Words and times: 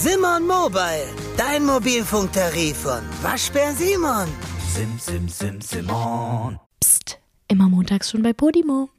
Simon 0.00 0.46
Mobile, 0.46 1.08
dein 1.36 1.64
Mobilfunktarif 1.64 2.82
von 2.82 3.02
Waschbär 3.20 3.72
Simon. 3.72 4.28
Sim, 4.72 4.96
sim, 4.96 5.28
sim, 5.28 5.60
Simon. 5.60 6.60
Psst, 6.78 7.18
immer 7.48 7.68
montags 7.68 8.08
schon 8.08 8.22
bei 8.22 8.32
Podimo. 8.32 8.90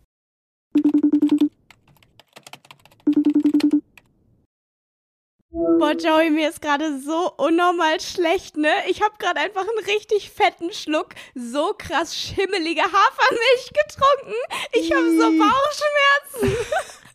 Boah, 5.51 5.93
Joey, 5.93 6.31
mir 6.31 6.49
ist 6.49 6.61
gerade 6.61 6.99
so 6.99 7.31
unnormal 7.37 8.01
schlecht, 8.01 8.57
ne? 8.57 8.69
Ich 8.89 9.01
habe 9.01 9.13
gerade 9.19 9.39
einfach 9.39 9.61
einen 9.61 9.85
richtig 9.85 10.29
fetten 10.29 10.73
Schluck 10.73 11.15
so 11.33 11.73
krass 11.77 12.13
schimmelige 12.13 12.81
Hafermilch 12.83 13.71
getrunken. 13.87 14.35
Ich 14.73 14.91
habe 14.91 15.09
so 15.11 15.31
Bauchschmerzen. 15.31 16.57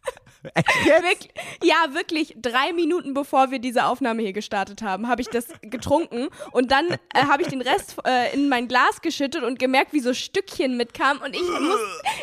Wirklich, 0.84 1.30
ja, 1.62 1.95
wirklich. 1.95 2.34
Drei 2.40 2.72
Minuten 2.74 3.14
bevor 3.14 3.50
wir 3.50 3.58
diese 3.58 3.86
Aufnahme 3.86 4.22
hier 4.22 4.32
gestartet 4.32 4.82
haben, 4.82 5.09
habe 5.09 5.22
ich 5.22 5.28
das 5.28 5.46
getrunken 5.62 6.28
und 6.52 6.70
dann 6.70 6.91
äh, 6.91 6.98
habe 7.27 7.42
ich 7.42 7.48
den 7.48 7.62
Rest 7.62 7.96
äh, 8.06 8.32
in 8.34 8.48
mein 8.48 8.69
Glas 8.69 9.00
geschüttet 9.00 9.42
und 9.42 9.59
gemerkt, 9.59 9.92
wie 9.92 10.00
so 10.00 10.12
Stückchen 10.12 10.77
mitkamen 10.77 11.22
und 11.22 11.34
ich 11.34 11.41
muss, 11.42 11.80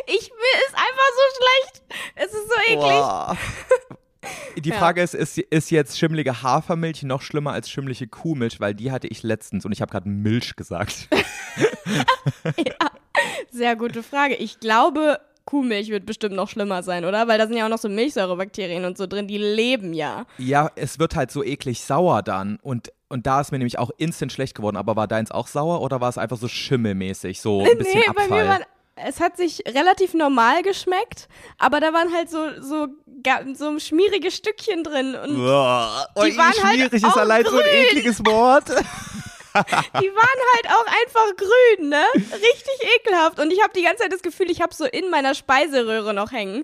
ich 0.07 0.29
will 0.29 0.59
es 0.67 0.73
einfach 0.73 1.11
so 1.15 1.21
schlecht. 1.37 1.81
Es 2.15 2.33
ist 2.33 2.47
so 2.47 2.55
eklig. 2.67 2.79
Boah. 2.81 3.37
Die 4.55 4.69
Ja. 4.69 4.77
Frage 4.77 5.01
ist, 5.01 5.15
ist, 5.15 5.39
ist 5.39 5.71
jetzt 5.71 5.97
schimmelige 5.97 6.43
Hafermilch 6.43 7.01
noch 7.03 7.23
schlimmer 7.23 7.53
als 7.53 7.69
schimmlige 7.71 8.05
Kuhmilch? 8.07 8.59
Weil 8.59 8.75
die 8.75 8.91
hatte 8.91 9.07
ich 9.07 9.23
letztens 9.23 9.65
und 9.65 9.71
ich 9.71 9.81
habe 9.81 9.91
gerade 9.91 10.07
Milch 10.07 10.55
gesagt. 10.55 11.07
Sehr 13.51 13.75
gute 13.75 14.03
Frage. 14.03 14.35
Ich 14.35 14.59
glaube, 14.59 15.19
Kuhmilch 15.45 15.89
wird 15.89 16.05
bestimmt 16.05 16.35
noch 16.35 16.49
schlimmer 16.49 16.83
sein, 16.83 17.05
oder? 17.05 17.27
Weil 17.27 17.37
da 17.37 17.47
sind 17.47 17.57
ja 17.57 17.65
auch 17.65 17.69
noch 17.69 17.77
so 17.79 17.89
Milchsäurebakterien 17.89 18.85
und 18.85 18.97
so 18.97 19.07
drin, 19.07 19.27
die 19.27 19.37
leben 19.37 19.93
ja. 19.93 20.25
Ja, 20.37 20.71
es 20.75 20.99
wird 20.99 21.15
halt 21.15 21.31
so 21.31 21.43
eklig 21.43 21.81
sauer 21.81 22.21
dann. 22.21 22.59
Und, 22.61 22.91
und 23.09 23.25
da 23.27 23.41
ist 23.41 23.51
mir 23.51 23.57
nämlich 23.57 23.79
auch 23.79 23.91
instant 23.97 24.31
schlecht 24.31 24.55
geworden. 24.55 24.77
Aber 24.77 24.95
war 24.95 25.07
deins 25.07 25.31
auch 25.31 25.47
sauer 25.47 25.81
oder 25.81 26.01
war 26.01 26.09
es 26.09 26.17
einfach 26.17 26.37
so 26.37 26.47
schimmelmäßig? 26.47 27.41
So 27.41 27.61
ein 27.61 27.77
bisschen 27.77 27.99
nee, 27.99 28.07
Abfall? 28.07 28.29
bei 28.29 28.35
mir 28.43 28.47
waren. 28.49 28.63
Es 29.03 29.19
hat 29.19 29.37
sich 29.37 29.63
relativ 29.67 30.13
normal 30.13 30.61
geschmeckt, 30.63 31.27
aber 31.57 31.79
da 31.79 31.91
waren 31.93 32.13
halt 32.13 32.29
so, 32.29 32.49
so, 32.61 32.87
so 33.55 33.79
schmierige 33.79 34.29
Stückchen 34.29 34.83
drin. 34.83 35.15
Und 35.15 35.37
Boah, 35.37 36.07
Die 36.17 36.37
waren 36.37 36.53
halt 36.63 36.75
schwierig 36.77 37.03
auch 37.05 37.09
ist 37.09 37.17
allein 37.17 37.43
so 37.45 37.57
ein 37.57 37.63
grün. 37.63 37.85
ekliges 37.87 38.23
Wort. 38.25 38.65
die 39.53 40.11
waren 40.11 40.41
halt 40.55 40.67
auch 40.67 40.85
einfach 41.01 41.35
grün, 41.37 41.89
ne? 41.89 42.03
Richtig 42.15 42.89
ekelhaft. 42.99 43.39
Und 43.39 43.51
ich 43.51 43.61
habe 43.61 43.73
die 43.75 43.83
ganze 43.83 44.03
Zeit 44.03 44.13
das 44.13 44.21
Gefühl, 44.21 44.49
ich 44.49 44.61
habe 44.61 44.73
so 44.73 44.85
in 44.85 45.09
meiner 45.09 45.35
Speiseröhre 45.35 46.13
noch 46.13 46.31
hängen. 46.31 46.63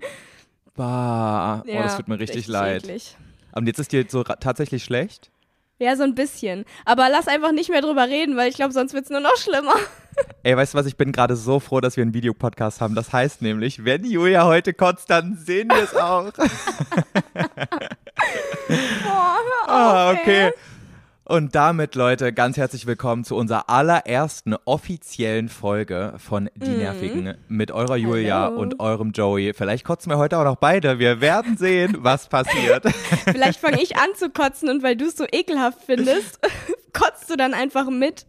Bah, 0.76 1.64
oh, 1.66 1.70
Ja, 1.70 1.84
das 1.84 1.98
tut 1.98 2.08
mir 2.08 2.20
richtig, 2.20 2.48
leid. 2.48 2.84
eklig. 2.84 3.16
Und 3.54 3.68
jetzt 3.68 3.80
ist 3.80 3.92
dir 3.92 4.06
so 4.08 4.24
tatsächlich 4.24 4.84
schlecht? 4.84 5.32
Ja, 5.80 5.96
so 5.96 6.04
ein 6.04 6.16
bisschen. 6.16 6.66
Aber 6.86 7.08
lass 7.10 7.28
einfach 7.28 7.52
nicht 7.52 7.70
mehr 7.70 7.82
drüber 7.82 8.08
reden, 8.08 8.36
weil 8.36 8.50
ich 8.50 8.56
glaube, 8.56 8.74
sonst 8.74 8.94
wird's 8.94 9.10
nur 9.12 9.20
noch 9.20 9.36
schlimmer. 9.38 9.76
Ey, 10.44 10.58
weißt 10.58 10.74
du 10.74 10.78
was, 10.80 10.88
ich 10.88 10.98
bin 10.98 11.12
gerade 11.12 11.36
so 11.36 11.60
froh, 11.60 11.80
dass 11.82 11.96
wir 11.98 12.02
einen 12.02 12.16
Videopodcast 12.16 12.82
haben. 12.82 12.96
Das 12.96 13.14
heißt 13.14 13.44
nämlich, 13.44 13.86
wenn 13.86 14.04
Julia 14.04 14.46
heute 14.46 14.74
kotzt, 14.74 15.10
dann 15.12 15.36
sehen 15.38 15.70
wir 15.70 15.84
es 15.84 15.96
auch. 15.96 16.32
Boah, 18.68 19.38
hör 19.68 19.68
Ah, 19.70 20.12
auf, 20.12 20.18
okay. 20.20 20.46
ey. 20.48 20.54
Und 21.28 21.56
damit, 21.56 21.96
Leute, 21.96 22.32
ganz 22.32 22.56
herzlich 22.56 22.86
willkommen 22.86 23.26
zu 23.26 23.36
unserer 23.36 23.70
allerersten 23.70 24.56
offiziellen 24.64 25.50
Folge 25.50 26.14
von 26.20 26.50
Die 26.56 26.70
Nervigen 26.70 27.34
mit 27.50 27.70
eurer 27.70 27.98
Julia 27.98 28.44
Hallo. 28.44 28.62
und 28.62 28.80
eurem 28.80 29.12
Joey. 29.12 29.54
Vielleicht 29.54 29.84
kotzen 29.84 30.10
wir 30.10 30.20
heute 30.20 30.38
auch 30.38 30.46
noch 30.46 30.56
beide. 30.56 31.00
Wir 31.00 31.20
werden 31.20 31.58
sehen, 31.58 31.98
was 32.00 32.30
passiert. 32.30 32.86
Vielleicht 33.26 33.60
fange 33.60 33.84
ich 33.84 33.98
an 33.98 34.08
zu 34.16 34.30
kotzen 34.30 34.70
und 34.70 34.84
weil 34.84 34.96
du 34.96 35.08
es 35.08 35.18
so 35.18 35.26
ekelhaft 35.30 35.80
findest, 35.86 36.40
kotzt 36.94 37.30
du 37.30 37.36
dann 37.36 37.54
einfach 37.54 37.90
mit. 37.90 38.26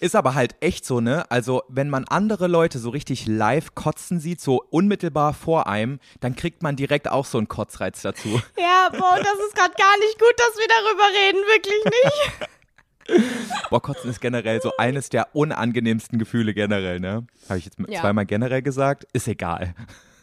Ist 0.00 0.16
aber 0.16 0.34
halt 0.34 0.56
echt 0.60 0.84
so, 0.86 1.00
ne? 1.00 1.30
Also, 1.30 1.62
wenn 1.68 1.90
man 1.90 2.06
andere 2.08 2.46
Leute 2.46 2.78
so 2.78 2.88
richtig 2.90 3.26
live 3.26 3.74
kotzen 3.74 4.18
sieht, 4.18 4.40
so 4.40 4.62
unmittelbar 4.70 5.34
vor 5.34 5.66
einem, 5.66 6.00
dann 6.20 6.34
kriegt 6.36 6.62
man 6.62 6.74
direkt 6.76 7.08
auch 7.10 7.26
so 7.26 7.38
einen 7.38 7.48
Kotzreiz 7.48 8.00
dazu. 8.02 8.28
Ja, 8.58 8.88
boah, 8.90 9.16
das 9.18 9.38
ist 9.46 9.54
gerade 9.54 9.74
gar 9.74 9.98
nicht 9.98 10.18
gut, 10.18 10.34
dass 10.38 10.56
wir 10.56 10.66
darüber 10.68 11.04
reden, 11.18 11.38
wirklich 11.48 11.84
nicht. 11.84 13.30
Boah, 13.70 13.82
Kotzen 13.82 14.10
ist 14.10 14.20
generell 14.20 14.62
so 14.62 14.72
eines 14.78 15.08
der 15.08 15.34
unangenehmsten 15.34 16.18
Gefühle 16.18 16.54
generell, 16.54 17.00
ne? 17.00 17.26
Habe 17.48 17.58
ich 17.58 17.64
jetzt 17.66 17.76
Ja. 17.88 18.00
zweimal 18.00 18.24
generell 18.24 18.62
gesagt? 18.62 19.06
Ist 19.12 19.26
egal. 19.28 19.74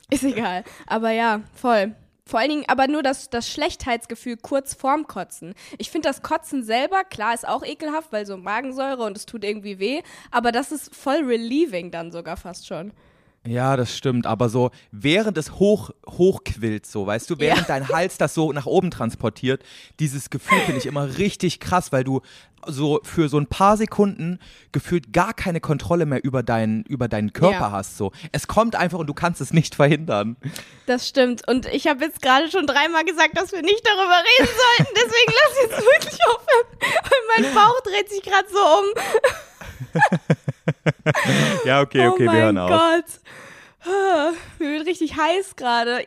Ist 0.10 0.24
egal. 0.24 0.64
Aber 0.86 1.12
ja, 1.12 1.42
voll. 1.54 1.94
Vor 2.28 2.40
allen 2.40 2.50
Dingen 2.50 2.66
aber 2.68 2.88
nur 2.88 3.04
das, 3.04 3.30
das 3.30 3.50
Schlechtheitsgefühl 3.50 4.36
kurz 4.36 4.74
vorm 4.74 5.08
Kotzen. 5.08 5.56
Ich 5.78 5.90
finde 5.90 6.10
das 6.10 6.22
Kotzen 6.22 6.64
selber, 6.64 7.04
klar, 7.06 7.34
ist 7.34 7.48
auch 7.48 7.64
ekelhaft, 7.64 8.12
weil 8.12 8.26
so 8.26 8.36
Magensäure 8.36 9.04
und 9.04 9.16
es 9.16 9.26
tut 9.26 9.46
irgendwie 9.46 9.80
weh, 9.80 10.02
aber 10.30 10.52
das 10.52 10.72
ist 10.74 10.94
voll 10.94 11.24
relieving 11.24 11.90
dann 11.90 12.12
sogar 12.12 12.36
fast 12.36 12.68
schon. 12.68 12.92
Ja, 13.46 13.78
das 13.78 13.96
stimmt. 13.96 14.26
Aber 14.28 14.50
so, 14.50 14.72
während 14.92 15.38
es 15.38 15.54
hoch, 15.54 15.92
hochquillt, 16.10 16.86
so, 16.86 17.08
weißt 17.08 17.30
du, 17.30 17.40
während 17.40 17.62
Ja. 17.62 17.66
dein 17.80 17.88
Hals 17.88 18.18
das 18.18 18.34
so 18.34 18.52
nach 18.52 18.66
oben 18.66 18.92
transportiert, 18.92 19.64
dieses 20.00 20.30
Gefühl 20.30 20.60
finde 20.62 20.80
ich 20.80 20.86
immer 20.86 21.18
richtig 21.18 21.60
krass, 21.62 21.92
weil 21.94 22.04
du 22.04 22.22
so 22.66 23.00
für 23.04 23.30
so 23.30 23.38
ein 23.40 23.48
paar 23.48 23.78
Sekunden 23.78 24.40
gefühlt 24.74 25.14
gar 25.14 25.34
keine 25.34 25.62
Kontrolle 25.62 26.06
mehr 26.06 26.22
über 26.26 26.44
deinen, 26.44 26.84
über 26.84 27.08
deinen 27.08 27.32
Körper 27.32 27.54
Ja. 27.54 27.72
hast. 27.72 27.96
So. 27.98 28.12
Es 28.34 28.48
kommt 28.48 28.76
einfach 28.76 29.00
und 29.00 29.08
du 29.08 29.14
kannst 29.14 29.40
es 29.40 29.54
nicht 29.54 29.76
verhindern. 29.76 30.36
Das 30.86 31.08
stimmt. 31.08 31.48
Und 31.48 31.68
ich 31.68 31.88
habe 31.88 32.04
jetzt 32.04 32.22
gerade 32.22 32.52
schon 32.52 32.68
dreimal 32.68 33.06
gesagt, 33.06 33.38
dass 33.38 33.54
wir 33.54 33.62
nicht 33.62 33.82
darüber 33.86 34.18
reden 34.42 34.50
sollten. 34.78 34.94
Deswegen 34.96 35.34
lass 35.38 35.62
jetzt 35.62 35.86
wirklich 35.86 36.20
aufhören. 36.28 36.68
Mein 37.38 37.54
Bauch 37.56 37.80
dreht 37.82 38.10
sich 38.10 38.22
gerade 38.24 38.48
so 38.52 38.60
um. 38.60 40.16
Ja, 41.66 41.82
okay, 41.82 42.08
okay, 42.08 42.28
oh 42.28 42.32
wir 42.32 42.42
hören 42.42 42.58
auf. 42.58 42.70
Gott. 42.70 43.06
Ah, 43.86 44.32
Mir 44.60 44.72
wird 44.74 44.88
richtig 44.88 45.16
heiß 45.16 45.56
gerade. 45.56 46.04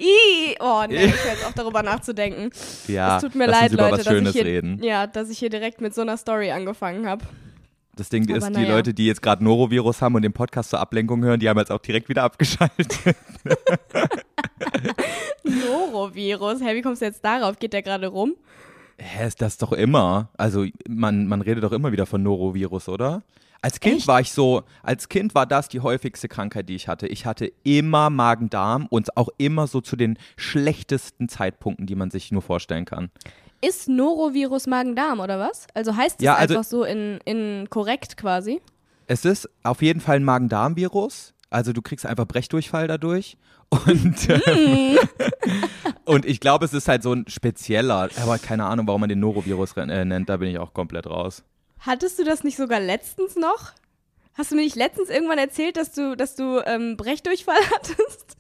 Oh 0.60 0.82
nee, 0.88 1.04
ich 1.06 1.24
höre 1.24 1.32
jetzt 1.32 1.46
auch 1.46 1.52
darüber 1.52 1.82
nachzudenken. 1.82 2.50
Ja, 2.88 3.16
es 3.16 3.22
tut 3.22 3.34
mir 3.34 3.46
leid, 3.46 3.72
Leute, 3.72 3.92
was 3.92 3.98
dass 3.98 4.06
ich, 4.06 4.12
Schönes 4.12 4.32
hier, 4.34 4.44
reden. 4.44 4.82
ja, 4.82 5.06
dass 5.06 5.30
ich 5.30 5.38
hier 5.38 5.50
direkt 5.50 5.80
mit 5.80 5.94
so 5.94 6.02
einer 6.02 6.16
Story 6.16 6.50
angefangen 6.50 7.06
habe. 7.06 7.24
Das 7.96 8.08
Ding 8.08 8.24
Aber 8.28 8.38
ist, 8.38 8.48
die 8.48 8.52
naja. 8.52 8.68
Leute, 8.76 8.94
die 8.94 9.06
jetzt 9.06 9.22
gerade 9.22 9.42
Norovirus 9.44 10.02
haben 10.02 10.14
und 10.14 10.22
den 10.22 10.32
Podcast 10.32 10.70
zur 10.70 10.80
Ablenkung 10.80 11.22
hören, 11.22 11.40
die 11.40 11.48
haben 11.48 11.58
jetzt 11.58 11.70
auch 11.72 11.80
direkt 11.80 12.08
wieder 12.08 12.22
abgeschaltet. 12.24 12.98
Norovirus. 15.44 16.60
Hä, 16.60 16.74
wie 16.74 16.82
kommst 16.82 17.02
du 17.02 17.06
jetzt 17.06 17.24
darauf? 17.24 17.58
Geht 17.58 17.72
der 17.72 17.82
gerade 17.82 18.06
rum? 18.08 18.34
Hä, 18.98 19.26
ist 19.26 19.40
das 19.40 19.56
doch 19.58 19.72
immer? 19.72 20.28
Also 20.36 20.66
man, 20.88 21.26
man 21.26 21.40
redet 21.40 21.64
doch 21.64 21.72
immer 21.72 21.92
wieder 21.92 22.06
von 22.06 22.22
Norovirus, 22.22 22.88
oder? 22.88 23.22
Als 23.62 23.78
Kind 23.80 23.98
Echt? 23.98 24.08
war 24.08 24.20
ich 24.20 24.32
so, 24.32 24.62
als 24.82 25.08
Kind 25.10 25.34
war 25.34 25.44
das 25.46 25.68
die 25.68 25.80
häufigste 25.80 26.28
Krankheit, 26.28 26.68
die 26.68 26.74
ich 26.74 26.88
hatte. 26.88 27.06
Ich 27.06 27.26
hatte 27.26 27.52
immer 27.62 28.08
Magen-Darm 28.08 28.86
und 28.88 29.16
auch 29.18 29.28
immer 29.36 29.66
so 29.66 29.80
zu 29.82 29.96
den 29.96 30.18
schlechtesten 30.36 31.28
Zeitpunkten, 31.28 31.86
die 31.86 31.94
man 31.94 32.10
sich 32.10 32.32
nur 32.32 32.42
vorstellen 32.42 32.86
kann. 32.86 33.10
Ist 33.60 33.88
Norovirus 33.88 34.66
Magen-Darm 34.66 35.20
oder 35.20 35.38
was? 35.38 35.66
Also 35.74 35.94
heißt 35.94 36.20
es 36.20 36.24
Ja, 36.24 36.34
also- 36.36 36.54
einfach 36.54 36.68
so 36.68 36.84
in, 36.84 37.18
in 37.26 37.68
korrekt 37.68 38.16
quasi? 38.16 38.62
Es 39.06 39.24
ist 39.24 39.48
auf 39.62 39.82
jeden 39.82 40.00
Fall 40.00 40.16
ein 40.16 40.24
Magen-Darm-Virus. 40.24 41.34
Also 41.50 41.72
du 41.72 41.82
kriegst 41.82 42.06
einfach 42.06 42.26
Brechdurchfall 42.26 42.86
dadurch. 42.88 43.36
Und, 43.86 44.28
Mm. 44.28 44.96
und 46.04 46.24
ich 46.24 46.40
glaube, 46.40 46.64
es 46.64 46.72
ist 46.72 46.88
halt 46.88 47.02
so 47.04 47.12
ein 47.12 47.24
spezieller, 47.28 48.08
aber 48.20 48.38
keine 48.38 48.64
Ahnung, 48.64 48.86
warum 48.88 49.02
man 49.02 49.08
den 49.08 49.20
Norovirus 49.20 49.76
äh, 49.76 50.04
nennt, 50.04 50.28
da 50.28 50.38
bin 50.38 50.48
ich 50.50 50.58
auch 50.58 50.74
komplett 50.74 51.06
raus. 51.06 51.44
Hattest 51.80 52.18
du 52.18 52.24
das 52.24 52.44
nicht 52.44 52.56
sogar 52.56 52.80
letztens 52.80 53.36
noch? 53.36 53.72
Hast 54.34 54.52
du 54.52 54.56
mir 54.56 54.62
nicht 54.62 54.76
letztens 54.76 55.08
irgendwann 55.08 55.38
erzählt, 55.38 55.76
dass 55.76 55.92
du, 55.92 56.16
dass 56.16 56.36
du 56.36 56.60
ähm, 56.66 56.96
Brechdurchfall 56.96 57.60
hattest? 57.74 58.36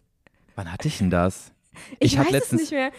Wann 0.56 0.70
hatte 0.70 0.88
ich 0.88 0.98
denn 0.98 1.10
das? 1.10 1.52
Ich, 1.98 2.18
hatte 2.18 2.28
weiß 2.28 2.32
letztens, 2.32 2.62
es 2.62 2.70
nicht 2.70 2.78
mehr. 2.78 2.92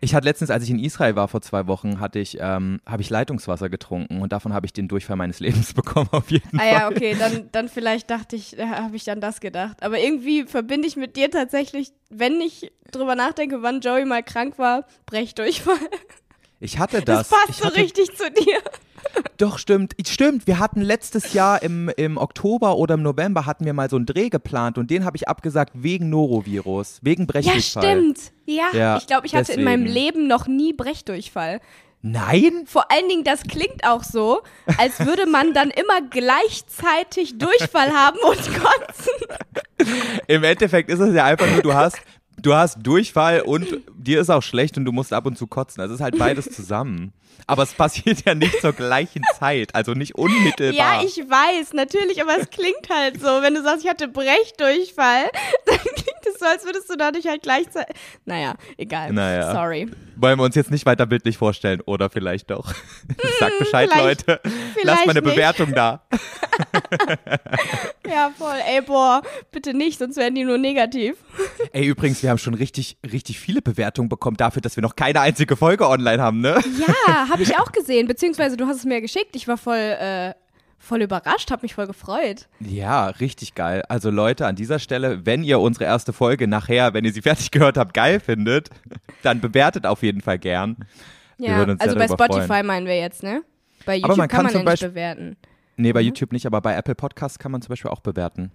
Ich 0.00 0.14
hatte 0.14 0.26
letztens, 0.26 0.50
als 0.50 0.62
ich 0.62 0.70
in 0.70 0.78
Israel 0.78 1.16
war 1.16 1.26
vor 1.26 1.40
zwei 1.40 1.66
Wochen, 1.66 1.98
hatte 2.00 2.18
ich, 2.18 2.38
ähm, 2.40 2.80
habe 2.86 3.02
ich 3.02 3.10
Leitungswasser 3.10 3.68
getrunken 3.68 4.20
und 4.20 4.32
davon 4.32 4.52
habe 4.52 4.66
ich 4.66 4.72
den 4.72 4.86
Durchfall 4.88 5.16
meines 5.16 5.40
Lebens 5.40 5.72
bekommen 5.72 6.08
auf 6.12 6.30
jeden 6.30 6.58
Ah 6.58 6.62
Fall. 6.62 6.72
ja, 6.72 6.88
okay, 6.88 7.16
dann, 7.18 7.48
dann 7.50 7.68
vielleicht 7.68 8.10
dachte 8.10 8.36
ich, 8.36 8.56
habe 8.58 8.94
ich 8.94 9.10
an 9.10 9.20
das 9.20 9.40
gedacht. 9.40 9.82
Aber 9.82 9.98
irgendwie 9.98 10.44
verbinde 10.44 10.86
ich 10.86 10.96
mit 10.96 11.16
dir 11.16 11.30
tatsächlich, 11.30 11.92
wenn 12.10 12.40
ich 12.40 12.72
drüber 12.92 13.14
nachdenke, 13.16 13.62
wann 13.62 13.80
Joey 13.80 14.04
mal 14.04 14.22
krank 14.22 14.58
war, 14.58 14.84
Brechdurchfall. 15.06 15.74
Ich 16.60 16.78
hatte 16.78 17.02
Das, 17.02 17.28
das. 17.28 17.28
passt 17.28 17.50
ich 17.50 17.56
so 17.56 17.64
hatte, 17.66 17.76
richtig 17.76 18.16
zu 18.16 18.30
dir. 18.30 18.60
Doch, 19.36 19.58
stimmt. 19.58 19.94
Stimmt, 20.06 20.46
wir 20.46 20.58
hatten 20.58 20.80
letztes 20.80 21.32
Jahr 21.32 21.62
im, 21.62 21.88
im 21.96 22.16
Oktober 22.16 22.76
oder 22.76 22.94
im 22.94 23.02
November 23.02 23.44
hatten 23.46 23.64
wir 23.66 23.72
mal 23.74 23.90
so 23.90 23.96
einen 23.96 24.06
Dreh 24.06 24.30
geplant 24.30 24.78
und 24.78 24.90
den 24.90 25.04
habe 25.04 25.16
ich 25.16 25.28
abgesagt 25.28 25.72
wegen 25.74 26.08
Norovirus, 26.10 26.98
wegen 27.02 27.22
Ja, 27.22 27.26
Brechdurchfall. 27.26 27.82
stimmt. 27.84 28.18
Ja, 28.46 28.68
Ja, 28.72 28.96
ich 28.96 29.06
glaube, 29.06 29.26
ich 29.26 29.34
hatte 29.34 29.52
in 29.52 29.64
meinem 29.64 29.84
deswegen. 29.84 29.94
Leben 30.06 30.26
noch 30.28 30.46
nie 30.46 30.72
Brechdurchfall. 30.72 31.60
Nein? 32.02 32.64
Vor 32.66 32.90
allen 32.90 33.08
Dingen, 33.08 33.24
das 33.24 33.42
klingt 33.42 33.84
auch 33.84 34.04
so, 34.04 34.40
als 34.78 35.00
würde 35.04 35.26
man 35.26 35.52
dann 35.54 35.70
immer 35.70 36.00
gleichzeitig 36.08 37.38
Durchfall 37.38 37.90
haben 37.92 38.18
und 38.28 38.38
kotzen. 38.38 39.96
Im 40.26 40.44
Endeffekt 40.44 40.88
ist 40.88 41.00
es 41.00 41.14
ja 41.14 41.24
einfach 41.24 41.50
nur, 41.50 41.62
du 41.62 41.74
hast 41.74 41.98
du 42.40 42.54
hast 42.54 42.78
Durchfall 42.82 43.40
und 43.42 43.66
dir 43.96 44.20
ist 44.20 44.30
auch 44.30 44.42
schlecht 44.42 44.76
und 44.78 44.84
du 44.84 44.92
musst 44.92 45.12
ab 45.12 45.26
und 45.26 45.36
zu 45.36 45.46
kotzen. 45.46 45.80
Das 45.80 45.90
ist 45.90 46.00
halt 46.00 46.18
beides 46.18 46.50
zusammen. 46.50 47.12
Aber 47.46 47.62
es 47.62 47.72
passiert 47.74 48.24
ja 48.26 48.34
nicht 48.34 48.60
zur 48.60 48.72
gleichen 48.72 49.22
Zeit, 49.38 49.74
also 49.74 49.92
nicht 49.92 50.14
unmittelbar. 50.16 51.00
Ja, 51.00 51.02
ich 51.04 51.16
weiß, 51.18 51.72
natürlich, 51.74 52.20
aber 52.22 52.38
es 52.40 52.50
klingt 52.50 52.88
halt 52.90 53.20
so. 53.20 53.26
Wenn 53.42 53.54
du 53.54 53.62
sagst, 53.62 53.84
ich 53.84 53.90
hatte 53.90 54.08
Brechdurchfall, 54.08 55.30
dann 55.66 55.78
klingt 55.78 56.26
es 56.26 56.38
so, 56.40 56.46
als 56.46 56.64
würdest 56.64 56.90
du 56.90 56.96
dadurch 56.96 57.26
halt 57.26 57.42
gleichzeitig. 57.42 57.94
Naja, 58.24 58.54
egal. 58.76 59.12
Naja. 59.12 59.52
Sorry. 59.52 59.88
Wollen 60.16 60.38
wir 60.38 60.44
uns 60.44 60.54
jetzt 60.54 60.70
nicht 60.70 60.86
weiter 60.86 61.06
bildlich 61.06 61.36
vorstellen 61.38 61.80
oder 61.82 62.10
vielleicht 62.10 62.50
doch. 62.50 62.72
Sag 63.38 63.58
Bescheid, 63.58 63.90
vielleicht- 63.92 64.26
Leute. 64.26 64.40
Lasst 64.82 65.06
mal 65.06 65.10
eine 65.12 65.20
nicht. 65.22 65.34
Bewertung 65.34 65.72
da. 65.74 66.02
Ja, 68.08 68.30
voll. 68.38 68.54
Ey, 68.66 68.80
boah, 68.82 69.20
bitte 69.50 69.74
nicht, 69.74 69.98
sonst 69.98 70.16
werden 70.16 70.36
die 70.36 70.44
nur 70.44 70.58
negativ. 70.58 71.16
Ey, 71.72 71.84
übrigens, 71.86 72.22
wir 72.22 72.30
haben 72.30 72.38
schon 72.38 72.54
richtig, 72.54 72.96
richtig 73.04 73.40
viele 73.40 73.60
Bewertungen 73.60 74.08
bekommen 74.08 74.36
dafür, 74.36 74.62
dass 74.62 74.76
wir 74.76 74.82
noch 74.82 74.94
keine 74.96 75.20
einzige 75.20 75.56
Folge 75.56 75.88
online 75.88 76.22
haben, 76.22 76.40
ne? 76.40 76.58
Ja, 77.06 77.25
habe 77.30 77.42
ich 77.42 77.58
auch 77.58 77.72
gesehen. 77.72 78.06
Beziehungsweise 78.06 78.56
du 78.56 78.66
hast 78.66 78.76
es 78.78 78.84
mir 78.84 79.00
geschickt. 79.00 79.34
Ich 79.36 79.46
war 79.48 79.56
voll, 79.56 79.76
äh, 79.76 80.34
voll 80.78 81.02
überrascht, 81.02 81.50
habe 81.50 81.62
mich 81.62 81.74
voll 81.74 81.86
gefreut. 81.86 82.48
Ja, 82.60 83.08
richtig 83.08 83.54
geil. 83.54 83.82
Also 83.88 84.10
Leute, 84.10 84.46
an 84.46 84.56
dieser 84.56 84.78
Stelle, 84.78 85.24
wenn 85.26 85.42
ihr 85.42 85.60
unsere 85.60 85.84
erste 85.84 86.12
Folge 86.12 86.46
nachher, 86.48 86.94
wenn 86.94 87.04
ihr 87.04 87.12
sie 87.12 87.22
fertig 87.22 87.50
gehört 87.52 87.76
habt, 87.78 87.94
geil 87.94 88.20
findet, 88.20 88.70
dann 89.22 89.40
bewertet 89.40 89.86
auf 89.86 90.02
jeden 90.02 90.20
Fall 90.20 90.38
gern. 90.38 90.76
Ja, 91.38 91.62
also 91.64 91.96
bei 91.96 92.08
Spotify 92.08 92.46
freuen. 92.46 92.66
meinen 92.66 92.86
wir 92.86 92.98
jetzt, 92.98 93.22
ne? 93.22 93.42
Bei 93.84 93.96
YouTube 93.96 94.16
man 94.16 94.28
kann 94.28 94.38
kann 94.38 94.44
man 94.44 94.52
zum 94.52 94.58
ja 94.60 94.62
nicht 94.64 94.72
Beispiel- 94.72 94.88
bewerten. 94.90 95.36
Nee, 95.76 95.92
bei 95.92 96.00
YouTube 96.00 96.32
nicht, 96.32 96.46
aber 96.46 96.60
bei 96.62 96.74
Apple 96.74 96.94
Podcasts 96.94 97.38
kann 97.38 97.52
man 97.52 97.60
zum 97.60 97.68
Beispiel 97.68 97.90
auch 97.90 98.00
bewerten. 98.00 98.50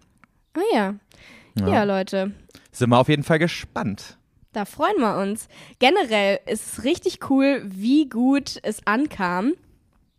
Ah 0.56 0.60
ja. 0.74 0.96
ja. 1.60 1.84
Leute. 1.84 2.32
Sind 2.72 2.90
wir 2.90 2.98
auf 2.98 3.10
jeden 3.10 3.24
Fall 3.24 3.38
gespannt. 3.38 4.18
Da 4.54 4.66
freuen 4.66 5.00
wir 5.00 5.18
uns. 5.18 5.48
Generell 5.80 6.40
ist 6.46 6.74
es 6.80 6.84
richtig 6.84 7.30
cool, 7.30 7.62
wie 7.66 8.10
gut 8.10 8.60
es 8.64 8.86
ankam, 8.86 9.54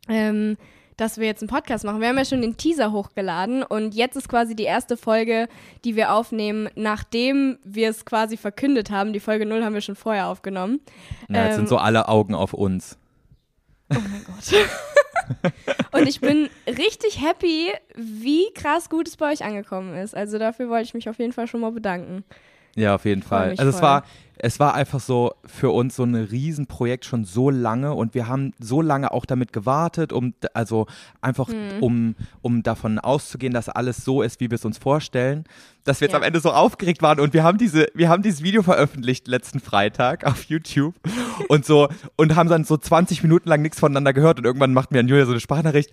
ähm, 0.08 0.56
dass 0.96 1.18
wir 1.18 1.26
jetzt 1.26 1.42
einen 1.42 1.48
Podcast 1.50 1.84
machen. 1.84 2.00
Wir 2.00 2.08
haben 2.08 2.18
ja 2.18 2.24
schon 2.24 2.40
den 2.42 2.56
Teaser 2.56 2.92
hochgeladen 2.92 3.62
und 3.62 3.94
jetzt 3.94 4.16
ist 4.16 4.28
quasi 4.28 4.54
die 4.56 4.64
erste 4.64 4.96
Folge, 4.96 5.48
die 5.84 5.96
wir 5.96 6.12
aufnehmen, 6.14 6.68
nachdem 6.76 7.58
wir 7.64 7.90
es 7.90 8.04
quasi 8.04 8.36
verkündet 8.36 8.90
haben. 8.90 9.12
Die 9.12 9.20
Folge 9.20 9.46
0 9.46 9.64
haben 9.64 9.74
wir 9.74 9.80
schon 9.80 9.96
vorher 9.96 10.28
aufgenommen. 10.28 10.80
Ja, 11.28 11.44
jetzt 11.44 11.52
Ähm, 11.52 11.56
sind 11.56 11.68
so 11.68 11.78
alle 11.78 12.08
Augen 12.08 12.34
auf 12.34 12.52
uns. 12.54 12.98
Und 15.92 16.08
ich 16.08 16.20
bin 16.20 16.48
richtig 16.66 17.20
happy, 17.20 17.70
wie 17.94 18.52
krass 18.54 18.88
gut 18.88 19.08
es 19.08 19.16
bei 19.16 19.32
euch 19.32 19.44
angekommen 19.44 19.94
ist. 19.96 20.14
Also 20.16 20.38
dafür 20.38 20.68
wollte 20.68 20.84
ich 20.84 20.94
mich 20.94 21.08
auf 21.08 21.18
jeden 21.18 21.32
Fall 21.32 21.46
schon 21.46 21.60
mal 21.60 21.72
bedanken. 21.72 22.24
Ja, 22.74 22.94
auf 22.94 23.04
jeden 23.04 23.22
Fall. 23.22 23.50
Also 23.50 23.68
es 23.68 23.76
voll. 23.76 23.82
war, 23.82 24.04
es 24.36 24.58
war 24.58 24.74
einfach 24.74 24.98
so 24.98 25.34
für 25.44 25.70
uns 25.70 25.94
so 25.94 26.04
ein 26.04 26.14
Riesenprojekt 26.14 27.04
schon 27.04 27.24
so 27.24 27.50
lange 27.50 27.94
und 27.94 28.14
wir 28.14 28.26
haben 28.28 28.52
so 28.58 28.80
lange 28.80 29.12
auch 29.12 29.24
damit 29.26 29.52
gewartet, 29.52 30.12
um 30.12 30.34
also 30.54 30.86
einfach 31.20 31.48
Hm. 31.48 31.82
um, 31.82 32.14
um 32.40 32.62
davon 32.62 32.98
auszugehen, 32.98 33.52
dass 33.52 33.68
alles 33.68 33.98
so 34.04 34.22
ist, 34.22 34.40
wie 34.40 34.50
wir 34.50 34.56
es 34.56 34.64
uns 34.64 34.78
vorstellen, 34.78 35.44
dass 35.84 36.00
wir 36.00 36.06
jetzt 36.06 36.12
Ja. 36.12 36.18
am 36.18 36.24
Ende 36.24 36.40
so 36.40 36.50
aufgeregt 36.50 37.02
waren 37.02 37.20
und 37.20 37.34
wir 37.34 37.44
haben 37.44 37.58
diese, 37.58 37.86
wir 37.94 38.08
haben 38.08 38.22
dieses 38.22 38.42
Video 38.42 38.62
veröffentlicht 38.62 39.28
letzten 39.28 39.60
Freitag 39.60 40.24
auf 40.26 40.44
YouTube 40.44 40.94
und 41.48 41.64
so 41.66 41.88
und 42.16 42.34
haben 42.34 42.48
dann 42.48 42.64
so 42.64 42.76
20 42.76 43.22
Minuten 43.22 43.48
lang 43.48 43.62
nichts 43.62 43.78
voneinander 43.78 44.12
gehört 44.12 44.38
und 44.38 44.44
irgendwann 44.46 44.72
macht 44.72 44.90
mir 44.92 45.00
an 45.00 45.08
Julia 45.08 45.26
so 45.26 45.32
eine 45.32 45.40
Sprachnachricht. 45.40 45.90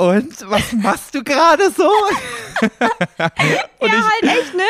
Und 0.00 0.48
was 0.48 0.72
machst 0.74 1.12
du 1.16 1.24
gerade 1.24 1.72
so? 1.76 1.82
und 2.60 2.70
ja, 3.92 3.98
ich, 3.98 4.28
halt 4.28 4.38
echt, 4.38 4.54
ne? 4.54 4.62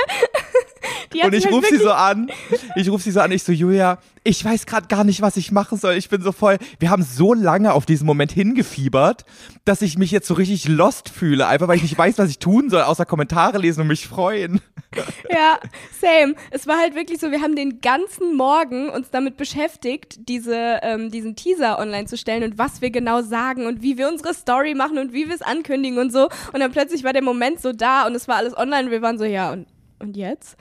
Und 1.25 1.35
ich 1.35 1.51
rufe 1.51 1.67
sie 1.71 1.79
so 1.79 1.91
an. 1.91 2.31
Ich 2.77 2.91
rufe 2.91 3.03
sie 3.03 3.11
so 3.11 3.21
an. 3.21 3.33
Ich 3.33 3.43
so, 3.43 3.53
Julia, 3.53 3.99
ich 4.25 4.45
weiß 4.45 4.67
gerade 4.67 4.89
gar 4.89 5.05
nicht, 5.05 5.23
was 5.23 5.37
ich 5.37 5.53
machen 5.53 5.79
soll. 5.79 5.95
Ich 5.95 6.09
bin 6.09 6.23
so 6.23 6.33
voll. 6.33 6.59
Wir 6.79 6.91
haben 6.91 7.03
so 7.03 7.35
lange 7.35 7.73
auf 7.73 7.87
diesen 7.87 8.07
Moment 8.07 8.33
hingefiebert, 8.33 9.25
dass 9.65 9.83
ich 9.83 9.97
mich 9.97 10.11
jetzt 10.11 10.27
so 10.27 10.35
richtig 10.35 10.69
lost 10.69 11.09
fühle. 11.09 11.47
Einfach 11.47 11.69
weil 11.69 11.77
ich 11.77 11.83
nicht 11.83 11.97
weiß, 11.97 12.19
was 12.19 12.31
ich 12.31 12.39
tun 12.39 12.71
soll, 12.71 12.83
außer 12.83 13.07
Kommentare 13.07 13.59
lesen 13.59 13.83
und 13.83 13.87
mich 13.89 14.07
freuen. 14.07 14.61
Ja, 15.31 15.59
same. 16.01 16.35
Es 16.51 16.67
war 16.67 16.79
halt 16.79 16.95
wirklich 16.95 17.21
so, 17.21 17.31
wir 17.31 17.43
haben 17.43 17.57
den 17.57 17.81
ganzen 17.81 18.37
Morgen 18.37 18.89
uns 18.89 19.11
damit 19.11 19.37
beschäftigt, 19.37 20.29
diese, 20.29 20.81
ähm, 20.83 21.11
diesen 21.11 21.37
Teaser 21.37 21.79
online 21.79 22.07
zu 22.07 22.17
stellen 22.17 22.43
und 22.43 22.59
was 22.59 22.81
wir 22.81 22.91
genau 22.91 23.23
sagen 23.23 23.67
und 23.67 23.83
wie 23.83 23.99
wir 23.99 24.09
unsere 24.09 24.35
Story 24.35 24.75
machen 24.75 24.99
und 24.99 25.13
wie 25.13 25.29
wir 25.29 25.35
es 25.35 25.43
ankündigen 25.43 25.99
und 25.99 26.11
so. 26.11 26.29
Und 26.53 26.61
dann 26.61 26.73
plötzlich 26.73 27.05
war 27.05 27.13
der 27.13 27.23
Moment 27.23 27.61
so 27.61 27.73
da 27.73 28.07
und 28.07 28.15
es 28.15 28.29
war 28.29 28.37
alles 28.37 28.57
online 28.57 28.87
und 28.87 28.91
wir 28.91 29.03
waren 29.03 29.19
so, 29.19 29.25
ja, 29.25 29.53
und, 29.53 29.67
und 29.99 30.17
jetzt? 30.17 30.57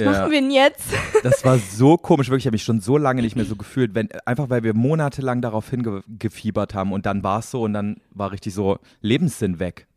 Was 0.00 0.16
Ja. 0.16 0.20
machen 0.22 0.32
wir 0.32 0.40
denn 0.40 0.50
jetzt? 0.50 0.82
Das 1.22 1.44
war 1.44 1.58
so 1.58 1.96
komisch. 1.96 2.28
Wirklich, 2.28 2.42
ich 2.44 2.46
habe 2.46 2.54
mich 2.54 2.62
schon 2.64 2.80
so 2.80 2.96
lange 2.96 3.22
nicht 3.22 3.34
mehr 3.36 3.44
so 3.44 3.56
gefühlt. 3.56 3.94
Wenn, 3.94 4.08
einfach 4.24 4.48
weil 4.50 4.62
wir 4.62 4.74
monatelang 4.74 5.40
darauf 5.42 5.68
hingefiebert 5.70 6.74
haben 6.74 6.92
und 6.92 7.06
dann 7.06 7.22
war 7.22 7.40
es 7.40 7.50
so 7.50 7.62
und 7.62 7.72
dann 7.72 7.96
war 8.10 8.30
richtig 8.32 8.54
so 8.54 8.78
Lebenssinn 9.00 9.58
weg. 9.58 9.86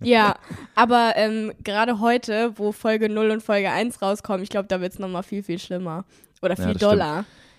Ja, 0.00 0.36
aber 0.76 1.14
ähm, 1.16 1.50
gerade 1.64 1.98
heute, 1.98 2.52
wo 2.54 2.70
Folge 2.70 3.08
0 3.08 3.30
und 3.32 3.42
Folge 3.42 3.68
1 3.72 4.00
rauskommen, 4.00 4.44
ich 4.44 4.48
glaube, 4.48 4.68
da 4.68 4.80
wird 4.80 4.92
es 4.92 5.00
nochmal 5.00 5.24
viel, 5.24 5.42
viel 5.42 5.58
schlimmer. 5.58 6.04
Oder 6.40 6.50
Ja, 6.56 6.64
viel 6.66 6.74
das 6.74 6.82
stimmt. 6.82 6.92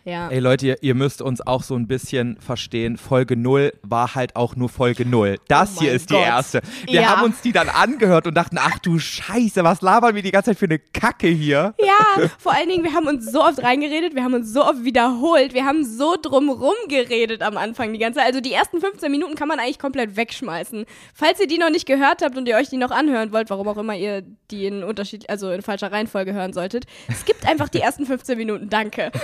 Ja. 0.07 0.29
Ey 0.29 0.39
Leute, 0.39 0.65
ihr, 0.67 0.77
ihr 0.81 0.95
müsst 0.95 1.21
uns 1.21 1.41
auch 1.45 1.63
so 1.63 1.75
ein 1.75 1.85
bisschen 1.85 2.37
verstehen. 2.39 2.95
Folge 2.95 3.35
0 3.35 3.73
war 3.83 4.15
halt 4.15 4.37
auch 4.37 4.55
nur 4.55 4.69
Folge 4.69 5.05
0. 5.05 5.35
Das 5.49 5.75
Oh 5.75 5.81
hier 5.81 5.91
ist 5.91 6.09
die 6.09 6.13
Gott. 6.13 6.23
erste. 6.23 6.61
Wir 6.85 7.01
Ja. 7.01 7.07
haben 7.09 7.23
uns 7.25 7.41
die 7.41 7.51
dann 7.51 7.67
angehört 7.67 8.25
und 8.25 8.33
dachten, 8.33 8.57
ach 8.57 8.79
du 8.79 8.99
Scheiße, 8.99 9.65
was 9.65 9.81
labern 9.81 10.15
wir 10.15 10.21
die 10.21 10.31
ganze 10.31 10.51
Zeit 10.51 10.59
für 10.59 10.65
eine 10.65 10.79
Kacke 10.79 11.27
hier? 11.27 11.73
Ja, 11.85 12.29
vor 12.39 12.53
allen 12.53 12.69
Dingen, 12.69 12.85
wir 12.85 12.93
haben 12.93 13.05
uns 13.07 13.29
so 13.29 13.43
oft 13.43 13.61
reingeredet, 13.61 14.15
wir 14.15 14.23
haben 14.23 14.33
uns 14.33 14.53
so 14.53 14.63
oft 14.63 14.85
wiederholt, 14.85 15.53
wir 15.53 15.65
haben 15.65 15.83
so 15.83 16.15
drumrum 16.21 16.73
geredet 16.87 17.41
am 17.41 17.57
Anfang 17.57 17.91
die 17.91 17.99
ganze 17.99 18.19
Zeit. 18.19 18.27
Also 18.27 18.39
die 18.39 18.53
ersten 18.53 18.79
15 18.79 19.11
Minuten 19.11 19.35
kann 19.35 19.49
man 19.49 19.59
eigentlich 19.59 19.77
komplett 19.79 20.15
wegschmeißen. 20.15 20.85
Falls 21.15 21.41
ihr 21.41 21.47
die 21.47 21.57
noch 21.57 21.69
nicht 21.69 21.85
gehört 21.85 22.21
habt 22.21 22.37
und 22.37 22.47
ihr 22.47 22.55
euch 22.55 22.69
die 22.69 22.77
noch 22.77 22.91
anhören 22.91 23.33
wollt, 23.33 23.49
warum 23.49 23.67
auch 23.67 23.77
immer 23.77 23.95
ihr 23.97 24.23
die 24.51 24.67
in 24.67 24.85
Unterschied, 24.85 25.29
also 25.29 25.51
in 25.51 25.61
falscher 25.61 25.91
Reihenfolge 25.91 26.31
hören 26.31 26.53
solltet, 26.53 26.85
skippt 27.13 27.45
einfach 27.45 27.67
die 27.67 27.81
ersten 27.81 28.05
15 28.05 28.37
Minuten, 28.37 28.69
danke. 28.69 29.11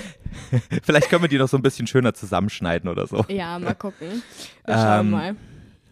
Vielleicht 0.82 1.08
können 1.08 1.22
wir 1.22 1.28
die 1.28 1.38
noch 1.38 1.48
so 1.48 1.56
ein 1.56 1.62
bisschen 1.62 1.86
schöner 1.86 2.14
zusammenschneiden 2.14 2.88
oder 2.90 3.06
so. 3.06 3.24
Ja, 3.28 3.58
mal 3.58 3.74
gucken. 3.74 4.22
Wir 4.64 4.74
schauen 4.74 5.00
Ähm, 5.00 5.10
mal. 5.10 5.36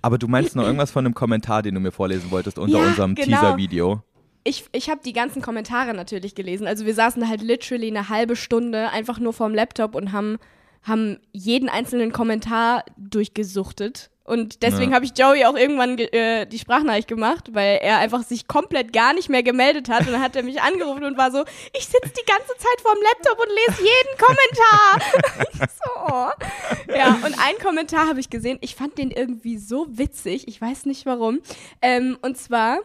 Aber 0.02 0.18
du 0.18 0.28
meinst 0.28 0.54
noch 0.54 0.64
irgendwas 0.64 0.90
von 0.90 1.04
einem 1.06 1.14
Kommentar, 1.14 1.62
den 1.62 1.74
du 1.74 1.80
mir 1.80 1.90
vorlesen 1.92 2.30
wolltest 2.30 2.58
unter 2.58 2.78
Ja, 2.78 2.86
unserem 2.86 3.14
genau. 3.14 3.26
Teaser-Video. 3.40 4.02
Ich, 4.44 4.66
ich 4.72 4.90
habe 4.90 5.00
die 5.02 5.14
ganzen 5.14 5.40
Kommentare 5.40 5.94
natürlich 5.94 6.34
gelesen. 6.34 6.66
Also 6.66 6.84
wir 6.84 6.94
saßen 6.94 7.26
halt 7.28 7.40
literally 7.40 7.88
eine 7.88 8.10
halbe 8.10 8.36
Stunde 8.36 8.90
einfach 8.90 9.18
nur 9.18 9.32
vorm 9.32 9.54
Laptop 9.54 9.94
und 9.94 10.12
haben, 10.12 10.36
haben 10.84 11.18
jeden 11.32 11.68
einzelnen 11.68 12.12
Kommentar 12.12 12.84
durchgesuchtet. 12.96 14.10
Und 14.26 14.62
deswegen 14.62 14.92
Ja. 14.92 14.96
habe 14.96 15.04
ich 15.04 15.12
Joey 15.18 15.44
auch 15.44 15.54
irgendwann 15.54 15.96
ge- 15.98 16.06
äh, 16.12 16.46
die 16.46 16.58
Sprachnachricht 16.58 17.08
gemacht, 17.08 17.50
weil 17.52 17.76
er 17.82 17.98
einfach 17.98 18.22
sich 18.22 18.48
komplett 18.48 18.94
gar 18.94 19.12
nicht 19.12 19.28
mehr 19.28 19.42
gemeldet 19.42 19.90
hat. 19.90 20.06
Und 20.06 20.12
dann 20.12 20.22
hat 20.22 20.34
er 20.34 20.42
mich 20.42 20.62
angerufen 20.62 21.04
und 21.04 21.18
war 21.18 21.30
so, 21.30 21.44
ich 21.74 21.84
sitze 21.84 22.10
die 22.10 22.24
ganze 22.26 22.48
Zeit 22.56 22.80
vorm 22.80 22.96
Laptop 23.02 23.38
und 23.38 23.48
lese 23.68 23.82
jeden 23.82 24.18
Kommentar. 24.18 25.46
ich 25.52 25.60
so, 25.60 26.14
oh. 26.14 26.94
Ja, 26.96 27.08
und 27.26 27.38
einen 27.38 27.58
Kommentar 27.62 28.08
habe 28.08 28.18
ich 28.20 28.30
gesehen. 28.30 28.56
Ich 28.62 28.74
fand 28.74 28.96
den 28.96 29.10
irgendwie 29.10 29.58
so 29.58 29.86
witzig. 29.90 30.48
Ich 30.48 30.58
weiß 30.58 30.86
nicht 30.86 31.04
warum. 31.04 31.40
Ähm, 31.82 32.16
und 32.22 32.38
zwar 32.38 32.78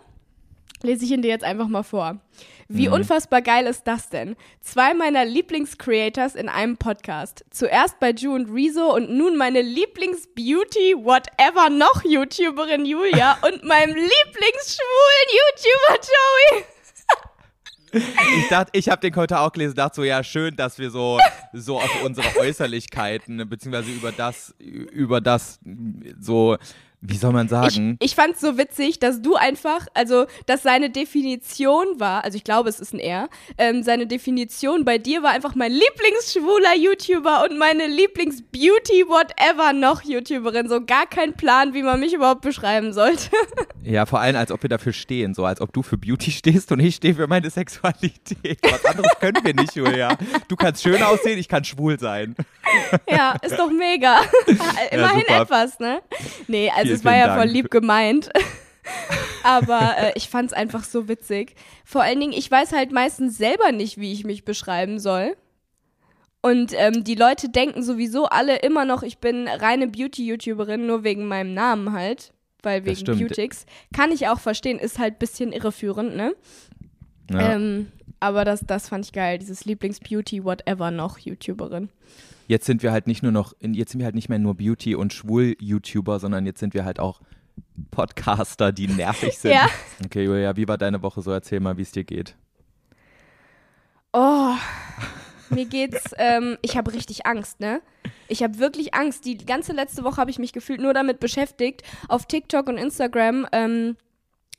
lese 0.82 1.06
ich 1.06 1.12
ihn 1.12 1.22
dir 1.22 1.30
jetzt 1.30 1.46
einfach 1.46 1.70
mal 1.70 1.84
vor. 1.84 2.20
Wie 2.72 2.88
unfassbar 2.88 3.42
geil 3.42 3.66
ist 3.66 3.88
das 3.88 4.10
denn? 4.10 4.36
Zwei 4.62 4.94
meiner 4.94 5.26
Lieblingscreators 5.26 6.36
in 6.36 6.50
einem 6.50 6.78
Podcast. 6.78 7.44
Zuerst 7.50 8.00
bei 8.00 8.12
Ju 8.12 8.36
und 8.36 8.54
Rezo 8.54 8.94
und 8.94 9.10
nun 9.10 9.38
meine 9.38 9.64
Lieblingsbeauty, 9.64 10.94
whatever 10.98 11.72
noch 11.72 12.04
YouTuberin 12.04 12.86
Julia 12.86 13.40
und 13.42 13.64
meinem 13.64 13.96
Lieblingsschwulen 13.96 15.28
YouTuber 15.32 15.96
Joey. 15.96 16.66
Ich 18.38 18.48
dachte, 18.50 18.70
ich 18.74 18.88
habe 18.88 19.02
den 19.02 19.14
Kommentar 19.14 19.42
auch 19.42 19.52
gelesen, 19.52 19.74
dachte 19.74 19.96
so, 19.96 20.04
ja, 20.04 20.24
schön, 20.24 20.56
dass 20.56 20.78
wir 20.78 20.92
so, 20.92 21.18
so 21.54 21.78
auf 21.78 22.04
unsere 22.04 22.38
Äußerlichkeiten, 22.38 23.50
beziehungsweise 23.50 23.90
über 23.90 24.12
das, 24.12 24.54
über 24.60 25.22
das 25.22 25.60
so, 26.20 26.56
wie 27.02 27.16
soll 27.18 27.32
man 27.32 27.46
Ich, 27.46 27.50
sagen? 27.52 27.98
ich 28.02 28.16
fand 28.16 28.36
es 28.36 28.42
so 28.42 28.58
witzig, 28.58 29.00
dass 29.00 29.22
du 29.22 29.36
einfach, 29.36 29.88
also, 29.94 30.26
dass 30.48 30.64
seine 30.64 30.90
Definition 30.90 31.86
war, 32.00 32.24
also 32.26 32.36
ich 32.36 32.44
glaube, 32.44 32.70
es 32.70 32.80
ist 32.80 32.94
ein 32.94 33.00
R, 33.00 33.30
ähm, 33.58 33.84
seine 33.84 34.06
Definition 34.08 34.84
bei 34.86 34.98
dir 34.98 35.24
war 35.24 35.32
einfach 35.32 35.56
mein 35.56 35.72
Lieblingsschwuler 35.72 36.76
YouTuber 36.76 37.46
und 37.50 37.58
meine 37.58 37.88
Lieblingsbeauty 37.88 39.06
whatever 39.08 39.74
noch 39.74 40.02
YouTuberin. 40.04 40.68
So 40.68 40.84
gar 40.86 41.08
kein 41.08 41.34
Plan, 41.34 41.74
wie 41.74 41.84
man 41.84 42.00
mich 42.00 42.14
überhaupt 42.14 42.42
beschreiben 42.42 42.94
sollte. 42.94 43.30
Ja, 43.82 44.06
vor 44.06 44.20
allem, 44.20 44.36
als 44.36 44.52
ob 44.52 44.62
wir 44.62 44.70
dafür 44.70 44.92
stehen, 44.94 45.34
so 45.34 45.46
als 45.46 45.62
ob 45.62 45.74
du 45.74 45.82
für 45.82 45.98
Beauty 45.98 46.30
stehst 46.32 46.72
und 46.72 46.80
ich 46.82 46.96
stehe 46.96 47.16
für 47.16 47.26
meine 47.28 47.50
Sexualität. 47.50 48.60
Was 48.62 48.86
anderes 48.86 49.10
können 49.20 49.44
wir 49.44 49.54
nicht, 49.56 49.74
Julia. 49.74 50.16
Du 50.48 50.56
kannst 50.58 50.84
schön 50.84 51.02
aussehen, 51.02 51.40
ich 51.40 51.48
kann 51.48 51.64
schwul 51.64 51.98
sein. 51.98 52.36
ja, 53.10 53.36
ist 53.42 53.58
doch 53.58 53.72
mega. 53.72 54.20
Immerhin 54.92 55.22
super. 55.22 55.42
etwas, 55.42 55.80
ne? 55.80 56.02
Nee, 56.48 56.70
also 56.76 56.89
Vielen, 56.90 56.98
es 56.98 57.06
war 57.06 57.18
ja 57.18 57.34
voll 57.36 57.46
Dank. 57.46 57.52
lieb 57.52 57.72
gemeint. 57.72 58.30
Aber 59.44 59.96
äh, 59.98 60.12
ich 60.16 60.30
fand 60.30 60.48
es 60.52 60.54
einfach 60.54 60.84
so 60.84 61.08
witzig. 61.08 61.56
Vor 61.86 62.02
allen 62.02 62.20
Dingen, 62.20 62.34
ich 62.34 62.50
weiß 62.50 62.74
halt 62.74 62.92
meistens 62.92 63.38
selber 63.38 63.72
nicht, 63.72 63.98
wie 63.98 64.12
ich 64.12 64.26
mich 64.26 64.44
beschreiben 64.44 65.00
soll. 65.00 65.36
Und 66.42 66.74
ähm, 66.76 67.04
die 67.04 67.16
Leute 67.16 67.50
denken 67.50 67.84
sowieso 67.84 68.26
alle 68.26 68.58
immer 68.58 68.86
noch, 68.86 69.04
ich 69.04 69.18
bin 69.18 69.48
reine 69.48 69.88
Beauty-YouTuberin, 69.88 70.86
nur 70.86 71.04
wegen 71.04 71.28
meinem 71.28 71.54
Namen 71.54 71.92
halt. 71.92 72.32
Weil 72.62 72.86
wegen. 72.86 73.04
Beautix. 73.06 73.66
Kann 73.94 74.12
ich 74.12 74.28
auch 74.28 74.40
verstehen, 74.40 74.80
ist 74.80 75.00
halt 75.00 75.16
ein 75.16 75.20
bisschen 75.20 75.52
irreführend, 75.52 76.16
ne? 76.16 76.34
Ja. 77.32 77.54
Ähm, 77.54 77.92
aber 78.20 78.44
das, 78.44 78.62
das 78.66 78.90
fand 78.90 79.06
ich 79.06 79.14
geil, 79.14 79.38
dieses 79.38 79.66
Lieblings-Beauty-Whatever 79.66 80.92
noch 80.92 81.20
YouTuberin. 81.20 81.90
Jetzt 82.50 82.66
sind 82.66 82.82
wir 82.82 82.92
halt 82.92 83.06
nicht 83.06 83.22
nur 83.22 83.32
noch, 83.32 83.54
jetzt 83.62 83.92
sind 83.92 84.00
wir 84.00 84.06
halt 84.06 84.16
nicht 84.16 84.28
mehr 84.28 84.40
nur 84.40 84.56
Beauty- 84.56 84.96
und 84.96 85.14
Schwul-YouTuber, 85.14 86.20
sondern 86.20 86.48
jetzt 86.48 86.60
sind 86.60 86.74
wir 86.74 86.84
halt 86.84 87.00
auch 87.00 87.22
Podcaster, 87.92 88.72
die 88.72 88.88
nervig 88.88 89.38
sind. 89.38 89.52
Ja. 89.52 89.70
Okay, 90.04 90.24
Julia, 90.26 90.56
wie 90.58 90.68
war 90.68 90.80
deine 90.80 91.04
Woche 91.04 91.22
so? 91.22 91.30
Erzähl 91.30 91.60
mal, 91.60 91.78
wie 91.78 91.84
es 91.84 91.92
dir 91.92 92.04
geht. 92.04 92.36
Oh, 94.14 94.56
mir 95.52 95.66
geht's, 95.66 96.12
ähm, 96.18 96.58
ich 96.64 96.76
habe 96.76 96.92
richtig 96.92 97.28
Angst, 97.28 97.60
ne? 97.60 97.82
Ich 98.28 98.42
habe 98.42 98.58
wirklich 98.58 98.96
Angst. 98.96 99.26
Die 99.26 99.38
ganze 99.38 99.72
letzte 99.74 100.04
Woche 100.04 100.18
habe 100.18 100.32
ich 100.32 100.40
mich 100.40 100.52
gefühlt 100.52 100.82
nur 100.82 100.96
damit 100.96 101.20
beschäftigt, 101.20 101.84
auf 102.08 102.26
TikTok 102.26 102.68
und 102.68 102.78
Instagram 102.80 103.46
ähm, 103.52 103.96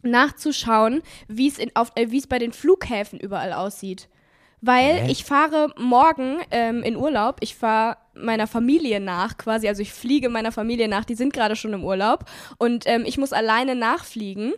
nachzuschauen, 0.02 1.02
wie 1.26 1.48
es 1.48 1.58
in- 1.58 1.74
auf- 1.74 1.90
äh, 1.96 2.12
wie 2.12 2.18
es 2.18 2.28
bei 2.28 2.38
den 2.38 2.52
Flughäfen 2.52 3.18
überall 3.18 3.52
aussieht. 3.52 4.08
Weil 4.62 4.96
Hä? 5.06 5.10
ich 5.10 5.24
fahre 5.24 5.68
morgen 5.78 6.36
ähm, 6.50 6.82
in 6.82 6.96
Urlaub. 6.96 7.36
Ich 7.40 7.54
fahre 7.56 7.96
meiner 8.14 8.46
Familie 8.46 9.00
nach 9.00 9.38
quasi. 9.38 9.68
Also 9.68 9.80
ich 9.82 9.92
fliege 9.92 10.28
meiner 10.28 10.52
Familie 10.52 10.88
nach. 10.88 11.04
Die 11.04 11.14
sind 11.14 11.32
gerade 11.32 11.56
schon 11.56 11.72
im 11.72 11.84
Urlaub. 11.84 12.24
Und 12.58 12.84
ähm, 12.86 13.04
ich 13.06 13.16
muss 13.18 13.32
alleine 13.32 13.74
nachfliegen. 13.74 14.52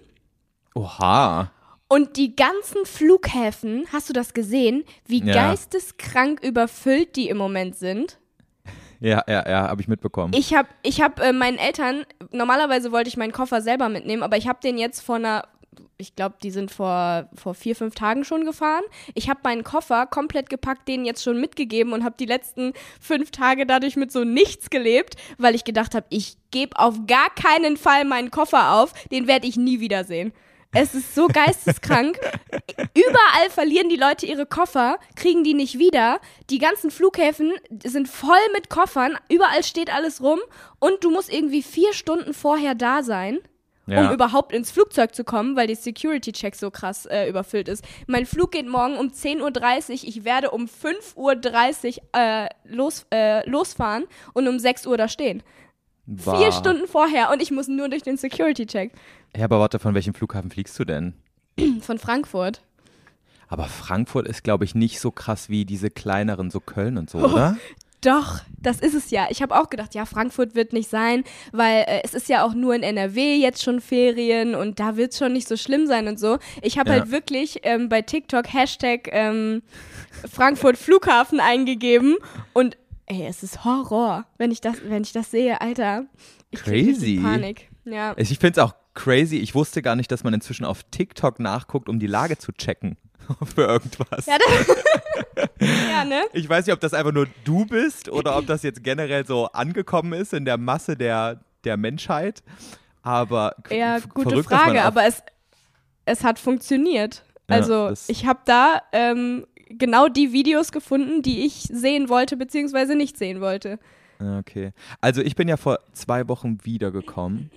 Oha. 0.74 1.50
Und 1.88 2.16
die 2.16 2.34
ganzen 2.34 2.84
Flughäfen, 2.86 3.86
hast 3.92 4.08
du 4.08 4.12
das 4.12 4.32
gesehen, 4.34 4.84
wie 5.06 5.22
Ja. 5.22 5.34
geisteskrank 5.50 6.42
überfüllt 6.42 7.16
die 7.16 7.28
im 7.28 7.36
Moment 7.36 7.76
sind? 7.76 8.18
Ja, 8.98 9.22
ja, 9.28 9.48
ja, 9.48 9.68
habe 9.68 9.82
ich 9.82 9.88
mitbekommen. 9.88 10.32
Ich 10.34 10.54
habe 10.54 10.68
ich 10.82 11.02
hab, 11.02 11.20
äh, 11.20 11.32
meinen 11.32 11.58
Eltern, 11.58 12.04
normalerweise 12.30 12.92
wollte 12.92 13.08
ich 13.08 13.16
meinen 13.16 13.32
Koffer 13.32 13.60
selber 13.60 13.88
mitnehmen, 13.88 14.22
aber 14.22 14.36
ich 14.36 14.46
habe 14.48 14.60
den 14.62 14.78
jetzt 14.78 15.00
vor 15.00 15.16
einer, 15.16 15.42
ich 15.96 16.16
glaube, 16.16 16.36
die 16.42 16.50
sind 16.50 16.70
vor, 16.70 17.28
vor 17.34 17.54
vier, 17.54 17.76
fünf 17.76 17.94
Tagen 17.94 18.24
schon 18.24 18.44
gefahren. 18.44 18.82
Ich 19.14 19.28
habe 19.28 19.40
meinen 19.44 19.64
Koffer 19.64 20.06
komplett 20.06 20.50
gepackt, 20.50 20.88
den 20.88 21.04
jetzt 21.04 21.22
schon 21.22 21.40
mitgegeben 21.40 21.92
und 21.92 22.04
habe 22.04 22.16
die 22.18 22.26
letzten 22.26 22.72
fünf 23.00 23.30
Tage 23.30 23.66
dadurch 23.66 23.96
mit 23.96 24.12
so 24.12 24.24
nichts 24.24 24.70
gelebt, 24.70 25.16
weil 25.38 25.54
ich 25.54 25.64
gedacht 25.64 25.94
habe, 25.94 26.06
ich 26.10 26.36
gebe 26.50 26.78
auf 26.78 26.96
gar 27.06 27.30
keinen 27.30 27.76
Fall 27.76 28.04
meinen 28.04 28.30
Koffer 28.30 28.74
auf, 28.74 28.92
den 29.10 29.26
werde 29.26 29.46
ich 29.46 29.56
nie 29.56 29.80
wiedersehen. 29.80 30.32
Es 30.74 30.94
ist 30.94 31.14
so 31.14 31.28
geisteskrank. 31.28 32.18
Überall 32.96 33.50
verlieren 33.50 33.90
die 33.90 33.96
Leute 33.96 34.24
ihre 34.24 34.46
Koffer, 34.46 34.98
kriegen 35.16 35.44
die 35.44 35.52
nicht 35.52 35.78
wieder. 35.78 36.18
Die 36.48 36.58
ganzen 36.58 36.90
Flughäfen 36.90 37.52
sind 37.84 38.08
voll 38.08 38.40
mit 38.54 38.70
Koffern. 38.70 39.18
Überall 39.28 39.64
steht 39.64 39.92
alles 39.92 40.22
rum. 40.22 40.40
Und 40.78 41.04
du 41.04 41.10
musst 41.10 41.30
irgendwie 41.30 41.62
vier 41.62 41.92
Stunden 41.92 42.32
vorher 42.32 42.74
da 42.74 43.02
sein, 43.02 43.40
Ja. 43.86 44.06
um 44.06 44.14
überhaupt 44.14 44.52
ins 44.52 44.70
Flugzeug 44.70 45.14
zu 45.14 45.24
kommen, 45.24 45.56
weil 45.56 45.66
die 45.66 45.74
Security-Check 45.74 46.54
so 46.54 46.70
krass 46.70 47.06
äh, 47.06 47.28
überfüllt 47.28 47.68
ist. 47.68 47.84
Mein 48.06 48.26
Flug 48.26 48.52
geht 48.52 48.68
morgen 48.68 48.96
um 48.96 49.08
10.30 49.08 49.42
Uhr. 49.42 50.08
Ich 50.08 50.24
werde 50.24 50.52
um 50.52 50.66
5.30 50.66 51.96
Uhr 51.96 52.02
äh, 52.12 52.48
los, 52.64 53.06
äh, 53.12 53.48
losfahren 53.48 54.04
und 54.34 54.46
um 54.46 54.58
6 54.58 54.86
Uhr 54.86 54.96
da 54.96 55.08
stehen. 55.08 55.42
Bah. 56.06 56.36
Vier 56.36 56.52
Stunden 56.52 56.86
vorher 56.86 57.30
und 57.32 57.42
ich 57.42 57.50
muss 57.50 57.68
nur 57.68 57.88
durch 57.88 58.02
den 58.02 58.16
Security-Check. 58.16 58.92
Ja, 59.36 59.44
aber 59.44 59.60
warte, 59.60 59.78
von 59.78 59.94
welchem 59.94 60.14
Flughafen 60.14 60.50
fliegst 60.50 60.78
du 60.78 60.84
denn? 60.84 61.14
Von 61.80 61.98
Frankfurt. 61.98 62.62
Aber 63.48 63.64
Frankfurt 63.64 64.26
ist, 64.26 64.44
glaube 64.44 64.64
ich, 64.64 64.74
nicht 64.74 64.98
so 64.98 65.10
krass 65.10 65.50
wie 65.50 65.64
diese 65.66 65.90
kleineren, 65.90 66.50
so 66.50 66.60
Köln 66.60 66.96
und 66.96 67.10
so, 67.10 67.18
oder? 67.32 67.56
Doch, 68.04 68.40
das 68.60 68.80
ist 68.80 68.94
es 68.94 69.10
ja. 69.10 69.26
Ich 69.30 69.42
habe 69.42 69.58
auch 69.58 69.70
gedacht, 69.70 69.94
ja, 69.94 70.04
Frankfurt 70.04 70.54
wird 70.54 70.72
nicht 70.72 70.90
sein, 70.90 71.24
weil 71.52 71.84
äh, 71.86 72.00
es 72.04 72.14
ist 72.14 72.28
ja 72.28 72.44
auch 72.44 72.54
nur 72.54 72.74
in 72.74 72.82
NRW 72.82 73.36
jetzt 73.36 73.62
schon 73.62 73.80
Ferien 73.80 74.54
und 74.54 74.80
da 74.80 74.96
wird 74.96 75.12
es 75.12 75.18
schon 75.18 75.32
nicht 75.32 75.48
so 75.48 75.56
schlimm 75.56 75.86
sein 75.86 76.08
und 76.08 76.18
so. 76.18 76.38
Ich 76.62 76.78
habe 76.78 76.90
Ja. 76.90 76.96
halt 77.00 77.10
wirklich 77.10 77.60
ähm, 77.62 77.88
bei 77.88 78.02
TikTok 78.02 78.52
Hashtag 78.52 79.08
ähm, 79.12 79.62
Frankfurt 80.30 80.76
Flughafen 80.78 81.40
eingegeben 81.40 82.16
und 82.52 82.76
ey, 83.06 83.24
es 83.26 83.42
ist 83.42 83.64
Horror, 83.64 84.26
wenn 84.38 84.50
ich 84.50 84.60
das, 84.60 84.76
wenn 84.84 85.02
ich 85.02 85.12
das 85.12 85.30
sehe, 85.30 85.60
Alter. 85.60 86.06
Ich 86.50 86.60
Crazy. 86.62 87.20
Panik. 87.22 87.68
Ja. 87.84 88.14
Ich 88.16 88.38
finde 88.38 88.60
es 88.60 88.66
auch 88.66 88.74
crazy. 88.94 89.36
Ich 89.38 89.54
wusste 89.54 89.80
gar 89.82 89.96
nicht, 89.96 90.10
dass 90.12 90.22
man 90.24 90.34
inzwischen 90.34 90.64
auf 90.64 90.82
TikTok 90.90 91.40
nachguckt, 91.40 91.88
um 91.88 91.98
die 91.98 92.06
Lage 92.06 92.36
zu 92.38 92.52
checken. 92.52 92.96
Für 93.54 93.62
irgendwas. 93.66 94.26
Ja, 94.26 94.36
ja, 95.60 96.04
ne? 96.04 96.22
Ich 96.32 96.48
weiß 96.48 96.66
nicht, 96.66 96.72
ob 96.74 96.80
das 96.80 96.94
einfach 96.94 97.12
nur 97.12 97.26
du 97.44 97.64
bist 97.66 98.08
oder 98.08 98.36
ob 98.36 98.46
das 98.46 98.62
jetzt 98.62 98.82
generell 98.82 99.26
so 99.26 99.46
angekommen 99.46 100.12
ist 100.12 100.32
in 100.32 100.44
der 100.44 100.58
Masse 100.58 100.96
der, 100.96 101.40
der 101.64 101.76
Menschheit. 101.76 102.42
Aber 103.02 103.56
Ja, 103.70 103.98
gute 103.98 104.30
verrückt, 104.30 104.48
Frage, 104.48 104.82
aber 104.82 105.04
es, 105.06 105.22
es 106.04 106.22
hat 106.24 106.38
funktioniert. 106.38 107.24
Ja, 107.48 107.56
Also 107.56 107.88
das- 107.88 108.08
ich 108.08 108.26
habe 108.26 108.40
da 108.44 108.82
ähm, 108.92 109.46
genau 109.68 110.08
die 110.08 110.32
Videos 110.32 110.72
gefunden, 110.72 111.22
die 111.22 111.44
ich 111.44 111.62
sehen 111.72 112.08
wollte, 112.08 112.36
beziehungsweise 112.36 112.94
nicht 112.94 113.16
sehen 113.18 113.40
wollte. 113.40 113.78
Ja, 114.20 114.38
Okay. 114.38 114.72
Also 115.00 115.20
ich 115.20 115.34
bin 115.34 115.48
ja 115.48 115.56
vor 115.56 115.80
zwei 115.94 116.28
Wochen 116.28 116.58
wiedergekommen, 116.62 117.50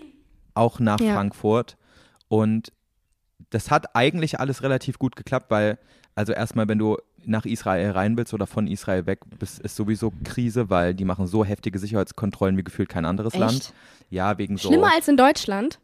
auch 0.55 0.79
nach 0.79 0.99
Ja. 0.99 1.13
Frankfurt. 1.13 1.77
Und 2.27 2.71
das 3.49 3.71
hat 3.71 3.95
eigentlich 3.95 4.39
alles 4.39 4.63
relativ 4.63 4.99
gut 4.99 5.15
geklappt, 5.15 5.49
weil, 5.49 5.77
also 6.15 6.33
erstmal, 6.33 6.67
wenn 6.67 6.77
du 6.79 6.97
nach 7.25 7.45
Israel 7.45 7.91
rein 7.91 8.17
willst 8.17 8.33
oder 8.33 8.45
von 8.47 8.67
Israel 8.67 9.05
weg 9.05 9.19
bist, 9.39 9.59
ist 9.59 9.75
sowieso 9.75 10.13
Krise, 10.23 10.69
weil 10.69 10.93
die 10.93 11.05
machen 11.05 11.25
so 11.27 11.43
heftige 11.43 11.79
Sicherheitskontrollen 11.79 12.57
wie 12.57 12.63
gefühlt 12.63 12.89
kein 12.89 13.05
anderes 13.05 13.33
Echt? 13.33 13.39
Land. 13.39 13.73
Ja, 14.09 14.37
wegen 14.37 14.57
so. 14.57 14.67
Schlimmer 14.67 14.91
als 14.93 15.07
in 15.07 15.17
Deutschland. 15.17 15.79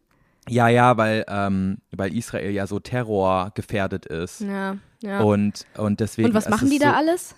Ja, 0.49 0.67
ja, 0.67 0.97
weil, 0.97 1.25
ähm, 1.27 1.77
weil 1.91 2.15
Israel 2.15 2.51
ja 2.51 2.67
so 2.67 2.79
terrorgefährdet 2.79 4.05
ist. 4.05 4.41
Ja, 4.41 4.77
ja. 5.01 5.21
Und, 5.21 5.65
und 5.77 5.99
deswegen. 5.99 6.29
Und 6.29 6.33
was 6.33 6.49
machen 6.49 6.69
die 6.69 6.77
so, 6.77 6.85
da 6.85 6.93
alles? 6.93 7.35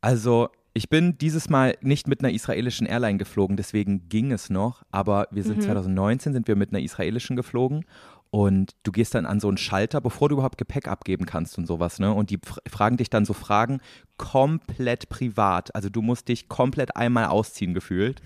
Also, 0.00 0.48
ich 0.72 0.88
bin 0.88 1.18
dieses 1.18 1.48
Mal 1.50 1.76
nicht 1.80 2.08
mit 2.08 2.22
einer 2.22 2.32
israelischen 2.32 2.86
Airline 2.86 3.18
geflogen, 3.18 3.56
deswegen 3.56 4.08
ging 4.08 4.32
es 4.32 4.50
noch. 4.50 4.82
Aber 4.90 5.28
wir 5.30 5.42
Mhm. 5.42 5.48
sind 5.48 5.62
2019 5.62 6.32
sind 6.32 6.48
wir 6.48 6.56
mit 6.56 6.70
einer 6.72 6.80
israelischen 6.82 7.36
geflogen 7.36 7.84
und 8.30 8.76
du 8.84 8.92
gehst 8.92 9.14
dann 9.14 9.26
an 9.26 9.40
so 9.40 9.48
einen 9.48 9.56
Schalter, 9.56 10.00
bevor 10.00 10.28
du 10.28 10.34
überhaupt 10.36 10.58
Gepäck 10.58 10.86
abgeben 10.86 11.26
kannst 11.26 11.58
und 11.58 11.66
sowas, 11.66 11.98
ne? 11.98 12.12
Und 12.14 12.30
die 12.30 12.38
fr- 12.38 12.60
fragen 12.68 12.96
dich 12.96 13.10
dann 13.10 13.24
so 13.24 13.32
Fragen 13.32 13.80
komplett 14.20 15.08
privat. 15.08 15.74
Also 15.74 15.88
du 15.88 16.02
musst 16.02 16.28
dich 16.28 16.48
komplett 16.48 16.94
einmal 16.94 17.24
ausziehen 17.26 17.72
gefühlt. 17.72 18.20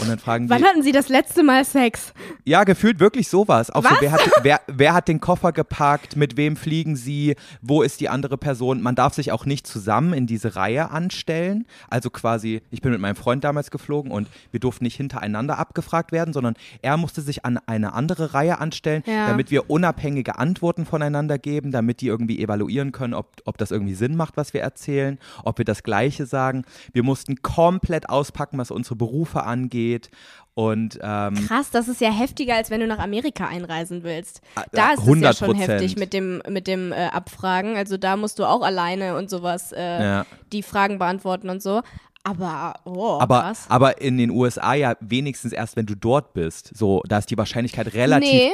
Und 0.00 0.08
dann 0.08 0.18
fragen 0.18 0.44
die, 0.46 0.50
Wann 0.50 0.62
hatten 0.62 0.82
sie 0.82 0.92
das 0.92 1.08
letzte 1.08 1.42
Mal 1.42 1.64
Sex? 1.64 2.14
ja, 2.44 2.62
gefühlt 2.64 3.00
wirklich 3.00 3.28
sowas. 3.28 3.70
Auch 3.70 3.82
so, 3.82 3.90
Was? 3.90 4.00
wer 4.00 4.12
hat, 4.12 4.20
wer, 4.42 4.60
wer 4.68 4.94
hat 4.94 5.08
den 5.08 5.20
Koffer 5.20 5.52
gepackt? 5.52 6.16
Mit 6.16 6.36
wem 6.36 6.56
fliegen 6.56 6.94
sie? 6.96 7.34
Wo 7.60 7.82
ist 7.82 8.00
die 8.00 8.08
andere 8.08 8.38
Person? 8.38 8.80
Man 8.82 8.94
darf 8.94 9.14
sich 9.14 9.32
auch 9.32 9.44
nicht 9.44 9.66
zusammen 9.66 10.12
in 10.14 10.26
diese 10.26 10.54
Reihe 10.56 10.90
anstellen. 10.90 11.66
Also 11.90 12.08
quasi, 12.08 12.62
ich 12.70 12.80
bin 12.80 12.92
mit 12.92 13.00
meinem 13.00 13.16
Freund 13.16 13.42
damals 13.44 13.70
geflogen 13.70 14.10
und 14.12 14.28
wir 14.52 14.60
durften 14.60 14.84
nicht 14.84 14.96
hintereinander 14.96 15.58
abgefragt 15.58 16.12
werden, 16.12 16.32
sondern 16.32 16.54
er 16.82 16.96
musste 16.96 17.20
sich 17.20 17.44
an 17.44 17.58
eine 17.66 17.94
andere 17.94 18.32
Reihe 18.32 18.58
anstellen, 18.60 19.02
Ja. 19.06 19.26
damit 19.26 19.50
wir 19.50 19.68
unabhängige 19.70 20.38
Antworten 20.38 20.86
voneinander 20.86 21.36
geben, 21.38 21.72
damit 21.72 22.00
die 22.00 22.06
irgendwie 22.06 22.40
evaluieren 22.40 22.92
können, 22.92 23.14
ob, 23.14 23.42
ob 23.44 23.58
das 23.58 23.70
irgendwie 23.72 23.94
Sinn 23.94 24.14
macht, 24.16 24.36
was 24.36 24.54
wir 24.54 24.62
erzählen, 24.62 25.18
ob 25.44 25.58
wir 25.58 25.64
das 25.64 25.82
Gleiche 25.82 26.26
sagen. 26.26 26.64
Wir 26.92 27.02
mussten 27.02 27.42
komplett 27.42 28.08
auspacken, 28.08 28.58
was 28.58 28.70
unsere 28.70 28.96
Berufe 28.96 29.42
angeht. 29.44 30.10
Und 30.54 30.98
ähm, 31.02 31.34
Krass, 31.46 31.70
das 31.70 31.88
ist 31.88 32.00
ja 32.02 32.10
heftiger, 32.10 32.56
als 32.56 32.68
wenn 32.70 32.80
du 32.80 32.86
nach 32.86 32.98
Amerika 32.98 33.46
einreisen 33.46 34.02
willst. 34.02 34.42
Ah, 34.54 34.64
Da 34.72 34.92
ist 34.92 35.00
es 35.06 35.20
ja 35.20 35.32
schon 35.32 35.56
100%. 35.56 35.58
heftig 35.58 35.96
mit 35.96 36.12
dem, 36.12 36.42
mit 36.48 36.66
dem 36.66 36.92
äh, 36.92 37.06
Abfragen. 37.06 37.76
Also 37.76 37.96
da 37.96 38.16
musst 38.16 38.38
du 38.38 38.44
auch 38.44 38.60
alleine 38.62 39.16
und 39.16 39.30
sowas 39.30 39.72
äh, 39.72 40.02
Ja. 40.02 40.26
die 40.52 40.62
Fragen 40.62 40.98
beantworten 40.98 41.48
und 41.48 41.62
so. 41.62 41.80
Aber, 42.24 42.74
oh, 42.84 43.18
Aber, 43.20 43.40
krass. 43.40 43.64
aber 43.68 44.00
in 44.00 44.16
den 44.18 44.30
USA 44.30 44.74
ja 44.74 44.94
wenigstens 45.00 45.52
erst, 45.52 45.74
wenn 45.74 45.86
du 45.86 45.96
dort 45.96 46.34
bist. 46.34 46.70
So, 46.76 47.02
da 47.08 47.18
ist 47.18 47.30
die 47.30 47.38
Wahrscheinlichkeit 47.38 47.94
relativ. 47.94 48.30
nee, 48.30 48.50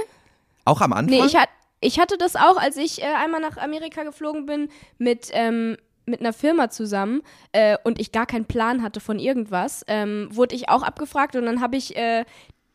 Auch 0.65 0.81
am 0.81 0.93
Anfang? 0.93 1.19
nee 1.19 1.27
ich, 1.27 1.37
hat, 1.37 1.49
ich 1.81 1.99
hatte 1.99 2.17
das 2.17 2.35
auch, 2.37 2.57
als 2.57 2.77
ich 2.79 3.03
äh, 3.03 3.07
einmal 3.23 3.41
nach 3.41 3.57
Amerika 3.59 4.05
geflogen 4.05 4.47
bin 4.47 4.69
mit, 4.97 5.29
ähm, 5.33 5.77
mit 6.09 6.21
einer 6.21 6.33
Firma 6.33 6.71
zusammen 6.71 7.23
äh, 7.53 7.77
und 7.85 8.01
ich 8.01 8.13
gar 8.13 8.27
keinen 8.27 8.47
Plan 8.47 8.83
hatte 8.83 9.01
von 9.01 9.19
irgendwas, 9.19 9.85
ähm, 9.87 10.29
wurde 10.31 10.55
ich 10.55 10.69
auch 10.69 10.83
abgefragt 10.83 11.37
und 11.37 11.45
dann 11.47 11.61
habe 11.61 11.77
ich 11.77 11.97
äh, 11.97 12.25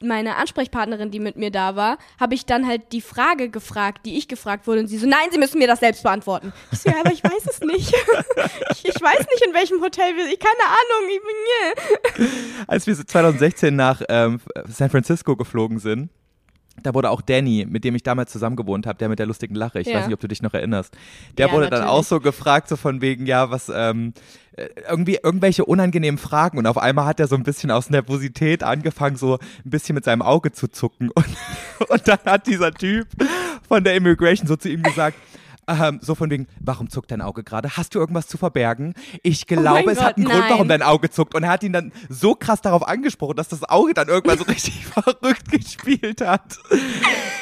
meine 0.03 0.35
Ansprechpartnerin, 0.35 1.11
die 1.11 1.19
mit 1.19 1.37
mir 1.37 1.51
da 1.51 1.75
war, 1.75 1.97
habe 2.19 2.35
ich 2.35 2.45
dann 2.45 2.67
halt 2.67 2.91
die 2.91 3.01
Frage 3.01 3.49
gefragt, 3.49 4.05
die 4.05 4.17
ich 4.17 4.27
gefragt 4.27 4.67
wurde 4.67 4.81
und 4.81 4.87
sie 4.87 4.97
so, 4.97 5.07
nein, 5.07 5.27
Sie 5.31 5.39
müssen 5.39 5.59
mir 5.59 5.67
das 5.67 5.79
selbst 5.79 6.03
beantworten. 6.03 6.53
Ich 6.71 6.79
so, 6.79 6.89
ja, 6.89 6.97
aber 6.99 7.11
ich 7.11 7.23
weiß 7.23 7.47
es 7.49 7.61
nicht. 7.61 7.93
ich, 8.71 8.85
ich 8.85 9.01
weiß 9.01 9.19
nicht, 9.19 9.45
in 9.47 9.53
welchem 9.53 9.81
Hotel 9.81 10.15
wir 10.15 10.23
sind. 10.23 10.33
Ich 10.33 10.39
keine 10.39 10.65
Ahnung. 10.67 11.09
Ich 11.09 12.17
bin 12.17 12.27
hier. 12.27 12.65
Als 12.67 12.85
wir 12.85 12.95
so 12.95 13.03
2016 13.03 13.75
nach 13.75 14.01
ähm, 14.09 14.41
San 14.67 14.89
Francisco 14.89 15.35
geflogen 15.35 15.79
sind, 15.79 16.09
da 16.81 16.93
wurde 16.93 17.11
auch 17.11 17.21
Danny, 17.21 17.67
mit 17.69 17.83
dem 17.83 17.93
ich 17.95 18.03
damals 18.03 18.31
zusammen 18.31 18.55
gewohnt 18.55 18.87
habe, 18.87 18.97
der 18.97 19.07
mit 19.09 19.19
der 19.19 19.25
lustigen 19.27 19.55
Lache, 19.55 19.79
ich 19.79 19.87
Ja. 19.87 19.99
weiß 19.99 20.05
nicht, 20.07 20.13
ob 20.15 20.19
du 20.19 20.27
dich 20.27 20.41
noch 20.41 20.53
erinnerst, 20.53 20.95
der 21.37 21.47
Ja, 21.47 21.53
wurde 21.53 21.69
dann 21.69 21.81
natürlich. 21.81 21.99
auch 21.99 22.03
so 22.03 22.19
gefragt, 22.19 22.67
so 22.67 22.75
von 22.75 23.01
wegen, 23.01 23.25
ja, 23.27 23.51
was, 23.51 23.71
ähm, 23.73 24.13
äh, 24.55 24.67
irgendwie 24.89 25.19
irgendwelche 25.21 25.65
unangenehmen 25.65 26.17
Fragen 26.17 26.57
und 26.57 26.65
auf 26.67 26.77
einmal 26.77 27.05
hat 27.05 27.19
er 27.19 27.27
so 27.27 27.35
ein 27.35 27.43
bisschen 27.43 27.69
aus 27.71 27.89
Nervosität 27.89 28.63
angefangen, 28.63 29.15
so 29.17 29.37
ein 29.37 29.69
bisschen 29.69 29.95
mit 29.95 30.03
seinem 30.03 30.21
Auge 30.23 30.51
zu 30.51 30.67
zucken 30.67 31.09
und, 31.15 31.25
und 31.89 32.07
dann 32.07 32.19
hat 32.25 32.47
dieser 32.47 32.71
Typ 32.73 33.07
von 33.67 33.83
der 33.83 33.95
Immigration 33.95 34.47
so 34.47 34.55
zu 34.55 34.69
ihm 34.69 34.81
gesagt, 34.83 35.17
ähm, 35.67 35.99
so 36.01 36.15
von 36.15 36.29
wegen, 36.29 36.47
warum 36.59 36.89
zuckt 36.89 37.11
dein 37.11 37.21
Auge 37.21 37.43
gerade? 37.43 37.77
Hast 37.77 37.95
du 37.95 37.99
irgendwas 37.99 38.27
zu 38.27 38.37
verbergen? 38.37 38.93
Ich 39.21 39.47
glaube, 39.47 39.83
Oh 39.87 39.89
es 39.89 39.99
hat 40.01 40.15
Gott, 40.15 40.17
einen 40.17 40.25
Grund, 40.25 40.49
warum 40.49 40.67
nein. 40.67 40.79
dein 40.79 40.87
Auge 40.87 41.09
zuckt. 41.09 41.35
Und 41.35 41.43
er 41.43 41.49
hat 41.49 41.63
ihn 41.63 41.73
dann 41.73 41.91
so 42.09 42.35
krass 42.35 42.61
darauf 42.61 42.87
angesprochen, 42.87 43.35
dass 43.35 43.47
das 43.47 43.63
Auge 43.63 43.93
dann 43.93 44.07
irgendwann 44.07 44.37
so 44.37 44.43
richtig 44.47 44.85
verrückt 44.85 45.51
gespielt 45.51 46.21
hat. 46.21 46.57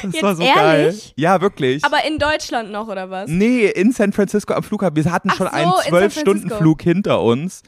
Das 0.02 0.12
Jetzt 0.14 0.22
war 0.22 0.34
so 0.36 0.42
geil. 0.42 0.80
ehrlich? 0.86 1.12
Ja, 1.16 1.40
wirklich. 1.40 1.84
Aber 1.84 2.04
in 2.06 2.18
Deutschland 2.18 2.70
noch, 2.70 2.88
oder 2.88 3.10
was? 3.10 3.28
nee, 3.30 3.66
in 3.66 3.92
San 3.92 4.12
Francisco 4.12 4.54
am 4.54 4.62
Flughafen. 4.62 4.96
Wir 4.96 5.12
hatten 5.12 5.30
Ach 5.30 5.36
schon 5.36 5.46
so, 5.48 5.52
einen 5.52 5.72
Zwölf-Stunden-Flug 5.88 6.82
hinter 6.82 7.20
uns. 7.22 7.62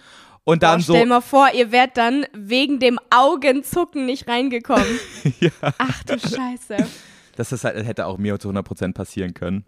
Und 0.46 0.62
dann 0.62 0.80
Boah, 0.80 0.84
so, 0.84 0.92
stell 0.94 1.06
mal 1.06 1.20
vor, 1.22 1.48
ihr 1.54 1.72
wärt 1.72 1.96
dann 1.96 2.26
wegen 2.34 2.78
dem 2.78 2.98
Augenzucken 3.10 4.04
nicht 4.06 4.28
reingekommen. 4.28 4.84
ja, 5.40 5.50
Ach 5.78 6.02
du 6.04 6.18
Scheiße. 6.18 6.86
das 7.36 7.50
ist 7.52 7.64
halt, 7.64 7.82
hätte 7.86 8.04
auch 8.06 8.18
mir 8.18 8.38
zu 8.38 8.50
100% 8.50 8.92
passieren 8.92 9.32
können. 9.32 9.64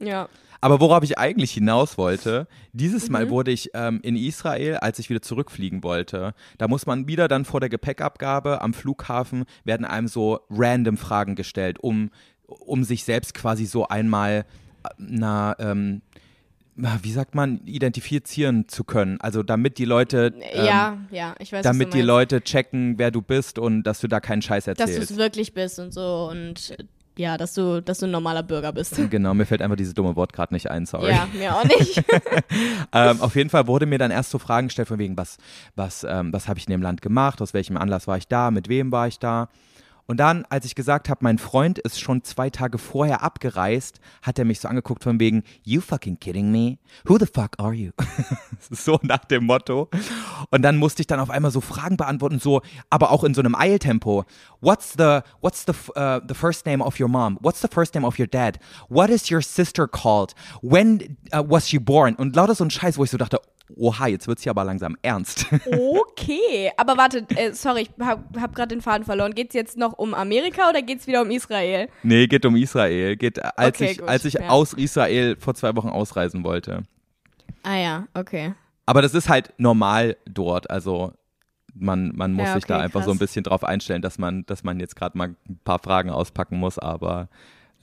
Ja. 0.00 0.28
Aber 0.60 0.80
worauf 0.80 1.04
ich 1.04 1.18
eigentlich 1.18 1.52
hinaus 1.52 1.96
wollte, 1.98 2.48
dieses 2.72 3.10
Mal 3.10 3.26
Mhm. 3.26 3.30
wurde 3.30 3.50
ich 3.52 3.70
ähm, 3.74 4.00
in 4.02 4.16
Israel, 4.16 4.78
als 4.78 4.98
ich 4.98 5.08
wieder 5.08 5.22
zurückfliegen 5.22 5.84
wollte, 5.84 6.34
da 6.58 6.66
muss 6.66 6.84
man 6.84 7.06
wieder 7.06 7.28
dann 7.28 7.44
vor 7.44 7.60
der 7.60 7.68
Gepäckabgabe 7.68 8.60
am 8.60 8.74
Flughafen, 8.74 9.44
werden 9.64 9.86
einem 9.86 10.08
so 10.08 10.40
random 10.50 10.96
Fragen 10.96 11.36
gestellt, 11.36 11.78
um, 11.78 12.10
um 12.46 12.82
sich 12.82 13.04
selbst 13.04 13.34
quasi 13.34 13.66
so 13.66 13.86
einmal, 13.86 14.46
äh, 14.84 14.88
na, 14.98 15.54
ähm, 15.60 16.02
wie 17.02 17.10
sagt 17.12 17.34
man, 17.34 17.60
identifizieren 17.64 18.68
zu 18.68 18.84
können. 18.84 19.20
Also 19.20 19.42
damit 19.42 19.78
die 19.78 19.84
Leute, 19.84 20.32
ähm, 20.40 20.64
ja, 20.64 20.98
ja, 21.10 21.34
ich 21.40 21.52
weiß 21.52 21.62
damit 21.64 21.92
die. 21.94 22.02
Leute 22.02 22.40
checken, 22.40 22.98
wer 22.98 23.10
du 23.10 23.20
bist 23.20 23.58
und 23.58 23.82
dass 23.82 23.98
du 24.00 24.06
da 24.08 24.20
keinen 24.20 24.42
Scheiß 24.42 24.64
Dass 24.66 24.76
du 24.76 24.82
erzählst. 24.82 25.10
es 25.10 25.16
wirklich 25.16 25.54
bist 25.54 25.78
und 25.80 25.92
so 25.92 26.28
und 26.30 26.76
ja, 27.18 27.36
dass 27.36 27.52
du, 27.52 27.82
dass 27.82 27.98
du 27.98 28.06
ein 28.06 28.12
normaler 28.12 28.42
Bürger 28.42 28.72
bist. 28.72 28.96
Genau, 29.10 29.34
mir 29.34 29.46
fällt 29.46 29.62
einfach 29.62 29.76
dieses 29.76 29.94
dumme 29.94 30.14
Wort 30.16 30.32
gerade 30.32 30.54
nicht 30.54 30.70
ein, 30.70 30.86
sorry. 30.86 31.10
Ja, 31.10 31.26
mir 31.32 31.54
auch 31.54 31.64
nicht. 31.64 32.04
ähm, 32.92 33.20
auf 33.20 33.34
jeden 33.34 33.50
Fall 33.50 33.66
wurde 33.66 33.86
mir 33.86 33.98
dann 33.98 34.10
erst 34.10 34.30
so 34.30 34.38
Fragen 34.38 34.68
gestellt 34.68 34.86
von 34.86 34.98
wegen, 34.98 35.16
was, 35.16 35.38
was, 35.74 36.04
ähm, 36.04 36.32
was 36.32 36.46
habe 36.46 36.58
ich 36.58 36.66
in 36.66 36.70
dem 36.70 36.82
Land 36.82 37.02
gemacht, 37.02 37.42
aus 37.42 37.54
welchem 37.54 37.76
Anlass 37.76 38.06
war 38.06 38.18
ich 38.18 38.28
da, 38.28 38.50
mit 38.50 38.68
wem 38.68 38.92
war 38.92 39.08
ich 39.08 39.18
da. 39.18 39.48
Und 40.08 40.16
dann, 40.16 40.46
als 40.48 40.64
ich 40.64 40.74
gesagt 40.74 41.10
habe, 41.10 41.18
mein 41.22 41.36
Freund 41.36 41.78
ist 41.78 42.00
schon 42.00 42.24
zwei 42.24 42.48
Tage 42.48 42.78
vorher 42.78 43.22
abgereist, 43.22 44.00
hat 44.22 44.38
er 44.38 44.46
mich 44.46 44.58
so 44.58 44.66
angeguckt 44.66 45.04
von 45.04 45.20
wegen, 45.20 45.44
you 45.64 45.82
fucking 45.82 46.18
kidding 46.18 46.50
me? 46.50 46.78
Who 47.04 47.18
the 47.18 47.26
fuck 47.26 47.50
are 47.58 47.74
you? 47.74 47.90
so 48.70 48.98
nach 49.02 49.26
dem 49.26 49.44
Motto. 49.44 49.90
Und 50.50 50.62
dann 50.62 50.78
musste 50.78 51.02
ich 51.02 51.06
dann 51.06 51.20
auf 51.20 51.28
einmal 51.28 51.50
so 51.50 51.60
Fragen 51.60 51.98
beantworten, 51.98 52.38
so, 52.38 52.62
aber 52.88 53.10
auch 53.10 53.22
in 53.22 53.34
so 53.34 53.42
einem 53.42 53.54
Eiltempo. 53.54 54.24
What's 54.62 54.94
the, 54.96 55.20
what's 55.42 55.66
the, 55.66 55.72
uh, 55.94 56.20
the 56.26 56.34
first 56.34 56.64
name 56.64 56.82
of 56.82 56.98
your 56.98 57.08
mom? 57.08 57.38
What's 57.42 57.60
the 57.60 57.68
first 57.70 57.94
name 57.94 58.06
of 58.06 58.18
your 58.18 58.26
dad? 58.26 58.58
What 58.88 59.10
is 59.10 59.30
your 59.30 59.42
sister 59.42 59.86
called? 59.86 60.32
When 60.62 61.18
uh, 61.34 61.44
was 61.46 61.68
she 61.68 61.78
born? 61.78 62.14
Und 62.14 62.34
lauter 62.34 62.54
so 62.54 62.64
ein 62.64 62.70
Scheiß, 62.70 62.96
wo 62.96 63.04
ich 63.04 63.10
so 63.10 63.18
dachte, 63.18 63.42
oha, 63.76 64.06
jetzt 64.08 64.26
wird's 64.28 64.42
hier 64.42 64.50
aber 64.50 64.64
langsam 64.64 64.96
ernst. 65.02 65.46
Okay, 65.66 66.70
aber 66.76 66.96
warte, 66.96 67.24
äh, 67.36 67.52
sorry, 67.52 67.82
ich 67.82 67.90
hab, 68.04 68.24
hab 68.40 68.54
gerade 68.54 68.74
den 68.74 68.80
Faden 68.82 69.04
verloren. 69.04 69.34
Geht's 69.34 69.54
jetzt 69.54 69.76
noch 69.76 69.92
um 69.92 70.14
Amerika 70.14 70.68
oder 70.68 70.82
geht's 70.82 71.06
wieder 71.06 71.22
um 71.22 71.30
Israel? 71.30 71.88
nee, 72.02 72.26
geht 72.26 72.44
um 72.44 72.56
Israel. 72.56 73.16
Geht, 73.16 73.42
als 73.58 73.76
Okay, 73.76 73.92
ich, 73.92 73.98
gut, 73.98 74.08
als 74.08 74.24
ich 74.24 74.34
ja. 74.34 74.48
aus 74.48 74.72
Israel 74.72 75.36
vor 75.38 75.54
zwei 75.54 75.74
Wochen 75.76 75.88
ausreisen 75.88 76.44
wollte. 76.44 76.82
Ah 77.62 77.76
ja, 77.76 78.08
okay. 78.14 78.54
Aber 78.86 79.02
das 79.02 79.14
ist 79.14 79.28
halt 79.28 79.52
normal 79.58 80.16
dort. 80.24 80.70
Also 80.70 81.12
man, 81.74 82.12
man 82.16 82.32
muss 82.32 82.46
Ja, 82.48 82.54
sich 82.54 82.64
da 82.64 82.76
okay, 82.76 82.84
einfach 82.84 83.02
so 83.02 83.10
ein 83.10 83.18
krass. 83.18 83.28
bisschen 83.28 83.44
drauf 83.44 83.62
einstellen, 83.64 84.02
dass 84.02 84.18
man, 84.18 84.44
dass 84.46 84.64
man 84.64 84.80
jetzt 84.80 84.96
gerade 84.96 85.16
mal 85.16 85.34
ein 85.48 85.60
paar 85.64 85.78
Fragen 85.78 86.10
auspacken 86.10 86.58
muss, 86.58 86.78
aber 86.78 87.28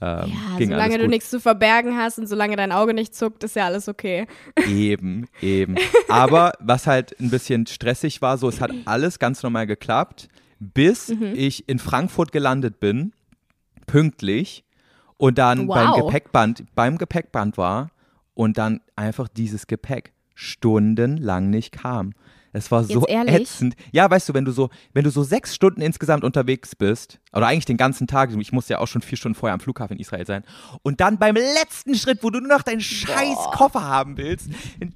ähm, 0.00 0.30
Ja, 0.52 0.58
ging 0.58 0.70
solange 0.70 0.98
du 0.98 1.08
nichts 1.08 1.30
zu 1.30 1.40
verbergen 1.40 1.96
hast 1.96 2.18
und 2.18 2.26
solange 2.26 2.56
dein 2.56 2.72
Auge 2.72 2.92
nicht 2.94 3.14
zuckt, 3.14 3.44
ist 3.44 3.56
ja 3.56 3.64
alles 3.66 3.88
okay. 3.88 4.26
Eben, 4.68 5.26
eben. 5.40 5.76
Aber 6.08 6.52
was 6.60 6.86
halt 6.86 7.18
ein 7.20 7.30
bisschen 7.30 7.66
stressig 7.66 8.20
war, 8.22 8.36
so 8.38 8.48
es 8.48 8.60
hat 8.60 8.72
alles 8.84 9.18
ganz 9.18 9.42
normal 9.42 9.66
geklappt, 9.66 10.28
bis 10.58 11.08
Mhm. 11.08 11.32
ich 11.34 11.68
in 11.68 11.78
Frankfurt 11.78 12.32
gelandet 12.32 12.80
bin, 12.80 13.12
pünktlich 13.86 14.64
und 15.16 15.38
dann 15.38 15.66
beim 15.66 15.88
Wow. 15.90 16.06
Gepäckband, 16.06 16.64
beim 16.74 16.98
Gepäckband 16.98 17.56
war 17.56 17.90
und 18.34 18.58
dann 18.58 18.80
einfach 18.96 19.28
dieses 19.28 19.66
Gepäck 19.66 20.12
stundenlang 20.34 21.48
nicht 21.50 21.72
kam. 21.72 22.12
Es 22.56 22.70
war 22.70 22.84
so 22.84 23.06
ätzend. 23.06 23.76
Ja, 23.92 24.10
weißt 24.10 24.28
du, 24.30 24.34
wenn 24.34 24.46
du 24.46 24.52
so, 24.52 24.70
wenn 24.94 25.04
du 25.04 25.10
so 25.10 25.22
sechs 25.22 25.54
Stunden 25.54 25.82
insgesamt 25.82 26.24
unterwegs 26.24 26.74
bist, 26.74 27.18
oder 27.34 27.48
eigentlich 27.48 27.66
den 27.66 27.76
ganzen 27.76 28.06
Tag, 28.06 28.30
ich 28.34 28.52
musste 28.52 28.72
ja 28.74 28.78
auch 28.78 28.86
schon 28.86 29.02
vier 29.02 29.18
Stunden 29.18 29.34
vorher 29.36 29.52
am 29.52 29.60
Flughafen 29.60 29.96
in 29.96 30.00
Israel 30.00 30.26
sein, 30.26 30.42
und 30.82 31.00
dann 31.00 31.18
beim 31.18 31.34
letzten 31.34 31.94
Schritt, 31.94 32.22
wo 32.22 32.30
du 32.30 32.40
nur 32.40 32.48
noch 32.48 32.62
deinen 32.62 32.80
scheiß 32.80 33.50
Koffer 33.52 33.84
haben 33.84 34.16
willst, 34.16 34.48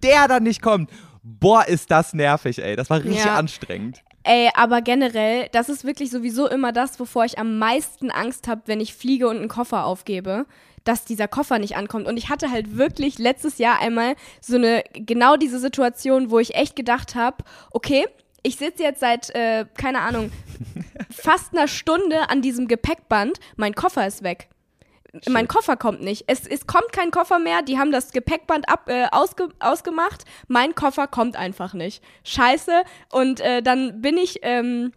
der 0.02 0.26
dann 0.26 0.44
nicht 0.44 0.62
kommt, 0.62 0.90
boah, 1.22 1.66
ist 1.66 1.90
das 1.90 2.14
nervig, 2.14 2.62
ey. 2.62 2.76
Das 2.76 2.88
war 2.88 2.98
richtig 3.04 3.24
Ja. 3.24 3.34
anstrengend. 3.34 4.02
Ey, 4.22 4.50
aber 4.54 4.82
generell, 4.82 5.48
das 5.52 5.68
ist 5.68 5.84
wirklich 5.84 6.10
sowieso 6.10 6.48
immer 6.48 6.72
das, 6.72 7.00
wovor 7.00 7.24
ich 7.24 7.38
am 7.38 7.58
meisten 7.58 8.10
Angst 8.10 8.48
habe, 8.48 8.62
wenn 8.66 8.80
ich 8.80 8.94
fliege 8.94 9.28
und 9.28 9.36
einen 9.36 9.48
Koffer 9.48 9.84
aufgebe, 9.84 10.46
dass 10.84 11.04
dieser 11.04 11.28
Koffer 11.28 11.58
nicht 11.58 11.76
ankommt. 11.76 12.06
Und 12.06 12.16
ich 12.16 12.28
hatte 12.28 12.50
halt 12.50 12.76
wirklich 12.76 13.18
letztes 13.18 13.58
Jahr 13.58 13.80
einmal 13.80 14.14
so 14.40 14.56
eine, 14.56 14.82
genau 14.92 15.36
diese 15.36 15.58
Situation, 15.58 16.30
wo 16.30 16.38
ich 16.38 16.54
echt 16.54 16.76
gedacht 16.76 17.14
habe, 17.14 17.44
okay, 17.70 18.06
ich 18.42 18.56
sitze 18.56 18.82
jetzt 18.82 19.00
seit, 19.00 19.30
äh, 19.34 19.66
keine 19.76 20.00
Ahnung, 20.00 20.32
fast 21.10 21.52
einer 21.52 21.68
Stunde 21.68 22.30
an 22.30 22.42
diesem 22.42 22.68
Gepäckband, 22.68 23.38
mein 23.56 23.74
Koffer 23.74 24.06
ist 24.06 24.22
weg. 24.22 24.48
Mein 25.28 25.48
Koffer 25.48 25.76
kommt 25.76 26.02
nicht. 26.02 26.24
Es, 26.28 26.46
es 26.46 26.68
kommt 26.68 26.92
kein 26.92 27.10
Koffer 27.10 27.40
mehr. 27.40 27.62
Die 27.62 27.78
haben 27.78 27.90
das 27.90 28.12
Gepäckband 28.12 28.68
ab, 28.68 28.88
äh, 28.88 29.06
ausge, 29.10 29.48
ausgemacht. 29.58 30.24
Mein 30.46 30.76
Koffer 30.76 31.08
kommt 31.08 31.34
einfach 31.34 31.74
nicht. 31.74 32.02
Scheiße. 32.22 32.82
Und 33.10 33.40
äh, 33.40 33.60
dann 33.60 34.00
bin 34.00 34.16
ich 34.16 34.38
ähm, 34.42 34.92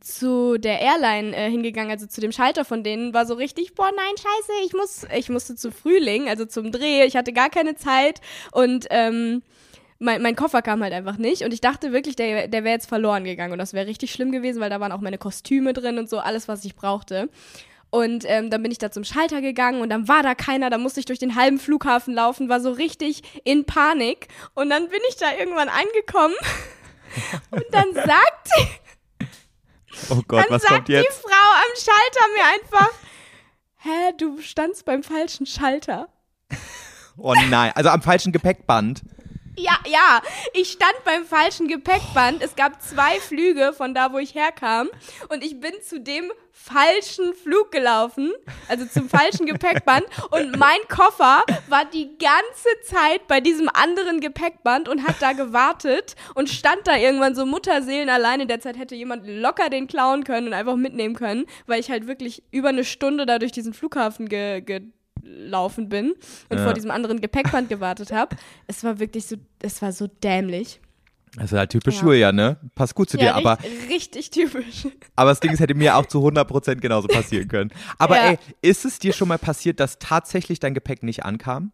zu 0.00 0.58
der 0.58 0.80
Airline 0.80 1.34
äh, 1.36 1.50
hingegangen, 1.50 1.90
also 1.90 2.06
zu 2.06 2.20
dem 2.20 2.32
Schalter 2.32 2.64
von 2.64 2.82
denen, 2.82 3.14
war 3.14 3.26
so 3.26 3.34
richtig, 3.34 3.74
boah, 3.74 3.90
nein, 3.94 4.14
scheiße, 4.16 4.52
ich 4.66 4.72
muss, 4.72 5.06
ich 5.16 5.28
musste 5.28 5.56
zu 5.56 5.70
Frühling, 5.70 6.28
also 6.28 6.44
zum 6.44 6.72
Dreh. 6.72 7.04
Ich 7.04 7.16
hatte 7.16 7.32
gar 7.32 7.50
keine 7.50 7.74
Zeit 7.74 8.20
und 8.52 8.86
ähm, 8.90 9.42
mein, 9.98 10.22
mein 10.22 10.36
Koffer 10.36 10.62
kam 10.62 10.82
halt 10.82 10.92
einfach 10.92 11.16
nicht 11.16 11.42
und 11.42 11.52
ich 11.52 11.60
dachte 11.60 11.92
wirklich, 11.92 12.16
der, 12.16 12.48
der 12.48 12.64
wäre 12.64 12.74
jetzt 12.74 12.88
verloren 12.88 13.24
gegangen 13.24 13.52
und 13.52 13.58
das 13.58 13.72
wäre 13.72 13.86
richtig 13.86 14.12
schlimm 14.12 14.30
gewesen, 14.30 14.60
weil 14.60 14.70
da 14.70 14.80
waren 14.80 14.92
auch 14.92 15.00
meine 15.00 15.18
Kostüme 15.18 15.72
drin 15.72 15.98
und 15.98 16.08
so, 16.08 16.18
alles, 16.18 16.48
was 16.48 16.64
ich 16.64 16.76
brauchte. 16.76 17.28
Und 17.90 18.24
ähm, 18.26 18.50
dann 18.50 18.62
bin 18.62 18.70
ich 18.70 18.78
da 18.78 18.90
zum 18.90 19.02
Schalter 19.02 19.40
gegangen 19.40 19.80
und 19.80 19.88
dann 19.88 20.08
war 20.08 20.22
da 20.22 20.34
keiner, 20.34 20.68
da 20.68 20.76
musste 20.76 21.00
ich 21.00 21.06
durch 21.06 21.18
den 21.18 21.34
halben 21.34 21.58
Flughafen 21.58 22.12
laufen, 22.12 22.50
war 22.50 22.60
so 22.60 22.70
richtig 22.70 23.22
in 23.44 23.64
Panik. 23.64 24.28
Und 24.54 24.68
dann 24.68 24.88
bin 24.90 25.00
ich 25.08 25.16
da 25.16 25.26
irgendwann 25.38 25.70
angekommen 25.70 26.34
und 27.50 27.64
dann 27.72 27.94
sagt, 27.94 28.50
Oh 30.10 30.22
Gott, 30.28 30.44
dann 30.44 30.50
was 30.50 30.62
sagt 30.62 30.74
kommt 30.74 30.88
die 30.88 30.92
jetzt? 30.92 31.22
Frau 31.22 31.30
am 31.30 31.76
Schalter 31.76 32.28
mir 32.34 32.44
einfach, 32.54 32.90
hä, 33.78 34.12
du 34.18 34.40
standst 34.40 34.84
beim 34.84 35.02
falschen 35.02 35.46
Schalter. 35.46 36.08
Oh 37.16 37.34
nein, 37.48 37.72
also 37.74 37.88
am 37.90 38.02
falschen 38.02 38.32
Gepäckband. 38.32 39.02
Ja, 39.58 39.76
ja, 39.90 40.22
ich 40.54 40.70
stand 40.70 40.94
beim 41.04 41.24
falschen 41.24 41.66
Gepäckband. 41.66 42.42
Es 42.44 42.54
gab 42.54 42.80
zwei 42.80 43.18
Flüge 43.18 43.72
von 43.72 43.92
da, 43.92 44.12
wo 44.12 44.18
ich 44.18 44.36
herkam. 44.36 44.88
Und 45.30 45.42
ich 45.42 45.58
bin 45.58 45.72
zu 45.82 45.98
dem 46.00 46.30
falschen 46.52 47.34
Flug 47.34 47.72
gelaufen, 47.72 48.32
also 48.68 48.86
zum 48.86 49.08
falschen 49.08 49.46
Gepäckband. 49.46 50.04
Und 50.30 50.56
mein 50.58 50.78
Koffer 50.88 51.42
war 51.68 51.84
die 51.86 52.16
ganze 52.18 52.68
Zeit 52.84 53.26
bei 53.26 53.40
diesem 53.40 53.68
anderen 53.68 54.20
Gepäckband 54.20 54.88
und 54.88 55.04
hat 55.06 55.16
da 55.20 55.32
gewartet 55.32 56.14
und 56.36 56.48
stand 56.48 56.86
da 56.86 56.96
irgendwann 56.96 57.34
so 57.34 57.44
Mutterseelen 57.44 58.10
alleine. 58.10 58.46
Derzeit 58.46 58.78
hätte 58.78 58.94
jemand 58.94 59.26
locker 59.26 59.70
den 59.70 59.88
klauen 59.88 60.22
können 60.22 60.48
und 60.48 60.52
einfach 60.52 60.76
mitnehmen 60.76 61.16
können, 61.16 61.46
weil 61.66 61.80
ich 61.80 61.90
halt 61.90 62.06
wirklich 62.06 62.44
über 62.52 62.68
eine 62.68 62.84
Stunde 62.84 63.26
da 63.26 63.40
durch 63.40 63.52
diesen 63.52 63.74
Flughafen 63.74 64.28
ge, 64.28 64.60
gelaufen 65.22 65.88
bin 65.88 66.14
und 66.48 66.58
Ja. 66.58 66.64
vor 66.64 66.74
diesem 66.74 66.90
anderen 66.90 67.20
Gepäckband 67.20 67.68
gewartet 67.68 68.12
habe. 68.12 68.36
Es 68.66 68.84
war 68.84 68.98
wirklich 68.98 69.26
so, 69.26 69.36
es 69.62 69.80
war 69.82 69.92
so 69.92 70.06
dämlich. 70.06 70.80
Das 71.36 71.52
ist 71.52 71.58
halt 71.58 71.70
typisch 71.70 71.96
Ja. 71.96 72.02
Julia, 72.04 72.32
ne? 72.32 72.56
Passt 72.74 72.94
gut 72.94 73.10
zu 73.10 73.18
dir, 73.18 73.26
ja, 73.26 73.34
aber, 73.34 73.58
richtig, 73.60 73.90
richtig 73.90 74.30
typisch. 74.30 74.86
aber 75.14 75.30
das 75.30 75.40
Ding 75.40 75.52
ist, 75.52 75.60
hätte 75.60 75.74
mir 75.74 75.96
auch 75.96 76.06
zu 76.06 76.20
100% 76.22 76.80
genauso 76.80 77.06
passieren 77.06 77.48
können. 77.48 77.70
Aber 77.98 78.16
Ja. 78.16 78.30
ey, 78.30 78.38
ist 78.62 78.84
es 78.86 78.98
dir 78.98 79.12
schon 79.12 79.28
mal 79.28 79.38
passiert, 79.38 79.78
dass 79.78 79.98
tatsächlich 79.98 80.58
dein 80.58 80.72
Gepäck 80.74 81.02
nicht 81.02 81.24
ankam? 81.24 81.72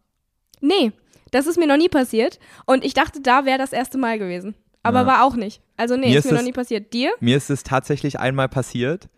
Nee, 0.61 0.91
das 1.31 1.47
ist 1.47 1.57
mir 1.57 1.67
noch 1.67 1.77
nie 1.77 1.89
passiert. 1.89 2.37
Und 2.65 2.83
ich 2.83 2.93
dachte, 2.93 3.21
da 3.21 3.45
wäre 3.45 3.57
das 3.57 3.71
erste 3.71 3.97
Mal 3.97 4.19
gewesen. 4.19 4.55
Aber 4.83 4.99
Ja. 5.01 5.05
war 5.07 5.23
auch 5.25 5.35
nicht. 5.35 5.61
Also 5.77 5.95
nee, 5.95 6.09
Mir 6.09 6.19
ist 6.19 6.25
ist 6.25 6.31
mir 6.31 6.33
noch 6.33 6.39
es- 6.41 6.45
nie 6.45 6.53
passiert. 6.53 6.93
Dir? 6.93 7.13
Mir 7.19 7.37
ist 7.37 7.49
es 7.49 7.63
tatsächlich 7.63 8.19
einmal 8.19 8.49
passiert 8.49 9.09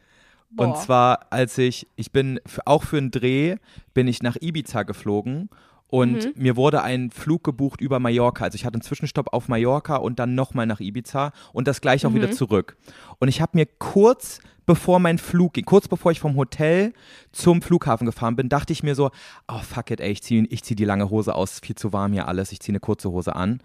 Und 0.55 0.73
Boah. 0.73 0.75
zwar, 0.81 1.19
als 1.31 1.57
ich, 1.57 1.87
ich 1.95 2.11
bin 2.11 2.39
auch 2.65 2.83
für 2.83 2.97
einen 2.97 3.11
Dreh, 3.11 3.57
bin 3.93 4.07
ich 4.07 4.23
nach 4.23 4.37
Ibiza 4.39 4.83
geflogen 4.83 5.49
und 5.87 6.25
Mhm. 6.25 6.33
mir 6.35 6.55
wurde 6.55 6.81
ein 6.83 7.11
Flug 7.11 7.43
gebucht 7.43 7.81
über 7.81 7.99
Mallorca. 7.99 8.45
Also 8.45 8.55
ich 8.55 8.65
hatte 8.65 8.75
einen 8.75 8.81
Zwischenstopp 8.81 9.33
auf 9.33 9.47
Mallorca 9.49 9.97
und 9.97 10.19
dann 10.19 10.35
nochmal 10.35 10.65
nach 10.65 10.79
Ibiza 10.79 11.31
und 11.53 11.67
das 11.67 11.81
gleich 11.81 12.05
auch 12.05 12.11
Mhm. 12.11 12.15
wieder 12.15 12.31
zurück. 12.31 12.77
Und 13.19 13.27
ich 13.27 13.41
habe 13.41 13.57
mir 13.57 13.65
kurz 13.65 14.39
bevor 14.65 14.99
mein 14.99 15.17
Flug 15.17 15.53
ging, 15.53 15.63
kurz 15.63 15.87
bevor 15.87 16.11
ich 16.11 16.19
vom 16.19 16.35
Hotel 16.35 16.91
zum 17.31 17.61
Flughafen 17.61 18.05
gefahren 18.05 18.35
bin, 18.35 18.49
dachte 18.49 18.73
ich 18.73 18.83
mir 18.83 18.95
so, 18.95 19.11
oh 19.47 19.59
fuck 19.59 19.91
it, 19.91 20.01
ey, 20.01 20.11
ich 20.11 20.21
ziehe 20.23 20.45
ich 20.49 20.61
zieh 20.63 20.75
die 20.75 20.83
lange 20.83 21.09
Hose 21.09 21.33
aus, 21.35 21.59
viel 21.61 21.75
zu 21.75 21.93
warm 21.93 22.11
hier 22.11 22.27
alles, 22.27 22.51
ich 22.51 22.59
ziehe 22.59 22.73
eine 22.73 22.81
kurze 22.81 23.09
Hose 23.11 23.33
an. 23.35 23.61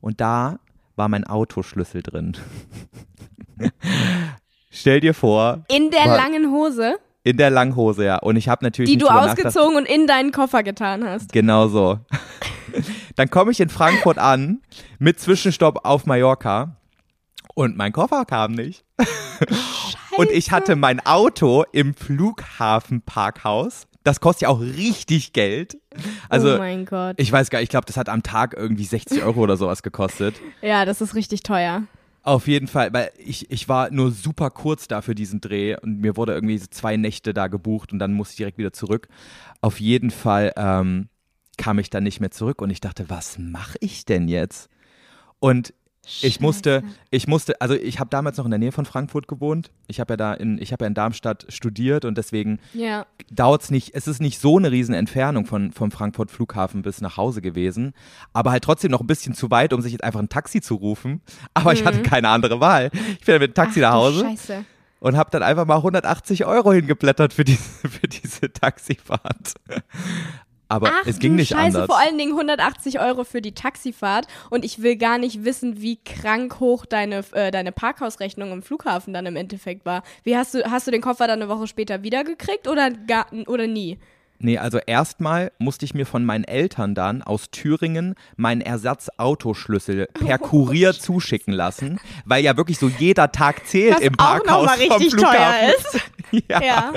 Und 0.00 0.20
da 0.20 0.60
war 0.94 1.08
mein 1.08 1.24
Autoschlüssel 1.24 2.02
drin. 2.04 2.36
Stell 4.74 5.00
dir 5.00 5.14
vor, 5.14 5.64
In 5.68 5.90
der 5.90 6.04
War- 6.06 6.16
langen 6.16 6.50
Hose, 6.50 6.96
in 7.26 7.38
der 7.38 7.48
Langhose, 7.48 8.04
ja. 8.04 8.18
Und 8.18 8.36
ich 8.36 8.48
habe 8.50 8.62
natürlich 8.64 8.90
die 8.90 8.96
nicht 8.96 9.08
du 9.08 9.10
ausgezogen 9.10 9.76
und 9.78 9.86
in 9.88 10.06
deinen 10.06 10.30
Koffer 10.30 10.62
getan 10.62 11.08
hast. 11.08 11.32
Genau 11.32 11.68
so. 11.68 11.98
Dann 13.16 13.30
komme 13.30 13.50
ich 13.52 13.60
in 13.60 13.70
Frankfurt 13.70 14.18
an 14.18 14.60
mit 14.98 15.18
Zwischenstopp 15.20 15.86
auf 15.86 16.04
Mallorca 16.04 16.76
und 17.54 17.78
mein 17.78 17.92
Koffer 17.92 18.24
kam 18.26 18.52
nicht. 18.52 18.84
Und 20.16 20.30
ich 20.30 20.52
hatte 20.52 20.76
mein 20.76 21.04
Auto 21.04 21.64
im 21.72 21.92
Flughafenparkhaus. 21.94 23.86
Das 24.04 24.20
kostet 24.20 24.42
ja 24.42 24.48
auch 24.48 24.60
richtig 24.60 25.32
Geld. 25.32 25.76
Also 26.28 26.54
oh 26.54 26.58
mein 26.58 26.84
Gott. 26.84 27.14
ich 27.18 27.32
weiß 27.32 27.50
gar 27.50 27.58
nicht, 27.58 27.64
ich 27.64 27.70
glaube, 27.70 27.86
das 27.86 27.96
hat 27.96 28.08
am 28.08 28.22
Tag 28.22 28.54
irgendwie 28.56 28.84
60 28.84 29.22
Euro 29.24 29.40
oder 29.40 29.56
sowas 29.56 29.82
gekostet. 29.82 30.36
ja, 30.62 30.84
das 30.84 31.00
ist 31.00 31.14
richtig 31.14 31.42
teuer. 31.42 31.82
Auf 32.24 32.48
jeden 32.48 32.68
Fall, 32.68 32.90
weil 32.94 33.10
ich, 33.18 33.50
ich 33.50 33.68
war 33.68 33.90
nur 33.90 34.10
super 34.10 34.48
kurz 34.48 34.88
da 34.88 35.02
für 35.02 35.14
diesen 35.14 35.42
Dreh 35.42 35.76
und 35.76 36.00
mir 36.00 36.16
wurde 36.16 36.32
irgendwie 36.32 36.58
zwei 36.58 36.96
Nächte 36.96 37.34
da 37.34 37.48
gebucht 37.48 37.92
und 37.92 37.98
dann 37.98 38.14
musste 38.14 38.32
ich 38.32 38.36
direkt 38.38 38.56
wieder 38.56 38.72
zurück. 38.72 39.08
Auf 39.60 39.78
jeden 39.78 40.10
Fall 40.10 40.54
ähm, 40.56 41.10
kam 41.58 41.78
ich 41.78 41.90
dann 41.90 42.02
nicht 42.02 42.20
mehr 42.20 42.30
zurück 42.30 42.62
und 42.62 42.70
ich 42.70 42.80
dachte, 42.80 43.10
was 43.10 43.36
mache 43.38 43.76
ich 43.80 44.06
denn 44.06 44.28
jetzt? 44.28 44.70
Und 45.38 45.74
ich 46.22 46.40
musste, 46.40 46.82
ich 47.10 47.26
musste, 47.26 47.60
also 47.60 47.74
ich 47.74 47.98
habe 48.00 48.10
damals 48.10 48.36
noch 48.36 48.44
in 48.44 48.50
der 48.50 48.58
Nähe 48.58 48.72
von 48.72 48.84
Frankfurt 48.84 49.28
gewohnt. 49.28 49.70
Ich 49.86 50.00
habe 50.00 50.12
ja 50.12 50.16
da 50.16 50.34
in, 50.34 50.58
ich 50.60 50.72
habe 50.72 50.84
ja 50.84 50.88
in 50.88 50.94
Darmstadt 50.94 51.46
studiert 51.48 52.04
und 52.04 52.16
deswegen 52.18 52.58
Ja. 52.72 53.06
dauert 53.30 53.62
es 53.62 53.70
nicht, 53.70 53.94
es 53.94 54.06
ist 54.06 54.20
nicht 54.20 54.38
so 54.38 54.58
eine 54.58 54.70
riesen 54.70 54.94
Entfernung 54.94 55.46
von, 55.46 55.72
vom 55.72 55.90
Frankfurt 55.90 56.30
Flughafen 56.30 56.82
bis 56.82 57.00
nach 57.00 57.16
Hause 57.16 57.40
gewesen, 57.42 57.92
aber 58.32 58.50
halt 58.50 58.64
trotzdem 58.64 58.90
noch 58.90 59.00
ein 59.00 59.06
bisschen 59.06 59.34
zu 59.34 59.50
weit, 59.50 59.72
um 59.72 59.80
sich 59.82 59.92
jetzt 59.92 60.04
einfach 60.04 60.20
ein 60.20 60.28
Taxi 60.28 60.60
zu 60.60 60.74
rufen. 60.74 61.20
Aber 61.54 61.72
ich 61.72 61.84
hatte 61.84 62.02
keine 62.02 62.28
andere 62.28 62.60
Wahl. 62.60 62.90
Ich 62.92 63.24
bin 63.26 63.34
dann 63.34 63.40
mit 63.40 63.50
dem 63.52 63.54
Taxi 63.54 63.78
Mhm. 63.80 63.84
Ach, 63.84 63.90
nach 63.90 63.94
Hause 63.94 64.20
Scheiße. 64.24 64.64
und 65.00 65.16
habe 65.16 65.30
dann 65.30 65.42
einfach 65.42 65.66
mal 65.66 65.76
180 65.76 66.44
Euro 66.46 66.72
hingeblättert 66.72 67.32
für 67.32 67.44
diese, 67.44 67.58
für 67.88 68.08
diese 68.08 68.52
Taxifahrt. 68.52 69.54
Aber 70.68 70.90
Ach, 70.90 71.06
es 71.06 71.18
ging 71.18 71.32
du 71.32 71.36
nicht 71.36 71.48
Scheiße, 71.50 71.78
anders. 71.78 71.86
vor 71.86 71.98
allen 71.98 72.16
Dingen 72.18 72.32
180 72.32 72.98
Euro 73.00 73.24
für 73.24 73.42
die 73.42 73.52
Taxifahrt 73.52 74.26
und 74.50 74.64
ich 74.64 74.82
will 74.82 74.96
gar 74.96 75.18
nicht 75.18 75.44
wissen, 75.44 75.80
wie 75.80 75.96
krank 76.04 76.58
hoch 76.60 76.86
deine, 76.86 77.22
äh, 77.32 77.50
deine 77.50 77.70
Parkhausrechnung 77.72 78.50
im 78.52 78.62
Flughafen 78.62 79.12
dann 79.12 79.26
im 79.26 79.36
Endeffekt 79.36 79.84
war. 79.84 80.02
Wie 80.22 80.36
hast 80.36 80.54
du, 80.54 80.68
hast 80.70 80.86
du 80.86 80.90
den 80.90 81.02
Koffer 81.02 81.26
dann 81.26 81.42
eine 81.42 81.50
Woche 81.50 81.66
später 81.66 82.02
wiedergekriegt 82.02 82.66
oder, 82.66 82.90
gar, 82.90 83.26
oder 83.46 83.66
nie? 83.66 83.98
Nee, 84.40 84.58
also 84.58 84.78
erstmal 84.78 85.52
musste 85.58 85.84
ich 85.84 85.94
mir 85.94 86.06
von 86.06 86.24
meinen 86.24 86.44
Eltern 86.44 86.94
dann 86.94 87.22
aus 87.22 87.50
Thüringen 87.50 88.14
meinen 88.36 88.60
Ersatzautoschlüssel 88.60 90.08
per 90.26 90.38
Kurier 90.38 90.92
zuschicken 90.92 91.52
lassen, 91.54 92.00
weil 92.24 92.42
ja 92.44 92.56
wirklich 92.56 92.78
so 92.78 92.88
jeder 92.88 93.32
Tag 93.32 93.66
zählt 93.66 93.96
Was 93.96 94.00
im 94.02 94.14
auch 94.18 94.42
Parkhaus 94.42 94.62
nochmal 94.66 94.78
richtig 94.78 95.10
vom 95.10 95.20
teuer 95.20 95.30
Flughafen. 95.30 95.68
ist. 95.92 96.00
Ja. 96.50 96.60
Ja. 96.60 96.92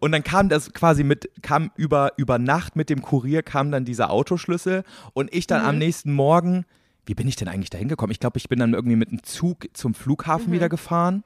Und 0.00 0.12
dann 0.12 0.22
kam 0.22 0.48
das 0.48 0.72
quasi 0.72 1.04
mit, 1.04 1.30
kam 1.42 1.70
über, 1.76 2.12
über 2.16 2.38
Nacht 2.38 2.76
mit 2.76 2.90
dem 2.90 3.02
Kurier 3.02 3.42
kam 3.42 3.70
dann 3.70 3.84
dieser 3.84 4.10
Autoschlüssel 4.10 4.84
und 5.12 5.32
ich 5.34 5.46
dann 5.46 5.62
Mhm. 5.62 5.68
am 5.68 5.78
nächsten 5.78 6.12
Morgen, 6.12 6.64
wie 7.06 7.14
bin 7.14 7.26
ich 7.28 7.36
denn 7.36 7.48
eigentlich 7.48 7.70
da 7.70 7.78
hingekommen? 7.78 8.10
Ich 8.12 8.20
glaube, 8.20 8.38
ich 8.38 8.48
bin 8.48 8.58
dann 8.58 8.74
irgendwie 8.74 8.96
mit 8.96 9.10
dem 9.10 9.22
Zug 9.22 9.66
zum 9.72 9.94
Flughafen 9.94 10.48
Mhm. 10.50 10.52
wieder 10.52 10.68
gefahren 10.68 11.24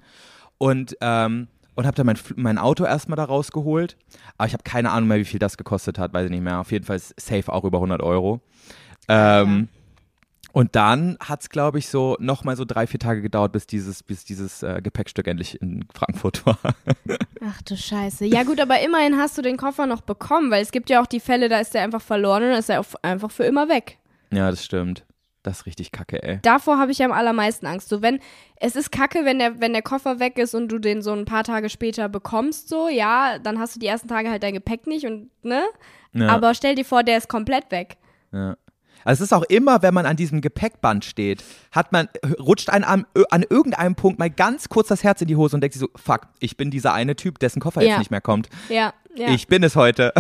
und, 0.59 0.97
ähm, 1.01 1.49
und 1.75 1.87
habe 1.87 1.94
dann 1.97 2.07
mein, 2.07 2.18
mein 2.37 2.59
Auto 2.59 2.85
erstmal 2.85 3.16
da 3.16 3.25
rausgeholt. 3.25 3.97
Aber 4.37 4.47
ich 4.47 4.53
habe 4.53 4.64
keine 4.64 4.90
Ahnung 4.90 5.09
mehr, 5.09 5.18
wie 5.18 5.25
viel 5.25 5.38
das 5.38 5.57
gekostet 5.57 5.99
hat, 5.99 6.12
weiß 6.12 6.25
ich 6.27 6.31
nicht 6.31 6.42
mehr. 6.42 6.59
Auf 6.61 6.73
jeden 6.73 6.85
Fall 6.85 6.97
ist 6.97 7.14
safe 7.21 7.53
auch 7.53 7.64
über 7.64 7.79
100 7.79 8.03
Euro. 8.03 8.40
Ähm, 9.09 9.68
Und 10.52 10.74
dann 10.76 11.16
hat 11.20 11.42
es, 11.42 11.50
glaube 11.50 11.78
ich, 11.78 11.88
so 11.88 12.16
nochmal 12.20 12.56
so 12.56 12.64
drei, 12.64 12.87
vier 12.87 13.00
Tage 13.00 13.22
gedauert, 13.22 13.52
bis 13.52 13.66
dieses, 13.66 14.02
bis 14.02 14.24
dieses 14.24 14.62
äh, 14.62 14.80
Gepäckstück 14.82 15.26
endlich 15.26 15.61
in 15.61 15.87
Frankfurt 15.94 16.44
war. 16.46 16.58
Ach 17.44 17.62
du 17.62 17.76
Scheiße. 17.76 18.24
Ja 18.24 18.42
gut, 18.44 18.61
aber 18.61 18.80
immerhin 18.80 19.16
hast 19.18 19.37
du 19.38 19.42
den 19.42 19.56
Koffer 19.56 19.87
noch 19.87 20.00
bekommen, 20.00 20.50
weil 20.50 20.62
es 20.62 20.72
gibt 20.72 20.90
ja 20.90 21.02
auch 21.02 21.06
die 21.06 21.20
Fälle, 21.20 21.48
da 21.48 21.61
ist 21.61 21.74
der 21.74 21.82
einfach 21.82 22.02
verloren 22.02 22.44
und 22.44 22.50
dann 22.50 22.58
ist 22.58 22.70
er 22.70 22.84
einfach 23.02 23.30
für 23.30 23.44
immer 23.44 23.68
weg. 23.68 23.98
ja, 24.30 24.50
das 24.50 24.64
stimmt. 24.64 25.04
Das 25.44 25.61
ist 25.61 25.66
richtig 25.66 25.92
kacke, 25.92 26.22
ey. 26.22 26.40
Davor 26.42 26.78
habe 26.78 26.90
ich 26.90 26.98
ja 26.98 27.06
am 27.06 27.12
allermeisten 27.12 27.66
Angst. 27.66 27.88
So, 27.88 28.02
wenn, 28.02 28.18
es 28.56 28.74
ist 28.74 28.90
kacke, 28.90 29.24
wenn 29.24 29.38
der, 29.38 29.61
wenn 29.61 29.72
der 29.72 29.82
Koffer 29.82 30.18
weg 30.18 30.37
ist 30.37 30.54
und 30.54 30.68
du 30.68 30.78
den 30.78 31.00
so 31.00 31.12
ein 31.12 31.24
paar 31.24 31.44
Tage 31.44 31.70
später 31.70 32.08
bekommst, 32.08 32.68
so, 32.68 32.88
ja, 32.88 33.38
dann 33.38 33.58
hast 33.58 33.76
du 33.76 33.80
die 33.80 33.87
ersten 33.87 34.08
Tage 34.08 34.30
halt 34.30 34.42
dein 34.42 34.54
Gepäck 34.54 34.87
nicht 34.87 35.06
und, 35.06 35.30
ne? 35.44 35.62
Ja. 36.12 36.28
Aber 36.28 36.54
stell 36.54 36.74
dir 36.74 36.84
vor, 36.84 37.02
der 37.04 37.18
ist 37.18 37.28
komplett 37.28 37.70
weg. 37.70 37.96
Ja. 38.32 38.56
Also 39.09 39.25
es 39.25 39.29
ist 39.29 39.33
auch 39.33 39.44
immer, 39.44 39.81
wenn 39.81 39.94
man 39.94 40.05
an 40.05 40.16
diesem 40.16 40.42
Gepäckband 40.42 41.03
steht, 41.03 41.42
hat 41.73 41.92
man, 41.92 42.11
rutscht 42.38 42.68
einem 42.68 42.85
an, 42.85 43.07
an 43.31 43.42
irgendeinem 43.49 43.94
Punkt 43.94 44.18
mal 44.18 44.29
ganz 44.29 44.68
kurz 44.68 44.88
das 44.88 45.03
Herz 45.03 45.23
in 45.23 45.29
die 45.29 45.37
Hose 45.37 45.57
und 45.57 45.62
denkt 45.62 45.73
sich 45.73 45.81
so, 45.81 45.88
fuck, 45.97 46.27
ich 46.40 46.59
bin 46.59 46.71
dieser 46.71 46.92
eine 46.92 47.16
Typ, 47.16 47.38
dessen 47.38 47.59
Koffer 47.59 47.81
Ja. 47.81 47.88
jetzt 47.92 47.99
nicht 48.01 48.11
mehr 48.11 48.21
kommt. 48.21 48.51
Ja, 48.68 48.92
ja. 49.18 49.28
Ich 49.31 49.48
bin 49.48 49.62
es 49.62 49.76
heute. 49.76 50.12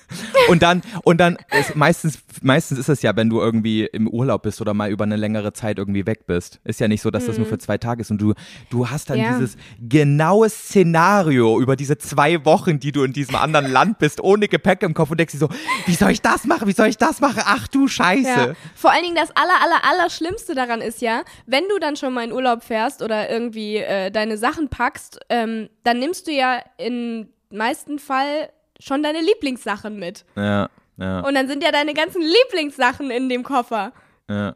und 0.48 0.62
dann, 0.62 0.82
und 1.04 1.18
dann, 1.18 1.36
ist 1.58 1.76
meistens, 1.76 2.18
meistens 2.42 2.78
ist 2.78 2.88
es 2.88 3.02
ja, 3.02 3.14
wenn 3.16 3.28
du 3.28 3.40
irgendwie 3.40 3.84
im 3.84 4.08
Urlaub 4.08 4.42
bist 4.42 4.60
oder 4.60 4.74
mal 4.74 4.90
über 4.90 5.04
eine 5.04 5.16
längere 5.16 5.52
Zeit 5.52 5.78
irgendwie 5.78 6.06
weg 6.06 6.26
bist. 6.26 6.60
Ist 6.64 6.80
ja 6.80 6.88
nicht 6.88 7.02
so, 7.02 7.10
dass 7.10 7.26
das 7.26 7.38
nur 7.38 7.46
für 7.46 7.58
zwei 7.58 7.78
Tage 7.78 8.00
ist 8.02 8.10
und 8.10 8.18
du, 8.20 8.34
du 8.70 8.88
hast 8.88 9.10
dann 9.10 9.16
Mhm. 9.16 9.22
Ja. 9.24 9.38
dieses 9.38 9.56
genaue 9.80 10.48
Szenario 10.48 11.60
über 11.60 11.76
diese 11.76 11.98
zwei 11.98 12.44
Wochen, 12.44 12.78
die 12.78 12.92
du 12.92 13.02
in 13.02 13.12
diesem 13.12 13.36
anderen 13.36 13.70
Land 13.70 13.98
bist, 13.98 14.20
ohne 14.20 14.48
Gepäck 14.48 14.82
im 14.82 14.94
Kopf 14.94 15.10
und 15.10 15.18
denkst 15.18 15.32
dir 15.32 15.38
so, 15.38 15.48
wie 15.86 15.94
soll 15.94 16.10
ich 16.10 16.22
das 16.22 16.44
machen? 16.44 16.68
Wie 16.68 16.72
soll 16.72 16.88
ich 16.88 16.98
das 16.98 17.20
machen? 17.20 17.42
Ach 17.44 17.66
du 17.68 17.88
Scheiße. 17.88 18.28
Ja. 18.28 18.52
Vor 18.74 18.92
allen 18.92 19.02
Dingen 19.02 19.16
das 19.16 19.30
aller, 19.30 19.62
aller, 19.62 19.84
aller 19.90 20.10
Schlimmste 20.10 20.54
daran 20.54 20.80
ist 20.80 21.00
ja, 21.00 21.22
wenn 21.46 21.64
du 21.68 21.78
dann 21.78 21.96
schon 21.96 22.12
mal 22.14 22.24
in 22.24 22.32
Urlaub 22.32 22.62
fährst 22.62 23.02
oder 23.02 23.30
irgendwie 23.30 23.76
äh, 23.78 24.10
deine 24.10 24.36
Sachen 24.38 24.68
packst, 24.68 25.18
ähm, 25.28 25.68
dann 25.84 25.98
nimmst 25.98 26.26
du 26.26 26.32
ja 26.32 26.60
im 26.78 27.28
meisten 27.56 27.98
Fall 27.98 28.50
schon 28.80 29.02
deine 29.02 29.20
Lieblingssachen 29.20 29.98
mit. 29.98 30.24
Ja, 30.36 30.68
ja, 30.98 31.20
Und 31.20 31.34
dann 31.34 31.48
sind 31.48 31.62
ja 31.62 31.72
deine 31.72 31.94
ganzen 31.94 32.22
Lieblingssachen 32.22 33.10
in 33.10 33.28
dem 33.28 33.42
Koffer. 33.42 33.92
ja. 34.28 34.54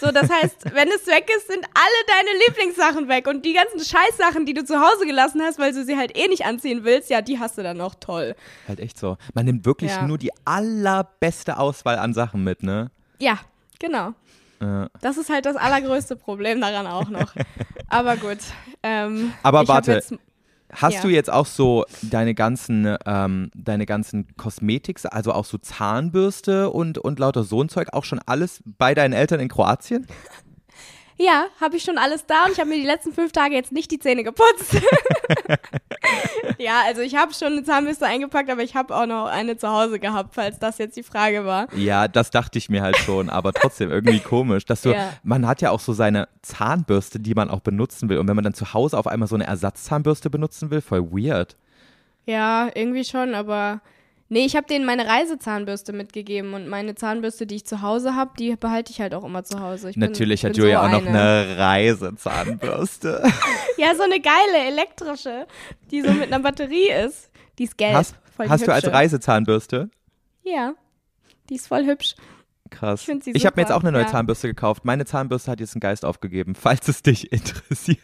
So, 0.00 0.12
das 0.12 0.30
heißt, 0.30 0.64
wenn 0.74 0.88
es 0.88 1.06
weg 1.08 1.28
ist, 1.36 1.48
sind 1.48 1.64
alle 1.74 2.06
deine 2.06 2.38
Lieblingssachen 2.46 3.08
weg. 3.08 3.26
Und 3.26 3.44
die 3.44 3.52
ganzen 3.52 3.80
Scheißsachen, 3.80 4.46
die 4.46 4.54
du 4.54 4.64
zu 4.64 4.78
Hause 4.78 5.06
gelassen 5.06 5.42
hast, 5.42 5.58
weil 5.58 5.72
du 5.72 5.84
sie 5.84 5.96
halt 5.96 6.16
eh 6.16 6.28
nicht 6.28 6.44
anziehen 6.44 6.84
willst, 6.84 7.10
ja, 7.10 7.20
die 7.20 7.40
hast 7.40 7.58
du 7.58 7.64
dann 7.64 7.78
noch 7.78 7.96
toll. 7.96 8.36
Halt 8.68 8.78
echt 8.78 8.96
so. 8.96 9.16
Man 9.34 9.44
nimmt 9.46 9.64
wirklich 9.64 9.90
Ja. 9.90 10.06
nur 10.06 10.18
die 10.18 10.30
allerbeste 10.44 11.56
Auswahl 11.58 11.98
an 11.98 12.14
Sachen 12.14 12.44
mit, 12.44 12.62
ne? 12.62 12.90
Ja, 13.18 13.38
genau. 13.80 14.12
Ja. 14.60 14.88
Das 15.00 15.16
ist 15.16 15.30
halt 15.30 15.46
das 15.46 15.56
allergrößte 15.56 16.14
Problem 16.14 16.60
daran 16.60 16.86
auch 16.86 17.08
noch. 17.08 17.34
Aber 17.88 18.16
gut. 18.16 18.38
Ähm, 18.84 19.32
Aber 19.42 19.66
warte, 19.66 19.94
Jetzt, 19.94 20.14
Hast 20.72 20.94
Ja. 20.94 21.02
du 21.02 21.08
jetzt 21.08 21.32
auch 21.32 21.46
so 21.46 21.84
deine 22.02 22.34
ganzen, 22.34 22.96
ähm, 23.06 23.50
deine 23.54 23.86
ganzen 23.86 24.26
Kosmetik, 24.36 25.00
also 25.10 25.32
auch 25.32 25.44
so 25.44 25.58
Zahnbürste 25.58 26.70
und, 26.70 26.98
und 26.98 27.18
lauter 27.18 27.44
so 27.44 27.62
ein 27.62 27.68
Zeug, 27.68 27.88
auch 27.92 28.04
schon 28.04 28.20
alles 28.26 28.62
bei 28.78 28.94
deinen 28.94 29.12
Eltern 29.12 29.40
in 29.40 29.48
Kroatien? 29.48 30.06
ja, 31.18 31.46
habe 31.60 31.76
ich 31.76 31.82
schon 31.82 31.98
alles 31.98 32.26
da 32.26 32.44
und 32.44 32.52
ich 32.52 32.60
habe 32.60 32.68
mir 32.70 32.76
die 32.76 32.86
letzten 32.86 33.12
fünf 33.12 33.32
Tage 33.32 33.54
jetzt 33.54 33.72
nicht 33.72 33.90
die 33.90 33.98
Zähne 33.98 34.22
geputzt. 34.24 34.76
ja, 36.58 36.82
also 36.86 37.00
ich 37.00 37.16
habe 37.16 37.32
schon 37.34 37.52
eine 37.52 37.64
Zahnbürste 37.64 38.06
eingepackt, 38.06 38.50
aber 38.50 38.62
ich 38.62 38.74
habe 38.74 38.94
auch 38.94 39.06
noch 39.06 39.26
eine 39.26 39.56
zu 39.56 39.68
Hause 39.68 39.98
gehabt, 39.98 40.34
falls 40.34 40.58
das 40.58 40.78
jetzt 40.78 40.96
die 40.96 41.02
Frage 41.02 41.44
war. 41.44 41.72
Ja, 41.74 42.08
das 42.08 42.30
dachte 42.30 42.58
ich 42.58 42.68
mir 42.68 42.82
halt 42.82 42.96
schon, 42.98 43.30
aber 43.30 43.52
trotzdem 43.52 43.90
irgendwie 43.90 44.20
komisch, 44.20 44.64
dass 44.66 44.82
du, 44.82 44.90
Ja. 44.92 45.12
man 45.22 45.46
hat 45.46 45.60
ja 45.62 45.70
auch 45.70 45.80
so 45.80 45.92
seine 45.92 46.28
Zahnbürste, 46.42 47.18
die 47.20 47.34
man 47.34 47.50
auch 47.50 47.60
benutzen 47.60 48.08
will 48.08 48.18
und 48.18 48.28
wenn 48.28 48.36
man 48.36 48.44
dann 48.44 48.54
zu 48.54 48.74
Hause 48.74 48.98
auf 48.98 49.06
einmal 49.06 49.28
so 49.28 49.34
eine 49.34 49.46
Ersatzzahnbürste 49.46 50.30
benutzen 50.30 50.70
will, 50.70 50.80
voll 50.80 51.10
weird. 51.12 51.56
Ja, 52.26 52.68
irgendwie 52.74 53.04
schon, 53.04 53.34
aber 53.34 53.80
nee, 54.28 54.44
ich 54.44 54.56
habe 54.56 54.66
denen 54.66 54.84
meine 54.84 55.06
Reisezahnbürste 55.06 55.92
mitgegeben 55.92 56.54
und 56.54 56.68
meine 56.68 56.94
Zahnbürste, 56.94 57.46
die 57.46 57.56
ich 57.56 57.66
zu 57.66 57.82
Hause 57.82 58.14
habe, 58.14 58.32
die 58.38 58.54
behalte 58.56 58.92
ich 58.92 59.00
halt 59.00 59.14
auch 59.14 59.24
immer 59.24 59.44
zu 59.44 59.60
Hause. 59.60 59.90
Bin- 59.92 60.00
Natürlich 60.00 60.44
hat 60.44 60.56
Julia 60.56 60.80
so 60.80 60.86
auch 60.86 61.00
noch 61.00 61.06
eine 61.06 61.56
Reisezahnbürste. 61.58 63.22
Ja, 63.78 63.94
so 63.94 64.04
eine 64.04 64.20
geile 64.20 64.68
elektrische, 64.68 65.46
die 65.90 66.00
so 66.00 66.10
mit 66.10 66.32
einer 66.32 66.40
Batterie 66.40 66.88
ist. 66.90 67.30
Die 67.58 67.64
ist 67.64 67.76
gelb. 67.76 67.94
Hast, 67.94 68.14
hast 68.38 68.66
du 68.66 68.72
als. 68.72 68.86
Reisezahnbürste? 68.86 69.90
Ja, 70.44 70.72
die 71.50 71.56
ist 71.56 71.66
voll 71.68 71.84
hübsch. 71.84 72.14
Krass. 72.70 73.06
Ich 73.06 73.34
Ich 73.34 73.44
habe 73.46 73.56
mir 73.56 73.62
jetzt 73.62 73.72
auch 73.72 73.82
eine 73.82 73.92
neue 73.92 74.02
ja. 74.02 74.08
Zahnbürste 74.08 74.48
gekauft. 74.48 74.84
Meine 74.86 75.04
Zahnbürste 75.04 75.50
hat 75.50 75.60
jetzt 75.60 75.74
einen 75.74 75.80
Geist 75.80 76.06
aufgegeben, 76.06 76.54
falls 76.60 76.88
es 76.88 77.02
dich 77.02 77.30
interessiert. 77.32 78.00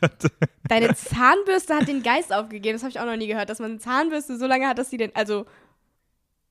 Deine 0.68 0.94
Zahnbürste 0.94 1.74
hat 1.74 1.88
den 1.88 2.02
Geist 2.02 2.32
aufgegeben. 2.34 2.74
Das 2.74 2.82
habe 2.82 2.90
ich 2.90 3.00
auch 3.00 3.06
noch 3.06 3.16
nie 3.16 3.26
gehört, 3.28 3.48
dass 3.48 3.58
man 3.58 3.70
eine 3.72 3.80
Zahnbürste 3.80 4.36
so 4.36 4.46
lange 4.46 4.68
hat, 4.68 4.78
dass 4.78 4.90
sie 4.90 4.98
den, 4.98 5.14
also, 5.16 5.46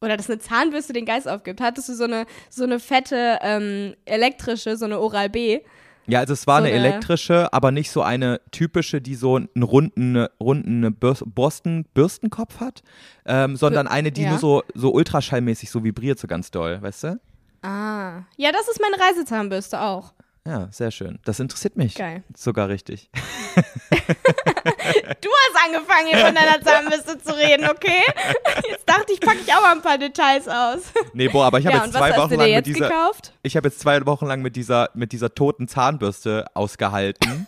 oder 0.01 0.17
dass 0.17 0.29
eine 0.29 0.39
Zahnbürste 0.39 0.93
den 0.93 1.05
Geist 1.05 1.27
aufgibt. 1.27 1.61
Hattest 1.61 1.89
du 1.89 1.93
so 1.93 2.03
eine, 2.05 2.25
so 2.49 2.63
eine 2.63 2.79
fette 2.79 3.37
ähm, 3.41 3.93
elektrische, 4.05 4.75
so 4.77 4.85
eine 4.85 4.99
Oral-B? 4.99 5.61
Ja, 6.07 6.19
also 6.19 6.33
es 6.33 6.47
war 6.47 6.59
So 6.61 6.65
eine 6.65 6.75
eine- 6.75 6.87
elektrische, 6.87 7.53
aber 7.53 7.71
nicht 7.71 7.91
so 7.91 8.01
eine 8.01 8.41
typische, 8.49 8.99
die 9.01 9.13
so 9.15 9.35
einen 9.35 9.63
runden, 9.63 10.25
runden 10.39 10.93
Bürst, 10.95 11.23
Borsten, 11.27 11.85
Bürstenkopf 11.93 12.59
hat, 12.59 12.81
ähm, 13.25 13.55
sondern 13.55 13.87
eine, 13.87 14.11
die 14.11 14.23
ja. 14.23 14.31
nur 14.31 14.39
so, 14.39 14.63
so 14.73 14.91
ultraschallmäßig 14.91 15.69
so 15.69 15.83
vibriert, 15.83 16.17
so 16.19 16.27
ganz 16.27 16.49
doll, 16.49 16.81
weißt 16.81 17.03
du? 17.03 17.19
Ah. 17.61 18.23
Ja, 18.37 18.51
das 18.51 18.67
ist 18.67 18.81
meine 18.81 18.99
Reisezahnbürste 18.99 19.79
auch. 19.79 20.13
Ja, 20.47 20.69
sehr 20.71 20.89
schön. 20.89 21.19
Das 21.23 21.39
interessiert 21.39 21.77
mich. 21.77 21.93
Geil. 21.93 22.23
Sogar 22.35 22.67
richtig. 22.69 23.11
Du 24.63 25.29
hast 25.29 25.65
angefangen, 25.65 26.07
hier 26.07 26.17
von 26.17 26.35
deiner 26.35 26.61
Zahnbürste 26.61 27.17
zu 27.19 27.35
reden, 27.35 27.69
okay? 27.69 28.01
Jetzt 28.69 28.87
dachte 28.87 29.13
ich, 29.13 29.19
packe 29.19 29.39
ich 29.45 29.53
auch 29.53 29.61
mal 29.61 29.73
ein 29.73 29.81
paar 29.81 29.97
Details 29.97 30.47
aus. 30.47 30.79
Nee, 31.13 31.27
boah, 31.27 31.45
aber 31.45 31.59
ich 31.59 31.65
habe 31.65 31.77
ja, 31.77 31.85
jetzt 31.85 31.93
zwei 31.93 32.15
Wochen 32.17 32.35
lang 32.35 32.51
mit 32.51 32.65
dieser. 32.65 32.89
gekauft? 32.89 33.33
Ich 33.43 33.57
habe 33.57 33.67
jetzt 33.67 33.79
zwei 33.79 34.05
Wochen 34.05 34.25
lang 34.25 34.41
mit 34.41 34.55
dieser, 34.55 34.89
mit 34.93 35.11
dieser 35.11 35.33
toten 35.33 35.67
Zahnbürste 35.67 36.45
ausgehalten. 36.53 37.47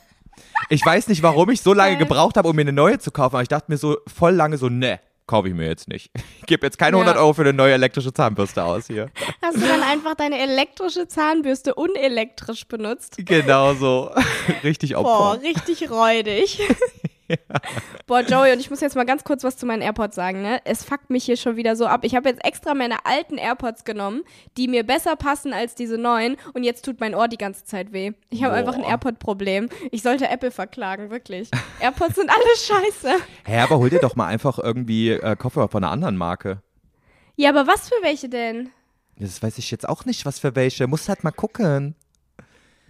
Ich 0.70 0.86
weiß 0.86 1.08
nicht, 1.08 1.24
warum 1.24 1.50
ich 1.50 1.62
so 1.62 1.74
lange 1.74 1.98
gebraucht 1.98 2.38
habe, 2.38 2.50
um 2.50 2.56
mir 2.56 2.62
eine 2.62 2.74
neue 2.74 3.00
zu 3.00 3.12
kaufen, 3.12 3.36
aber 3.36 3.42
ich 3.42 3.50
dachte 3.50 3.72
mir 3.72 3.78
so 3.78 3.98
voll 4.08 4.34
lange 4.34 4.58
so, 4.58 4.70
ne, 4.70 5.00
kaufe 5.28 5.48
ich 5.48 5.54
mir 5.54 5.68
jetzt 5.68 5.88
nicht. 5.88 6.12
Ich 6.40 6.46
gebe 6.46 6.66
jetzt 6.66 6.78
keine 6.78 6.98
Ja. 6.98 7.02
100 7.04 7.18
Euro 7.22 7.34
für 7.34 7.42
eine 7.42 7.54
neue 7.54 7.74
elektrische 7.74 8.14
Zahnbürste 8.14 8.64
aus 8.64 8.88
hier. 8.88 9.10
Hast 9.42 9.58
du 9.58 9.62
dann 9.68 9.82
einfach 9.82 10.16
deine 10.16 10.40
elektrische 10.40 11.08
Zahnbürste 11.08 11.76
unelektrisch 11.76 12.68
benutzt? 12.68 13.16
Genau 13.20 13.74
so. 13.74 14.12
Richtig 14.64 14.94
Boah, 14.94 15.32
Opfer. 15.34 15.42
richtig 15.44 15.90
räudig. 15.90 16.60
Boah, 18.08 18.22
Joey, 18.22 18.54
und 18.54 18.60
ich 18.60 18.70
muss 18.70 18.82
jetzt 18.82 18.96
mal 18.96 19.06
ganz 19.06 19.24
kurz 19.24 19.44
was 19.44 19.58
zu 19.58 19.66
meinen 19.66 19.82
AirPods 19.82 20.16
sagen, 20.16 20.42
ne? 20.42 20.60
Es 20.66 20.84
fuckt 20.84 21.10
mich 21.10 21.24
hier 21.24 21.38
schon 21.38 21.56
wieder 21.56 21.76
so 21.76 21.86
ab. 21.86 22.02
Ich 22.04 22.16
habe 22.16 22.30
jetzt 22.30 22.44
extra 22.44 22.74
meine 22.74 23.06
alten 23.06 23.38
AirPods 23.38 23.84
genommen, 23.84 24.24
die 24.58 24.68
mir 24.68 24.84
besser 24.84 25.16
passen 25.16 25.54
als 25.54 25.76
diese 25.76 25.98
neuen 25.98 26.38
und 26.54 26.64
jetzt 26.64 26.86
tut 26.86 27.00
mein 27.00 27.16
Ohr 27.16 27.28
die 27.28 27.38
ganze 27.38 27.66
Zeit 27.66 27.94
weh. 27.94 28.12
Ich 28.30 28.44
habe 28.44 28.54
einfach 28.54 28.76
ein 28.76 28.84
AirPod-Problem. 28.84 29.70
Ich 29.92 30.02
sollte 30.02 30.30
Apple 30.30 30.52
verklagen, 30.52 31.10
wirklich. 31.10 31.50
AirPods 31.80 32.16
sind 32.16 32.30
alles 32.30 32.68
scheiße. 32.68 33.16
Hä, 33.46 33.60
aber 33.60 33.78
hol 33.78 33.90
dir 33.90 34.00
doch 34.00 34.16
mal 34.16 34.28
einfach 34.28 34.60
irgendwie 34.60 35.12
äh, 35.12 35.36
Kopfhörer 35.36 35.70
von 35.70 35.84
einer 35.84 35.92
anderen 35.92 36.18
Marke. 36.18 36.62
Ja, 37.36 37.50
aber 37.50 37.68
was 37.68 37.90
für 37.90 37.96
welche 38.04 38.30
denn? 38.30 38.70
Das 39.18 39.42
weiß 39.42 39.58
ich 39.58 39.72
jetzt 39.72 39.88
auch 39.88 40.06
nicht, 40.06 40.26
was 40.26 40.40
für 40.40 40.56
welche. 40.56 40.88
Musst 40.88 41.10
halt 41.10 41.24
mal 41.24 41.32
gucken. 41.32 41.96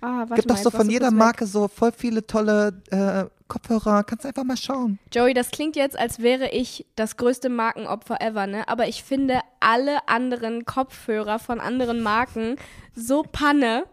Ah, 0.04 0.26
warte 0.28 0.42
Gibt 0.42 0.52
doch 0.52 0.58
so 0.58 0.70
von 0.70 0.90
jeder 0.90 1.06
kurz 1.06 1.14
weg. 1.14 1.20
Marke 1.20 1.46
so 1.46 1.70
voll 1.70 1.94
viele 1.94 2.28
tolle 2.28 2.74
äh, 2.92 3.24
Kopfhörer. 3.48 4.04
Kannst 4.04 4.26
einfach 4.26 4.44
mal 4.44 4.58
schauen. 4.58 5.00
Joey, 5.14 5.34
das 5.34 5.50
klingt 5.50 5.78
jetzt, 5.78 5.98
als 5.98 6.20
wäre 6.20 6.50
ich 6.50 6.86
das 6.98 7.16
größte 7.16 7.48
Markenopfer 7.48 8.20
ever, 8.20 8.46
ne? 8.46 8.68
Aber 8.68 8.90
ich 8.90 9.02
finde 9.02 9.40
alle 9.62 10.06
anderen 10.10 10.66
Kopfhörer 10.66 11.40
von 11.40 11.62
anderen 11.62 12.02
Marken 12.02 12.58
so 12.94 13.24
Panne. 13.24 13.86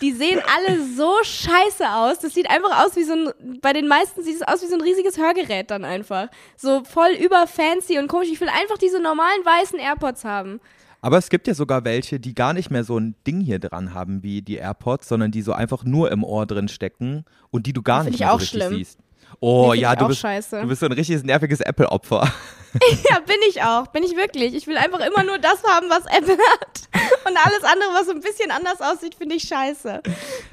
Die 0.00 0.12
sehen 0.12 0.40
alle 0.56 0.82
so 0.84 1.12
scheiße 1.22 1.86
aus. 1.86 2.18
Das 2.20 2.32
sieht 2.32 2.48
einfach 2.48 2.86
aus 2.86 2.96
wie 2.96 3.04
so 3.04 3.12
ein, 3.12 3.60
bei 3.60 3.74
den 3.74 3.88
meisten 3.88 4.22
sieht 4.22 4.36
es 4.36 4.42
aus 4.42 4.62
wie 4.62 4.68
so 4.68 4.74
ein 4.76 4.80
riesiges 4.80 5.18
Hörgerät 5.18 5.70
dann 5.70 5.84
einfach. 5.84 6.28
So 6.56 6.82
voll 6.84 7.10
über 7.10 7.46
fancy 7.46 7.98
und 7.98 8.08
komisch. 8.08 8.30
Ich 8.30 8.40
will 8.40 8.48
einfach 8.48 8.78
diese 8.78 9.00
normalen 9.00 9.44
weißen 9.44 9.78
AirPods 9.78 10.24
haben. 10.24 10.60
Aber 11.02 11.18
es 11.18 11.28
gibt 11.28 11.46
ja 11.48 11.54
sogar 11.54 11.84
welche, 11.84 12.18
die 12.20 12.34
gar 12.34 12.52
nicht 12.54 12.70
mehr 12.70 12.84
so 12.84 12.96
ein 12.96 13.14
Ding 13.26 13.40
hier 13.40 13.58
dran 13.58 13.92
haben 13.92 14.22
wie 14.22 14.40
die 14.40 14.54
AirPods, 14.56 15.08
sondern 15.08 15.32
die 15.32 15.42
so 15.42 15.52
einfach 15.52 15.84
nur 15.84 16.10
im 16.12 16.22
Ohr 16.24 16.46
drin 16.46 16.68
stecken 16.68 17.24
und 17.50 17.66
die 17.66 17.72
du 17.72 17.82
gar 17.82 18.04
Find 18.04 18.12
nicht 18.12 18.20
ich 18.20 18.26
mehr 18.26 18.30
so 18.30 18.36
richtig 18.36 18.62
schlimm. 18.62 18.74
siehst. 18.76 18.98
Oh 19.40 19.72
ja, 19.72 19.96
du 19.96 20.06
bist, 20.08 20.20
scheiße. 20.20 20.60
du 20.60 20.68
bist 20.68 20.80
so 20.80 20.86
ein 20.86 20.92
richtiges 20.92 21.24
nerviges 21.24 21.60
Apple-Opfer. 21.60 22.30
Ja, 23.10 23.18
bin 23.20 23.36
ich 23.50 23.62
auch. 23.62 23.88
Bin 23.88 24.02
ich 24.02 24.16
wirklich. 24.16 24.54
Ich 24.54 24.66
will 24.66 24.78
einfach 24.78 25.00
immer 25.00 25.24
nur 25.24 25.38
das 25.38 25.62
haben, 25.64 25.90
was 25.90 26.06
Apple 26.06 26.38
hat. 26.60 26.82
Und 27.26 27.36
alles 27.36 27.62
andere, 27.64 27.88
was 27.94 28.06
so 28.06 28.12
ein 28.12 28.20
bisschen 28.20 28.50
anders 28.50 28.80
aussieht, 28.80 29.14
finde 29.14 29.34
ich 29.34 29.42
scheiße. 29.42 30.02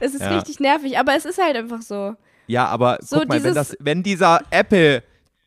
Es 0.02 0.14
ist 0.16 0.22
Ja. 0.22 0.36
richtig 0.36 0.60
nervig, 0.60 0.98
aber 0.98 1.16
es 1.16 1.24
ist 1.26 1.42
halt 1.42 1.56
einfach 1.56 1.82
so. 1.82 2.16
Ja, 2.48 2.66
aber 2.66 2.98
So 3.02 3.20
guck 3.20 3.30
mal, 3.30 3.42
wenn, 3.44 3.54
das, 3.54 3.78
wenn 3.80 4.04
dieser 4.04 4.42
Apple, 4.50 5.04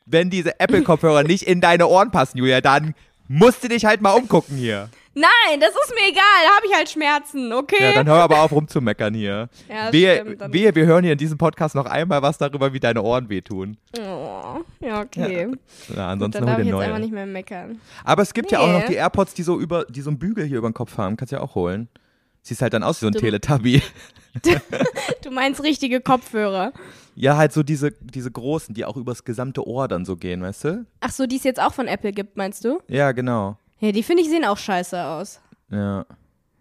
wenn 0.06 0.30
diese 0.30 0.58
Apple-Kopfhörer 0.60 1.22
nicht 1.24 1.42
in 1.42 1.60
deine 1.60 1.86
Ohren 1.88 2.10
passen, 2.10 2.38
Julia, 2.38 2.60
dann 2.62 2.94
musst 3.32 3.64
du 3.64 3.68
dich 3.68 3.84
halt 3.84 4.00
mal 4.02 4.12
umgucken 4.12 4.56
hier. 4.56 4.88
Nein, 5.14 5.60
das 5.60 5.70
ist 5.70 5.92
mir 5.94 6.08
egal. 6.08 6.22
Da 6.46 6.56
habe 6.56 6.66
ich 6.66 6.74
halt 6.74 6.88
Schmerzen, 6.88 7.52
okay? 7.52 7.76
Ja, 7.82 7.92
dann 7.92 8.06
hör 8.06 8.22
aber 8.22 8.40
auf 8.42 8.50
rumzumeckern 8.52 9.12
hier. 9.12 9.50
Ja, 9.68 9.84
das 9.84 9.92
wehe, 9.92 10.20
stimmt, 10.20 10.40
dann- 10.40 10.52
wehe, 10.54 10.74
wir 10.74 10.86
hören 10.86 11.04
hier 11.04 11.12
in 11.12 11.18
diesem 11.18 11.36
Podcast 11.36 11.74
noch 11.74 11.84
einmal 11.84 12.22
was 12.22 12.38
darüber, 12.38 12.72
wie 12.72 12.80
deine 12.80 13.02
Ohren 13.02 13.28
wehtun. 13.28 13.76
oh, 13.98 14.60
ja, 14.80 15.00
okay. 15.02 15.40
Ja, 15.42 15.46
Gut, 15.46 15.98
ansonsten 15.98 16.40
dann 16.40 16.42
hol 16.44 16.46
darf 16.50 16.58
ich 16.60 16.64
jetzt 16.66 16.72
neue. 16.72 16.84
einfach 16.86 16.98
nicht 16.98 17.12
mehr 17.12 17.26
meckern. 17.26 17.80
Aber 18.04 18.22
es 18.22 18.32
gibt 18.32 18.50
ja 18.52 18.60
auch 18.60 18.68
noch 18.68 18.80
Nee. 18.80 18.88
die 18.88 18.94
AirPods, 18.94 19.34
die 19.34 19.42
so 19.42 19.60
über, 19.60 19.84
die 19.84 20.00
so 20.00 20.08
einen 20.08 20.18
Bügel 20.18 20.46
hier 20.46 20.56
über 20.58 20.68
den 20.70 20.74
Kopf 20.74 20.96
haben. 20.96 21.16
Kannst 21.18 21.32
du 21.32 21.36
ja 21.36 21.42
auch 21.42 21.54
holen. 21.54 21.88
Siehst 22.40 22.62
halt 22.62 22.72
dann 22.72 22.82
aus 22.82 22.96
wie 23.02 23.04
so 23.04 23.08
ein 23.08 23.12
Du- 23.12 23.20
Teletubby. 23.20 23.82
Du 25.22 25.30
meinst 25.30 25.62
richtige 25.62 26.00
Kopfhörer. 26.00 26.72
Ja, 27.14 27.36
halt 27.36 27.52
so 27.52 27.62
diese, 27.62 27.92
diese 27.92 28.30
großen, 28.30 28.74
die 28.74 28.84
auch 28.84 28.96
übers 28.96 29.24
gesamte 29.24 29.66
Ohr 29.66 29.88
dann 29.88 30.04
so 30.04 30.16
gehen, 30.16 30.42
weißt 30.42 30.64
du? 30.64 30.86
Ach 31.00 31.10
so, 31.10 31.26
die 31.26 31.36
es 31.36 31.44
jetzt 31.44 31.60
auch 31.60 31.74
von 31.74 31.86
Apple 31.86 32.12
gibt, 32.12 32.36
meinst 32.36 32.64
du? 32.64 32.80
Ja, 32.88 33.12
genau. 33.12 33.56
Ja, 33.80 33.92
die 33.92 34.02
finde 34.02 34.22
ich 34.22 34.28
sehen 34.30 34.44
auch 34.44 34.58
scheiße 34.58 35.02
aus. 35.04 35.40
Ja. 35.70 36.06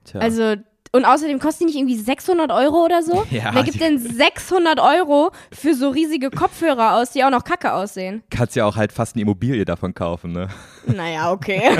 Tja. 0.03 0.19
Also, 0.19 0.55
und 0.93 1.05
außerdem 1.05 1.39
kosten 1.39 1.59
die 1.59 1.65
nicht 1.67 1.77
irgendwie 1.77 1.95
600 1.97 2.51
Euro 2.51 2.83
oder 2.83 3.01
so? 3.01 3.23
Ja, 3.31 3.53
Wer 3.53 3.63
gibt 3.63 3.79
denn 3.79 3.97
600 3.97 4.79
Euro 4.79 5.31
für 5.53 5.73
so 5.73 5.89
riesige 5.89 6.29
Kopfhörer 6.29 6.95
aus, 6.97 7.11
die 7.11 7.23
auch 7.23 7.29
noch 7.29 7.43
kacke 7.45 7.73
aussehen? 7.73 8.23
kannst 8.29 8.55
ja 8.55 8.65
auch 8.65 8.75
halt 8.75 8.91
fast 8.91 9.15
eine 9.15 9.21
Immobilie 9.21 9.63
davon 9.63 9.93
kaufen, 9.93 10.33
ne? 10.33 10.49
Naja, 10.87 11.31
okay. 11.31 11.61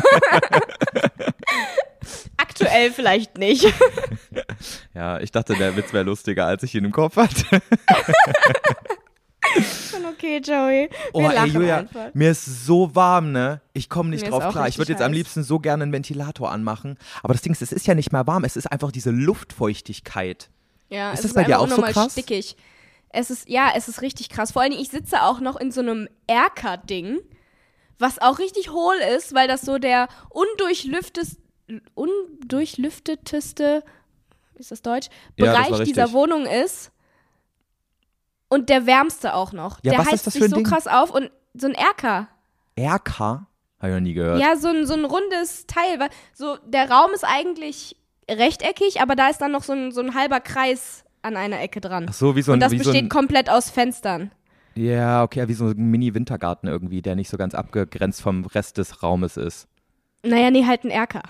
Aktuell 2.38 2.92
vielleicht 2.92 3.38
nicht. 3.38 3.66
Ja, 4.94 5.20
ich 5.20 5.32
dachte, 5.32 5.56
der 5.56 5.76
Witz 5.76 5.94
wäre 5.94 6.04
lustiger, 6.04 6.46
als 6.46 6.64
ich 6.64 6.76
ihn 6.76 6.86
im 6.86 6.92
Kopf 6.92 7.16
hatte. 7.18 7.46
Schon 9.92 10.06
okay, 10.06 10.38
Joey. 10.44 10.90
Wir 10.90 10.90
Oh, 11.14 11.30
ey, 11.30 11.48
Julia, 11.50 11.78
einfach. 11.80 12.14
mir 12.14 12.32
ist 12.32 12.66
so 12.66 12.96
warm, 12.96 13.32
ne? 13.32 13.60
Ich 13.74 13.90
komme 13.90 14.10
nicht 14.10 14.24
Mir 14.24 14.30
drauf 14.30 14.50
klar. 14.52 14.68
Ich 14.68 14.78
würde 14.78 14.92
jetzt 14.94 15.02
am 15.02 15.12
liebsten 15.12 15.44
so 15.44 15.60
gerne 15.60 15.84
einen 15.84 15.92
Ventilator 15.92 16.52
anmachen. 16.52 16.98
Aber 17.22 17.34
das 17.34 17.42
Ding 17.42 17.52
ist, 17.52 17.62
es 17.62 17.72
ist 17.74 17.86
ja 17.88 17.96
nicht 17.96 18.12
mehr 18.14 18.28
warm. 18.28 18.44
Es 18.46 18.56
ist 18.56 18.72
einfach 18.72 18.92
diese 18.92 19.10
Luftfeuchtigkeit. 19.12 20.50
Ja, 20.90 21.12
Ist 21.12 21.20
es 21.20 21.22
das 21.24 21.32
ist 21.32 21.36
bei 21.36 21.44
dir 21.44 21.60
auch 21.60 21.68
so 21.68 21.82
krass? 21.82 22.14
stickig. 22.14 22.56
Es 23.10 23.30
ist, 23.30 23.50
ja, 23.50 23.72
es 23.76 23.88
ist 23.90 24.02
richtig 24.02 24.30
krass. 24.30 24.52
Vor 24.54 24.62
allen 24.62 24.72
Dingen, 24.72 24.84
ich 24.84 24.90
sitze 24.90 25.24
auch 25.24 25.42
noch 25.42 25.58
in 25.58 25.72
so 25.72 25.82
einem 25.82 26.08
Erker-Ding, 26.28 27.20
was 28.00 28.20
auch 28.22 28.40
richtig 28.40 28.72
hohl 28.72 28.96
ist, 29.18 29.34
weil 29.34 29.48
das 29.50 29.62
so 29.64 29.80
der 29.80 30.08
undurchlüftest, 30.30 31.38
undurchlüfteteste, 31.94 33.84
ist 34.62 34.72
das 34.72 34.82
Deutsch, 34.82 35.10
Ja, 35.38 35.54
das 35.54 35.68
Bereich 35.68 35.84
dieser 35.88 36.12
Wohnung 36.14 36.46
ist. 36.46 36.92
Und 38.50 38.70
der 38.70 38.86
wärmste 38.86 39.34
auch 39.34 39.54
noch. 39.54 39.80
Ja, 39.84 39.92
der 39.94 40.06
heizt 40.06 40.30
sich 40.30 40.44
so 40.44 40.56
Ding? 40.56 40.66
krass 40.66 40.88
auf 40.88 41.12
und 41.12 41.32
so 41.54 41.68
ein 41.68 41.74
Erker. 41.74 42.28
RK? 42.78 43.20
Habe 43.20 43.48
ich 43.84 43.94
noch 43.94 44.00
nie 44.00 44.14
gehört. 44.14 44.40
Ja, 44.40 44.56
so 44.56 44.68
ein, 44.68 44.86
so 44.86 44.94
ein 44.94 45.06
rundes 45.06 45.66
Teil. 45.68 46.10
So, 46.34 46.58
der 46.68 46.90
Raum 46.90 47.12
ist 47.14 47.24
eigentlich 47.24 47.96
rechteckig, 48.30 49.02
aber 49.02 49.16
da 49.16 49.30
ist 49.30 49.42
dann 49.42 49.52
noch 49.52 49.64
so 49.64 49.74
ein, 49.74 49.92
so 49.92 50.02
ein 50.02 50.14
halber 50.16 50.40
Kreis 50.40 51.04
an 51.22 51.38
einer 51.38 51.62
Ecke 51.62 51.82
dran. 51.82 52.08
Ach 52.10 52.14
so, 52.14 52.36
wie 52.36 52.42
so 52.42 52.52
ein. 52.52 52.56
Und 52.56 52.60
das 52.60 52.72
besteht 52.72 52.86
so 52.86 52.98
ein, 52.98 53.10
komplett 53.10 53.50
aus 53.50 53.70
Fenstern. 53.70 54.32
Ja, 54.76 55.24
okay, 55.24 55.48
wie 55.48 55.54
so 55.54 55.66
ein 55.66 55.92
Mini-Wintergarten 55.92 56.70
irgendwie, 56.70 57.02
der 57.02 57.16
nicht 57.16 57.30
so 57.30 57.38
ganz 57.38 57.56
abgegrenzt 57.56 58.22
vom 58.22 58.46
Rest 58.46 58.78
des 58.78 59.04
Raumes 59.04 59.38
ist. 59.38 59.68
Naja, 60.24 60.52
nee, 60.52 60.66
halt 60.66 60.84
ein 60.84 60.92
Erker. 60.92 61.24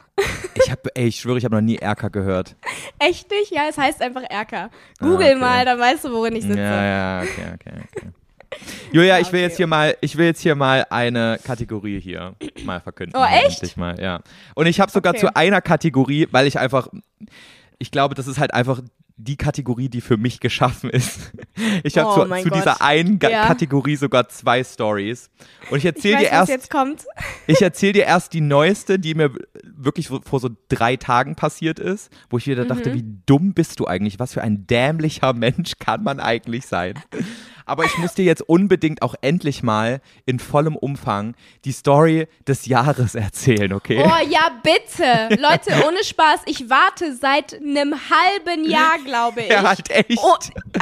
Ich 0.56 0.70
hab, 0.70 0.86
ey, 0.96 1.08
ich 1.08 1.16
schwöre, 1.20 1.38
ich 1.38 1.46
habe 1.46 1.56
noch 1.56 1.62
nie 1.62 1.80
RK 1.82 2.12
gehört. 2.12 2.56
Echt 3.00 3.32
nicht? 3.32 3.52
Ja, 3.52 3.64
es 3.70 3.78
heißt 3.78 4.02
einfach 4.02 4.24
Erker. 4.30 4.70
Google 5.00 5.28
okay. 5.28 5.36
mal, 5.36 5.66
dann 5.66 5.80
weißt 5.80 6.06
du, 6.06 6.12
worin 6.12 6.36
ich 6.36 6.44
sitze. 6.44 6.60
Ja, 6.60 6.84
ja, 6.84 7.22
okay, 7.22 7.46
okay, 7.54 7.82
okay. 7.90 8.08
Julia, 8.92 9.20
ich 9.20 9.32
will 9.32 9.40
okay. 9.40 9.48
jetzt 9.48 9.58
hier 9.58 9.68
mal, 9.68 9.96
ich 10.02 10.18
will 10.18 10.26
jetzt 10.26 10.42
hier 10.42 10.56
mal 10.56 10.86
eine 10.90 11.40
Kategorie 11.44 12.02
hier 12.02 12.36
mal 12.66 12.82
verkünden. 12.82 13.18
Oh, 13.18 13.26
echt? 13.26 13.78
Mal, 13.78 13.98
ja. 14.00 14.20
Und 14.56 14.66
ich 14.66 14.82
habe 14.82 14.92
sogar 14.92 15.14
Okay. 15.14 15.22
zu 15.22 15.36
einer 15.36 15.62
Kategorie, 15.62 16.28
weil 16.32 16.46
ich 16.48 16.60
einfach, 16.60 16.90
ich 17.80 17.92
glaube, 17.92 18.14
das 18.14 18.28
ist 18.28 18.40
halt 18.40 18.54
einfach 18.54 18.82
die 19.24 19.38
Kategorie, 19.38 19.90
die 19.90 20.02
für 20.02 20.18
mich 20.18 20.40
geschaffen 20.40 20.90
ist. 20.90 21.32
Ich 21.84 21.98
habe 21.98 22.10
Oh 22.10 22.36
zu, 22.36 22.44
zu 22.44 22.50
dieser 22.50 22.82
einen 22.82 23.20
Ga 23.20 23.30
Ja. 23.30 23.46
Kategorie 23.46 23.96
sogar 23.96 24.28
zwei 24.30 24.64
Stories. 24.64 25.30
Und 25.70 25.78
ich 25.78 25.86
erzähle 25.86 26.18
dir 26.20 26.30
erst, 26.30 26.50
jetzt 26.50 26.72
kommt. 26.72 27.06
ich 27.46 27.62
erzähle 27.62 27.94
dir 27.94 28.06
erst 28.06 28.34
die 28.34 28.42
neueste, 28.42 28.98
die 28.98 29.14
mir 29.14 29.32
wirklich 29.64 30.08
vor 30.08 30.22
vor 30.24 30.40
so 30.40 30.50
drei 30.70 30.96
Tagen 30.96 31.36
passiert 31.36 31.78
ist, 31.78 32.10
wo 32.30 32.38
ich 32.38 32.48
wieder 32.48 32.66
dachte, 32.66 32.94
wie 32.96 33.06
dumm 33.26 33.54
bist 33.54 33.80
du 33.80 33.86
eigentlich? 33.86 34.18
Was 34.18 34.34
für 34.34 34.42
ein 34.42 34.66
dämlicher 34.66 35.34
Mensch 35.34 35.74
kann 35.78 36.04
man 36.04 36.20
eigentlich 36.20 36.66
sein? 36.66 36.96
Aber 37.66 37.86
ich 37.86 37.98
muss 37.98 38.14
dir 38.14 38.26
jetzt 38.26 38.42
unbedingt 38.42 39.02
auch 39.02 39.16
endlich 39.22 39.64
mal 39.64 40.02
in 40.26 40.40
vollem 40.40 40.76
Umfang 40.76 41.36
die 41.66 41.72
Story 41.72 42.28
des 42.48 42.66
Jahres 42.66 43.16
erzählen, 43.16 43.74
okay? 43.74 44.04
Oh 44.06 44.30
ja, 44.30 44.52
bitte. 44.64 45.42
Leute, 45.42 45.86
ohne 45.88 46.04
Spaß, 46.04 46.42
ich 46.46 46.70
warte 46.70 47.16
seit 47.16 47.54
einem 47.54 47.96
halben 48.10 48.70
Jahr, 48.70 48.98
glaube 49.04 49.42
ich. 49.42 49.50
Ja, 49.50 49.64
halt 49.64 49.90
echt. 49.90 50.20
Oh, 50.22 50.38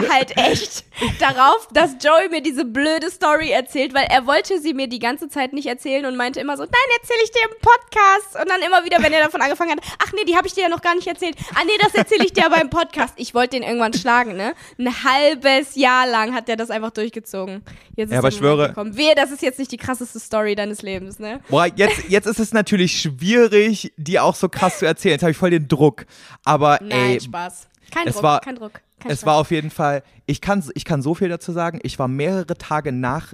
halt 0.10 0.38
echt. 0.38 0.86
Darauf, 1.20 1.68
dass 1.72 1.96
Joey 2.02 2.30
mir 2.30 2.42
diese 2.42 2.66
blöde 2.66 3.10
Story 3.10 3.52
erzählt, 3.52 3.94
weil 3.94 4.08
er 4.10 4.26
wollte 4.28 4.60
sie 4.60 4.74
mir 4.74 4.88
die 4.88 5.00
ganze 5.00 5.30
Zeit 5.30 5.54
nicht 5.54 5.68
erzählen 5.68 6.06
und 6.06 6.16
meinte 6.16 6.40
immer 6.40 6.58
so, 6.58 6.64
nein, 6.64 6.98
erzähle 7.02 7.20
ich 7.24 7.32
dir 7.32 7.42
im 7.44 7.58
Podcast. 7.62 8.42
Und 8.42 8.50
dann 8.50 8.62
immer 8.62 8.86
wieder, 8.86 9.02
wenn 9.02 9.14
er 9.14 9.24
davon 9.24 9.42
angefangen 9.42 9.72
hat, 9.72 9.80
ach 10.04 10.12
nee, 10.14 10.26
die 10.26 10.36
habe 10.36 10.48
ich 10.48 10.54
dir 10.54 10.64
ja 10.64 10.70
noch 10.70 10.82
gar 10.82 10.96
nicht 10.96 11.08
erzählt. 11.08 11.36
Ah 11.56 11.64
nee, 11.66 11.78
das 11.82 11.94
erzähle 11.94 12.26
ich 12.26 12.34
dir 12.34 12.46
aber 12.46 12.62
im 12.62 12.70
Podcast. 12.70 13.14
Ich 13.18 13.34
wollte 13.34 13.58
den 13.58 13.64
irgendwann 13.64 13.94
schlagen, 13.94 14.36
ne? 14.36 14.54
Ein 14.78 15.04
halbes 15.04 15.76
Jahr 15.76 16.08
lang 16.08 16.34
hat 16.34 16.50
er 16.50 16.56
das 16.56 16.70
einfach 16.70 16.79
durchgezogen. 16.92 17.64
Jetzt 17.96 18.08
ist 18.10 18.14
Ja, 18.14 18.20
aber 18.20 18.30
schwöre- 18.32 18.68
gekommen. 18.70 18.96
Wehe, 18.98 19.14
das 19.16 19.32
ist 19.32 19.42
jetzt 19.42 19.60
nicht 19.60 19.72
die 19.72 19.78
krasseste 19.78 20.20
Story 20.20 20.56
deines 20.56 20.82
Lebens, 20.82 21.20
ne? 21.20 21.42
Boah, 21.50 21.68
jetzt, 21.76 22.10
jetzt 22.10 22.26
ist 22.26 22.40
es 22.40 22.54
natürlich 22.54 23.00
schwierig, 23.02 23.94
die 23.98 24.20
auch 24.20 24.36
so 24.36 24.50
krass 24.50 24.80
zu 24.80 24.86
erzählen. 24.86 25.14
Jetzt 25.14 25.22
habe 25.24 25.32
ich 25.32 25.38
voll 25.38 25.52
den 25.52 25.68
Druck. 25.68 26.06
Aber 26.44 26.80
Nein, 26.82 26.92
ey, 27.12 27.20
Spaß. 27.22 27.68
Kein 27.92 28.06
Druck, 28.08 28.24
war- 28.24 28.42
kein 28.42 28.56
Druck. 28.56 28.74
Kein 29.00 29.12
es 29.12 29.20
Stress. 29.20 29.26
war 29.28 29.36
auf 29.36 29.52
jeden 29.52 29.70
Fall, 29.72 30.04
ich 30.26 30.42
kann, 30.42 30.64
ich 30.76 30.84
kann 30.86 31.02
so 31.02 31.14
viel 31.16 31.30
dazu 31.30 31.52
sagen. 31.52 31.80
Ich 31.84 32.00
war 32.00 32.08
mehrere 32.08 32.58
Tage 32.58 32.92
nach 32.92 33.34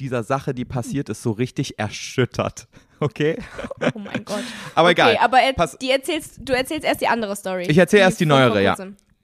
dieser 0.00 0.24
Sache, 0.24 0.54
die 0.54 0.64
passiert 0.64 1.08
ist, 1.08 1.22
so 1.22 1.30
richtig 1.30 1.78
erschüttert. 1.78 2.66
Okay? 3.00 3.36
Oh 3.94 3.98
mein 3.98 4.24
Gott. 4.24 4.42
Aber 4.74 4.88
okay, 4.88 4.92
egal. 5.12 5.18
aber 5.20 5.40
er, 5.40 5.52
Pass- 5.52 5.76
die 5.78 5.90
erzählst, 5.90 6.38
du 6.40 6.52
erzählst 6.52 6.84
erst 6.84 7.00
die 7.00 7.06
andere 7.08 7.36
Story. 7.36 7.66
Ich 7.68 7.76
erzähle 7.78 8.02
erst 8.02 8.18
die 8.18 8.26
neuere, 8.26 8.62
ja. 8.62 8.76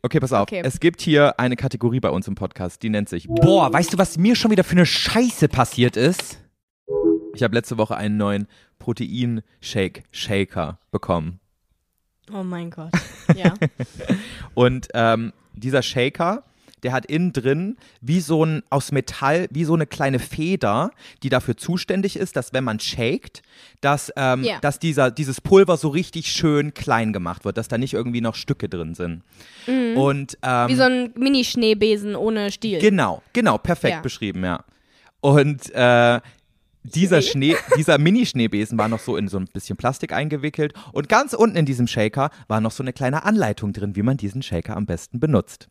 Okay, 0.03 0.19
pass 0.19 0.33
auf. 0.33 0.43
Okay. 0.43 0.63
Es 0.65 0.81
gibt 0.81 1.03
hier 1.03 1.39
eine 1.39 1.57
Kategorie 1.57 2.01
bei 2.01 2.11
uns 2.11 2.27
im 2.27 2.35
Podcast, 2.35 2.83
die 2.83 2.89
nennt 2.89 3.09
sich 3.09 3.29
Boah, 3.29 3.73
weißt 3.73 3.93
du, 3.93 3.99
was 3.99 4.17
mir 4.17 4.35
schon 4.35 4.51
wieder 4.51 4.65
für 4.65 4.73
eine 4.73 4.87
Scheiße 4.87 5.49
passiert 5.49 5.97
ist? 5.97 6.39
Ich 7.35 7.43
habe 7.43 7.55
letzte 7.55 7.79
Woche 7.79 7.97
einen 7.97 8.17
neuen 8.17 8.49
Protein-Shake-Shaker 8.79 10.79
bekommen. 10.91 11.39
Oh 12.33 12.43
mein 12.43 12.71
Gott. 12.71 12.93
Ja. 13.37 13.55
Und 14.55 14.89
ähm, 14.93 15.33
dieser 15.55 15.83
Shaker, 15.83 16.43
der 16.83 16.93
hat 16.93 17.07
innen 17.07 17.33
drin 17.33 17.77
wie 18.01 18.21
so 18.21 18.45
ein 18.45 18.63
aus 18.71 18.93
Metall, 18.93 19.47
wie 19.51 19.65
so 19.65 19.75
eine 19.75 19.87
kleine 19.87 20.19
Feder, 20.19 20.91
die 21.23 21.29
dafür 21.29 21.57
zuständig 21.57 22.17
ist, 22.17 22.37
dass 22.37 22.53
wenn 22.53 22.65
man 22.65 22.81
shakt, 22.81 23.43
dass, 23.81 24.13
ähm, 24.17 24.45
Ja. 24.45 24.59
dass 24.61 24.79
dieser, 24.79 25.11
dieses 25.11 25.41
Pulver 25.41 25.77
so 25.77 25.89
richtig 25.89 26.31
schön 26.33 26.75
klein 26.75 27.13
gemacht 27.13 27.45
wird, 27.45 27.57
dass 27.57 27.69
da 27.69 27.79
nicht 27.79 27.95
irgendwie 27.95 28.21
noch 28.21 28.35
Stücke 28.35 28.69
drin 28.69 28.95
sind. 28.95 29.23
Und 29.97 30.39
ähm, 30.43 30.69
Wie 30.69 30.75
so 30.77 30.83
ein 30.85 31.13
Mini-Schneebesen 31.17 32.17
ohne 32.17 32.51
Stiel. 32.51 32.79
Genau, 32.81 33.23
genau, 33.33 33.59
perfekt 33.59 33.95
Ja. 33.97 34.01
beschrieben, 34.01 34.45
ja. 34.45 34.65
Und 35.21 35.71
äh, 35.75 36.21
dieser 36.83 37.21
Schnee, 37.21 37.57
dieser 37.77 37.99
Mini-Schneebesen 37.99 38.79
war 38.79 38.89
noch 38.89 39.01
so 39.01 39.17
in 39.17 39.29
so 39.29 39.39
ein 39.39 39.45
bisschen 39.53 39.77
Plastik 39.77 40.13
eingewickelt 40.15 40.73
und 40.93 41.09
ganz 41.11 41.35
unten 41.35 41.57
in 41.57 41.67
diesem 41.67 41.87
Shaker 41.87 42.31
war 42.49 42.61
noch 42.63 42.71
so 42.71 42.83
eine 42.83 42.95
kleine 42.95 43.25
Anleitung 43.25 43.75
drin, 43.75 43.97
wie 43.97 44.03
man 44.03 44.17
diesen 44.17 44.43
Shaker 44.43 44.77
am 44.77 44.87
besten 44.87 45.21
benutzt. 45.21 45.69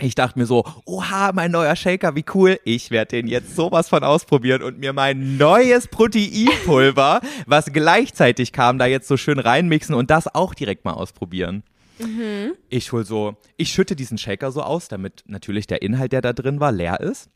Ich 0.00 0.14
dachte 0.14 0.38
mir 0.38 0.46
so, 0.46 0.64
oha, 0.84 1.32
mein 1.32 1.50
neuer 1.50 1.74
Shaker, 1.74 2.14
wie 2.14 2.24
cool. 2.34 2.60
Ich 2.64 2.90
werde 2.90 3.16
den 3.16 3.26
jetzt 3.26 3.56
sowas 3.56 3.88
von 3.88 4.04
ausprobieren 4.04 4.62
und 4.62 4.78
mir 4.78 4.92
mein 4.92 5.36
neues 5.36 5.88
Proteinpulver, 5.88 7.20
was 7.46 7.66
gleichzeitig 7.72 8.52
kam, 8.52 8.78
da 8.78 8.86
jetzt 8.86 9.08
so 9.08 9.16
schön 9.16 9.38
reinmixen 9.38 9.94
und 9.94 10.10
das 10.10 10.32
auch 10.32 10.54
direkt 10.54 10.84
mal 10.84 10.92
ausprobieren. 10.92 11.62
Ich 12.68 12.92
hol 12.92 13.04
so, 13.04 13.36
ich 13.56 13.72
schütte 13.72 13.96
diesen 13.96 14.18
Shaker 14.18 14.52
so 14.52 14.62
aus, 14.62 14.86
damit 14.86 15.24
natürlich 15.26 15.66
der 15.66 15.82
Inhalt, 15.82 16.12
der 16.12 16.20
da 16.22 16.32
drin 16.32 16.60
war, 16.60 16.70
leer 16.70 17.00
ist. 17.00 17.28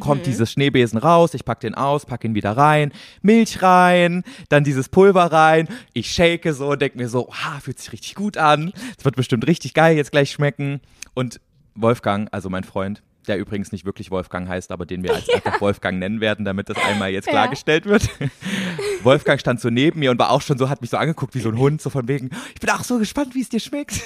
Kommt 0.00 0.26
dieses 0.26 0.52
Schneebesen 0.52 0.98
raus, 0.98 1.32
ich 1.32 1.46
pack 1.46 1.60
den 1.60 1.74
aus, 1.74 2.04
pack 2.04 2.22
ihn 2.22 2.34
wieder 2.34 2.52
rein, 2.52 2.92
Milch 3.22 3.62
rein, 3.62 4.22
dann 4.50 4.62
dieses 4.62 4.90
Pulver 4.90 5.32
rein, 5.32 5.66
ich 5.94 6.12
shake 6.12 6.52
so, 6.52 6.76
denk 6.76 6.94
mir 6.94 7.08
so, 7.08 7.30
ah, 7.30 7.58
fühlt 7.58 7.78
sich 7.78 7.90
richtig 7.92 8.14
gut 8.14 8.36
an, 8.36 8.72
es 8.98 9.04
wird 9.06 9.16
bestimmt 9.16 9.46
richtig 9.46 9.72
geil 9.72 9.96
jetzt 9.96 10.12
gleich 10.12 10.30
schmecken. 10.30 10.80
Und 11.14 11.40
Wolfgang, 11.80 12.28
also 12.32 12.50
mein 12.50 12.64
Freund, 12.64 13.02
der 13.26 13.38
übrigens 13.38 13.72
nicht 13.72 13.84
wirklich 13.84 14.10
Wolfgang 14.10 14.48
heißt, 14.48 14.72
aber 14.72 14.86
den 14.86 15.02
wir 15.02 15.14
als 15.14 15.28
einfach 15.34 15.60
Wolfgang 15.60 15.98
nennen 15.98 16.20
werden, 16.20 16.44
damit 16.44 16.68
das 16.68 16.76
einmal 16.78 17.10
jetzt 17.10 17.26
Ja. 17.26 17.32
klargestellt 17.32 17.84
wird. 17.84 18.08
Wolfgang 19.02 19.38
stand 19.40 19.60
so 19.60 19.68
neben 19.70 20.00
mir 20.00 20.10
und 20.10 20.18
war 20.18 20.30
auch 20.30 20.42
schon 20.42 20.58
so, 20.58 20.68
hat 20.68 20.80
mich 20.80 20.90
so 20.90 20.96
angeguckt 20.96 21.34
wie 21.34 21.40
so 21.40 21.50
ein 21.50 21.58
Hund, 21.58 21.80
so 21.82 21.90
von 21.90 22.08
wegen, 22.08 22.30
ich 22.54 22.60
bin 22.60 22.70
auch 22.70 22.82
so 22.84 22.98
gespannt, 22.98 23.34
wie 23.34 23.42
es 23.42 23.48
dir 23.48 23.60
schmeckt. 23.60 23.92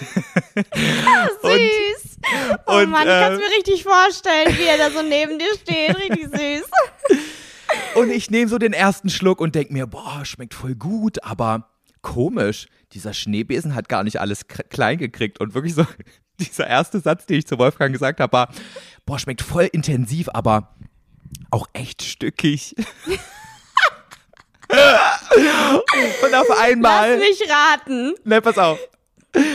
Süß. 1.43 2.19
Oh 2.67 2.79
und, 2.79 2.91
Mann, 2.91 3.07
ich 3.07 3.13
äh, 3.15 3.21
kann 3.21 3.33
es 3.35 3.39
mir 3.39 3.57
richtig 3.57 3.83
vorstellen, 3.85 4.57
wie 4.59 4.65
er 4.67 4.79
da 4.79 4.91
so 4.91 5.03
neben 5.03 5.39
dir 5.39 5.55
steht. 5.61 5.97
Richtig 5.97 6.29
süß. 6.31 6.71
Und 7.95 8.11
ich 8.11 8.31
nehme 8.31 8.49
so 8.49 8.59
den 8.59 8.73
ersten 8.73 9.09
Schluck 9.09 9.41
und 9.41 9.55
denk 9.55 9.71
mir, 9.71 9.87
boah, 9.87 10.25
schmeckt 10.25 10.55
voll 10.55 10.75
gut, 10.75 11.23
aber 11.25 11.69
komisch. 12.03 12.67
Dieser 12.93 13.15
Schneebesen 13.15 13.75
hat 13.75 13.89
gar 13.89 14.05
nicht 14.05 14.21
alles 14.21 14.47
klein 14.47 14.99
gekriegt. 14.99 15.41
Und 15.41 15.55
wirklich 15.55 15.75
so, 15.75 15.87
dieser 16.41 16.67
erste 16.67 17.01
Satz, 17.01 17.27
den 17.27 17.39
ich 17.39 17.47
zu 17.47 17.59
Wolfgang 17.59 17.93
gesagt 17.93 18.21
habe, 18.21 18.33
war, 18.33 18.49
boah, 19.07 19.19
schmeckt 19.19 19.43
voll 19.43 19.69
intensiv, 19.73 20.29
aber 20.33 20.75
auch 21.51 21.67
echt 21.73 22.03
stückig. 22.03 22.75
und 26.25 26.35
auf 26.35 26.51
einmal, 26.59 27.19
Lass 27.19 27.21
mich 27.21 27.43
raten. 27.51 28.15
ne, 28.25 28.41
pass 28.41 28.59
auf, 28.59 28.79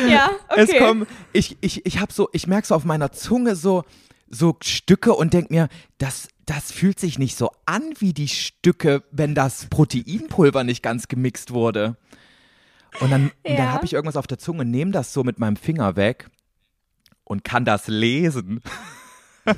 Ja, 0.07 0.31
okay. 0.49 0.61
es 0.61 0.77
kommen, 0.77 1.07
ich, 1.33 1.57
ich, 1.61 1.85
ich 1.85 1.99
hab 1.99 2.11
so, 2.11 2.29
ich 2.33 2.47
merke 2.47 2.67
so 2.67 2.75
auf 2.75 2.85
meiner 2.85 3.11
Zunge 3.11 3.55
so, 3.55 3.83
so 4.29 4.57
Stücke 4.61 5.13
und 5.13 5.33
denk 5.33 5.49
mir, 5.49 5.69
das, 5.97 6.27
das 6.45 6.71
fühlt 6.71 6.99
sich 6.99 7.17
nicht 7.17 7.37
so 7.37 7.51
an 7.65 7.83
wie 7.99 8.13
die 8.13 8.27
Stücke, 8.27 9.03
wenn 9.11 9.33
das 9.35 9.67
Proteinpulver 9.67 10.63
nicht 10.63 10.83
ganz 10.83 11.07
gemixt 11.07 11.51
wurde. 11.53 11.97
Und 12.99 13.11
dann, 13.11 13.23
und 13.43 13.57
dann 13.57 13.67
Ja. 13.67 13.71
habe 13.73 13.85
ich 13.85 13.93
irgendwas 13.93 14.17
auf 14.17 14.27
der 14.27 14.37
Zunge, 14.39 14.65
nehme 14.65 14.91
das 14.91 15.13
so 15.13 15.23
mit 15.23 15.39
meinem 15.39 15.55
Finger 15.55 15.95
weg 15.95 16.29
und 17.27 17.43
kann 17.43 17.65
das 17.65 17.87
lesen. 17.87 18.61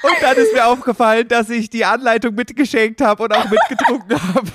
Und 0.00 0.14
dann 0.22 0.36
ist 0.36 0.52
mir 0.54 0.66
aufgefallen, 0.66 1.26
dass 1.28 1.50
ich 1.50 1.70
die 1.70 1.84
Anleitung 1.84 2.34
mitgeschenkt 2.34 3.00
habe 3.00 3.24
und 3.24 3.34
auch 3.34 3.50
mitgetrunken 3.50 4.34
habe. 4.34 4.48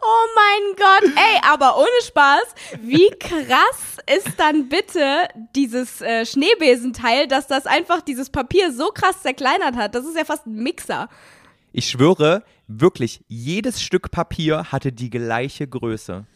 Oh 0.00 0.26
mein 0.34 0.76
Gott, 0.76 1.12
ey, 1.16 1.40
aber 1.48 1.78
ohne 1.78 2.02
Spaß, 2.04 2.42
wie 2.82 3.08
krass 3.20 3.98
ist 4.12 4.38
dann 4.38 4.68
bitte 4.68 5.28
dieses 5.54 6.00
äh, 6.00 6.26
Schneebesenteil, 6.26 7.28
dass 7.28 7.46
das 7.46 7.66
einfach 7.66 8.00
dieses 8.02 8.28
Papier 8.28 8.72
so 8.72 8.88
krass 8.88 9.22
zerkleinert 9.22 9.76
hat? 9.76 9.94
Das 9.94 10.04
ist 10.04 10.16
ja 10.16 10.24
fast 10.24 10.46
ein 10.46 10.56
Mixer. 10.56 11.08
Ich 11.72 11.88
schwöre, 11.88 12.42
wirklich, 12.66 13.20
jedes 13.28 13.80
Stück 13.80 14.10
Papier 14.10 14.72
hatte 14.72 14.92
die 14.92 15.10
gleiche 15.10 15.68
Größe. 15.68 16.26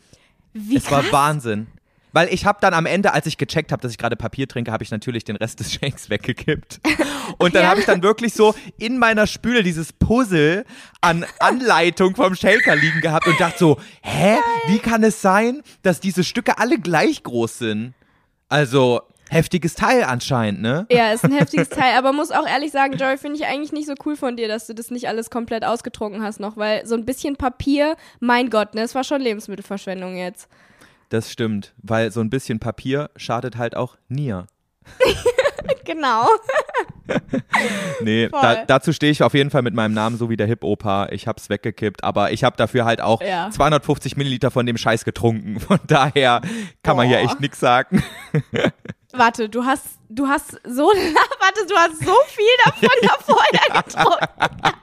Wie 0.53 0.77
es 0.77 0.85
krass. 0.85 1.05
war 1.07 1.13
Wahnsinn. 1.13 1.67
Weil 2.13 2.33
ich 2.33 2.47
habe 2.47 2.59
dann 2.63 2.73
am 2.73 2.87
Ende, 2.87 3.13
als 3.13 3.27
ich 3.27 3.37
gecheckt 3.37 3.71
habe, 3.71 3.83
dass 3.83 3.93
ich 3.93 3.99
gerade 3.99 4.17
Papier 4.17 4.49
trinke, 4.49 4.73
habe 4.73 4.83
ich 4.83 4.91
natürlich 4.91 5.25
den 5.25 5.37
Rest 5.37 5.61
des 5.61 5.73
Shakes 5.75 6.09
weggekippt. 6.09 6.81
Und 7.39 7.55
dann 7.55 7.65
Ja. 7.65 7.69
habe 7.71 7.81
ich 7.81 7.87
dann 7.87 8.03
wirklich 8.03 8.33
so 8.33 8.55
in 8.79 8.99
meiner 8.99 9.27
Spüle 9.27 9.63
dieses 9.63 9.93
Puzzle 9.93 10.65
an 11.03 11.27
Anleitung 11.39 12.17
vom 12.17 12.35
Shaker 12.35 12.75
liegen 12.77 13.03
gehabt 13.03 13.27
und 13.27 13.39
dachte 13.39 13.59
so, 13.59 13.79
hä, 14.03 14.39
wie 14.69 14.79
kann 14.79 15.03
es 15.05 15.21
sein, 15.21 15.63
dass 15.83 16.01
diese 16.01 16.25
Stücke 16.25 16.57
alle 16.59 16.79
gleich 16.79 17.23
groß 17.23 17.59
sind? 17.59 17.93
Also, 18.49 19.03
heftiges 19.31 19.75
Teil 19.75 20.05
anscheinend, 20.05 20.61
ne? 20.61 20.87
Ja, 20.91 21.13
ist 21.13 21.25
ein 21.25 21.33
heftiges 21.33 21.69
Teil, 21.71 21.97
aber 21.97 22.13
muss 22.13 22.31
auch 22.31 22.47
ehrlich 22.47 22.71
sagen, 22.73 22.95
Joy, 22.97 23.17
finde 23.19 23.37
ich 23.39 23.47
eigentlich 23.47 23.73
nicht 23.73 23.87
so 23.87 23.95
cool 24.05 24.17
von 24.17 24.37
dir, 24.37 24.49
dass 24.49 24.67
du 24.67 24.75
das 24.75 24.91
nicht 24.91 25.09
alles 25.09 25.31
komplett 25.31 25.65
ausgetrunken 25.65 26.23
hast 26.23 26.41
noch, 26.41 26.57
weil 26.57 26.87
so 26.87 26.95
ein 26.95 27.05
bisschen 27.05 27.37
Papier, 27.37 27.97
mein 28.21 28.51
Gott, 28.51 28.75
ne, 28.75 28.83
es 28.83 28.95
war 28.95 29.05
schon 29.05 29.21
Lebensmittelverschwendung 29.21 30.17
jetzt. 30.17 30.49
Das 31.11 31.31
stimmt, 31.33 31.75
weil 31.83 32.11
so 32.11 32.21
ein 32.21 32.31
bisschen 32.31 32.59
Papier 32.61 33.11
schadet 33.17 33.57
halt 33.57 33.77
auch 33.77 33.97
Nier. 34.09 34.47
Genau. 35.85 36.27
Nee, 38.03 38.29
da, 38.29 38.65
dazu 38.67 38.93
stehe 38.93 39.11
ich 39.11 39.23
auf 39.23 39.33
jeden 39.33 39.51
Fall 39.51 39.63
mit 39.63 39.73
meinem 39.75 39.95
Namen, 39.95 40.19
so 40.19 40.29
wie 40.29 40.37
der 40.37 40.47
Hip-Opa. 40.47 41.09
Ich 41.11 41.27
hab's 41.27 41.49
weggekippt, 41.49 42.05
aber 42.05 42.33
ich 42.33 42.45
habe 42.45 42.57
dafür 42.59 42.85
halt 42.85 43.01
auch 43.01 43.23
Ja. 43.23 43.51
250 43.51 44.17
Milliliter 44.19 44.51
von 44.51 44.67
dem 44.67 44.77
Scheiß 44.77 45.07
getrunken. 45.07 45.59
Von 45.59 45.81
daher 45.87 46.43
kann 46.83 46.97
man 46.99 47.07
hier 47.09 47.17
Boah. 47.17 47.25
echt 47.25 47.41
nix 47.41 47.59
sagen. 47.59 48.03
Warte, 49.19 49.49
du 49.49 49.65
hast, 49.65 49.85
du 50.09 50.29
hast 50.29 50.53
so, 50.65 50.87
warte, 51.41 51.67
du 51.67 51.75
hast 51.77 51.99
so 52.05 52.15
viel 52.29 52.47
davon 52.65 52.89
da 53.03 53.17
vorher 53.27 53.83
getrunken. 53.83 54.77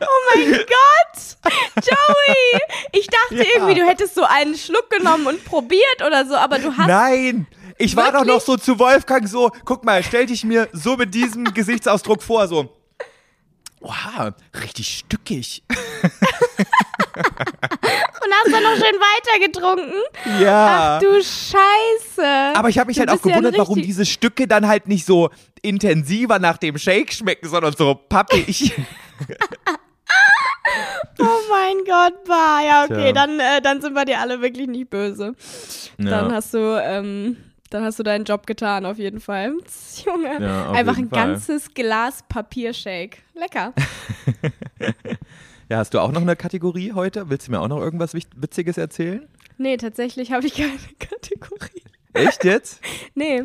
oh 0.00 0.34
mein 0.34 0.52
Gott, 0.52 1.36
Joey, 1.84 2.60
ich 2.92 3.06
dachte 3.06 3.34
Ja. 3.36 3.44
irgendwie, 3.54 3.74
du 3.74 3.86
hättest 3.86 4.14
so 4.14 4.24
einen 4.24 4.56
Schluck 4.56 4.88
genommen 4.90 5.26
und 5.26 5.44
probiert 5.44 6.02
oder 6.04 6.24
so, 6.26 6.34
aber 6.34 6.58
du 6.58 6.74
hast, 6.76 6.88
Nein! 6.88 7.46
Ich 7.76 7.96
war 7.96 8.06
doch 8.12 8.20
Wirklich? 8.20 8.34
noch 8.36 8.40
so 8.40 8.56
zu 8.56 8.78
Wolfgang 8.78 9.28
so, 9.28 9.50
guck 9.64 9.84
mal, 9.84 10.02
stell 10.04 10.26
dich 10.26 10.44
mir 10.44 10.68
so 10.72 10.96
mit 10.96 11.12
diesem 11.12 11.44
Gesichtsausdruck 11.54 12.22
vor, 12.22 12.46
so. 12.48 12.74
Oha, 13.80 14.32
richtig 14.62 14.88
stückig. 15.04 15.62
Hast 18.42 18.52
dann 18.52 18.62
noch 18.62 18.74
schön 18.74 18.98
weitergetrunken. 19.00 20.42
Ja. 20.42 20.96
Ach 20.96 21.00
du 21.00 21.22
Scheiße. 21.22 22.52
Aber 22.56 22.68
ich 22.68 22.78
habe 22.78 22.88
mich 22.88 22.96
Du 22.96 23.00
halt 23.00 23.10
auch 23.10 23.14
bist 23.14 23.24
ja 23.26 23.30
gewundert, 23.32 23.58
warum 23.58 23.80
diese 23.80 24.04
Stücke 24.06 24.46
dann 24.48 24.66
halt 24.66 24.88
nicht 24.88 25.04
so 25.06 25.30
intensiver 25.62 26.38
nach 26.38 26.56
dem 26.58 26.76
Shake 26.78 27.12
schmecken, 27.12 27.48
sondern 27.48 27.74
so 27.76 27.94
pappig. 27.94 28.72
Oh 31.20 31.40
mein 31.50 31.84
Gott, 31.86 32.24
bah. 32.26 32.60
Ja, 32.66 32.84
okay, 32.84 33.12
Tja. 33.12 33.12
dann, 33.12 33.38
äh, 33.38 33.60
dann 33.62 33.80
sind 33.80 33.94
wir 33.94 34.04
dir 34.04 34.18
alle 34.18 34.40
wirklich 34.42 34.66
nicht 34.66 34.90
böse. 34.90 35.34
Dann 35.98 36.30
Ja. 36.30 36.32
hast 36.32 36.52
du, 36.54 36.58
ähm, 36.82 37.36
dann 37.70 37.84
hast 37.84 37.98
du 37.98 38.02
deinen 38.02 38.24
Job 38.24 38.46
getan, 38.46 38.84
auf 38.84 38.98
jeden 38.98 39.20
Fall. 39.20 39.52
Junge, 40.04 40.42
Ja, 40.42 40.72
einfach 40.72 40.98
ein 40.98 41.08
Fall. 41.08 41.26
ganzes 41.28 41.72
Glas 41.72 42.24
Papiershake. 42.28 43.18
Lecker. 43.34 43.72
Ja, 45.74 45.80
hast 45.80 45.92
du 45.92 45.98
auch 45.98 46.12
noch 46.12 46.20
eine 46.20 46.36
Kategorie 46.36 46.92
heute? 46.92 47.30
Willst 47.30 47.48
du 47.48 47.50
mir 47.50 47.58
auch 47.60 47.66
noch 47.66 47.80
irgendwas 47.80 48.14
Witziges 48.14 48.78
erzählen? 48.78 49.26
Nee, 49.58 49.76
tatsächlich 49.76 50.30
habe 50.30 50.46
ich 50.46 50.54
keine 50.54 50.70
Kategorie. 51.00 51.82
Echt 52.12 52.44
jetzt? 52.44 52.80
Nee. 53.16 53.42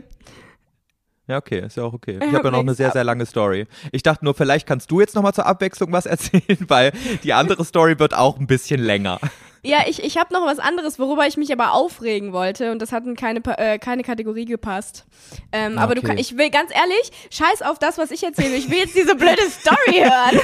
Ja, 1.26 1.38
okay, 1.38 1.66
ist 1.66 1.78
ja 1.78 1.82
auch 1.86 1.94
okay. 1.94 2.12
Ich 2.12 2.18
Ich 2.18 2.26
habe 2.28 2.38
hab 2.38 2.46
ja 2.46 2.52
noch 2.52 2.60
eine 2.60 2.76
sehr, 2.76 2.92
sehr 2.92 3.04
lange 3.04 3.26
Story. 3.26 3.66
Ich 3.92 4.04
dachte 4.04 4.24
nur, 4.26 4.36
vielleicht 4.36 4.68
kannst 4.68 4.92
du 4.92 5.00
jetzt 5.00 5.16
noch 5.16 5.24
mal 5.24 5.34
zur 5.34 5.48
Abwechslung 5.48 5.92
was 5.92 6.06
erzählen, 6.06 6.60
weil 6.68 6.92
die 7.24 7.34
andere 7.34 7.66
Story 7.66 7.98
wird 7.98 8.14
auch 8.14 8.38
ein 8.38 8.46
bisschen 8.46 8.80
länger. 8.80 9.20
Ja, 9.64 9.80
ich, 9.88 10.04
ich 10.04 10.20
habe 10.20 10.32
noch 10.32 10.46
was 10.46 10.60
anderes, 10.60 11.00
worüber 11.00 11.26
ich 11.26 11.36
mich 11.36 11.52
aber 11.52 11.72
aufregen 11.74 12.32
wollte 12.32 12.72
und 12.72 12.80
das 12.80 12.92
hat 12.92 13.08
in 13.08 13.16
keine, 13.16 13.42
äh, 13.58 13.80
keine 13.80 14.04
Kategorie 14.04 14.46
gepasst. 14.46 15.08
Ähm, 15.52 15.80
Ah, 15.80 15.82
Aber 15.82 15.96
du 15.96 16.04
kann, 16.04 16.20
ich 16.20 16.38
will 16.38 16.52
ganz 16.52 16.70
ehrlich, 16.72 17.12
scheiß 17.32 17.64
auf 17.64 17.80
das, 17.80 17.98
was 17.98 18.12
ich 18.12 18.22
erzähle. 18.22 18.54
Ich 18.56 18.70
will 18.70 18.78
jetzt 18.78 18.96
diese 18.96 19.16
blöde 19.16 19.42
Story 19.50 20.00
hören. 20.04 20.40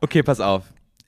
Okay, 0.00 0.22
pass 0.22 0.40
auf. 0.40 0.62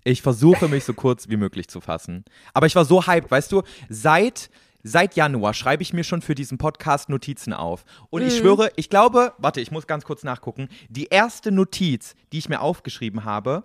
Ich 0.08 0.22
versuche 0.22 0.68
mich 0.68 0.84
so 0.84 0.94
kurz 0.94 1.28
wie 1.28 1.36
möglich 1.36 1.66
zu 1.66 1.80
fassen. 1.80 2.24
Aber 2.54 2.66
ich 2.66 2.76
war 2.76 2.84
so 2.84 3.06
hyped, 3.06 3.28
weißt 3.30 3.50
du, 3.52 3.62
seit 3.88 4.50
Seit 4.88 5.16
Januar 5.16 5.52
schreibe 5.52 5.82
ich 5.82 5.92
mir 5.92 6.04
schon 6.04 6.22
für 6.22 6.36
diesen 6.36 6.58
Podcast 6.58 7.08
Notizen 7.08 7.52
auf. 7.52 7.84
Und 8.10 8.22
Mhm. 8.22 8.28
ich 8.28 8.36
schwöre, 8.36 8.70
ich 8.76 8.88
glaube, 8.88 9.32
warte, 9.36 9.60
ich 9.60 9.72
muss 9.72 9.88
ganz 9.88 10.04
kurz 10.04 10.22
nachgucken. 10.22 10.68
Die 10.88 11.06
erste 11.06 11.50
Notiz, 11.50 12.14
die 12.32 12.38
ich 12.38 12.48
mir 12.48 12.60
aufgeschrieben 12.60 13.24
habe, 13.24 13.64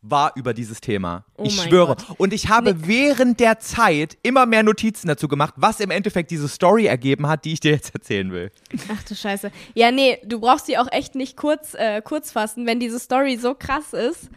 war 0.00 0.32
über 0.36 0.54
dieses 0.54 0.80
Thema. 0.80 1.26
Oh 1.36 1.44
ich 1.44 1.60
schwöre. 1.60 1.96
Gott. 1.96 2.06
Und 2.18 2.32
ich 2.32 2.48
habe 2.48 2.86
während 2.86 3.40
der 3.40 3.58
Zeit 3.58 4.16
immer 4.22 4.46
mehr 4.46 4.62
Notizen 4.62 5.06
dazu 5.08 5.28
gemacht, 5.28 5.52
was 5.58 5.80
im 5.80 5.90
Endeffekt 5.90 6.30
diese 6.30 6.48
Story 6.48 6.86
ergeben 6.86 7.26
hat, 7.26 7.44
die 7.44 7.52
ich 7.52 7.60
dir 7.60 7.72
jetzt 7.72 7.92
erzählen 7.94 8.32
will. 8.32 8.50
Ach 8.90 9.02
du 9.02 9.14
Scheiße. 9.14 9.50
Ja, 9.74 9.90
nee, 9.90 10.16
du 10.24 10.40
brauchst 10.40 10.66
die 10.66 10.78
auch 10.78 10.88
echt 10.92 11.14
nicht 11.14 11.36
kurz, 11.36 11.74
äh, 11.74 12.00
kurz 12.00 12.32
fassen, 12.32 12.66
wenn 12.66 12.80
diese 12.80 12.98
Story 12.98 13.36
so 13.36 13.54
krass 13.54 13.92
ist 13.92 14.30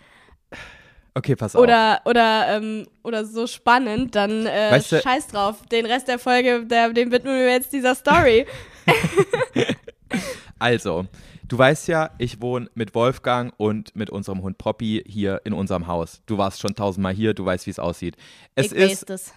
Okay, 1.17 1.35
pass 1.35 1.55
auf. 1.55 1.61
oder, 1.63 2.01
oder, 2.05 2.47
ähm, 2.57 2.85
oder 3.03 3.25
so 3.25 3.47
spannend, 3.47 4.13
dann 4.13 4.45
äh, 4.45 4.67
Weißt 4.71 4.91
du- 4.91 5.01
scheiß 5.01 5.27
drauf. 5.27 5.55
Den 5.71 5.87
Rest 5.87 6.07
der 6.07 6.19
Folge, 6.19 6.63
der, 6.65 6.93
den 6.93 7.11
widmen 7.11 7.35
wir 7.39 7.49
jetzt 7.51 7.73
dieser 7.73 7.95
Story. 7.95 8.45
Also, 10.59 11.05
du 11.47 11.57
weißt 11.57 11.87
ja, 11.87 12.09
ich 12.17 12.41
wohne 12.41 12.67
mit 12.73 12.95
Wolfgang 12.95 13.53
und 13.57 13.95
mit 13.95 14.09
unserem 14.09 14.41
Hund 14.41 14.57
Poppy 14.57 15.03
hier 15.05 15.41
in 15.43 15.53
unserem 15.53 15.85
Haus. 15.87 16.21
Du 16.25 16.37
warst 16.37 16.61
schon 16.61 16.73
tausendmal 16.73 17.13
hier, 17.13 17.33
du 17.35 17.45
weißt, 17.45 17.67
wie 17.67 17.71
es 17.71 17.77
aussieht. 17.79 18.15
Es 18.55 18.67
ich 18.67 18.71
ist, 18.73 18.91
weiß 18.91 19.05
das. 19.05 19.33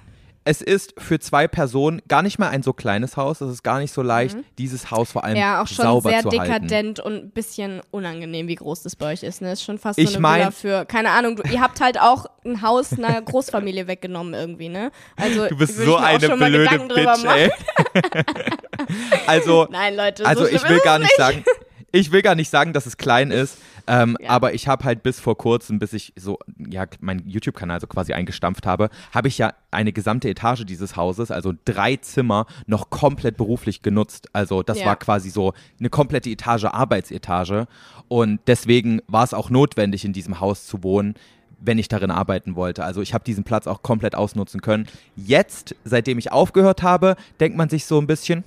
Es 0.50 0.62
ist 0.62 0.94
für 0.98 1.20
zwei 1.20 1.46
Personen 1.46 2.02
gar 2.08 2.22
nicht 2.22 2.40
mal 2.40 2.48
ein 2.48 2.64
so 2.64 2.72
kleines 2.72 3.16
Haus. 3.16 3.40
Es 3.40 3.52
ist 3.52 3.62
gar 3.62 3.78
nicht 3.78 3.92
so 3.94 4.02
leicht, 4.02 4.36
dieses 4.58 4.90
Haus 4.90 5.12
vor 5.12 5.22
allem 5.22 5.34
Mhm. 5.34 5.40
Ja, 5.40 5.62
auch 5.62 5.68
schon 5.68 5.84
sauber 5.84 6.10
sehr 6.10 6.22
zu 6.22 6.30
halten. 6.30 6.42
dekadent 6.66 6.98
und 6.98 7.14
ein 7.14 7.30
bisschen 7.30 7.80
unangenehm, 7.92 8.48
wie 8.48 8.56
groß 8.56 8.82
das 8.82 8.96
bei 8.96 9.12
euch 9.12 9.22
ist. 9.22 9.42
Ne? 9.42 9.52
Ist 9.52 9.62
schon 9.62 9.78
fast 9.78 9.96
Ich 9.98 10.08
so 10.08 10.14
eine 10.16 10.22
mein- 10.22 10.40
Villa 10.40 10.50
für, 10.50 10.84
keine 10.86 11.10
Ahnung, 11.10 11.36
du, 11.36 11.44
ihr 11.48 11.60
habt 11.60 11.80
halt 11.80 12.00
auch 12.00 12.26
ein 12.44 12.62
Haus 12.62 12.92
einer 12.92 13.22
Großfamilie 13.22 13.86
weggenommen 13.86 14.34
irgendwie, 14.34 14.68
ne? 14.68 14.90
Also, 15.16 15.46
Du 15.46 15.56
bist 15.56 15.76
so 15.76 15.96
ich 15.98 16.02
eine 16.04 16.26
schon 16.26 16.38
mal 16.40 16.50
blöde 16.50 16.78
Bitch, 16.88 17.24
ey. 17.24 17.50
also, 19.26 19.68
Nein, 19.70 19.94
Leute, 19.96 20.26
also 20.26 20.44
so 20.44 20.50
ich 20.50 20.60
schlimm 20.60 20.72
will 20.74 20.80
gar 20.80 20.98
nicht 20.98 21.14
sagen, 21.16 21.44
ich 21.92 22.12
will 22.12 22.22
gar 22.22 22.34
nicht 22.34 22.50
sagen, 22.50 22.72
dass 22.72 22.86
es 22.86 22.96
klein 22.96 23.30
ist, 23.30 23.58
ähm, 23.86 24.16
Ja. 24.20 24.30
aber 24.30 24.54
ich 24.54 24.68
habe 24.68 24.84
halt 24.84 25.02
bis 25.02 25.18
vor 25.20 25.36
kurzem, 25.36 25.78
bis 25.78 25.92
ich 25.92 26.12
so 26.16 26.38
ja 26.58 26.86
meinen 27.00 27.28
YouTube-Kanal 27.28 27.80
so 27.80 27.86
quasi 27.86 28.12
eingestampft 28.12 28.66
habe, 28.66 28.90
habe 29.12 29.28
ich 29.28 29.38
ja 29.38 29.52
eine 29.70 29.92
gesamte 29.92 30.28
Etage 30.28 30.64
dieses 30.66 30.96
Hauses, 30.96 31.30
also 31.30 31.52
drei 31.64 31.96
Zimmer, 31.96 32.46
noch 32.66 32.90
komplett 32.90 33.36
beruflich 33.36 33.82
genutzt. 33.82 34.28
Also 34.32 34.62
das 34.62 34.80
Ja. 34.80 34.86
war 34.86 34.96
quasi 34.96 35.30
so 35.30 35.52
eine 35.78 35.90
komplette 35.90 36.30
Etage, 36.30 36.64
Arbeitsetage 36.64 37.66
und 38.08 38.40
deswegen 38.46 39.00
war 39.08 39.24
es 39.24 39.34
auch 39.34 39.50
notwendig, 39.50 40.04
in 40.04 40.12
diesem 40.12 40.40
Haus 40.40 40.66
zu 40.66 40.82
wohnen 40.82 41.14
wenn 41.62 41.76
ich 41.76 41.88
darin 41.88 42.10
arbeiten 42.10 42.56
wollte. 42.56 42.82
Also 42.84 43.02
ich 43.02 43.12
habe 43.12 43.22
diesen 43.22 43.44
Platz 43.44 43.66
auch 43.66 43.82
komplett 43.82 44.14
ausnutzen 44.14 44.62
können. 44.62 44.86
Jetzt, 45.14 45.74
seitdem 45.84 46.16
ich 46.16 46.32
aufgehört 46.32 46.82
habe, 46.82 47.16
denkt 47.38 47.58
man 47.58 47.68
sich 47.68 47.84
so 47.84 48.00
ein 48.00 48.06
bisschen, 48.06 48.44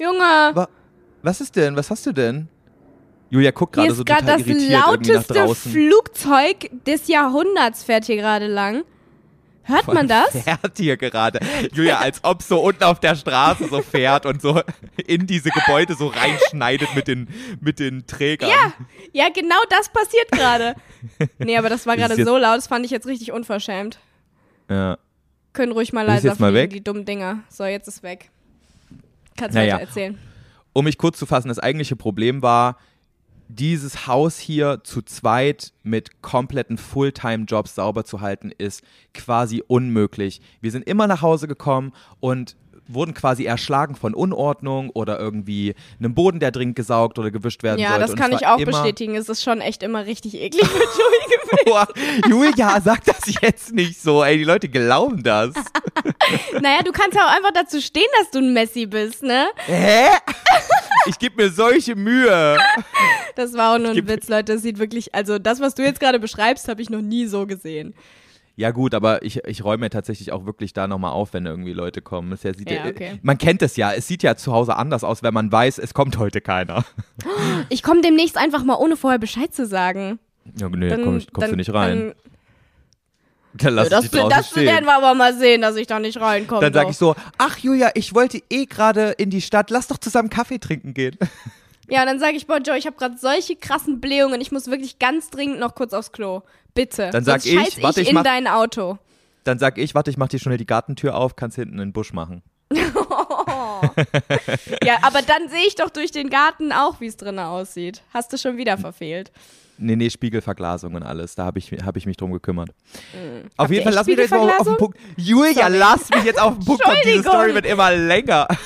Junge, 0.00 0.50
Wa 0.52 0.68
was 1.22 1.40
ist 1.40 1.54
denn? 1.54 1.76
Was 1.76 1.90
hast 1.90 2.04
du 2.06 2.12
denn? 2.12 2.48
Julia 3.34 3.50
guckt 3.50 3.74
hier 3.74 3.82
gerade 3.82 3.92
ist 3.92 3.98
so 3.98 4.04
gerade 4.04 4.20
total 4.22 4.38
das 4.38 4.46
irritiert 4.46 4.70
irgendwie 4.70 4.76
nach 4.78 4.86
lauteste 4.86 5.34
draußen. 5.34 5.72
Flugzeug 5.72 6.70
des 6.86 7.08
Jahrhunderts 7.08 7.82
fährt 7.82 8.04
hier 8.04 8.16
gerade 8.16 8.46
lang. 8.46 8.84
Hört 9.64 9.86
man 9.88 10.06
das? 10.06 10.30
Fährt 10.30 10.76
hier 10.76 10.96
gerade. 10.96 11.40
Julia, 11.72 11.98
als 11.98 12.22
ob 12.22 12.42
so 12.42 12.60
unten 12.62 12.84
auf 12.84 13.00
der 13.00 13.16
Straße 13.16 13.66
so 13.68 13.80
fährt 13.82 14.24
und 14.26 14.40
so 14.42 14.60
in 15.06 15.26
diese 15.26 15.48
Gebäude 15.50 15.94
so 15.94 16.08
reinschneidet 16.08 16.94
mit 16.94 17.08
den, 17.08 17.28
mit 17.60 17.78
den 17.80 18.06
Trägern. 18.06 18.50
Ja, 18.50 18.72
ja, 19.12 19.28
genau 19.34 19.56
das 19.70 19.88
passiert 19.88 20.30
gerade. 20.30 20.74
Nee, 21.38 21.56
aber 21.56 21.70
das 21.70 21.86
war 21.86 21.94
Ist 21.96 22.00
gerade 22.08 22.24
so 22.24 22.36
laut, 22.36 22.58
das 22.58 22.66
fand 22.66 22.84
ich 22.84 22.90
jetzt 22.92 23.06
richtig 23.06 23.32
unverschämt. 23.32 23.98
ja. 24.70 24.96
Können 25.54 25.72
ruhig 25.72 25.92
mal 25.92 26.02
Ist 26.02 26.08
leiser 26.08 26.28
jetzt 26.30 26.40
mal 26.40 26.50
fliegen, 26.50 26.62
weg? 26.64 26.70
die 26.70 26.82
dummen 26.84 27.04
Dinger. 27.04 27.38
So, 27.48 27.64
jetzt 27.64 27.86
ist 27.88 28.02
weg. 28.02 28.30
Kannst 29.36 29.54
Naja. 29.54 29.74
weiter 29.74 29.84
erzählen. 29.86 30.18
Um 30.72 30.84
mich 30.84 30.98
kurz 30.98 31.16
zu 31.18 31.26
fassen, 31.26 31.46
das 31.48 31.60
eigentliche 31.60 31.94
Problem 31.96 32.42
war, 32.42 32.76
dieses 33.54 34.06
Haus 34.06 34.38
hier 34.38 34.80
zu 34.82 35.02
zweit 35.02 35.72
mit 35.82 36.22
kompletten 36.22 36.78
Fulltime-Jobs 36.78 37.74
sauber 37.74 38.04
zu 38.04 38.20
halten, 38.20 38.50
ist 38.56 38.82
quasi 39.12 39.62
unmöglich. 39.66 40.40
Wir 40.60 40.70
sind 40.70 40.86
immer 40.88 41.06
nach 41.06 41.22
Hause 41.22 41.46
gekommen 41.46 41.92
und 42.20 42.56
wurden 42.86 43.14
quasi 43.14 43.44
erschlagen 43.44 43.94
von 43.94 44.14
Unordnung 44.14 44.90
oder 44.90 45.18
irgendwie 45.18 45.74
einem 45.98 46.14
Boden, 46.14 46.40
der 46.40 46.50
dringend 46.50 46.76
gesaugt 46.76 47.18
oder 47.18 47.30
gewischt 47.30 47.62
werden 47.62 47.78
Ja, 47.80 47.88
sollte. 47.90 48.00
das 48.02 48.10
Und 48.12 48.18
kann 48.18 48.32
ich 48.32 48.46
auch 48.46 48.58
bestätigen. 48.62 49.16
Es 49.16 49.28
ist 49.28 49.42
schon 49.42 49.60
echt 49.60 49.82
immer 49.82 50.06
richtig 50.06 50.34
eklig 50.34 50.62
mit 50.62 50.72
Joey 50.72 51.24
gewesen. 51.26 51.64
Boah, 51.66 51.88
Julia, 52.28 52.80
sag 52.80 53.04
das 53.04 53.20
jetzt 53.40 53.72
nicht 53.72 54.00
so, 54.00 54.22
ey, 54.22 54.36
die 54.38 54.44
Leute 54.44 54.68
glauben 54.68 55.22
das. 55.22 55.54
Naja, 56.60 56.82
du 56.82 56.92
kannst 56.92 57.14
ja 57.14 57.26
auch 57.26 57.36
einfach 57.36 57.52
dazu 57.52 57.80
stehen, 57.80 58.06
dass 58.18 58.30
du 58.30 58.38
ein 58.38 58.52
Messi 58.54 58.86
bist, 58.86 59.22
ne? 59.22 59.46
Hä? 59.66 60.06
Ich 61.06 61.18
gebe 61.18 61.42
mir 61.42 61.50
solche 61.50 61.96
Mühe. 61.96 62.56
Das 63.36 63.52
war 63.54 63.74
auch 63.74 63.78
nur 63.78 63.90
ein 63.90 64.08
Witz, 64.08 64.28
Leute. 64.28 64.54
Das 64.54 64.62
sieht 64.62 64.78
wirklich, 64.78 65.14
also 65.14 65.38
das, 65.38 65.60
was 65.60 65.74
du 65.74 65.82
jetzt 65.82 66.00
gerade 66.00 66.18
beschreibst, 66.18 66.68
habe 66.68 66.80
ich 66.80 66.88
noch 66.90 67.02
nie 67.02 67.26
so 67.26 67.46
gesehen. 67.46 67.94
Ja 68.56 68.70
gut, 68.70 68.94
aber 68.94 69.22
ich, 69.22 69.44
ich 69.44 69.64
räume 69.64 69.86
ja 69.86 69.88
tatsächlich 69.88 70.30
auch 70.30 70.46
wirklich 70.46 70.72
da 70.72 70.86
nochmal 70.86 71.12
auf, 71.12 71.32
wenn 71.32 71.44
irgendwie 71.44 71.72
Leute 71.72 72.02
kommen. 72.02 72.30
Es 72.32 72.44
ja, 72.44 72.54
sieht 72.54 72.70
Ja, 72.70 72.84
ja, 72.84 72.90
okay. 72.90 73.18
Man 73.22 73.36
kennt 73.36 73.62
es 73.62 73.76
ja, 73.76 73.92
es 73.92 74.06
sieht 74.06 74.22
ja 74.22 74.36
zu 74.36 74.52
Hause 74.52 74.76
anders 74.76 75.02
aus, 75.02 75.24
wenn 75.24 75.34
man 75.34 75.50
weiß, 75.50 75.78
es 75.78 75.92
kommt 75.92 76.18
heute 76.18 76.40
keiner. 76.40 76.84
Ich 77.70 77.82
komme 77.82 78.02
demnächst 78.02 78.36
einfach 78.36 78.62
mal, 78.62 78.76
ohne 78.76 78.96
vorher 78.96 79.18
Bescheid 79.18 79.54
zu 79.54 79.66
sagen. 79.66 80.18
Ja, 80.58 80.68
nee, 80.68 80.88
Dann, 80.88 81.02
komm, 81.02 81.12
kommst 81.12 81.32
dann, 81.36 81.50
du 81.50 81.56
nicht 81.56 81.72
rein. 81.72 81.98
Dann, 81.98 82.14
Dann 83.54 83.74
lass 83.74 83.88
das 83.88 84.04
ich 84.04 84.10
dich 84.10 84.22
das 84.22 84.50
stehen. 84.50 84.66
werden 84.66 84.84
wir 84.84 84.96
aber 84.96 85.14
mal 85.14 85.34
sehen, 85.34 85.62
dass 85.62 85.76
ich 85.76 85.86
da 85.86 85.98
nicht 85.98 86.20
reinkomme. 86.20 86.60
Dann 86.60 86.74
sage 86.74 86.90
ich 86.90 86.96
so, 86.96 87.16
ach 87.38 87.58
Julia, 87.58 87.90
ich 87.94 88.14
wollte 88.14 88.42
eh 88.50 88.66
gerade 88.66 89.12
in 89.12 89.30
die 89.30 89.40
Stadt, 89.40 89.70
lass 89.70 89.88
doch 89.88 89.98
zusammen 89.98 90.30
Kaffee 90.30 90.58
trinken 90.58 90.94
gehen. 90.94 91.16
Ja, 91.88 92.04
dann 92.06 92.18
sage 92.18 92.36
ich, 92.36 92.46
boah, 92.46 92.58
Joe, 92.58 92.78
ich 92.78 92.86
habe 92.86 92.96
gerade 92.96 93.16
solche 93.18 93.56
krassen 93.56 94.00
Blähungen, 94.00 94.40
ich 94.40 94.50
muss 94.52 94.68
wirklich 94.68 94.98
ganz 94.98 95.30
dringend 95.30 95.58
noch 95.58 95.74
kurz 95.74 95.92
aufs 95.92 96.12
Klo. 96.12 96.42
Bitte. 96.74 97.10
Dann 97.10 97.24
sag 97.24 97.42
Sonst 97.42 97.46
ich, 97.46 97.58
scheiß 97.74 97.82
warte, 97.82 98.00
ich 98.00 98.06
ich 98.06 98.10
in 98.10 98.14
mach- 98.16 98.22
dein 98.24 98.46
Auto. 98.48 98.98
Dann 99.44 99.58
sag 99.58 99.76
ich, 99.78 99.94
warte, 99.94 100.10
ich 100.10 100.16
mach 100.16 100.28
dir 100.28 100.38
schnell 100.38 100.56
die 100.56 100.66
Gartentür 100.66 101.14
auf, 101.16 101.36
kannst 101.36 101.56
hinten 101.56 101.74
in 101.74 101.80
den 101.88 101.92
Busch 101.92 102.12
machen. 102.12 102.42
Ja, 104.82 104.98
aber 105.02 105.20
dann 105.22 105.48
sehe 105.48 105.66
ich 105.66 105.74
doch 105.74 105.90
durch 105.90 106.10
den 106.10 106.30
Garten 106.30 106.72
auch, 106.72 107.00
wie 107.00 107.06
es 107.06 107.16
drinnen 107.16 107.38
aussieht. 107.40 108.02
Hast 108.12 108.32
du 108.32 108.38
schon 108.38 108.56
wieder 108.56 108.78
verfehlt. 108.78 109.30
Nee, 109.76 109.96
nee, 109.96 110.08
Spiegelverglasung 110.10 110.94
und 110.94 111.02
alles. 111.02 111.34
Da 111.34 111.44
habe 111.44 111.58
ich, 111.58 111.72
hab 111.84 111.96
ich 111.96 112.06
mich 112.06 112.16
drum 112.16 112.32
gekümmert. 112.32 112.70
Auf 112.70 113.14
Mhm. 113.14 113.50
Habt 113.58 113.70
jeden 113.70 113.84
Fall, 113.84 113.92
lass 113.94 114.06
mich 114.06 114.16
jetzt 114.18 114.30
mal 114.30 114.50
auf 114.58 114.66
den? 114.66 114.76
Punkt. 114.76 114.98
Julia, 115.16 115.52
Sorry. 115.66 115.76
lass 115.78 116.10
mich 116.10 116.24
jetzt 116.24 116.40
auf 116.40 116.54
den 116.54 116.64
Punkt 116.64 116.82
kommen. 116.82 116.96
Diese. 117.04 117.22
Story 117.22 117.54
wird 117.54 117.66
immer 117.66 117.90
länger. 117.94 118.46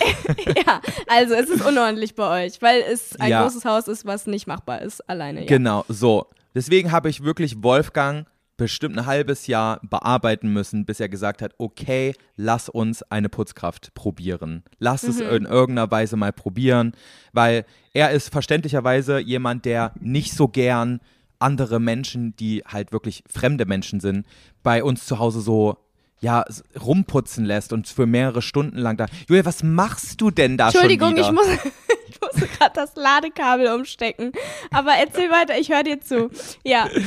Ja, 0.67 0.81
also 1.07 1.35
es 1.35 1.49
ist 1.49 1.65
unordentlich 1.65 2.15
bei 2.15 2.47
euch, 2.47 2.61
weil 2.61 2.83
es 2.83 3.19
ein 3.19 3.31
Ja. 3.31 3.43
großes 3.43 3.65
Haus 3.65 3.89
ist, 3.89 4.05
was 4.07 4.27
nicht 4.27 4.47
machbar 4.47 4.83
ist, 4.83 5.01
alleine. 5.09 5.41
Ja. 5.41 5.47
Genau, 5.47 5.85
so. 5.89 6.27
Deswegen 6.55 6.93
habe 6.93 7.09
ich 7.09 7.23
wirklich 7.25 7.63
Wolfgang 7.63 8.27
bestimmt 8.59 8.99
ein 8.99 9.07
halbes 9.07 9.47
Jahr 9.47 9.81
bearbeiten 9.83 10.53
müssen, 10.53 10.85
bis 10.85 11.01
er 11.01 11.09
gesagt 11.09 11.41
hat, 11.41 11.55
okay, 11.57 12.15
lass 12.37 12.69
uns 12.69 13.03
eine 13.05 13.31
Putzkraft 13.31 13.95
probieren. 13.95 14.63
Lass 14.79 15.05
es 15.05 15.17
Mhm. 15.21 15.29
in 15.31 15.45
irgendeiner 15.47 15.91
Weise 15.91 16.17
mal 16.17 16.33
probieren, 16.35 16.93
weil 17.33 17.65
er 17.95 18.11
ist 18.11 18.29
verständlicherweise 18.31 19.19
jemand, 19.21 19.65
der 19.65 19.93
nicht 20.01 20.35
so 20.35 20.49
gern 20.49 21.01
andere 21.39 21.79
Menschen, 21.81 22.35
die 22.37 22.63
halt 22.67 22.93
wirklich 22.93 23.23
fremde 23.33 23.65
Menschen 23.65 24.01
sind, 24.01 24.27
bei 24.63 24.83
uns 24.85 25.07
zu 25.07 25.19
Hause 25.19 25.41
so 25.41 25.79
ja, 26.21 26.45
rumputzen 26.85 27.45
lässt 27.45 27.73
und 27.73 27.87
für 27.87 28.05
mehrere 28.07 28.43
Stunden 28.43 28.77
lang 28.79 28.97
da. 28.97 29.07
Julia, 29.29 29.45
was 29.45 29.63
machst 29.63 30.21
du 30.21 30.33
denn 30.33 30.57
da 30.57 30.67
Entschuldigung, 30.71 31.17
schon 31.17 31.17
wieder? 31.17 31.29
ich 31.29 31.33
muss, 31.33 31.47
ich 32.09 32.21
musste 32.21 32.49
gerade 32.59 32.73
das 32.75 32.97
Ladekabel 32.97 33.69
umstecken. 33.69 34.33
Aber 34.73 34.91
erzähl 34.99 35.31
weiter, 35.31 35.57
ich 35.57 35.69
höre 35.71 35.85
dir 35.85 36.01
zu. 36.01 36.29
Ja. 36.65 36.89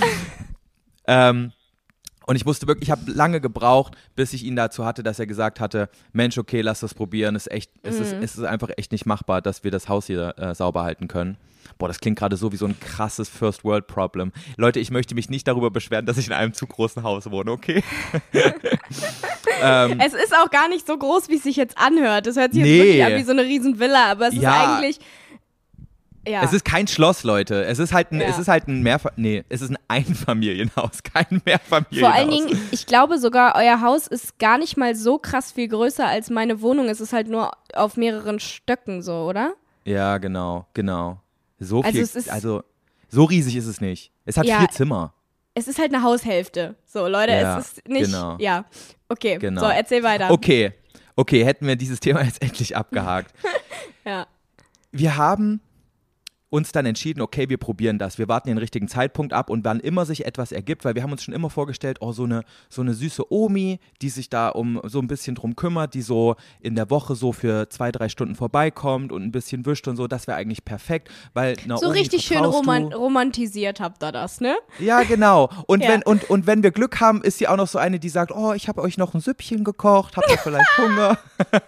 Ähm, 1.11 1.51
und 2.27 2.35
ich 2.35 2.45
wusste 2.45 2.67
wirklich, 2.67 2.87
ich 2.87 2.91
habe 2.91 3.11
lange 3.11 3.41
gebraucht, 3.41 3.95
bis 4.15 4.31
ich 4.33 4.43
ihn 4.45 4.55
dazu 4.55 4.85
hatte, 4.85 5.03
dass 5.03 5.19
er 5.19 5.25
gesagt 5.27 5.59
hatte, 5.59 5.89
Mensch, 6.13 6.37
okay, 6.37 6.61
lass 6.61 6.79
das 6.79 6.93
probieren. 6.93 7.35
Es 7.35 7.47
ist 7.47 7.51
echt, 7.53 7.71
es, 7.83 7.99
ist, 7.99 8.15
Mhm. 8.15 8.23
es 8.23 8.35
ist 8.37 8.43
einfach 8.43 8.69
echt 8.77 8.91
nicht 8.91 9.05
machbar, 9.05 9.41
dass 9.41 9.63
wir 9.63 9.71
das 9.71 9.89
Haus 9.89 10.05
hier 10.07 10.35
äh, 10.37 10.53
sauber 10.55 10.83
halten 10.83 11.07
können. 11.07 11.37
Boah, 11.77 11.87
das 11.87 11.99
klingt 11.99 12.17
gerade 12.19 12.37
so 12.37 12.51
wie 12.51 12.57
so 12.57 12.65
ein 12.65 12.79
krasses 12.79 13.27
First 13.27 13.63
World 13.63 13.87
Problem. 13.87 14.31
Leute, 14.57 14.79
ich 14.79 14.91
möchte 14.91 15.15
mich 15.15 15.29
nicht 15.29 15.47
darüber 15.47 15.71
beschweren, 15.71 16.05
dass 16.05 16.17
ich 16.17 16.27
in 16.27 16.33
einem 16.33 16.53
zu 16.53 16.67
großen 16.67 17.01
Haus 17.03 17.29
wohne, 17.31 17.51
okay? 17.51 17.83
ähm, 19.61 19.99
Es 19.99 20.13
ist 20.13 20.33
auch 20.35 20.49
gar 20.49 20.67
nicht 20.69 20.85
so 20.87 20.97
groß, 20.97 21.29
wie 21.29 21.35
es 21.35 21.43
sich 21.43 21.55
jetzt 21.55 21.77
anhört. 21.77 22.27
Das 22.27 22.35
hört 22.35 22.53
sich 22.53 22.61
Nee. 22.63 22.77
jetzt 22.77 22.85
wirklich 22.87 23.05
an 23.05 23.15
wie 23.19 23.23
so 23.23 23.31
eine 23.31 23.43
riesen 23.43 23.79
Villa, 23.79 24.11
aber 24.11 24.27
es 24.27 24.35
Ja. 24.35 24.39
ist 24.51 24.69
eigentlich. 24.69 24.99
Ja. 26.27 26.43
Es 26.43 26.53
ist 26.53 26.63
kein 26.65 26.87
Schloss, 26.87 27.23
Leute. 27.23 27.63
Es 27.65 27.79
ist 27.79 27.93
halt 27.93 28.11
ein, 28.11 28.21
Ja. 28.21 28.27
es 28.27 28.37
ist 28.37 28.47
halt 28.47 28.67
ein 28.67 28.81
Mehrfa 28.83 29.11
nee, 29.15 29.43
es 29.49 29.61
ist 29.61 29.71
ein 29.71 29.77
Einfamilienhaus, 29.87 31.01
kein 31.03 31.41
Mehrfamilienhaus. 31.45 31.99
Vor 31.99 32.13
allen 32.13 32.29
Dingen, 32.29 32.59
ich 32.71 32.85
glaube 32.85 33.17
sogar, 33.17 33.55
euer 33.55 33.81
Haus 33.81 34.05
ist 34.07 34.37
gar 34.37 34.57
nicht 34.57 34.77
mal 34.77 34.95
so 34.95 35.17
krass 35.17 35.51
viel 35.51 35.67
größer 35.67 36.05
als 36.07 36.29
meine 36.29 36.61
Wohnung. 36.61 36.89
Es 36.89 37.01
ist 37.01 37.11
halt 37.13 37.27
nur 37.27 37.51
auf 37.73 37.97
mehreren 37.97 38.39
Stöcken 38.39 39.01
so, 39.01 39.25
oder? 39.27 39.53
Ja, 39.83 40.19
genau, 40.19 40.67
genau. 40.75 41.19
So 41.59 41.81
Also 41.81 42.05
viel, 42.05 42.31
also 42.31 42.63
so 43.09 43.23
riesig 43.23 43.55
ist 43.55 43.65
es 43.65 43.81
nicht. 43.81 44.11
Es 44.25 44.37
hat 44.37 44.45
Ja. 44.45 44.59
vier 44.59 44.69
Zimmer. 44.69 45.13
Es 45.53 45.67
ist 45.67 45.79
halt 45.79 45.93
eine 45.93 46.03
Haushälfte. 46.03 46.75
So, 46.85 47.07
Leute, 47.07 47.33
es 47.33 47.65
ist 47.65 47.87
nicht. 47.89 48.05
genau. 48.05 48.37
Ja. 48.39 48.65
Okay, 49.09 49.37
Genau. 49.37 49.61
so, 49.61 49.67
erzähl 49.67 50.01
weiter. 50.03 50.31
Okay, 50.31 50.71
okay, 51.15 51.43
hätten 51.43 51.67
wir 51.67 51.75
dieses 51.75 51.99
Thema 51.99 52.21
jetzt 52.23 52.41
endlich 52.43 52.77
abgehakt. 52.77 53.33
Ja. 54.05 54.25
Wir 54.91 55.15
haben 55.17 55.61
uns 56.51 56.73
dann 56.73 56.85
entschieden, 56.85 57.21
okay, 57.21 57.47
wir 57.49 57.57
probieren 57.57 57.97
das. 57.97 58.17
Wir 58.17 58.27
warten 58.27 58.49
den 58.49 58.57
richtigen 58.57 58.89
Zeitpunkt 58.89 59.31
ab 59.31 59.49
und 59.49 59.63
wann 59.63 59.79
immer 59.79 60.05
sich 60.05 60.25
etwas 60.25 60.51
ergibt, 60.51 60.83
weil 60.83 60.95
wir 60.95 61.01
haben 61.01 61.11
uns 61.13 61.23
schon 61.23 61.33
immer 61.33 61.49
vorgestellt, 61.49 61.99
oh, 62.01 62.11
so 62.11 62.25
eine, 62.25 62.43
so 62.69 62.81
eine 62.81 62.93
süße 62.93 63.31
Omi, 63.31 63.79
die 64.01 64.09
sich 64.09 64.29
da 64.29 64.49
um 64.49 64.79
so 64.83 64.99
ein 64.99 65.07
bisschen 65.07 65.35
drum 65.35 65.55
kümmert, 65.55 65.93
die 65.93 66.01
so 66.01 66.35
in 66.59 66.75
der 66.75 66.89
Woche 66.89 67.15
so 67.15 67.31
für 67.31 67.69
zwei, 67.69 67.91
drei 67.93 68.09
Stunden 68.09 68.35
vorbeikommt 68.35 69.13
und 69.13 69.23
ein 69.23 69.31
bisschen 69.31 69.65
wischt 69.65 69.87
und 69.87 69.95
so, 69.95 70.07
das 70.07 70.27
wäre 70.27 70.37
eigentlich 70.37 70.65
perfekt, 70.65 71.09
weil 71.33 71.55
So 71.77 71.87
Omi 71.87 71.99
richtig 71.99 72.25
schön 72.25 72.43
roman 72.43 72.91
romantisiert 72.91 73.79
habt 73.79 74.03
ihr 74.03 74.11
das, 74.11 74.41
ne? 74.41 74.57
Ja, 74.77 75.03
genau. 75.03 75.49
Und, 75.67 75.81
Ja. 75.83 75.89
wenn, 75.89 76.03
und, 76.03 76.29
und 76.29 76.47
wenn 76.47 76.63
wir 76.63 76.71
Glück 76.71 76.99
haben, 76.99 77.21
ist 77.21 77.37
sie 77.37 77.47
auch 77.47 77.55
noch 77.57 77.67
so 77.69 77.79
eine, 77.79 77.97
die 77.97 78.09
sagt, 78.09 78.33
oh, 78.33 78.51
ich 78.51 78.67
habe 78.67 78.81
euch 78.81 78.97
noch 78.97 79.13
ein 79.13 79.21
Süppchen 79.21 79.63
gekocht, 79.63 80.17
habt 80.17 80.29
ihr 80.29 80.37
vielleicht 80.37 80.77
Hunger? 80.77 81.17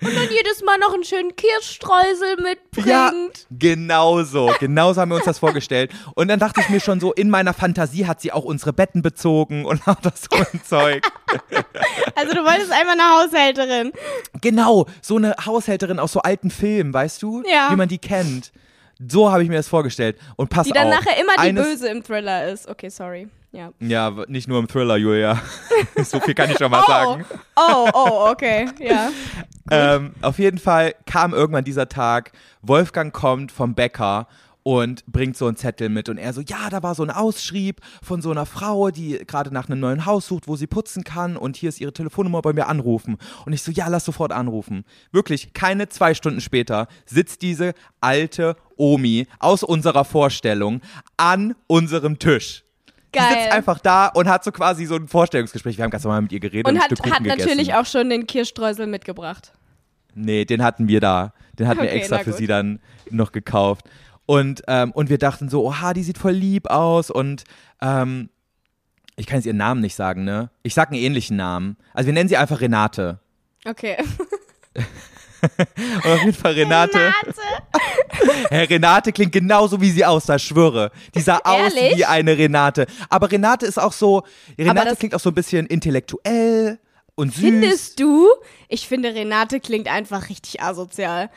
Und 0.00 0.14
dann 0.14 0.28
jedes 0.30 0.62
Mal 0.64 0.78
noch 0.78 0.94
einen 0.94 1.04
schönen 1.04 1.34
Kirschstreusel 1.36 2.36
Ja, 2.84 3.10
mitbringt. 3.12 3.46
Genau 3.74 4.22
so. 4.22 4.52
Genau 4.60 4.92
so 4.92 5.00
haben 5.00 5.10
wir 5.10 5.16
uns 5.16 5.24
das 5.24 5.38
vorgestellt. 5.38 5.90
Und 6.14 6.28
dann 6.28 6.38
dachte 6.38 6.60
ich 6.60 6.68
mir 6.68 6.80
schon 6.80 7.00
so, 7.00 7.12
in 7.12 7.30
meiner 7.30 7.54
Fantasie 7.54 8.06
hat 8.06 8.20
sie 8.20 8.32
auch 8.32 8.44
unsere 8.44 8.72
Betten 8.72 9.02
bezogen 9.02 9.64
und 9.64 9.80
auch 9.88 10.00
das 10.00 10.22
so 10.30 10.36
ein 10.36 10.60
Zeug. 10.64 11.02
Also 12.14 12.34
du 12.34 12.44
wolltest 12.44 12.72
einmal 12.72 12.98
eine 12.98 13.04
Haushälterin. 13.04 13.92
Genau, 14.40 14.86
so 15.02 15.16
eine 15.16 15.34
Haushälterin 15.44 15.98
aus 15.98 16.12
so 16.12 16.20
alten 16.20 16.50
Filmen, 16.50 16.92
weißt 16.92 17.22
du? 17.22 17.42
Ja. 17.46 17.70
Wie 17.70 17.76
man 17.76 17.88
die 17.88 17.98
kennt. 17.98 18.52
So 19.08 19.30
habe 19.30 19.42
ich 19.44 19.48
mir 19.48 19.56
das 19.56 19.68
vorgestellt. 19.68 20.18
Und 20.36 20.50
pass 20.50 20.66
Die 20.66 20.72
dann 20.72 20.88
auf. 20.88 20.94
nachher 20.94 21.20
immer 21.20 21.32
die 21.46 21.52
Böse 21.52 21.88
im 21.88 22.02
Thriller 22.02 22.48
ist. 22.48 22.68
Okay, 22.68 22.88
sorry. 22.88 23.28
Ja. 23.50 23.70
Ja, 23.80 24.10
nicht 24.28 24.46
nur 24.46 24.58
im 24.58 24.68
Thriller, 24.68 24.96
Julia. 24.96 25.40
so 26.04 26.20
viel 26.20 26.34
kann 26.34 26.50
ich 26.50 26.58
schon 26.58 26.70
mal 26.70 26.82
Oh, 26.86 26.90
sagen. 26.90 27.24
oh, 27.56 27.88
oh, 27.94 28.28
okay. 28.30 28.68
Ja. 28.80 29.10
Ähm, 29.70 30.12
auf 30.22 30.38
jeden 30.38 30.56
Fall 30.56 30.94
kam 31.04 31.34
irgendwann 31.34 31.62
dieser 31.62 31.90
Tag. 31.90 32.32
Wolfgang 32.62 33.12
kommt 33.12 33.52
vom 33.52 33.74
Bäcker 33.74 34.26
und 34.62 35.04
bringt 35.04 35.36
so 35.36 35.46
einen 35.46 35.56
Zettel 35.56 35.90
mit. 35.90 36.08
Und 36.08 36.16
er 36.16 36.32
so, 36.32 36.40
ja, 36.40 36.70
da 36.70 36.82
war 36.82 36.94
so 36.94 37.02
ein 37.02 37.10
Ausschrieb 37.10 37.82
von 38.02 38.22
so 38.22 38.30
einer 38.30 38.46
Frau, 38.46 38.90
die 38.90 39.18
gerade 39.26 39.52
nach 39.52 39.68
einem 39.68 39.80
neuen 39.80 40.06
Haus 40.06 40.26
sucht, 40.26 40.48
wo 40.48 40.56
sie 40.56 40.66
putzen 40.66 41.04
kann. 41.04 41.36
Und 41.36 41.56
hier 41.58 41.68
ist 41.68 41.82
ihre 41.82 41.92
Telefonnummer 41.92 42.40
bei 42.40 42.54
mir 42.54 42.66
anrufen. 42.66 43.18
Und 43.44 43.52
ich 43.52 43.60
so, 43.62 43.70
ja, 43.70 43.88
lass 43.88 44.06
sofort 44.06 44.32
anrufen. 44.32 44.86
Wirklich, 45.12 45.52
keine 45.52 45.90
zwei 45.90 46.14
Stunden 46.14 46.40
später 46.40 46.88
sitzt 47.04 47.42
diese 47.42 47.74
alte 48.00 48.56
Omi 48.78 49.26
aus 49.38 49.62
unserer 49.62 50.06
Vorstellung 50.06 50.80
an 51.18 51.54
unserem 51.66 52.18
Tisch. 52.18 52.64
Die 53.14 53.18
Geil. 53.18 53.28
sitzt 53.42 53.52
einfach 53.52 53.78
da 53.78 54.06
und 54.08 54.28
hat 54.28 54.44
so 54.44 54.52
quasi 54.52 54.84
so 54.84 54.94
ein 54.96 55.08
Vorstellungsgespräch. 55.08 55.78
Wir 55.78 55.84
haben 55.84 55.90
ganz 55.90 56.04
normal 56.04 56.22
mit 56.22 56.32
ihr 56.32 56.40
geredet 56.40 56.66
und, 56.66 56.74
Und 56.74 56.78
hat, 56.80 56.86
Stück 56.86 56.98
Kuchen 56.98 57.12
hat 57.14 57.22
natürlich 57.22 57.58
gegessen. 57.68 57.72
auch 57.72 57.86
schon 57.86 58.10
den 58.10 58.26
Kirschstreusel 58.26 58.86
mitgebracht. 58.86 59.52
Nee, 60.14 60.44
den 60.44 60.62
hatten 60.62 60.88
wir 60.88 61.00
da. 61.00 61.32
Den 61.58 61.68
hatten 61.68 61.80
wir 61.80 61.88
Okay, 61.88 61.98
extra 61.98 62.16
na 62.18 62.24
für 62.24 62.32
sie 62.32 62.46
dann 62.46 62.80
noch 63.10 63.32
gekauft. 63.32 63.86
Und, 64.26 64.62
ähm, 64.68 64.92
und 64.92 65.08
wir 65.08 65.16
dachten 65.18 65.48
so, 65.48 65.64
oha, 65.66 65.94
die 65.94 66.02
sieht 66.02 66.18
voll 66.18 66.32
lieb 66.32 66.68
aus. 66.68 67.10
Und 67.10 67.44
ähm, 67.80 68.28
ich 69.16 69.26
kann 69.26 69.38
jetzt 69.38 69.46
ihren 69.46 69.56
Namen 69.56 69.80
nicht 69.80 69.94
sagen, 69.94 70.24
ne? 70.24 70.50
Ich 70.62 70.74
sag 70.74 70.90
einen 70.90 71.00
ähnlichen 71.00 71.36
Namen. 71.36 71.76
Also 71.94 72.08
wir 72.08 72.12
nennen 72.12 72.28
sie 72.28 72.36
einfach 72.36 72.60
Renate. 72.60 73.20
Okay. 73.64 73.96
Und 76.04 76.10
auf 76.10 76.20
jeden 76.20 76.34
Fall 76.34 76.52
Renate. 76.52 77.12
Herr 78.50 78.68
Renate 78.68 79.12
klingt 79.12 79.32
genauso, 79.32 79.80
wie 79.80 79.90
sie 79.90 80.04
aussah, 80.04 80.38
schwöre. 80.38 80.90
Die 81.14 81.20
sah 81.20 81.38
aus 81.44 81.74
Ehrlich? 81.74 81.98
wie 81.98 82.04
eine 82.04 82.36
Renate. 82.36 82.86
Aber 83.08 83.30
Renate 83.30 83.66
ist 83.66 83.78
auch 83.78 83.92
so, 83.92 84.24
Renate 84.58 84.96
klingt 84.96 85.14
auch 85.14 85.20
so 85.20 85.30
ein 85.30 85.34
bisschen 85.34 85.66
intellektuell 85.66 86.78
und 87.14 87.34
süß. 87.34 87.42
Findest 87.42 88.00
du? 88.00 88.28
Ich 88.68 88.88
finde, 88.88 89.14
Renate 89.14 89.60
klingt 89.60 89.88
einfach 89.88 90.28
richtig 90.28 90.62
asozial. 90.62 91.30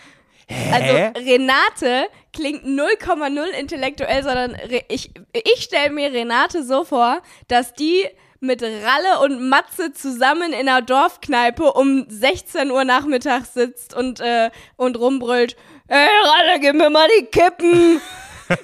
Also 0.71 1.19
Renate 1.19 2.07
klingt 2.33 2.65
0,0 2.65 3.45
intellektuell, 3.59 4.23
sondern 4.23 4.57
ich, 4.89 5.11
ich 5.33 5.63
stelle 5.63 5.91
mir 5.91 6.11
Renate 6.11 6.63
so 6.63 6.83
vor, 6.83 7.21
dass 7.47 7.73
die 7.73 8.05
mit 8.41 8.63
Ralle 8.63 9.19
und 9.23 9.47
Matze 9.49 9.93
zusammen 9.93 10.51
in 10.51 10.67
einer 10.67 10.81
Dorfkneipe 10.81 11.73
um 11.73 12.05
16 12.09 12.71
Uhr 12.71 12.83
nachmittags 12.83 13.53
sitzt 13.53 13.93
und, 13.93 14.19
äh, 14.19 14.49
und 14.77 14.97
rumbrüllt, 14.97 15.55
hey 15.87 16.07
Ralle, 16.25 16.59
gib 16.59 16.75
mir 16.75 16.89
mal 16.89 17.07
die 17.19 17.25
Kippen. 17.25 18.01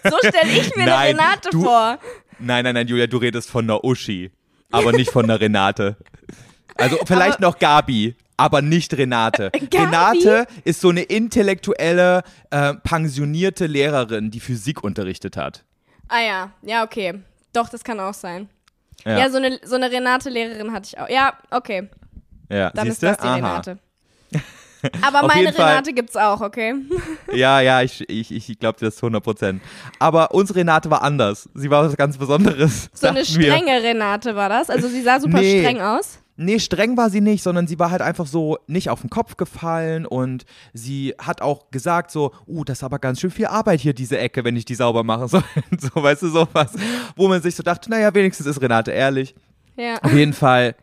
So 0.03 0.17
stelle 0.17 0.51
ich 0.51 0.75
mir 0.75 0.81
eine 0.83 0.91
Nein, 0.91 1.15
Renate 1.15 1.49
du- 1.49 1.63
vor. 1.63 1.97
Nein, 2.39 2.65
nein, 2.65 2.73
nein, 2.73 2.87
Julia, 2.89 3.07
du 3.07 3.15
redest 3.19 3.49
von 3.49 3.63
einer 3.63 3.85
Uschi, 3.85 4.31
aber 4.69 4.91
nicht 4.91 5.11
von 5.11 5.23
einer 5.23 5.39
Renate. 5.39 5.95
Also 6.75 6.97
vielleicht 7.05 7.39
noch 7.39 7.57
Gabi, 7.57 8.13
aber 8.35 8.61
nicht 8.61 8.97
Renate. 8.97 9.49
Gabi? 9.53 9.77
Renate 9.77 10.45
ist 10.65 10.81
so 10.81 10.89
eine 10.89 11.03
intellektuelle, 11.03 12.23
äh, 12.49 12.73
pensionierte 12.83 13.65
Lehrerin, 13.65 14.29
die 14.29 14.41
Physik 14.41 14.83
unterrichtet 14.83 15.37
hat. 15.37 15.63
Ah 16.09 16.19
ja, 16.19 16.51
ja, 16.63 16.83
okay. 16.83 17.21
Doch, 17.53 17.69
das 17.69 17.85
kann 17.85 18.01
auch 18.01 18.13
sein. 18.13 18.49
Ja, 19.05 19.17
Ja, 19.19 19.29
so 19.29 19.37
eine, 19.37 19.59
so 19.63 19.75
eine 19.75 19.91
Renate-Lehrerin 19.91 20.71
hatte 20.73 20.89
ich 20.93 20.99
auch. 20.99 21.09
Ja, 21.09 21.33
okay. 21.51 21.89
ja. 22.49 22.69
Dann 22.71 22.87
siehste? 22.87 23.07
ist 23.07 23.11
das 23.15 23.17
die 23.23 23.27
Aha. 23.27 23.35
Renate. 23.35 23.77
Aber 25.01 25.23
Auf 25.23 25.27
meine 25.27 25.45
jeden 25.45 25.55
Fall- 25.55 25.69
Renate 25.69 25.93
gibt's 25.93 26.15
auch, 26.15 26.39
okay? 26.41 26.75
Ja, 27.33 27.61
ja, 27.61 27.81
ich, 27.81 28.07
ich, 28.09 28.31
ich 28.49 28.59
glaube 28.59 28.79
dir 28.79 28.85
das 28.85 28.95
zu 28.97 29.05
100 29.07 29.23
Prozent. 29.23 29.61
Aber 29.99 30.31
unsere 30.33 30.59
Renate 30.59 30.89
war 30.89 31.01
anders. 31.01 31.49
Sie 31.55 31.69
war 31.69 31.83
was 31.85 31.97
ganz 31.97 32.17
Besonderes. 32.17 32.89
So 32.93 33.07
eine 33.07 33.21
dachten 33.23 33.39
wir. 33.39 33.53
strenge 33.53 33.81
Renate 33.83 34.35
war 34.35 34.49
das. 34.49 34.69
Also 34.69 34.87
sie 34.87 35.01
sah 35.01 35.19
super 35.19 35.39
Nee. 35.39 35.61
streng 35.61 35.81
aus. 35.81 36.19
Nee, 36.39 36.59
streng 36.59 36.95
war 36.97 37.09
sie 37.09 37.19
nicht, 37.19 37.41
sondern 37.41 37.65
sie 37.65 37.79
war 37.79 37.89
halt 37.89 38.03
einfach 38.03 38.27
so 38.27 38.59
nicht 38.67 38.91
auf 38.91 39.01
den 39.01 39.09
Kopf 39.09 39.37
gefallen 39.37 40.05
und 40.05 40.45
sie 40.71 41.15
hat 41.17 41.41
auch 41.41 41.71
gesagt 41.71 42.11
so, 42.11 42.31
uh, 42.45 42.63
das 42.63 42.79
ist 42.79 42.83
aber 42.83 42.99
ganz 42.99 43.19
schön 43.19 43.31
viel 43.31 43.47
Arbeit 43.47 43.79
hier, 43.79 43.95
diese 43.95 44.19
Ecke, 44.19 44.43
wenn 44.43 44.55
ich 44.55 44.63
die 44.63 44.75
sauber 44.75 45.03
mache. 45.03 45.17
So, 45.27 45.41
so 45.77 46.03
weißt 46.03 46.21
du, 46.21 46.29
sowas. 46.29 46.73
Wo 47.15 47.27
man 47.27 47.41
sich 47.41 47.55
so 47.55 47.63
dachte, 47.63 47.89
naja, 47.89 48.13
wenigstens 48.13 48.45
ist 48.45 48.61
Renate 48.61 48.91
ehrlich. 48.91 49.33
Ja. 49.75 49.97
Auf 50.03 50.13
jeden 50.13 50.33
Fall, 50.33 50.75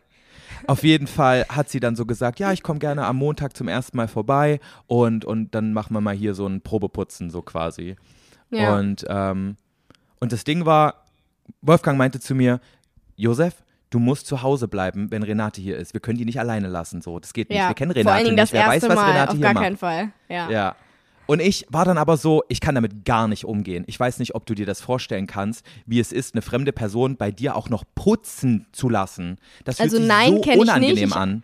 auf 0.67 0.83
jeden 0.83 1.07
Fall 1.07 1.45
hat 1.47 1.69
sie 1.69 1.79
dann 1.79 1.95
so 1.95 2.05
gesagt, 2.05 2.39
ja, 2.39 2.51
ich 2.51 2.61
komme 2.61 2.79
gerne 2.79 3.05
am 3.05 3.15
Montag 3.15 3.55
zum 3.55 3.69
ersten 3.69 3.95
Mal 3.95 4.09
vorbei 4.09 4.59
und, 4.87 5.23
und 5.23 5.55
dann 5.55 5.71
machen 5.71 5.93
wir 5.93 6.01
mal 6.01 6.13
hier 6.15 6.33
so 6.33 6.45
ein 6.45 6.61
Probeputzen, 6.61 7.29
so 7.29 7.41
quasi. 7.41 7.95
ja. 8.51 8.77
Und, 8.77 9.05
ähm, 9.07 9.55
und 10.19 10.31
das 10.33 10.43
Ding 10.43 10.65
war, 10.65 11.05
Wolfgang 11.61 11.97
meinte 11.97 12.19
zu 12.19 12.35
mir, 12.35 12.59
Josef, 13.15 13.63
du 13.89 13.99
musst 13.99 14.27
zu 14.27 14.41
Hause 14.41 14.67
bleiben, 14.67 15.11
wenn 15.11 15.23
Renate 15.23 15.61
hier 15.61 15.77
ist. 15.77 15.93
Wir 15.93 16.01
können 16.01 16.17
die 16.17 16.25
nicht 16.25 16.39
alleine 16.39 16.67
lassen, 16.67 17.01
so. 17.01 17.19
Das 17.19 17.33
geht 17.33 17.49
nicht. 17.49 17.57
ja. 17.59 17.69
Wir 17.69 17.75
kennen 17.75 17.91
Vor 17.91 17.99
Renate 17.99 18.23
nicht. 18.29 18.39
das 18.39 18.51
Wer 18.53 18.67
weiß, 18.67 18.83
was 18.83 18.95
Mal, 18.95 19.11
Renate 19.11 19.29
auf 19.31 19.35
hier 19.37 19.43
gar 19.43 19.53
macht. 19.53 19.63
keinen 19.63 19.77
Fall. 19.77 20.11
Ja. 20.29 20.49
Ja. 20.49 20.75
Und 21.27 21.41
ich 21.41 21.65
war 21.69 21.85
dann 21.85 21.97
aber 21.97 22.17
so, 22.17 22.43
ich 22.49 22.61
kann 22.61 22.75
damit 22.75 23.03
gar 23.03 23.27
nicht 23.27 23.45
umgehen. 23.45 23.83
Ich 23.87 23.99
weiß 23.99 24.19
nicht, 24.19 24.35
ob 24.35 24.45
du 24.45 24.53
dir 24.53 24.67
das 24.67 24.79
vorstellen 24.81 25.25
kannst, 25.25 25.65
wie 25.87 25.99
es 25.99 26.11
ist, 26.11 26.35
eine 26.35 26.43
fremde 26.43 26.71
Person 26.71 27.17
bei 27.17 27.31
dir 27.31 27.55
auch 27.55 27.67
noch 27.67 27.83
putzen 27.95 28.67
zu 28.71 28.89
lassen. 28.89 29.37
Das 29.63 29.77
fühlt 29.77 29.85
Also 29.85 29.97
sich 29.97 30.07
nein, 30.07 30.35
so 30.35 30.41
kenn 30.41 30.53
ich 30.53 30.59
unangenehm 30.59 30.93
nicht. 30.95 31.03
Ich- 31.07 31.15
an. 31.15 31.43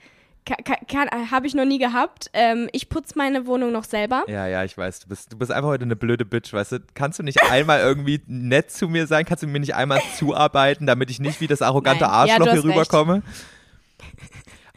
Habe 1.32 1.48
ich 1.48 1.54
noch 1.54 1.66
nie 1.66 1.78
gehabt. 1.78 2.30
Ähm, 2.34 2.68
ich 2.72 2.90
putze 2.90 3.14
meine 3.18 3.46
Wohnung 3.46 3.72
noch 3.72 3.84
selber. 3.84 4.24
Ja, 4.28 4.48
ja, 4.48 4.64
ich 4.64 4.78
weiß. 4.78 5.02
Du 5.02 5.08
bist, 5.08 5.32
du 5.32 5.38
bist 5.38 5.52
einfach 5.52 5.70
heute 5.70 5.84
eine 5.84 5.96
blöde 5.96 6.26
Bitch, 6.26 6.52
weißt 6.52 6.72
du? 6.74 6.80
Kannst 6.94 7.20
du 7.20 7.24
nicht 7.24 7.44
einmal 7.44 7.80
irgendwie 7.80 8.22
nett 8.28 8.72
zu 8.72 8.88
mir 8.88 9.08
sein? 9.08 9.26
Kannst 9.26 9.44
du 9.44 9.48
mir 9.48 9.60
nicht 9.60 9.76
einmal 9.76 10.02
zuarbeiten, 10.18 10.88
damit 10.88 11.10
ich 11.12 11.20
nicht 11.20 11.42
wie 11.42 11.48
das 11.48 11.62
arrogante 11.62 12.06
Nein. 12.06 12.12
Ja, 12.28 12.34
Arschloch 12.34 12.46
du 12.48 12.52
hier 12.54 12.64
rüberkomme? 12.64 13.22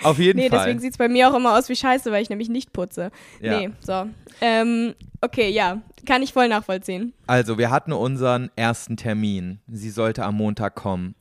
Auf 0.03 0.19
jeden 0.19 0.39
Nee, 0.39 0.51
Fall. 0.51 0.59
deswegen 0.59 0.81
sieht 0.81 0.93
es 0.93 0.99
bei 0.99 1.09
mir 1.09 1.31
auch 1.31 1.35
immer 1.35 1.57
aus 1.57 1.69
wie 1.69 1.77
Scheiße, 1.77 2.12
weil 2.12 2.23
ich 2.23 2.29
nämlich 2.29 2.49
nicht 2.49 2.73
putze. 2.73 3.11
Ja. 3.41 3.59
Nee, 3.59 3.71
so. 3.81 4.07
Ähm, 4.41 4.95
okay, 5.21 5.49
ja, 5.51 5.81
kann 6.05 6.23
ich 6.23 6.33
voll 6.33 6.49
nachvollziehen. 6.49 7.15
Also, 7.27 7.57
wir 7.57 7.71
hatten 7.71 7.93
unseren 7.93 8.51
ersten 8.57 8.97
Termin. 8.97 9.61
Sie 9.69 9.91
sollte 9.91 10.25
am 10.25 10.35
Montag 10.37 10.75
kommen. 10.75 11.15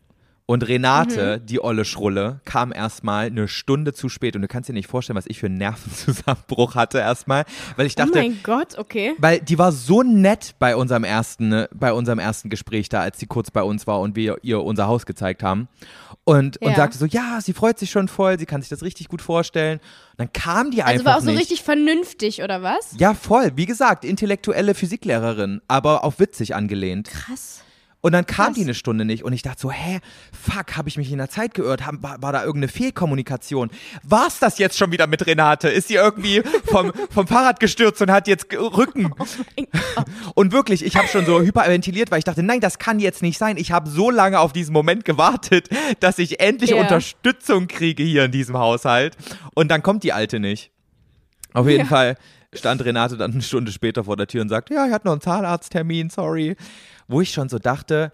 Und 0.46 0.68
Renate, 0.68 1.40
Mhm. 1.42 1.46
die 1.46 1.64
olle 1.64 1.86
Schrulle, 1.86 2.42
kam 2.44 2.74
erstmal 2.74 3.28
eine 3.28 3.48
Stunde 3.48 3.94
zu 3.94 4.10
spät. 4.10 4.36
Und 4.36 4.42
du 4.42 4.50
kannst 4.50 4.68
dir 4.68 4.74
nicht 4.74 4.90
vorstellen, 4.90 5.16
was 5.16 5.26
ich 5.26 5.40
für 5.40 5.46
einen 5.46 5.58
Nervenzusammenbruch 5.58 6.76
hatte 6.76 6.98
erstmal. 7.00 7.46
Weil 7.78 7.86
ich 7.86 7.94
oh 7.94 8.04
dachte, 8.04 8.18
mein 8.20 8.40
Gott, 8.44 8.78
okay. 8.78 9.14
weil 9.20 9.40
die 9.40 9.58
war 9.58 9.72
so 9.72 10.04
nett 10.04 10.56
bei 10.60 10.76
unserem 10.76 11.06
ersten, 11.06 11.48
ne, 11.50 11.70
bei 11.74 11.94
unserem 11.94 12.20
ersten 12.20 12.50
Gespräch 12.50 12.90
da, 12.90 13.00
als 13.02 13.20
sie 13.20 13.26
kurz 13.26 13.52
bei 13.52 13.64
uns 13.64 13.88
war 13.88 14.02
und 14.02 14.16
wir 14.18 14.38
ihr 14.42 14.62
unser 14.62 14.88
Haus 14.88 15.06
gezeigt 15.06 15.44
haben. 15.44 15.70
Und, 16.26 16.58
und 16.62 16.70
Ja. 16.72 16.76
sagte 16.76 16.98
so, 16.98 17.06
ja, 17.06 17.40
sie 17.42 17.54
freut 17.54 17.80
sich 17.80 17.90
schon 17.92 18.08
voll, 18.10 18.38
sie 18.38 18.46
kann 18.46 18.62
sich 18.62 18.70
das 18.70 18.84
richtig 18.84 19.08
gut 19.08 19.22
vorstellen. 19.22 19.80
Und 20.12 20.20
dann 20.20 20.34
kam 20.34 20.72
die 20.72 20.84
Also 20.84 21.00
einfach 21.00 21.06
war 21.12 21.18
auch 21.18 21.22
so 21.22 21.32
nicht. 21.32 21.40
richtig 21.40 21.64
vernünftig, 21.64 22.42
oder 22.44 22.62
was? 22.62 22.96
ja, 22.98 23.14
voll. 23.14 23.54
Wie 23.56 23.66
gesagt, 23.66 24.04
intellektuelle 24.06 24.74
Physiklehrerin, 24.76 25.62
aber 25.70 26.04
auf 26.04 26.20
witzig 26.20 26.54
angelehnt. 26.56 27.10
Krass. 27.10 27.62
Und 28.06 28.12
dann 28.12 28.26
kam 28.26 28.48
Krass. 28.48 28.56
die 28.56 28.62
eine 28.64 28.74
Stunde 28.74 29.06
nicht 29.06 29.24
und 29.24 29.32
ich 29.32 29.44
dachte 29.44 29.62
so, 29.62 29.72
hä, 29.72 30.02
fuck, 30.38 30.76
habe 30.76 30.90
ich 30.90 30.98
mich 30.98 31.10
in 31.10 31.20
der 31.20 31.30
Zeit 31.30 31.54
geirrt? 31.54 31.86
Hab, 31.86 32.04
war, 32.04 32.22
war 32.22 32.34
da 32.34 32.42
irgendeine 32.44 32.68
Fehlkommunikation? 32.68 33.70
War's 34.04 34.40
das 34.40 34.58
jetzt 34.58 34.78
schon 34.78 34.92
wieder 34.92 35.08
mit 35.08 35.26
Renate? 35.26 35.70
Ist 35.70 35.88
sie 35.88 35.94
irgendwie 35.96 36.44
vom, 36.66 36.92
vom 37.12 37.28
Fahrrad 37.28 37.62
gestürzt 37.62 38.02
und 38.02 38.12
hat 38.12 38.28
jetzt 38.28 38.48
Rücken? 38.54 39.14
Und 40.36 40.52
wirklich, 40.52 40.84
ich 40.84 40.98
habe 40.98 41.08
schon 41.08 41.26
so 41.26 41.40
hyperventiliert, 41.42 42.12
weil 42.12 42.20
ich 42.20 42.26
dachte, 42.26 42.44
nein, 42.44 42.60
das 42.60 42.78
kann 42.78 43.00
jetzt 43.00 43.22
nicht 43.22 43.38
sein. 43.38 43.56
Ich 43.56 43.72
habe 43.72 43.90
so 43.90 44.10
lange 44.12 44.42
auf 44.42 44.52
diesen 44.52 44.74
Moment 44.74 45.06
gewartet, 45.06 45.70
dass 46.02 46.20
ich 46.20 46.42
endlich 46.42 46.72
Ja. 46.72 46.82
Unterstützung 46.82 47.68
kriege 47.70 48.04
hier 48.04 48.26
in 48.26 48.32
diesem 48.32 48.58
Haushalt. 48.58 49.16
Und 49.56 49.70
dann 49.72 49.82
kommt 49.82 50.04
die 50.04 50.12
Alte 50.12 50.42
nicht. 50.42 50.72
Auf 51.54 51.70
jeden 51.70 51.84
Ja. 51.84 51.86
Fall 51.86 52.18
stand 52.54 52.84
Renate 52.84 53.16
dann 53.18 53.32
eine 53.32 53.42
Stunde 53.42 53.72
später 53.72 54.04
vor 54.04 54.18
der 54.18 54.28
Tür 54.28 54.42
und 54.42 54.50
sagt, 54.50 54.70
ja, 54.70 54.86
ich 54.86 54.92
hatte 54.92 55.06
noch 55.08 55.14
einen 55.14 55.22
Zahnarzttermin, 55.22 56.10
sorry. 56.10 56.56
Wo 57.08 57.22
ich 57.22 57.32
schon 57.32 57.50
so 57.50 57.60
dachte, 57.60 58.12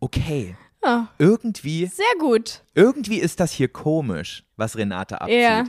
okay, 0.00 0.56
Ah, 0.80 1.06
irgendwie, 1.18 1.86
sehr 1.86 2.06
gut. 2.20 2.62
irgendwie 2.74 3.18
ist 3.18 3.40
das 3.40 3.50
hier 3.50 3.66
komisch, 3.68 4.44
was 4.56 4.76
Renate 4.76 5.20
abzieht. 5.20 5.40
Ja. 5.40 5.64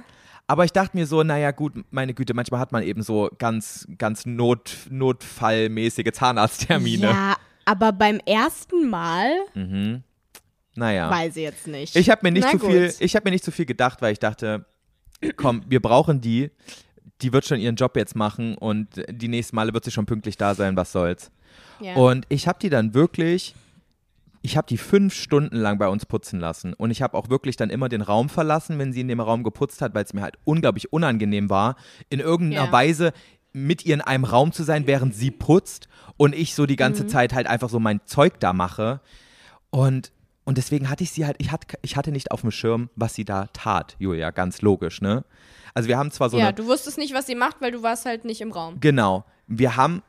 Aber 0.45 0.65
ich 0.65 0.71
dachte 0.71 0.95
mir 0.95 1.07
so, 1.07 1.23
naja 1.23 1.49
gut, 1.51 1.73
meine 1.91 2.13
Güte, 2.13 2.33
manchmal 2.35 2.59
hat 2.59 2.71
man 2.71 2.83
eben 2.83 3.01
so 3.01 3.29
ganz, 3.39 3.87
ganz 3.97 4.25
not, 4.27 4.71
notfallmäßige 4.89 6.11
Zahnarzttermine. 6.13 7.07
Ja, 7.07 7.35
aber 7.65 7.91
beim 7.91 8.19
ersten 8.25 8.87
Mal 8.89 9.31
Naja. 10.75 11.09
weiß 11.09 11.35
ich 11.37 11.43
jetzt 11.43 11.67
nicht. 11.67 11.95
Ich 11.95 12.09
habe 12.09 12.21
mir 12.23 12.31
nicht 12.31 12.45
Na 12.45 12.51
zu 12.51 12.59
gut. 12.59 12.69
viel, 12.71 12.93
ich 12.99 13.15
habe 13.15 13.25
mir 13.27 13.31
nicht 13.31 13.43
zu 13.43 13.51
viel 13.51 13.65
gedacht, 13.65 14.01
weil 14.01 14.13
ich 14.13 14.19
dachte, 14.19 14.65
komm, 15.37 15.63
wir 15.67 15.81
brauchen 15.81 16.21
die. 16.21 16.51
Die 17.21 17.33
wird 17.33 17.45
schon 17.45 17.59
ihren 17.59 17.75
Job 17.75 17.97
jetzt 17.97 18.15
machen 18.15 18.55
und 18.57 18.87
die 19.09 19.27
nächsten 19.27 19.55
Male 19.55 19.73
wird 19.73 19.83
sie 19.85 19.91
schon 19.91 20.05
pünktlich 20.05 20.37
da 20.37 20.55
sein, 20.55 20.77
was 20.77 20.91
soll's. 20.91 21.31
Ja. 21.79 21.95
Und 21.95 22.25
ich 22.29 22.47
habe 22.47 22.59
die 22.61 22.69
dann 22.69 22.93
wirklich, 22.93 23.55
ich 24.41 24.57
habe 24.57 24.67
die 24.67 24.77
fünf 24.77 25.13
Stunden 25.13 25.55
lang 25.57 25.77
bei 25.77 25.87
uns 25.87 26.05
putzen 26.05 26.39
lassen. 26.39 26.73
Und 26.73 26.91
ich 26.91 27.01
habe 27.01 27.17
auch 27.17 27.29
wirklich 27.29 27.55
dann 27.57 27.69
immer 27.69 27.89
den 27.89 28.01
Raum 28.01 28.29
verlassen, 28.29 28.79
wenn 28.79 28.93
sie 28.93 29.01
in 29.01 29.07
dem 29.07 29.19
Raum 29.19 29.43
geputzt 29.43 29.81
hat, 29.81 29.93
weil 29.95 30.03
es 30.03 30.13
mir 30.13 30.21
halt 30.21 30.37
unglaublich 30.45 30.91
unangenehm 30.93 31.49
war, 31.49 31.75
in 32.09 32.19
irgendeiner 32.19 32.65
Ja. 32.67 32.71
Weise 32.71 33.13
mit 33.51 33.85
ihr 33.85 33.95
in 33.95 34.01
einem 34.01 34.25
Raum 34.25 34.51
zu 34.51 34.63
sein, 34.63 34.85
während 34.87 35.15
sie 35.15 35.31
putzt 35.31 35.87
und 36.17 36.35
ich 36.35 36.53
so 36.53 36.65
die 36.65 36.75
ganze 36.75 37.03
Mhm. 37.03 37.09
Zeit 37.09 37.33
halt 37.33 37.47
einfach 37.47 37.69
so 37.69 37.79
mein 37.79 37.99
Zeug 38.05 38.39
da 38.39 38.53
mache. 38.53 39.01
Und, 39.71 40.11
und 40.45 40.57
deswegen 40.57 40.89
hatte 40.89 41.03
ich 41.03 41.11
sie 41.11 41.25
halt, 41.25 41.35
ich 41.39 41.51
hatte, 41.51 41.77
ich 41.81 41.95
hatte 41.95 42.11
nicht 42.11 42.31
auf 42.31 42.41
dem 42.41 42.51
Schirm, 42.51 42.89
was 42.95 43.15
sie 43.15 43.25
da 43.25 43.47
tat, 43.53 43.95
Julia, 43.99 44.31
ganz 44.31 44.61
logisch, 44.61 45.01
ne? 45.01 45.23
Also 45.73 45.87
wir 45.87 45.97
haben 45.97 46.11
zwar 46.11 46.29
so 46.29 46.37
ja, 46.37 46.47
eine, 46.47 46.53
du 46.53 46.65
wusstest 46.65 46.97
nicht, 46.97 47.13
was 47.13 47.27
sie 47.27 47.35
macht, 47.35 47.61
weil 47.61 47.71
du 47.71 47.83
warst 47.83 48.05
halt 48.05 48.25
nicht 48.25 48.41
im 48.41 48.51
Raum. 48.51 48.79
Genau. 48.79 49.25
Wir 49.47 49.75
haben 49.75 50.01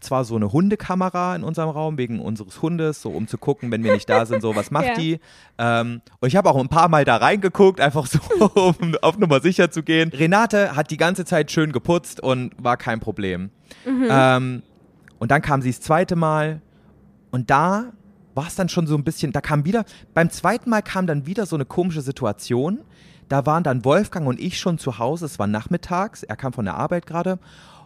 zwar 0.00 0.24
so 0.24 0.36
eine 0.36 0.52
Hundekamera 0.52 1.34
in 1.36 1.44
unserem 1.44 1.70
Raum 1.70 1.98
wegen 1.98 2.20
unseres 2.20 2.62
Hundes, 2.62 3.02
so 3.02 3.10
um 3.10 3.26
zu 3.28 3.38
gucken, 3.38 3.70
wenn 3.70 3.82
wir 3.84 3.92
nicht 3.92 4.08
da 4.08 4.26
sind, 4.26 4.40
so 4.42 4.54
was 4.56 4.70
macht 4.70 4.86
Ja. 4.88 4.94
die. 4.94 5.20
Ähm, 5.58 6.00
und 6.20 6.28
ich 6.28 6.36
habe 6.36 6.50
auch 6.50 6.56
ein 6.56 6.68
paar 6.68 6.88
Mal 6.88 7.04
da 7.04 7.16
reingeguckt, 7.16 7.80
einfach 7.80 8.06
so, 8.06 8.18
um 8.80 8.94
auf 9.02 9.18
Nummer 9.18 9.40
sicher 9.40 9.70
zu 9.70 9.82
gehen. 9.82 10.10
Renate 10.10 10.76
hat 10.76 10.90
die 10.90 10.96
ganze 10.96 11.24
Zeit 11.24 11.50
schön 11.50 11.72
geputzt 11.72 12.20
und 12.20 12.52
war 12.62 12.76
kein 12.76 13.00
Problem. 13.00 13.50
Ähm, 13.86 14.62
und 15.18 15.30
dann 15.30 15.42
kam 15.42 15.62
sie 15.62 15.70
das 15.70 15.80
zweite 15.80 16.16
Mal 16.16 16.60
und 17.30 17.50
da 17.50 17.92
war 18.34 18.46
es 18.46 18.54
dann 18.54 18.68
schon 18.68 18.86
so 18.86 18.94
ein 18.94 19.02
bisschen, 19.04 19.32
da 19.32 19.40
kam 19.40 19.64
wieder, 19.64 19.84
beim 20.14 20.30
zweiten 20.30 20.70
Mal 20.70 20.82
kam 20.82 21.06
dann 21.06 21.26
wieder 21.26 21.44
so 21.44 21.56
eine 21.56 21.64
komische 21.64 22.02
Situation. 22.02 22.80
Da 23.28 23.44
waren 23.44 23.62
dann 23.64 23.84
Wolfgang 23.84 24.26
und 24.26 24.40
ich 24.40 24.58
schon 24.58 24.78
zu 24.78 24.98
Hause, 24.98 25.26
es 25.26 25.38
war 25.38 25.46
nachmittags, 25.46 26.22
er 26.22 26.36
kam 26.36 26.52
von 26.52 26.64
der 26.64 26.76
Arbeit 26.76 27.06
gerade. 27.06 27.38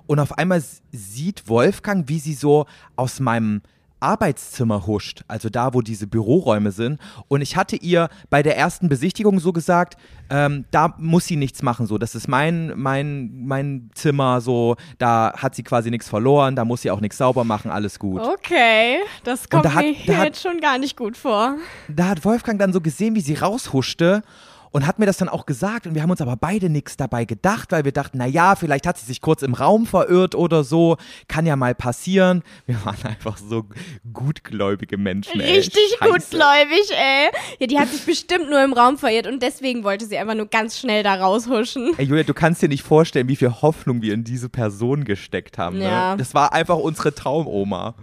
Und 0.06 0.18
auf 0.18 0.36
einmal 0.38 0.62
sieht 0.92 1.48
Wolfgang, 1.48 2.08
wie 2.08 2.18
sie 2.18 2.34
so 2.34 2.66
aus 2.96 3.20
meinem 3.20 3.62
Arbeitszimmer 4.00 4.84
huscht, 4.88 5.22
also 5.28 5.48
da, 5.48 5.74
wo 5.74 5.80
diese 5.80 6.08
Büroräume 6.08 6.72
sind. 6.72 7.00
Und 7.28 7.40
ich 7.40 7.56
hatte 7.56 7.76
ihr 7.76 8.08
bei 8.30 8.42
der 8.42 8.56
ersten 8.56 8.88
Besichtigung 8.88 9.38
so 9.38 9.52
gesagt, 9.52 9.96
ähm, 10.28 10.64
da 10.72 10.92
muss 10.98 11.26
sie 11.26 11.36
nichts 11.36 11.62
machen, 11.62 11.86
so, 11.86 11.98
das 11.98 12.16
ist 12.16 12.26
mein, 12.26 12.72
mein, 12.76 13.30
mein 13.46 13.90
Zimmer, 13.94 14.40
so, 14.40 14.74
da 14.98 15.32
hat 15.36 15.54
sie 15.54 15.62
quasi 15.62 15.88
nichts 15.90 16.08
verloren, 16.08 16.56
da 16.56 16.64
muss 16.64 16.82
sie 16.82 16.90
auch 16.90 17.00
nichts 17.00 17.16
sauber 17.18 17.44
machen, 17.44 17.70
alles 17.70 18.00
gut. 18.00 18.20
Okay, 18.22 18.96
das 19.22 19.48
kommt 19.48 19.66
da 19.66 19.74
hat- 19.74 19.84
mir 19.84 19.94
da 20.08 20.16
hat- 20.16 20.24
jetzt 20.26 20.42
schon 20.42 20.58
gar 20.60 20.78
nicht 20.78 20.96
gut 20.96 21.16
vor. 21.16 21.54
da 21.88 22.08
hat 22.08 22.24
Wolfgang 22.24 22.58
dann 22.58 22.72
so 22.72 22.80
gesehen, 22.80 23.14
wie 23.14 23.20
sie 23.20 23.34
raushuschte 23.34 24.24
und 24.72 24.86
hat 24.86 24.98
mir 24.98 25.06
das 25.06 25.18
dann 25.18 25.28
auch 25.28 25.46
gesagt 25.46 25.86
und 25.86 25.94
wir 25.94 26.02
haben 26.02 26.10
uns 26.10 26.20
aber 26.20 26.36
beide 26.36 26.68
nichts 26.70 26.96
dabei 26.96 27.24
gedacht, 27.24 27.72
weil 27.72 27.84
wir 27.84 27.92
dachten, 27.92 28.18
na 28.18 28.26
ja, 28.26 28.56
vielleicht 28.56 28.86
hat 28.86 28.98
sie 28.98 29.06
sich 29.06 29.20
kurz 29.20 29.42
im 29.42 29.54
Raum 29.54 29.86
verirrt 29.86 30.34
oder 30.34 30.64
so, 30.64 30.96
kann 31.28 31.46
ja 31.46 31.56
mal 31.56 31.74
passieren. 31.74 32.42
Wir 32.66 32.82
waren 32.84 33.02
einfach 33.04 33.36
so 33.36 33.64
gutgläubige 34.12 34.96
Menschen. 34.96 35.40
ey. 35.40 35.56
Richtig 35.56 35.96
Scheiße. 35.98 36.10
gutgläubig, 36.12 36.90
ey. 36.90 37.30
Ja, 37.60 37.66
die 37.66 37.78
hat 37.78 37.88
sich 37.88 38.04
bestimmt 38.04 38.48
nur 38.50 38.62
im 38.64 38.72
Raum 38.72 38.98
verirrt 38.98 39.26
und 39.26 39.42
deswegen 39.42 39.84
wollte 39.84 40.06
sie 40.06 40.16
einfach 40.16 40.34
nur 40.34 40.46
ganz 40.46 40.78
schnell 40.78 41.02
da 41.02 41.14
raushuschen. 41.14 41.92
Ey, 41.98 42.06
Julia, 42.06 42.24
du 42.24 42.34
kannst 42.34 42.62
dir 42.62 42.68
nicht 42.68 42.82
vorstellen, 42.82 43.28
wie 43.28 43.36
viel 43.36 43.50
Hoffnung 43.62 44.02
wir 44.02 44.14
in 44.14 44.24
diese 44.24 44.48
Person 44.48 45.04
gesteckt 45.04 45.58
haben. 45.58 45.80
Ja. 45.80 46.12
Ne? 46.12 46.16
Das 46.18 46.34
war 46.34 46.52
einfach 46.52 46.76
unsere 46.76 47.14
Traumoma. 47.14 47.94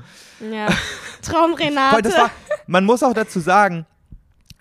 Ja. 0.52 0.68
Traum 1.22 1.54
Renate. 1.60 2.02
das 2.04 2.16
war, 2.16 2.32
man 2.68 2.86
muss 2.86 3.04
auch 3.04 3.14
dazu 3.14 3.40
sagen, 3.40 3.86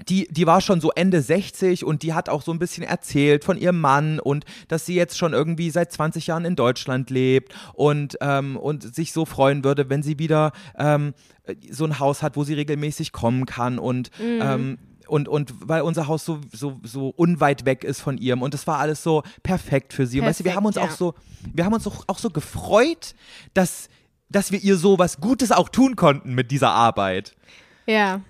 die, 0.07 0.29
die 0.31 0.47
war 0.47 0.61
schon 0.61 0.81
so 0.81 0.91
Ende 0.93 1.21
60 1.21 1.85
und 1.85 2.03
die 2.03 2.15
hat 2.15 2.29
auch 2.29 2.43
so 2.43 2.53
ein 2.53 2.59
bisschen 2.59 2.85
erzählt 2.85 3.45
von 3.45 3.59
ihrem 3.59 3.81
Mann 3.81 4.21
und 4.21 4.45
dass 4.69 4.87
sie 4.87 4.95
jetzt 4.95 5.19
schon 5.19 5.33
irgendwie 5.33 5.71
seit 5.71 5.93
20 5.93 6.29
Jahren 6.29 6.45
in 6.45 6.57
Deutschland 6.57 7.11
lebt 7.11 7.55
und, 7.75 8.17
ähm, 8.21 8.57
und 8.57 8.95
sich 8.95 9.13
so 9.13 9.25
freuen 9.25 9.65
würde, 9.65 9.91
wenn 9.91 10.03
sie 10.03 10.19
wieder 10.19 10.53
ähm, 10.77 11.15
so 11.71 11.85
ein 11.85 11.99
Haus 11.99 12.23
hat, 12.23 12.37
wo 12.37 12.45
sie 12.45 12.55
regelmäßig 12.55 13.13
kommen 13.13 13.47
kann 13.47 13.79
und 13.79 14.11
ähm, 14.21 14.79
und, 15.09 15.27
und 15.27 15.55
weil 15.67 15.81
unser 15.81 16.07
Haus 16.07 16.27
so, 16.27 16.39
so, 16.53 16.79
so 16.83 17.09
unweit 17.09 17.65
weg 17.65 17.83
ist 17.83 18.01
von 18.01 18.19
ihrem 18.19 18.43
und 18.43 18.53
es 18.53 18.67
war 18.67 18.79
alles 18.79 19.03
so 19.03 19.23
perfekt 19.43 19.95
für 19.95 20.07
sie. 20.07 20.21
und 20.21 20.27
weißt 20.27 20.41
du, 20.41 20.45
wir 20.45 20.55
haben 20.55 20.67
uns 20.67 20.77
Perfekt, 20.77 20.93
auch 20.93 20.99
so, 20.99 21.15
wir 21.53 21.65
haben 21.65 21.73
uns 21.73 21.87
auch, 21.87 22.05
auch 22.09 22.19
so 22.19 22.29
gefreut, 22.29 23.15
dass, 23.55 23.89
dass 24.29 24.53
wir 24.53 24.63
ihr 24.63 24.77
so 24.77 24.99
was 24.99 25.19
Gutes 25.19 25.51
auch 25.51 25.71
tun 25.71 25.97
konnten 25.97 26.35
mit 26.35 26.51
dieser 26.51 26.71
Arbeit. 26.73 27.35
ja. 27.87 28.21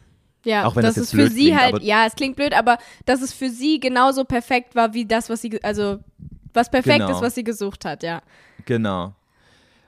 Ja, 0.49 0.65
Auch 0.65 0.77
wenn 0.77 0.83
das 0.83 0.93
es 0.97 0.97
jetzt 0.97 1.11
für 1.11 1.17
blöd 1.19 1.33
sie 1.33 1.45
klingt, 1.51 1.61
halt, 1.61 1.83
ja, 1.83 2.07
es 2.07 2.15
klingt 2.15 2.37
blöd, 2.37 2.55
aber 2.55 2.79
dass 3.05 3.21
es 3.21 3.35
für 3.35 3.51
sie 3.51 3.81
genauso 3.81 4.25
perfekt 4.25 4.75
war, 4.75 4.95
wie 4.95 5.05
das, 5.05 5.29
was 5.29 5.43
sie, 5.43 5.63
also, 5.63 5.99
was 6.55 6.71
perfekt 6.71 7.01
Genau. 7.01 7.11
ist, 7.11 7.21
was 7.21 7.35
sie 7.35 7.45
gesucht 7.45 7.85
hat, 7.85 8.03
ja. 8.03 8.23
Genau. 8.65 9.15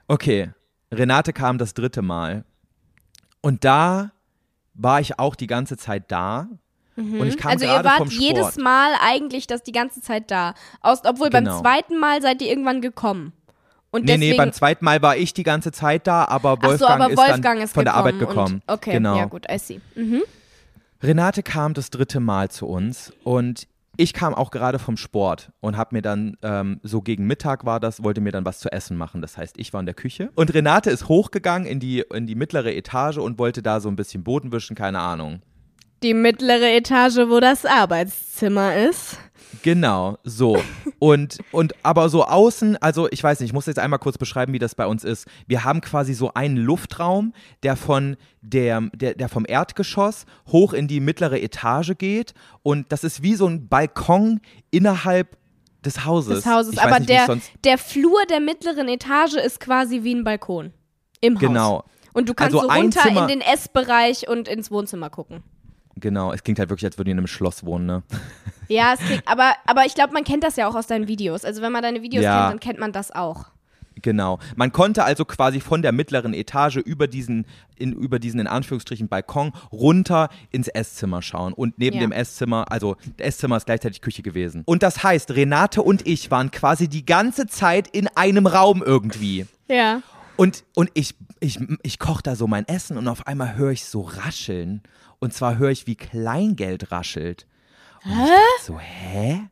Okay, 0.06 0.50
Renate 0.92 1.32
kam 1.32 1.56
das 1.56 1.72
dritte 1.72 2.02
Mal. 2.02 2.44
Und 3.40 3.64
da 3.64 4.10
war 4.74 5.00
ich 5.00 5.18
auch 5.18 5.34
die 5.34 5.46
ganze 5.46 5.78
Zeit 5.78 6.04
da. 6.12 6.48
Und 6.96 7.26
ich 7.26 7.38
kam 7.38 7.52
also 7.52 7.64
ihr 7.64 7.82
wart 7.82 8.12
jedes 8.12 8.58
Mal 8.58 8.92
eigentlich 9.00 9.46
das 9.46 9.62
die 9.62 9.72
ganze 9.72 10.02
Zeit 10.02 10.30
da. 10.30 10.52
Aus, 10.82 11.00
obwohl 11.06 11.30
Genau. 11.30 11.52
beim 11.52 11.62
zweiten 11.62 11.98
Mal 11.98 12.20
seid 12.20 12.42
ihr 12.42 12.48
irgendwann 12.48 12.82
gekommen. 12.82 13.32
Und 13.90 14.04
Nee, 14.04 14.18
nee, 14.18 14.34
beim 14.34 14.52
zweiten 14.52 14.84
Mal 14.84 15.00
war 15.00 15.16
ich 15.16 15.32
die 15.32 15.42
ganze 15.42 15.72
Zeit 15.72 16.06
da, 16.06 16.26
aber 16.26 16.62
Wolfgang, 16.62 16.78
so, 16.78 16.86
aber 16.86 17.10
ist, 17.10 17.16
Wolfgang 17.16 17.42
dann 17.42 17.58
ist 17.58 17.72
von 17.72 17.84
der 17.84 17.94
Arbeit 17.94 18.18
gekommen 18.18 18.34
gekommen. 18.34 18.62
Und, 18.66 18.74
okay, 18.74 18.92
genau. 18.92 19.16
ja 19.16 19.24
gut, 19.24 19.46
I 19.50 19.58
see. 19.58 19.80
Mhm. 19.94 20.22
Renate 21.02 21.42
kam 21.42 21.72
das 21.72 21.88
dritte 21.88 22.20
Mal 22.20 22.50
zu 22.50 22.66
uns 22.66 23.12
und 23.24 23.66
ich 23.96 24.12
kam 24.12 24.34
auch 24.34 24.50
gerade 24.50 24.78
vom 24.78 24.96
Sport 24.96 25.50
und 25.60 25.76
habe 25.76 25.96
mir 25.96 26.02
dann, 26.02 26.36
ähm, 26.42 26.80
so 26.82 27.00
gegen 27.00 27.26
Mittag 27.26 27.64
war 27.64 27.80
das, 27.80 28.02
wollte 28.02 28.20
mir 28.20 28.32
dann 28.32 28.44
was 28.44 28.60
zu 28.60 28.70
essen 28.70 28.96
machen. 28.96 29.22
Das 29.22 29.36
heißt, 29.36 29.56
ich 29.58 29.72
war 29.72 29.80
in 29.80 29.86
der 29.86 29.94
Küche 29.94 30.30
und 30.34 30.52
Renate 30.52 30.90
ist 30.90 31.08
hochgegangen 31.08 31.66
in 31.66 31.80
die, 31.80 32.04
in 32.12 32.26
die 32.26 32.34
mittlere 32.34 32.74
Etage 32.74 33.18
und 33.18 33.38
wollte 33.38 33.62
da 33.62 33.80
so 33.80 33.88
ein 33.88 33.96
bisschen 33.96 34.24
Boden 34.24 34.52
wischen, 34.52 34.76
keine 34.76 35.00
Ahnung. 35.00 35.40
Die 36.02 36.14
mittlere 36.14 36.74
Etage, 36.74 37.28
wo 37.28 37.40
das 37.40 37.66
Arbeitszimmer 37.66 38.76
ist. 38.76 39.18
Genau, 39.62 40.16
so. 40.24 40.62
Und, 40.98 41.38
und 41.52 41.74
aber 41.84 42.08
so 42.08 42.24
außen, 42.24 42.76
also 42.78 43.08
ich 43.10 43.22
weiß 43.22 43.40
nicht, 43.40 43.50
ich 43.50 43.52
muss 43.52 43.66
jetzt 43.66 43.78
einmal 43.78 43.98
kurz 43.98 44.16
beschreiben, 44.16 44.52
wie 44.52 44.58
das 44.58 44.74
bei 44.74 44.86
uns 44.86 45.04
ist. 45.04 45.26
Wir 45.46 45.64
haben 45.64 45.80
quasi 45.80 46.14
so 46.14 46.32
einen 46.34 46.56
Luftraum, 46.56 47.32
der 47.62 47.76
von 47.76 48.16
der, 48.40 48.80
der, 48.94 49.14
der 49.14 49.28
vom 49.28 49.44
Erdgeschoss 49.46 50.24
hoch 50.48 50.72
in 50.72 50.88
die 50.88 51.00
mittlere 51.00 51.40
Etage 51.40 51.92
geht. 51.98 52.32
Und 52.62 52.90
das 52.92 53.04
ist 53.04 53.22
wie 53.22 53.34
so 53.34 53.46
ein 53.46 53.68
Balkon 53.68 54.40
innerhalb 54.70 55.36
des 55.84 56.04
Hauses. 56.04 56.42
Des 56.44 56.46
Hauses. 56.46 56.78
Aber 56.78 56.98
nicht, 56.98 57.10
der, 57.10 57.38
der 57.64 57.78
Flur 57.78 58.24
der 58.28 58.40
mittleren 58.40 58.88
Etage 58.88 59.34
ist 59.34 59.60
quasi 59.60 60.02
wie 60.02 60.14
ein 60.14 60.24
Balkon. 60.24 60.72
Im 61.20 61.34
Haus. 61.34 61.40
Genau. 61.40 61.84
Und 62.12 62.28
du 62.28 62.34
kannst 62.34 62.54
Also 62.54 62.66
so 62.68 62.74
runter 62.74 63.02
Zimmer- 63.02 63.22
in 63.22 63.28
den 63.28 63.40
Essbereich 63.40 64.28
und 64.28 64.48
ins 64.48 64.70
Wohnzimmer 64.70 65.10
gucken. 65.10 65.42
Genau, 65.96 66.32
es 66.32 66.42
klingt 66.42 66.58
halt 66.58 66.70
wirklich, 66.70 66.86
als 66.86 66.96
würden 66.98 67.06
die 67.06 67.12
in 67.12 67.18
einem 67.18 67.26
Schloss 67.26 67.64
wohnen, 67.64 67.86
ne? 67.86 68.02
Ja, 68.68 68.94
es 68.94 69.00
klingt, 69.00 69.26
aber, 69.26 69.52
aber 69.66 69.84
ich 69.84 69.94
glaube, 69.94 70.12
man 70.12 70.22
kennt 70.22 70.44
das 70.44 70.54
ja 70.56 70.68
auch 70.68 70.76
aus 70.76 70.86
deinen 70.86 71.08
Videos. 71.08 71.44
Also 71.44 71.60
wenn 71.60 71.72
man 71.72 71.82
deine 71.82 72.02
Videos 72.02 72.22
Ja. 72.24 72.38
kennt, 72.42 72.52
dann 72.52 72.60
kennt 72.60 72.78
man 72.78 72.92
das 72.92 73.10
auch. 73.10 73.46
Genau. 74.02 74.38
Man 74.56 74.70
konnte 74.72 75.02
also 75.04 75.24
quasi 75.24 75.60
von 75.60 75.82
der 75.82 75.90
mittleren 75.92 76.32
Etage 76.32 76.76
über 76.76 77.06
diesen, 77.08 77.44
in, 77.76 77.92
über 77.92 78.18
diesen 78.20 78.38
in 78.40 78.46
Anführungsstrichen 78.46 79.08
Balkon 79.08 79.52
runter 79.72 80.28
ins 80.50 80.68
Esszimmer 80.68 81.20
schauen. 81.20 81.52
Und 81.52 81.78
neben 81.78 81.96
Ja. 81.96 82.00
dem 82.02 82.12
Esszimmer, 82.12 82.70
also 82.70 82.96
das 83.16 83.26
Esszimmer 83.26 83.56
ist 83.56 83.66
gleichzeitig 83.66 84.00
Küche 84.00 84.22
gewesen. 84.22 84.62
Und 84.66 84.82
das 84.84 85.02
heißt, 85.02 85.32
Renate 85.32 85.82
und 85.82 86.06
ich 86.06 86.30
waren 86.30 86.50
quasi 86.52 86.88
die 86.88 87.04
ganze 87.04 87.46
Zeit 87.48 87.88
in 87.88 88.06
einem 88.14 88.46
Raum 88.46 88.82
irgendwie. 88.86 89.46
Ja. 89.68 90.00
Und, 90.40 90.64
und 90.74 90.90
ich, 90.94 91.14
ich, 91.40 91.58
ich 91.82 91.98
koche 91.98 92.22
da 92.22 92.34
so 92.34 92.46
mein 92.46 92.66
Essen 92.66 92.96
und 92.96 93.08
auf 93.08 93.26
einmal 93.26 93.56
höre 93.56 93.72
ich 93.72 93.84
so 93.84 94.00
rascheln. 94.00 94.82
Und 95.18 95.34
zwar 95.34 95.58
höre 95.58 95.68
ich, 95.70 95.86
wie 95.86 95.96
Kleingeld 95.96 96.90
raschelt. 96.90 97.46
Und 98.04 98.12
ich 98.12 98.16
dachte 98.16 98.64
so, 98.64 98.78
hä? 98.80 99.42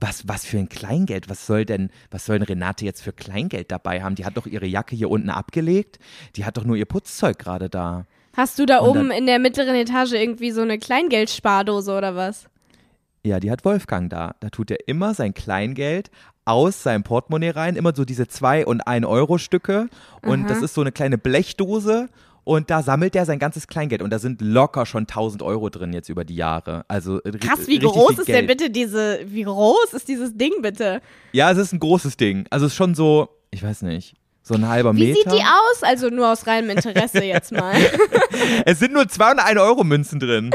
Was, 0.00 0.26
was 0.26 0.46
für 0.46 0.56
ein 0.56 0.70
Kleingeld? 0.70 1.28
Was 1.28 1.46
soll 1.46 1.66
denn, 1.66 1.90
was 2.10 2.24
soll 2.24 2.38
denn 2.38 2.46
Renate 2.48 2.86
jetzt 2.86 3.02
für 3.02 3.12
Kleingeld 3.12 3.70
dabei 3.70 4.02
haben? 4.02 4.14
Die 4.14 4.24
hat 4.24 4.38
doch 4.38 4.46
ihre 4.46 4.64
Jacke 4.64 4.96
hier 4.96 5.10
unten 5.10 5.28
abgelegt. 5.28 5.98
Die 6.36 6.46
hat 6.46 6.56
doch 6.56 6.64
nur 6.64 6.76
ihr 6.76 6.86
Putzzeug 6.86 7.38
gerade 7.38 7.68
da. 7.68 8.06
Hast 8.34 8.58
du 8.58 8.64
da 8.64 8.78
Und 8.78 8.88
oben 8.88 9.08
dann- 9.10 9.18
in 9.18 9.26
der 9.26 9.38
mittleren 9.38 9.74
Etage 9.74 10.12
irgendwie 10.12 10.50
so 10.50 10.62
eine 10.62 10.78
Kleingeldspardose 10.78 11.94
oder 11.94 12.16
was? 12.16 12.46
Ja, 13.22 13.38
die 13.38 13.50
hat 13.50 13.66
Wolfgang 13.66 14.08
da. 14.08 14.34
Da 14.40 14.48
tut 14.48 14.70
er 14.70 14.88
immer 14.88 15.12
sein 15.12 15.34
Kleingeld 15.34 16.10
aus 16.46 16.82
seinem 16.82 17.02
Portemonnaie 17.02 17.50
rein, 17.50 17.76
immer 17.76 17.92
so 17.94 18.04
diese 18.06 18.22
2- 18.24 18.64
und 18.64 18.82
1-Euro-Stücke. 18.86 19.88
Und 20.22 20.48
das 20.48 20.62
ist 20.62 20.72
so 20.74 20.80
eine 20.80 20.92
kleine 20.92 21.18
Blechdose. 21.18 22.08
Und 22.44 22.70
da 22.70 22.80
sammelt 22.84 23.16
er 23.16 23.24
sein 23.26 23.40
ganzes 23.40 23.66
Kleingeld. 23.66 24.02
Und 24.02 24.10
da 24.10 24.20
sind 24.20 24.40
locker 24.40 24.86
schon 24.86 25.02
1000 25.02 25.42
Euro 25.42 25.68
drin 25.68 25.92
jetzt 25.92 26.08
über 26.08 26.24
die 26.24 26.36
Jahre. 26.36 26.84
Also 26.86 27.20
Krass, 27.40 27.66
wie 27.66 27.80
groß 27.80 28.20
ist 28.20 28.26
Geld. 28.26 28.38
denn 28.38 28.46
bitte 28.46 28.70
diese, 28.70 29.18
wie 29.26 29.42
groß 29.42 29.92
ist 29.94 30.06
dieses 30.06 30.36
Ding 30.36 30.52
bitte? 30.62 31.02
Ja, 31.32 31.50
es 31.50 31.58
ist 31.58 31.72
ein 31.72 31.80
großes 31.80 32.16
Ding. 32.16 32.46
Also 32.50 32.66
es 32.66 32.72
ist 32.72 32.76
schon 32.76 32.94
so, 32.94 33.28
ich 33.50 33.64
weiß 33.64 33.82
nicht, 33.82 34.14
so 34.44 34.54
ein 34.54 34.68
halber 34.68 34.94
Wie 34.94 35.08
Meter. 35.08 35.28
sieht 35.30 35.40
die 35.40 35.44
aus? 35.44 35.82
Also 35.82 36.08
nur 36.08 36.30
aus 36.30 36.46
reinem 36.46 36.70
Interesse 36.70 37.24
jetzt 37.24 37.50
mal. 37.50 37.74
Es 38.64 38.78
sind 38.78 38.92
nur 38.92 39.08
201 39.08 39.58
Euro 39.60 39.82
Münzen 39.82 40.20
drin. 40.20 40.52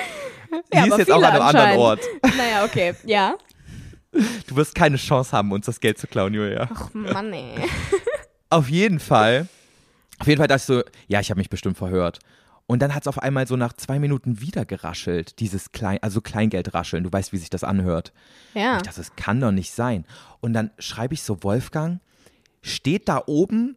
Die 0.74 0.78
Ja, 0.78 0.86
ist 0.86 0.98
jetzt 0.98 1.12
auch 1.12 1.18
an 1.22 1.26
einem 1.26 1.42
anderen. 1.42 1.78
Ort. 1.78 2.00
naja, 2.24 2.64
okay. 2.64 2.94
Ja. 3.06 3.36
Du 4.48 4.56
wirst 4.56 4.76
keine 4.76 4.98
Chance 4.98 5.32
haben, 5.32 5.52
uns 5.52 5.66
das 5.66 5.80
Geld 5.80 5.98
zu 5.98 6.08
klauen, 6.08 6.34
Julia. 6.34 6.70
Ach 6.74 6.94
Mann, 6.94 7.32
ey. 7.34 7.56
Auf 8.50 8.70
jeden 8.70 9.00
Fall. 9.00 9.48
Auf 10.20 10.28
jeden 10.28 10.38
Fall 10.38 10.48
dachte 10.48 10.62
ich 10.62 10.66
so, 10.66 10.84
ja, 11.08 11.20
ich 11.22 11.30
habe 11.30 11.40
mich 11.40 11.50
bestimmt 11.50 11.78
verhört. 11.78 12.20
Und 12.68 12.82
dann 12.82 12.94
hat 12.94 13.04
es 13.04 13.08
auf 13.08 13.20
einmal 13.20 13.48
so 13.48 13.58
nach 13.58 13.74
zwei 13.74 14.00
Minuten 14.00 14.40
wieder 14.40 14.64
geraschelt, 14.64 15.40
dieses 15.40 15.74
Klein, 15.74 16.00
also 16.02 16.22
Kleingeldrascheln. 16.22 17.04
Du 17.04 17.12
weißt, 17.12 17.34
wie 17.34 17.38
sich 17.38 17.50
das 17.50 17.66
anhört. 17.66 18.14
Ja. 18.54 18.78
Ich 18.78 18.84
dachte, 18.84 19.00
das 19.00 19.16
kann 19.16 19.42
doch 19.42 19.52
nicht 19.52 19.72
sein. 19.72 20.06
Und 20.40 20.54
dann 20.54 20.72
schreibe 20.80 21.14
ich 21.14 21.24
so, 21.24 21.44
Wolfgang, 21.44 22.00
steht 22.62 23.10
da 23.10 23.24
oben 23.26 23.76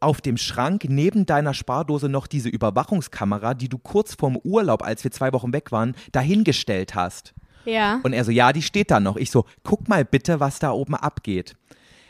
auf 0.00 0.22
dem 0.22 0.38
Schrank 0.38 0.84
neben 0.88 1.26
deiner 1.26 1.52
Spardose 1.52 2.08
noch 2.08 2.26
diese 2.26 2.48
Überwachungskamera, 2.48 3.52
die 3.54 3.68
du 3.68 3.76
kurz 3.76 4.14
vorm 4.14 4.38
Urlaub, 4.42 4.82
als 4.82 5.04
wir 5.04 5.10
zwei 5.10 5.32
Wochen 5.32 5.52
weg 5.52 5.72
waren, 5.72 5.94
dahingestellt 6.12 6.94
hast? 6.94 7.34
Ja. 7.64 8.00
Und 8.02 8.12
er 8.12 8.24
so, 8.24 8.30
ja, 8.30 8.52
die 8.52 8.62
steht 8.62 8.90
da 8.90 9.00
noch. 9.00 9.16
Ich 9.16 9.30
so, 9.30 9.44
guck 9.62 9.88
mal 9.88 10.04
bitte, 10.04 10.40
was 10.40 10.58
da 10.58 10.72
oben 10.72 10.94
abgeht. 10.94 11.56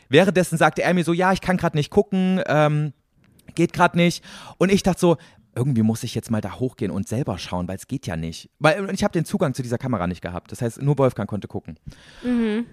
Währenddessen 0.09 0.57
sagte 0.57 0.83
er 0.83 0.93
mir 0.93 1.03
so, 1.03 1.13
ja, 1.13 1.31
ich 1.31 1.41
kann 1.41 1.57
gerade 1.57 1.77
nicht 1.77 1.89
gucken, 1.89 2.41
ähm, 2.47 2.93
geht 3.55 3.73
gerade 3.73 3.97
nicht. 3.97 4.23
Und 4.57 4.71
ich 4.71 4.83
dachte 4.83 4.99
so, 4.99 5.17
irgendwie 5.55 5.81
muss 5.81 6.03
ich 6.03 6.15
jetzt 6.15 6.31
mal 6.31 6.41
da 6.41 6.59
hochgehen 6.59 6.91
und 6.91 7.07
selber 7.07 7.37
schauen, 7.37 7.67
weil 7.67 7.75
es 7.75 7.87
geht 7.87 8.07
ja 8.07 8.15
nicht. 8.15 8.49
Weil 8.59 8.89
ich 8.93 9.03
habe 9.03 9.11
den 9.11 9.25
Zugang 9.25 9.53
zu 9.53 9.61
dieser 9.61 9.77
Kamera 9.77 10.07
nicht 10.07 10.21
gehabt. 10.21 10.51
Das 10.51 10.61
heißt, 10.61 10.81
nur 10.81 10.97
Wolfgang 10.97 11.29
konnte 11.29 11.47
gucken. 11.47 11.77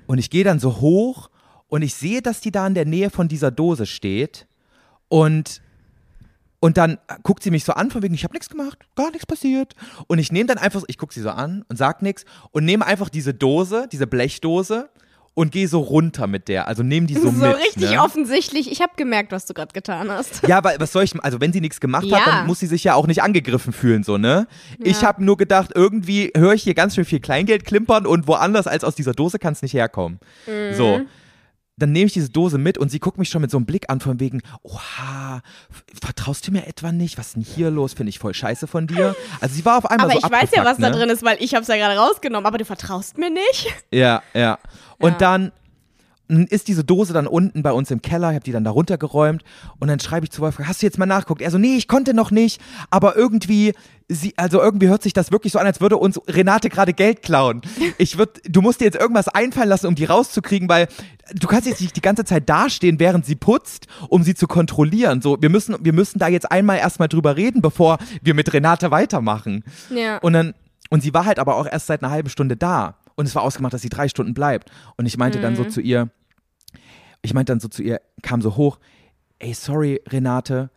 Und 0.07 0.19
ich 0.19 0.31
gehe 0.31 0.45
dann 0.45 0.61
so 0.61 0.81
hoch 0.81 1.31
und 1.69 1.83
ich 1.83 1.95
sehe, 1.95 2.23
dass 2.23 2.41
die 2.41 2.51
da 2.51 2.67
in 2.67 2.75
der 2.75 2.85
Nähe 2.85 3.11
von 3.11 3.29
dieser 3.29 3.51
Dose 3.51 3.87
steht. 3.87 4.47
Und 5.09 5.63
und 6.61 6.77
dann 6.77 6.99
guckt 7.23 7.43
sie 7.43 7.51
mich 7.51 7.65
so 7.65 7.73
an, 7.73 7.91
von 7.91 8.03
wegen, 8.03 8.15
ich 8.15 8.25
habe 8.25 8.35
nichts 8.35 8.49
gemacht, 8.49 8.79
gar 8.97 9.11
nichts 9.11 9.27
passiert. 9.27 9.75
Und 10.09 10.19
ich 10.19 10.33
nehme 10.33 10.47
dann 10.47 10.59
einfach, 10.59 10.83
ich 10.89 10.99
gucke 10.99 11.15
sie 11.15 11.21
so 11.21 11.31
an 11.31 11.65
und 11.69 11.77
sag 11.77 12.03
nichts 12.03 12.25
und 12.51 12.65
nehme 12.65 12.85
einfach 12.87 13.09
diese 13.09 13.33
Dose, 13.35 13.89
diese 13.93 14.07
Blechdose 14.07 14.89
und 15.35 15.53
gehe 15.53 15.69
so 15.69 15.79
runter 15.79 16.27
mit 16.27 16.49
der. 16.49 16.67
Also 16.67 16.83
nehme 16.83 17.07
die 17.07 17.15
so, 17.15 17.31
So, 17.31 17.31
mit. 17.31 17.57
richtig 17.59 17.91
ne? 17.91 18.03
offensichtlich. 18.03 18.73
Ich 18.73 18.81
habe 18.83 18.93
gemerkt, 18.97 19.31
was 19.31 19.47
du 19.47 19.55
gerade 19.55 19.73
getan 19.73 20.11
hast. 20.11 20.45
Ja, 20.49 20.59
aber 20.59 20.75
was 20.81 20.91
soll 20.91 21.05
ich, 21.05 21.15
also 21.23 21.41
wenn 21.41 21.53
sie 21.53 21.61
nichts 21.61 21.79
gemacht 21.79 22.11
hat, 22.11 22.11
Ja. 22.11 22.25
dann 22.39 22.47
muss 22.49 22.59
sie 22.59 22.67
sich 22.67 22.83
ja 22.83 22.95
auch 22.95 23.07
nicht 23.07 23.23
angegriffen 23.23 23.73
fühlen, 23.73 24.03
so, 24.03 24.19
ne? 24.19 24.49
Ich 24.81 25.03
Ja. 25.03 25.09
habe 25.09 25.23
nur 25.25 25.37
gedacht, 25.37 25.71
irgendwie 25.77 26.33
höre 26.37 26.55
ich 26.55 26.65
hier 26.65 26.75
ganz 26.75 26.97
schön 26.97 27.05
viel 27.05 27.21
Kleingeld 27.21 27.65
klimpern 27.65 28.05
und 28.05 28.27
woanders 28.27 28.67
als 28.67 28.83
aus 28.83 28.97
dieser 28.97 29.13
Dose 29.13 29.39
kann 29.39 29.53
es 29.53 29.63
nicht 29.63 29.75
herkommen. 29.75 30.19
Mhm. 30.49 30.75
So. 30.75 31.01
Dann 31.79 31.93
nehme 31.93 32.07
ich 32.07 32.13
diese 32.13 32.29
Dose 32.31 32.59
mit 32.59 32.77
und 32.79 32.91
sie 32.91 32.99
guckt 32.99 33.19
mich 33.19 33.29
schon 33.29 33.41
mit 33.41 33.51
so 33.51 33.57
einem 33.57 33.67
Blick 33.67 33.89
an, 33.89 34.01
von 34.01 34.19
wegen, 34.21 34.43
oha, 34.63 35.41
vertraust 36.01 36.47
du 36.47 36.53
mir 36.53 36.67
etwa 36.67 36.93
nicht? 36.93 37.19
Was 37.19 37.29
ist 37.29 37.37
denn 37.37 37.43
hier 37.43 37.71
los? 37.71 37.93
Finde 37.95 38.11
ich 38.11 38.19
voll 38.19 38.35
scheiße 38.35 38.67
von 38.67 38.87
dir. 38.87 39.15
Also 39.41 39.55
sie 39.55 39.65
war 39.65 39.79
auf 39.79 39.87
einmal 39.91 40.11
Aber 40.11 40.21
so 40.21 40.27
ich 40.27 40.33
weiß 40.33 40.51
ja, 40.55 40.65
was 40.65 40.79
da 40.79 40.91
ne? 40.91 40.97
drin 40.97 41.09
ist, 41.11 41.23
weil 41.25 41.37
ich 41.41 41.55
habe 41.55 41.63
es 41.63 41.69
ja 41.69 41.77
gerade 41.77 41.99
rausgenommen. 41.99 42.47
Aber 42.47 42.59
du 42.59 42.65
vertraust 42.65 43.17
mir 43.19 43.31
nicht? 43.31 43.69
Ja, 43.93 44.23
ja. 44.35 44.59
Und 44.99 45.13
Ja. 45.13 45.19
dann 45.19 45.53
ist 46.29 46.69
diese 46.69 46.85
Dose 46.85 47.13
dann 47.13 47.27
unten 47.27 47.63
bei 47.63 47.73
uns 47.73 47.91
im 47.91 48.03
Keller, 48.03 48.31
ich 48.31 48.35
habe 48.35 48.45
die 48.45 48.53
dann 48.53 48.65
da 48.65 48.71
runtergeräumt 48.71 49.43
und 49.79 49.89
dann 49.89 49.99
schreibe 49.99 50.25
ich 50.27 50.31
zu 50.31 50.43
Wolfgang, 50.43 50.69
hast 50.69 50.83
du 50.83 50.87
jetzt 50.87 50.99
mal 50.99 51.07
nachgeguckt? 51.07 51.41
Er 51.41 51.51
so, 51.51 51.59
nee, 51.59 51.77
ich 51.77 51.89
konnte 51.89 52.13
noch 52.13 52.31
nicht, 52.31 52.61
aber 52.91 53.17
irgendwie, 53.17 53.73
sie, 54.09 54.35
also 54.37 54.61
irgendwie 54.61 54.89
hört 54.89 55.03
sich 55.03 55.15
das 55.15 55.33
wirklich 55.33 55.55
so 55.55 55.59
an, 55.59 55.67
als 55.67 55.81
würde 55.81 55.97
uns 55.97 56.21
Renate 56.29 56.69
gerade 56.69 56.93
Geld 56.93 57.23
klauen. 57.23 57.63
Ich 57.97 58.19
würd, 58.19 58.43
du 58.49 58.61
musst 58.61 58.81
dir 58.81 58.85
jetzt 58.85 58.99
irgendwas 59.01 59.29
einfallen 59.29 59.69
lassen, 59.71 59.87
um 59.87 59.95
die 59.95 60.05
rauszukriegen, 60.05 60.69
weil 60.69 60.89
du 61.35 61.47
kannst 61.47 61.67
jetzt 61.67 61.81
nicht 61.81 61.97
die 61.97 62.03
ganze 62.03 62.25
Zeit 62.25 62.49
dastehen, 62.49 63.01
während 63.01 63.25
sie 63.25 63.35
putzt, 63.37 63.87
um 64.09 64.23
sie 64.23 64.35
zu 64.35 64.47
kontrollieren. 64.47 65.23
So, 65.23 65.39
wir 65.41 65.49
müssen, 65.49 65.77
wir 65.81 65.93
müssen 65.95 66.19
da 66.19 66.29
jetzt 66.29 66.51
einmal 66.51 66.79
erstmal 66.79 67.09
drüber 67.09 67.37
reden, 67.37 67.63
bevor 67.63 67.99
wir 68.23 68.35
mit 68.35 68.53
Renate 68.53 68.91
weitermachen. 68.91 69.65
Ja. 69.95 70.19
Und 70.19 70.35
dann, 70.35 70.55
und 70.91 71.03
sie 71.03 71.15
war 71.15 71.25
halt 71.25 71.39
aber 71.39 71.57
auch 71.57 71.67
erst 71.67 71.87
seit 71.87 72.03
einer 72.03 72.13
halben 72.13 72.29
Stunde 72.29 72.57
da. 72.57 72.97
Und 73.15 73.27
es 73.27 73.35
war 73.35 73.43
ausgemacht, 73.43 73.73
dass 73.75 73.83
sie 73.83 73.89
drei 73.89 74.09
Stunden 74.09 74.33
bleibt. 74.33 74.71
Und 74.97 75.07
ich 75.07 75.17
meinte 75.19 75.41
dann 75.41 75.57
so 75.57 75.65
Mhm. 75.65 75.71
zu 75.71 75.81
ihr, 75.81 76.09
ich 77.23 77.35
meinte 77.35 77.53
dann 77.53 77.61
so 77.61 77.69
zu 77.69 77.83
ihr, 77.83 78.01
kam 78.23 78.41
so 78.43 78.57
hoch, 78.57 78.79
ey, 79.39 79.53
sorry, 79.55 80.01
Renate. 80.09 80.71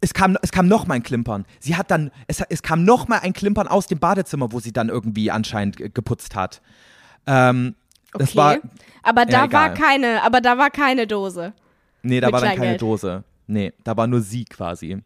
Es 0.00 0.12
kam, 0.14 0.36
es 0.42 0.52
kam 0.52 0.68
noch 0.68 0.86
mal 0.86 0.94
ein 0.94 1.02
Klimpern. 1.02 1.46
Sie 1.58 1.74
hat 1.76 1.90
dann, 1.90 2.10
es, 2.26 2.40
es 2.48 2.62
kam 2.62 2.84
noch 2.84 3.08
mal 3.08 3.18
ein 3.20 3.32
Klimpern 3.32 3.66
aus 3.66 3.86
dem 3.86 3.98
Badezimmer, 3.98 4.52
wo 4.52 4.60
sie 4.60 4.72
dann 4.72 4.88
irgendwie 4.88 5.30
anscheinend 5.30 5.76
ge- 5.78 5.88
geputzt 5.92 6.36
hat. 6.36 6.60
Ähm, 7.26 7.74
das 8.12 8.30
okay. 8.30 8.36
war, 8.38 8.56
aber 9.02 9.24
da 9.26 9.46
Ja, 9.46 9.52
war 9.52 9.74
keine, 9.74 10.22
aber 10.22 10.40
da 10.40 10.58
war 10.58 10.70
keine 10.70 11.06
Dose. 11.06 11.54
nee, 12.02 12.20
da 12.20 12.30
war 12.30 12.40
dann 12.40 12.50
keine 12.50 12.56
Kleingeld. 12.60 12.82
Dose. 12.82 13.24
Nee, 13.48 13.72
da 13.84 13.96
war 13.96 14.06
nur 14.06 14.20
sie 14.20 14.44
quasi. 14.44 14.98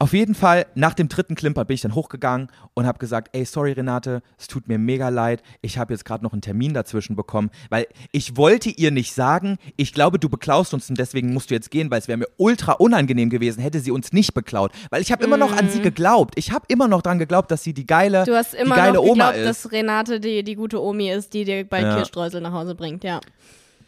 Auf 0.00 0.12
jeden 0.12 0.36
Fall, 0.36 0.66
nach 0.76 0.94
dem 0.94 1.08
dritten 1.08 1.34
Klimper 1.34 1.64
bin 1.64 1.74
ich 1.74 1.80
dann 1.80 1.92
hochgegangen 1.96 2.48
und 2.74 2.86
habe 2.86 3.00
gesagt, 3.00 3.30
ey, 3.32 3.44
sorry 3.44 3.72
Renate, 3.72 4.22
es 4.38 4.46
tut 4.46 4.68
mir 4.68 4.78
mega 4.78 5.08
leid, 5.08 5.42
ich 5.60 5.76
habe 5.76 5.92
jetzt 5.92 6.04
gerade 6.04 6.22
noch 6.22 6.32
einen 6.32 6.40
Termin 6.40 6.72
dazwischen 6.72 7.16
bekommen, 7.16 7.50
weil 7.68 7.88
ich 8.12 8.36
wollte 8.36 8.70
ihr 8.70 8.92
nicht 8.92 9.12
sagen, 9.12 9.58
ich 9.76 9.92
glaube, 9.92 10.20
du 10.20 10.28
beklaust 10.28 10.72
uns 10.72 10.88
und 10.88 10.98
deswegen 10.98 11.32
musst 11.32 11.50
du 11.50 11.54
jetzt 11.54 11.72
gehen, 11.72 11.90
weil 11.90 11.98
es 11.98 12.06
wäre 12.06 12.16
mir 12.16 12.28
ultra 12.36 12.74
unangenehm 12.74 13.28
gewesen, 13.28 13.60
hätte 13.60 13.80
sie 13.80 13.90
uns 13.90 14.12
nicht 14.12 14.34
beklaut, 14.34 14.70
weil 14.90 15.02
ich 15.02 15.10
habe 15.10 15.24
immer 15.24 15.36
noch 15.36 15.50
an 15.50 15.68
sie 15.68 15.82
geglaubt. 15.82 16.34
Ich 16.36 16.52
habe 16.52 16.64
immer 16.68 16.86
noch 16.86 17.02
dran 17.02 17.18
geglaubt, 17.18 17.50
dass 17.50 17.64
sie 17.64 17.74
die 17.74 17.86
geile, 17.86 18.20
Mhm. 18.20 18.26
Du 18.26 18.36
hast 18.36 18.54
immer 18.54 18.76
die 18.76 18.80
geile 18.80 18.92
noch 18.94 19.02
Oma 19.02 19.32
geglaubt, 19.32 19.36
ist. 19.36 19.64
dass 19.64 19.72
Renate 19.72 20.20
die, 20.20 20.44
die 20.44 20.54
gute 20.54 20.80
Omi 20.80 21.10
ist, 21.10 21.34
die 21.34 21.44
dir 21.44 21.64
bald 21.64 21.82
Ja. 21.82 21.96
Kirschstreusel 21.96 22.40
nach 22.40 22.52
Hause 22.52 22.76
bringt, 22.76 23.02
ja. 23.02 23.20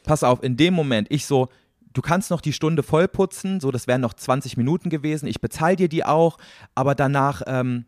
pass 0.02 0.24
auf, 0.24 0.42
in 0.42 0.56
dem 0.56 0.74
Moment, 0.74 1.06
ich 1.11 1.24
so, 1.24 1.48
du 1.93 2.03
kannst 2.03 2.30
noch 2.30 2.41
die 2.41 2.53
Stunde 2.53 2.82
voll 2.82 3.09
putzen, 3.09 3.61
so, 3.61 3.70
das 3.70 3.86
wären 3.86 4.01
noch 4.01 4.14
20 4.14 4.57
Minuten 4.57 4.91
gewesen, 4.91 5.26
ich 5.26 5.41
bezahle 5.41 5.76
dir 5.76 5.88
die 5.88 6.05
auch, 6.05 6.38
aber 6.74 6.95
danach, 6.95 7.43
ähm, 7.47 7.86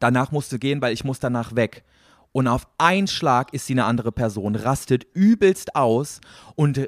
danach 0.00 0.32
musst 0.32 0.52
du 0.52 0.58
gehen, 0.58 0.80
weil 0.80 0.92
ich 0.92 1.04
muss 1.04 1.20
danach 1.20 1.54
weg. 1.54 1.84
Und 2.38 2.46
auf 2.46 2.68
einen 2.78 3.08
Schlag 3.08 3.52
ist 3.52 3.66
sie 3.66 3.72
eine 3.72 3.84
andere 3.84 4.12
Person, 4.12 4.54
rastet 4.54 5.08
übelst 5.12 5.74
aus 5.74 6.20
und 6.54 6.78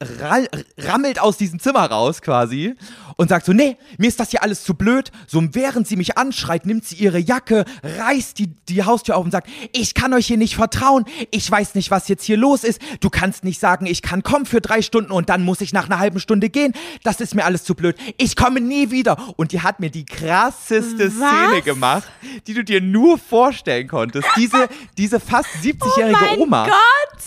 ra 0.00 0.38
rammelt 0.78 1.20
aus 1.20 1.36
diesem 1.36 1.58
Zimmer 1.58 1.90
raus 1.90 2.22
quasi 2.22 2.76
und 3.16 3.28
sagt 3.28 3.46
so, 3.46 3.52
nee, 3.52 3.76
mir 3.98 4.06
ist 4.06 4.20
das 4.20 4.30
hier 4.30 4.42
alles 4.42 4.62
zu 4.62 4.74
blöd. 4.74 5.10
So 5.26 5.42
während 5.52 5.88
sie 5.88 5.96
mich 5.96 6.16
anschreit, 6.16 6.64
nimmt 6.64 6.84
sie 6.84 6.96
ihre 6.96 7.18
Jacke, 7.18 7.64
reißt 7.82 8.38
die, 8.38 8.54
die 8.68 8.84
Haustür 8.84 9.16
auf 9.16 9.24
und 9.24 9.30
sagt, 9.30 9.48
ich 9.72 9.94
kann 9.94 10.14
euch 10.14 10.26
hier 10.26 10.36
nicht 10.36 10.56
vertrauen, 10.56 11.04
ich 11.30 11.50
weiß 11.50 11.74
nicht, 11.74 11.90
was 11.90 12.08
jetzt 12.08 12.24
hier 12.24 12.36
los 12.36 12.64
ist. 12.64 12.80
Du 13.00 13.10
kannst 13.10 13.44
nicht 13.44 13.60
sagen, 13.60 13.86
ich 13.86 14.02
kann 14.02 14.22
kommen 14.22 14.46
für 14.46 14.60
drei 14.60 14.80
Stunden 14.80 15.12
und 15.12 15.28
dann 15.28 15.44
muss 15.44 15.60
ich 15.60 15.72
nach 15.72 15.86
einer 15.86 15.98
halben 15.98 16.18
Stunde 16.18 16.50
gehen. 16.50 16.72
Das 17.02 17.20
ist 17.20 17.34
mir 17.34 17.44
alles 17.44 17.64
zu 17.64 17.74
blöd. 17.74 17.96
Ich 18.16 18.36
komme 18.36 18.60
nie 18.60 18.90
wieder. 18.90 19.16
Und 19.36 19.52
die 19.52 19.60
hat 19.60 19.80
mir 19.80 19.90
die 19.90 20.06
krasseste 20.06 21.10
Szene 21.10 21.62
gemacht, 21.64 22.08
die 22.46 22.54
du 22.54 22.64
dir 22.64 22.80
nur 22.80 23.18
vorstellen 23.18 23.86
konntest. 23.86 24.26
Diese, 24.36 24.68
diese 25.00 25.18
fast 25.18 25.48
70-jährige 25.62 26.14
oh 26.14 26.20
mein 26.20 26.38
Oma. 26.38 26.66
Gott! 26.66 27.22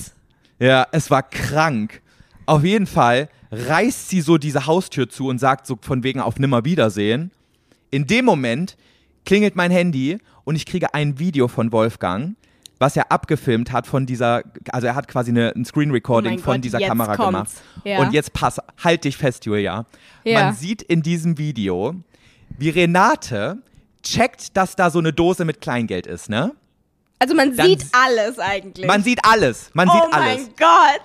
Ja, 0.60 0.86
es 0.92 1.10
war 1.10 1.24
krank. 1.24 2.02
Auf 2.46 2.64
jeden 2.64 2.86
Fall 2.86 3.30
reißt 3.52 4.10
sie 4.10 4.22
so 4.22 4.38
diese 4.38 4.68
Haustür 4.68 5.10
zu 5.10 5.28
und 5.28 5.40
sagt 5.40 5.66
so 5.66 5.78
von 5.82 6.04
wegen 6.04 6.20
auf 6.20 6.38
Nimmerwiedersehen. 6.38 7.32
In 7.90 8.06
dem 8.06 8.26
Moment 8.26 8.78
klingelt 9.26 9.56
mein 9.56 9.72
Handy 9.72 10.20
und 10.44 10.56
ich 10.56 10.68
kriege 10.68 10.94
ein 10.94 11.18
Video 11.18 11.48
von 11.48 11.72
Wolfgang, 11.72 12.36
was 12.78 12.96
er 12.96 13.12
abgefilmt 13.12 13.72
hat 13.72 13.88
von 13.88 14.06
dieser, 14.06 14.44
also 14.72 14.86
er 14.86 14.96
hat 14.96 15.08
quasi 15.08 15.32
eine, 15.32 15.52
ein 15.56 15.66
Screen 15.66 15.90
Recording 15.90 16.38
Oh 16.38 16.42
von 16.42 16.56
Gott, 16.56 16.66
dieser 16.66 16.80
Kamera 16.80 17.16
kommt's. 17.16 17.56
gemacht. 17.56 17.86
Ja. 17.86 18.00
Und 18.00 18.14
jetzt 18.14 18.34
pass, 18.34 18.60
halt 18.84 19.04
dich 19.04 19.18
fest, 19.18 19.46
Julia. 19.46 19.88
Ja. 20.24 20.44
Man 20.44 20.54
sieht 20.54 20.84
in 20.84 21.02
diesem 21.02 21.40
Video, 21.40 21.96
wie 22.58 22.70
Renate 22.70 23.58
checkt, 24.04 24.56
dass 24.58 24.76
da 24.76 24.92
so 24.92 25.00
eine 25.00 25.12
Dose 25.12 25.44
mit 25.44 25.60
Kleingeld 25.60 26.06
ist, 26.06 26.30
ne? 26.30 26.54
Also 27.20 27.36
man 27.36 27.56
Dann 27.56 27.68
sieht 27.68 27.86
alles 27.94 28.40
eigentlich. 28.40 28.86
Man 28.86 29.04
sieht 29.04 29.20
alles, 29.24 29.70
man 29.74 29.88
oh 29.90 29.94
sieht 29.94 30.14
alles. 30.14 30.38
mein 30.42 30.56
Gott! 30.58 31.02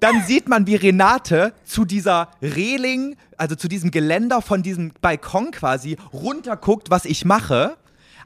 Dann 0.00 0.22
sieht 0.24 0.48
man, 0.48 0.66
wie 0.68 0.76
Renate 0.76 1.52
zu 1.64 1.84
dieser 1.84 2.28
Reling, 2.40 3.16
also 3.36 3.56
zu 3.56 3.66
diesem 3.66 3.90
Geländer 3.90 4.42
von 4.42 4.62
diesem 4.62 4.92
Balkon 5.00 5.50
quasi 5.50 5.96
runterguckt, 6.12 6.90
was 6.90 7.04
ich 7.04 7.24
mache. 7.24 7.76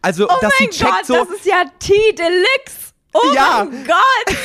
Also, 0.02 0.28
Oh 0.28 0.34
dass 0.42 0.52
mein 0.60 0.70
sie 0.70 0.78
checkt 0.78 0.90
Gott, 0.90 1.06
so, 1.06 1.14
das 1.14 1.28
ist 1.30 1.46
ja 1.46 1.64
T-Deluxe! 1.78 2.92
Oh 3.14 3.32
Ja. 3.34 3.66
mein 3.70 3.86
Gott! 3.86 4.36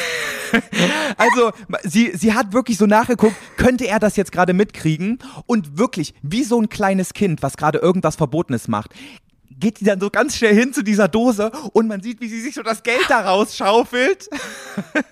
also 1.18 1.52
sie, 1.84 2.12
sie 2.16 2.34
hat 2.34 2.54
wirklich 2.54 2.78
so 2.78 2.86
nachgeguckt, 2.86 3.36
könnte 3.58 3.88
er 3.88 4.00
das 4.00 4.16
jetzt 4.16 4.32
gerade 4.32 4.54
mitkriegen? 4.54 5.20
Und 5.46 5.78
wirklich, 5.78 6.14
wie 6.22 6.44
so 6.44 6.62
ein 6.62 6.70
kleines 6.70 7.14
Kind, 7.14 7.44
was 7.44 7.58
gerade 7.58 7.80
irgendwas 7.80 8.16
Verbotenes 8.16 8.68
macht, 8.70 8.92
geht 9.60 9.80
die 9.80 9.86
dann 9.86 10.00
so 10.00 10.10
ganz 10.10 10.36
schnell 10.38 10.54
hin 10.54 10.74
zu 10.74 10.84
dieser 10.84 11.08
Dose 11.08 11.52
und 11.74 11.88
man 11.88 12.02
sieht, 12.02 12.22
wie 12.22 12.28
sie 12.28 12.42
sich 12.42 12.56
so 12.56 12.64
das 12.64 12.84
Geld 12.84 13.06
da 13.10 13.22
rausschaufelt. 13.22 14.30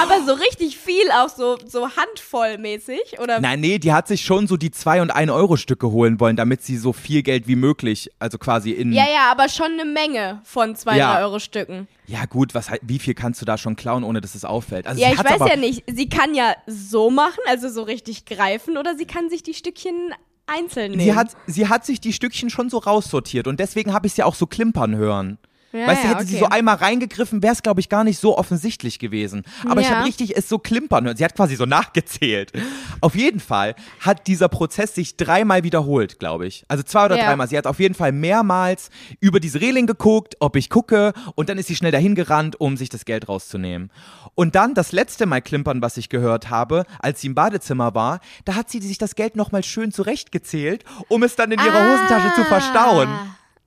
Aber 0.00 0.24
so 0.26 0.34
richtig 0.34 0.78
viel 0.78 1.10
auch 1.12 1.28
so, 1.28 1.56
so 1.66 1.88
handvollmäßig, 1.96 3.18
oder? 3.20 3.40
Nein, 3.40 3.60
nee, 3.60 3.78
die 3.78 3.92
hat 3.92 4.08
sich 4.08 4.22
schon 4.24 4.46
so 4.46 4.56
die 4.56 4.70
2 4.70 5.02
und 5.02 5.10
1 5.10 5.30
Euro 5.30 5.56
Stücke 5.56 5.90
holen 5.90 6.20
wollen, 6.20 6.36
damit 6.36 6.62
sie 6.62 6.76
so 6.76 6.92
viel 6.92 7.22
Geld 7.22 7.46
wie 7.48 7.56
möglich, 7.56 8.10
also 8.18 8.38
quasi 8.38 8.70
in. 8.70 8.92
Ja, 8.92 9.04
ja, 9.12 9.30
aber 9.30 9.48
schon 9.48 9.72
eine 9.72 9.84
Menge 9.84 10.40
von 10.44 10.76
zwei, 10.76 10.96
Ja. 10.96 11.14
drei 11.14 11.22
Euro 11.22 11.38
Stücken. 11.38 11.88
Ja, 12.06 12.24
gut, 12.26 12.54
was, 12.54 12.66
wie 12.82 12.98
viel 12.98 13.14
kannst 13.14 13.40
du 13.40 13.44
da 13.44 13.56
schon 13.58 13.76
klauen, 13.76 14.04
ohne 14.04 14.20
dass 14.20 14.34
es 14.34 14.44
auffällt? 14.44 14.86
Also 14.86 15.00
Ja, 15.00 15.12
ich 15.12 15.18
weiß 15.18 15.48
ja 15.48 15.56
nicht. 15.56 15.84
Sie 15.86 16.08
kann 16.08 16.34
ja 16.34 16.54
so 16.66 17.10
machen, 17.10 17.40
also 17.48 17.68
so 17.68 17.82
richtig 17.82 18.26
greifen, 18.26 18.76
oder 18.76 18.96
sie 18.96 19.06
kann 19.06 19.30
sich 19.30 19.42
die 19.42 19.54
Stückchen 19.54 20.12
einzeln 20.52 20.92
nehmen. 20.92 21.02
Sie 21.02 21.14
hat, 21.14 21.36
sie 21.46 21.68
hat 21.68 21.84
sich 21.84 22.00
die 22.00 22.12
Stückchen 22.12 22.50
schon 22.50 22.70
so 22.70 22.78
raussortiert 22.78 23.46
und 23.46 23.60
deswegen 23.60 23.92
habe 23.92 24.06
ich 24.06 24.12
sie 24.12 24.22
auch 24.22 24.34
so 24.34 24.46
klimpern 24.46 24.96
hören. 24.96 25.38
Ja, 25.72 25.86
weißt 25.86 26.04
du, 26.04 26.08
hätte 26.08 26.24
sie 26.26 26.36
okay. 26.36 26.44
so 26.44 26.50
einmal 26.50 26.76
reingegriffen, 26.76 27.42
wäre 27.42 27.52
es, 27.54 27.62
glaube 27.62 27.80
ich, 27.80 27.88
gar 27.88 28.04
nicht 28.04 28.18
so 28.18 28.36
offensichtlich 28.36 28.98
gewesen. 28.98 29.42
Aber 29.66 29.80
ich 29.80 29.88
Ja. 29.88 29.96
habe 29.96 30.06
richtig 30.06 30.36
es 30.36 30.48
so 30.48 30.58
klimpern 30.58 31.04
hören. 31.06 31.16
Sie 31.16 31.24
hat 31.24 31.34
quasi 31.34 31.56
so 31.56 31.64
nachgezählt. 31.66 32.52
Auf 33.00 33.14
jeden 33.14 33.40
Fall 33.40 33.74
hat 34.00 34.26
dieser 34.26 34.48
Prozess 34.48 34.94
sich 34.94 35.16
dreimal 35.16 35.62
wiederholt, 35.64 36.18
glaube 36.18 36.46
ich. 36.46 36.64
Also 36.68 36.82
zwei 36.82 37.06
oder 37.06 37.16
Ja. 37.16 37.24
dreimal. 37.26 37.48
Sie 37.48 37.56
hat 37.56 37.66
auf 37.66 37.80
jeden 37.80 37.94
Fall 37.94 38.12
mehrmals 38.12 38.90
über 39.20 39.40
diese 39.40 39.60
Reling 39.60 39.86
geguckt, 39.86 40.36
ob 40.40 40.56
ich 40.56 40.68
gucke 40.70 41.12
und 41.36 41.48
dann 41.48 41.58
ist 41.58 41.68
sie 41.68 41.76
schnell 41.76 41.92
dahin 41.92 42.14
gerannt, 42.14 42.60
um 42.60 42.76
sich 42.76 42.88
das 42.90 43.04
Geld 43.04 43.28
rauszunehmen. 43.28 43.90
Und 44.34 44.54
dann 44.54 44.74
das 44.74 44.92
letzte 44.92 45.26
Mal 45.26 45.40
klimpern, 45.42 45.82
was 45.82 45.96
ich 45.96 46.08
gehört 46.08 46.50
habe, 46.50 46.84
als 46.98 47.20
sie 47.20 47.26
im 47.28 47.34
Badezimmer 47.34 47.94
war, 47.94 48.20
da 48.44 48.54
hat 48.54 48.70
sie 48.70 48.80
sich 48.80 48.98
das 48.98 49.14
Geld 49.14 49.36
nochmal 49.36 49.62
schön 49.64 49.92
zurechtgezählt, 49.92 50.84
um 51.08 51.22
es 51.22 51.36
dann 51.36 51.50
in 51.52 51.58
ihrer 51.60 51.92
Hosentasche 51.92 52.34
zu 52.34 52.44
verstauen. 52.44 53.08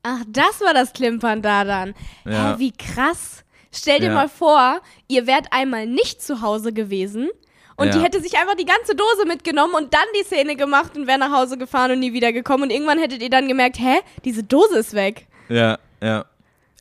Ach, 0.08 0.22
das 0.28 0.62
war 0.62 0.74
das 0.74 0.94
Klimpern 0.94 1.42
da 1.42 1.64
dann. 1.64 1.94
Ja. 2.26 2.54
Hä, 2.54 2.60
wie 2.60 2.72
krass. 2.72 3.44
Stell 3.72 4.00
dir 4.00 4.08
Ja. 4.08 4.14
mal 4.14 4.30
vor, 4.30 4.80
ihr 5.08 5.26
wärt 5.28 5.48
einmal 5.52 5.88
nicht 5.88 6.22
zu 6.22 6.42
Hause 6.42 6.72
gewesen 6.74 7.30
und 7.76 7.88
Ja. 7.88 7.94
die 7.94 8.00
hätte 8.02 8.22
sich 8.22 8.38
einfach 8.38 8.56
die 8.56 8.66
ganze 8.66 8.96
Dose 8.96 9.26
mitgenommen 9.28 9.74
und 9.74 9.94
dann 9.94 10.06
die 10.20 10.24
Szene 10.24 10.56
gemacht 10.56 10.96
und 10.96 11.08
wäre 11.08 11.18
nach 11.20 11.32
Hause 11.32 11.58
gefahren 11.58 11.92
und 11.92 12.00
nie 12.00 12.14
wiedergekommen. 12.14 12.64
Und 12.64 12.70
irgendwann 12.70 13.00
hättet 13.00 13.22
ihr 13.22 13.30
dann 13.30 13.48
gemerkt, 13.48 13.80
hä, 13.80 13.98
diese 14.24 14.44
Dose 14.44 14.78
ist 14.78 14.94
weg. 14.94 15.28
Ja, 15.50 15.78
ja. 16.02 16.26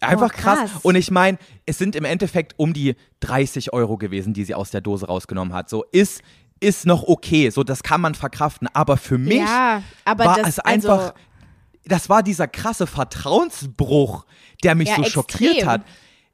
Einfach 0.00 0.26
Oh, 0.26 0.36
krass. 0.36 0.58
krass. 0.58 0.70
Und 0.82 0.96
ich 0.96 1.10
meine, 1.10 1.38
es 1.64 1.78
sind 1.78 1.96
im 1.96 2.04
Endeffekt 2.04 2.52
um 2.58 2.74
die 2.74 2.94
30 3.20 3.72
Euro 3.72 3.96
gewesen, 3.96 4.34
die 4.34 4.44
sie 4.44 4.54
aus 4.54 4.70
der 4.70 4.82
Dose 4.82 5.06
rausgenommen 5.06 5.54
hat. 5.54 5.70
So 5.70 5.84
ist, 5.92 6.20
ist 6.60 6.84
noch 6.84 7.04
okay. 7.04 7.48
So, 7.50 7.64
das 7.64 7.82
kann 7.82 8.02
man 8.02 8.14
verkraften. 8.14 8.68
Aber 8.74 8.98
für 8.98 9.16
mich 9.18 9.38
ja, 9.38 9.82
aber 10.04 10.24
war 10.26 10.36
das 10.36 10.48
es 10.48 10.58
einfach. 10.60 10.98
Also, 10.98 11.12
das 11.86 12.08
war 12.08 12.22
dieser 12.22 12.48
krasse 12.48 12.86
Vertrauensbruch, 12.86 14.24
der 14.62 14.74
mich 14.74 14.88
Ja, 14.88 14.96
so 14.96 15.02
extrem. 15.02 15.12
schockiert 15.22 15.66
hat. 15.66 15.82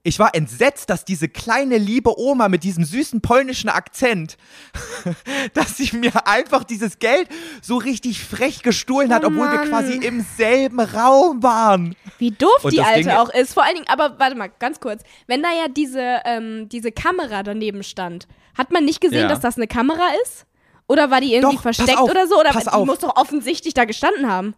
Ich 0.03 0.19
war 0.19 0.35
entsetzt, 0.35 0.89
dass 0.89 1.05
diese 1.05 1.29
kleine 1.29 1.77
liebe 1.77 2.19
Oma 2.19 2.49
mit 2.49 2.65
diesem 2.65 2.85
süßen 2.85 3.21
polnischen 3.21 3.69
Akzent, 3.69 4.39
dass 5.55 5.77
sie 5.77 5.95
mir 5.95 6.27
einfach 6.27 6.65
dieses 6.65 6.99
Geld 6.99 7.29
so 7.61 7.77
richtig 7.77 8.25
frech 8.25 8.63
gestohlen 8.63 9.13
hat, 9.13 9.25
Oh 9.25 9.27
obwohl 9.27 9.53
wir 9.53 9.59
quasi 9.69 9.95
im 9.97 10.25
selben 10.39 10.81
Raum 10.81 11.43
waren. 11.43 11.97
wie 12.19 12.31
doof 12.31 12.63
Und 12.65 12.73
die 12.73 12.81
Alte 12.81 13.09
Ding- 13.11 13.19
auch 13.19 13.29
ist. 13.29 13.53
Vor 13.53 13.63
allen 13.65 13.75
Dingen, 13.75 13.89
aber 13.89 14.19
warte 14.19 14.37
mal, 14.37 14.51
ganz 14.59 14.81
kurz. 14.81 15.03
Wenn 15.27 15.43
da 15.43 15.51
ja 15.51 15.69
diese, 15.69 16.21
ähm, 16.25 16.69
diese 16.71 16.93
Kamera 16.93 17.43
daneben 17.43 17.83
stand, 17.83 18.27
hat 18.57 18.73
man 18.73 18.87
nicht 18.87 19.03
gesehen, 19.03 19.23
Ja. 19.23 19.29
dass 19.29 19.41
das 19.41 19.57
eine 19.57 19.67
Kamera 19.67 20.09
ist? 20.25 20.47
Oder 20.89 21.11
war 21.11 21.21
die 21.21 21.35
irgendwie 21.35 21.57
Doch, 21.57 21.63
versteckt 21.63 21.99
auf, 21.99 22.11
oder 22.11 22.27
so? 22.27 22.41
Oder 22.41 22.53
die 22.53 22.67
auf. 22.69 22.87
muss 22.87 22.99
doch 23.01 23.17
offensichtlich 23.17 23.75
da 23.75 23.85
gestanden 23.85 24.29
haben. 24.31 24.55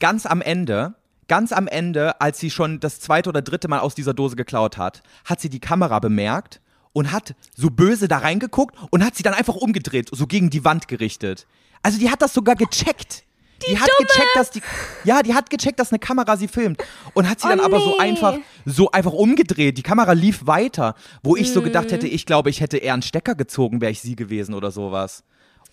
Ganz 0.00 0.26
am 0.26 0.40
Ende, 0.40 0.94
ganz 1.28 1.52
am 1.52 1.66
Ende, 1.66 2.20
als 2.20 2.38
sie 2.38 2.50
schon 2.50 2.80
das 2.80 3.00
zweite 3.00 3.28
oder 3.28 3.42
dritte 3.42 3.68
Mal 3.68 3.80
aus 3.80 3.94
dieser 3.94 4.14
Dose 4.14 4.36
geklaut 4.36 4.76
hat, 4.76 5.02
hat 5.24 5.40
sie 5.40 5.48
die 5.48 5.60
Kamera 5.60 5.98
bemerkt 5.98 6.60
und 6.92 7.12
hat 7.12 7.34
so 7.56 7.70
böse 7.70 8.08
da 8.08 8.18
reingeguckt 8.18 8.76
und 8.90 9.04
hat 9.04 9.16
sie 9.16 9.22
dann 9.22 9.34
einfach 9.34 9.54
umgedreht, 9.54 10.10
so 10.12 10.26
gegen 10.26 10.50
die 10.50 10.64
Wand 10.64 10.88
gerichtet. 10.88 11.46
Also 11.82 11.98
die 11.98 12.10
hat 12.10 12.22
das 12.22 12.34
sogar 12.34 12.54
gecheckt. 12.54 13.24
Die, 13.68 13.78
hat 13.78 13.88
gecheckt, 13.98 14.30
dass 14.34 14.50
die 14.50 14.60
ja, 15.04 15.22
die 15.22 15.34
hat 15.34 15.48
gecheckt, 15.48 15.78
dass 15.78 15.92
eine 15.92 16.00
Kamera 16.00 16.36
sie 16.36 16.48
filmt 16.48 16.82
und 17.14 17.28
hat 17.28 17.40
sie 17.40 17.46
Oh 17.46 17.50
dann 17.50 17.60
aber 17.60 17.80
so 17.80 17.90
nee. 17.90 17.98
einfach 18.00 18.36
so 18.64 18.90
einfach 18.90 19.12
umgedreht. 19.12 19.78
Die 19.78 19.82
Kamera 19.82 20.12
lief 20.12 20.46
weiter, 20.46 20.96
wo 21.22 21.36
ich 21.36 21.52
so 21.52 21.62
gedacht 21.62 21.92
hätte, 21.92 22.08
ich 22.08 22.26
glaube, 22.26 22.50
ich 22.50 22.60
hätte 22.60 22.78
eher 22.78 22.92
einen 22.92 23.02
Stecker 23.02 23.34
gezogen, 23.34 23.80
wäre 23.80 23.92
ich 23.92 24.00
sie 24.00 24.16
gewesen 24.16 24.54
oder 24.54 24.70
sowas. 24.70 25.22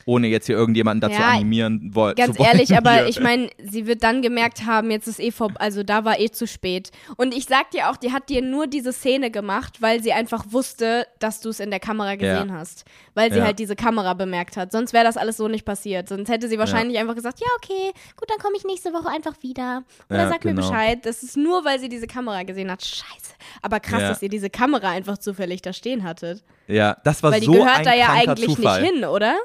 Ohne 0.05 0.27
jetzt 0.27 0.47
hier 0.47 0.55
irgendjemanden 0.55 1.01
dazu 1.09 1.21
Ja, 1.21 1.29
animieren 1.31 1.91
woll 1.93 2.15
Ganz 2.15 2.33
zu 2.35 2.39
wollen. 2.39 2.49
ehrlich, 2.51 2.75
aber 2.77 3.07
ich 3.07 3.19
meine, 3.19 3.49
sie 3.63 3.85
wird 3.85 4.03
dann 4.03 4.21
gemerkt 4.21 4.65
haben, 4.65 4.91
jetzt 4.91 5.07
ist 5.07 5.19
eh 5.19 5.31
vor, 5.31 5.51
also 5.59 5.83
da 5.83 6.05
war 6.05 6.19
eh 6.19 6.29
zu 6.31 6.47
spät. 6.47 6.91
Und 7.17 7.33
ich 7.35 7.45
sag 7.45 7.71
dir 7.71 7.89
auch, 7.89 7.97
die 7.97 8.11
hat 8.11 8.29
dir 8.29 8.41
nur 8.41 8.67
diese 8.67 8.91
Szene 8.93 9.29
gemacht, 9.31 9.81
weil 9.81 10.01
sie 10.01 10.13
einfach 10.13 10.45
wusste, 10.49 11.05
dass 11.19 11.41
du 11.41 11.49
es 11.49 11.59
in 11.59 11.69
der 11.69 11.79
Kamera 11.79 12.15
gesehen 12.15 12.51
hast. 12.53 12.85
Weil 13.13 13.31
sie 13.31 13.39
Ja. 13.39 13.45
halt 13.45 13.59
diese 13.59 13.75
Kamera 13.75 14.13
bemerkt 14.13 14.57
hat. 14.57 14.71
Sonst 14.71 14.93
wäre 14.93 15.03
das 15.03 15.17
alles 15.17 15.37
so 15.37 15.47
nicht 15.47 15.65
passiert. 15.65 16.09
Sonst 16.09 16.29
hätte 16.29 16.47
sie 16.47 16.57
wahrscheinlich 16.57 16.97
einfach 16.97 17.15
gesagt, 17.15 17.39
ja, 17.39 17.47
okay, 17.57 17.91
gut, 18.15 18.29
dann 18.29 18.37
komme 18.39 18.55
ich 18.57 18.63
nächste 18.63 18.93
Woche 18.93 19.09
einfach 19.09 19.35
wieder. 19.41 19.83
Oder 20.09 20.19
Ja, 20.19 20.29
sag 20.29 20.43
mir 20.45 20.53
genau. 20.53 20.67
Bescheid. 20.69 21.05
Das 21.05 21.23
ist 21.23 21.37
nur, 21.37 21.65
weil 21.65 21.79
sie 21.79 21.89
diese 21.89 22.07
Kamera 22.07 22.43
gesehen 22.43 22.71
hat. 22.71 22.83
Scheiße. 22.83 23.33
Aber 23.61 23.79
krass, 23.79 24.01
Ja. 24.01 24.09
dass 24.09 24.21
ihr 24.21 24.29
diese 24.29 24.49
Kamera 24.49 24.89
einfach 24.89 25.17
zufällig 25.17 25.61
da 25.61 25.73
stehen 25.73 26.03
hattet. 26.03 26.43
Ja, 26.67 26.97
das 27.03 27.21
war 27.23 27.31
Weil 27.31 27.39
die 27.41 27.45
so 27.47 27.53
gehört 27.53 27.77
ein 27.79 27.83
da 27.85 27.93
ja 27.93 28.09
eigentlich 28.09 28.55
Zufall. 28.55 28.81
nicht 28.81 28.91
hin, 28.93 29.05
oder? 29.05 29.35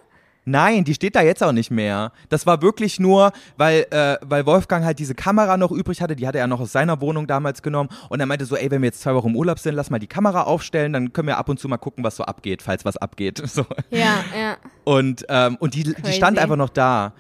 Nein, 0.47 0.84
die 0.84 0.92
steht 0.95 1.16
da 1.16 1.22
jetzt 1.22 1.42
auch 1.42 1.53
nicht 1.53 1.70
mehr. 1.70 2.12
Das 2.28 2.47
war 2.47 2.61
wirklich 2.61 3.01
nur, 3.01 3.32
weil, 3.57 3.86
äh, 3.90 4.16
weil 4.20 4.45
Wolfgang 4.45 4.84
halt 4.84 4.99
diese 4.99 5.14
Kamera 5.14 5.57
noch 5.57 5.72
übrig 5.72 6.03
hatte. 6.03 6.14
Die 6.16 6.26
hatte 6.26 6.38
er 6.38 6.47
noch 6.47 6.61
aus 6.61 6.72
seiner 6.72 7.01
Wohnung 7.01 7.26
damals 7.26 7.62
genommen. 7.62 7.88
Und 8.11 8.20
er 8.20 8.26
meinte 8.26 8.45
so, 8.45 8.55
ey, 8.57 8.70
wenn 8.70 8.82
wir 8.82 8.88
jetzt 8.88 9.01
zwei 9.01 9.14
Wochen 9.14 9.28
im 9.28 9.36
Urlaub 9.36 9.59
sind, 9.59 9.74
lass 9.74 9.88
mal 9.88 9.99
die 9.99 10.07
Kamera 10.07 10.42
aufstellen, 10.42 10.92
dann 10.92 11.12
können 11.14 11.28
wir 11.28 11.38
ab 11.38 11.49
und 11.49 11.59
zu 11.59 11.66
mal 11.68 11.78
gucken, 11.78 12.05
was 12.05 12.16
so 12.16 12.24
abgeht, 12.24 12.61
falls 12.62 12.84
was 12.84 12.97
abgeht. 12.97 13.42
So. 13.55 13.64
Ja, 13.90 14.24
ja. 14.38 14.57
Und, 14.84 15.24
ähm, 15.28 15.57
und 15.61 15.74
die, 15.74 15.84
die 15.84 16.12
stand 16.12 16.38
einfach 16.38 16.57
noch 16.57 16.70
da. 16.70 17.12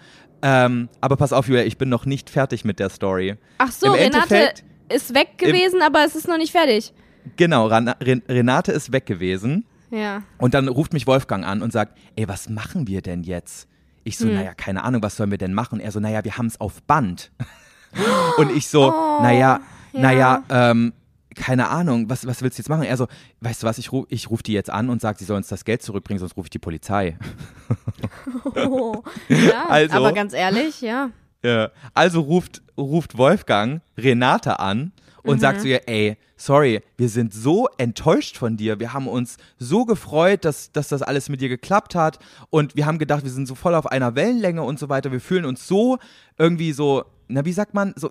Ähm, 0.42 0.88
aber 1.00 1.16
pass 1.16 1.32
auf, 1.32 1.46
Julia, 1.48 1.62
ich 1.64 1.78
bin 1.78 1.88
noch 1.88 2.04
nicht 2.06 2.28
fertig 2.28 2.64
mit 2.64 2.78
der 2.80 2.90
Story. 2.90 3.36
Ach 3.58 3.70
so, 3.70 3.86
Im 3.86 3.92
Renate 3.92 4.34
Endeffekt- 4.34 4.64
ist 4.88 5.14
weg 5.14 5.38
gewesen, 5.38 5.80
aber 5.80 6.04
es 6.04 6.14
ist 6.16 6.26
noch 6.28 6.36
nicht 6.36 6.52
fertig. 6.52 6.92
Genau, 7.36 7.68
Renate 7.68 8.72
ist 8.72 8.92
weg 8.92 9.06
gewesen. 9.06 9.64
Ja. 9.90 10.22
Und 10.38 10.54
dann 10.54 10.68
ruft 10.68 10.92
mich 10.92 11.06
Wolfgang 11.06 11.44
an 11.46 11.62
und 11.62 11.72
sagt, 11.72 11.96
ey, 12.16 12.26
was 12.28 12.48
machen 12.48 12.86
wir 12.86 13.00
denn 13.02 13.22
jetzt? 13.22 13.68
Ich 14.04 14.16
Hm. 14.18 14.28
so, 14.28 14.32
naja, 14.34 14.54
keine 14.54 14.82
Ahnung, 14.84 15.02
was 15.02 15.16
sollen 15.16 15.30
wir 15.30 15.38
denn 15.38 15.54
machen? 15.54 15.80
Er 15.80 15.90
so, 15.92 16.00
naja, 16.00 16.24
wir 16.24 16.36
haben 16.36 16.46
es 16.46 16.60
auf 16.60 16.82
Band. 16.82 17.30
und 18.38 18.50
ich 18.54 18.68
so, 18.68 18.90
naja, 19.22 19.60
Oh, 19.92 19.96
ja. 19.96 20.02
naja, 20.02 20.42
ähm, 20.50 20.92
keine 21.36 21.68
Ahnung, 21.68 22.08
was, 22.10 22.26
was 22.26 22.42
willst 22.42 22.58
du 22.58 22.62
jetzt 22.62 22.68
machen? 22.68 22.82
Er 22.84 22.96
so, 22.96 23.08
weißt 23.40 23.62
du 23.62 23.66
was, 23.66 23.78
ich, 23.78 23.90
ruf, 23.92 24.06
ich 24.08 24.30
rufe 24.30 24.42
die 24.42 24.52
jetzt 24.52 24.70
an 24.70 24.88
und 24.90 25.00
sage, 25.00 25.18
sie 25.18 25.24
sollen 25.24 25.38
uns 25.38 25.48
das 25.48 25.64
Geld 25.64 25.82
zurückbringen, 25.82 26.18
sonst 26.20 26.36
rufe 26.36 26.46
ich 26.46 26.50
die 26.50 26.58
Polizei. 26.58 27.16
Oh. 28.56 29.02
Ja, 29.28 29.66
Also- 29.68 29.96
aber 29.96 30.12
ganz 30.12 30.32
ehrlich, 30.32 30.80
ja. 30.80 31.10
Ja. 31.42 31.70
Also 31.92 32.20
ruft, 32.20 32.62
ruft 32.78 33.18
Wolfgang 33.18 33.82
Renate 33.98 34.58
an 34.60 34.92
und 35.24 35.40
sagt 35.40 35.62
zu 35.62 35.68
ihr, 35.68 35.88
ey, 35.88 36.16
sorry, 36.36 36.80
wir 36.96 37.08
sind 37.08 37.32
so 37.32 37.68
enttäuscht 37.78 38.36
von 38.36 38.56
dir. 38.56 38.78
Wir 38.78 38.92
haben 38.92 39.08
uns 39.08 39.36
so 39.58 39.84
gefreut, 39.84 40.44
dass, 40.44 40.70
dass 40.72 40.88
das 40.88 41.02
alles 41.02 41.28
mit 41.28 41.40
dir 41.40 41.48
geklappt 41.48 41.94
hat. 41.94 42.18
Und 42.50 42.76
wir 42.76 42.86
haben 42.86 42.98
gedacht, 42.98 43.24
wir 43.24 43.30
sind 43.30 43.46
so 43.46 43.54
voll 43.54 43.74
auf 43.74 43.86
einer 43.86 44.14
Wellenlänge 44.14 44.62
und 44.62 44.78
so 44.78 44.88
weiter. 44.88 45.12
Wir 45.12 45.20
fühlen 45.20 45.44
uns 45.44 45.66
so 45.66 45.98
irgendwie 46.38 46.72
so, 46.72 47.04
na, 47.28 47.44
wie 47.44 47.52
sagt 47.52 47.74
man, 47.74 47.94
so 47.96 48.10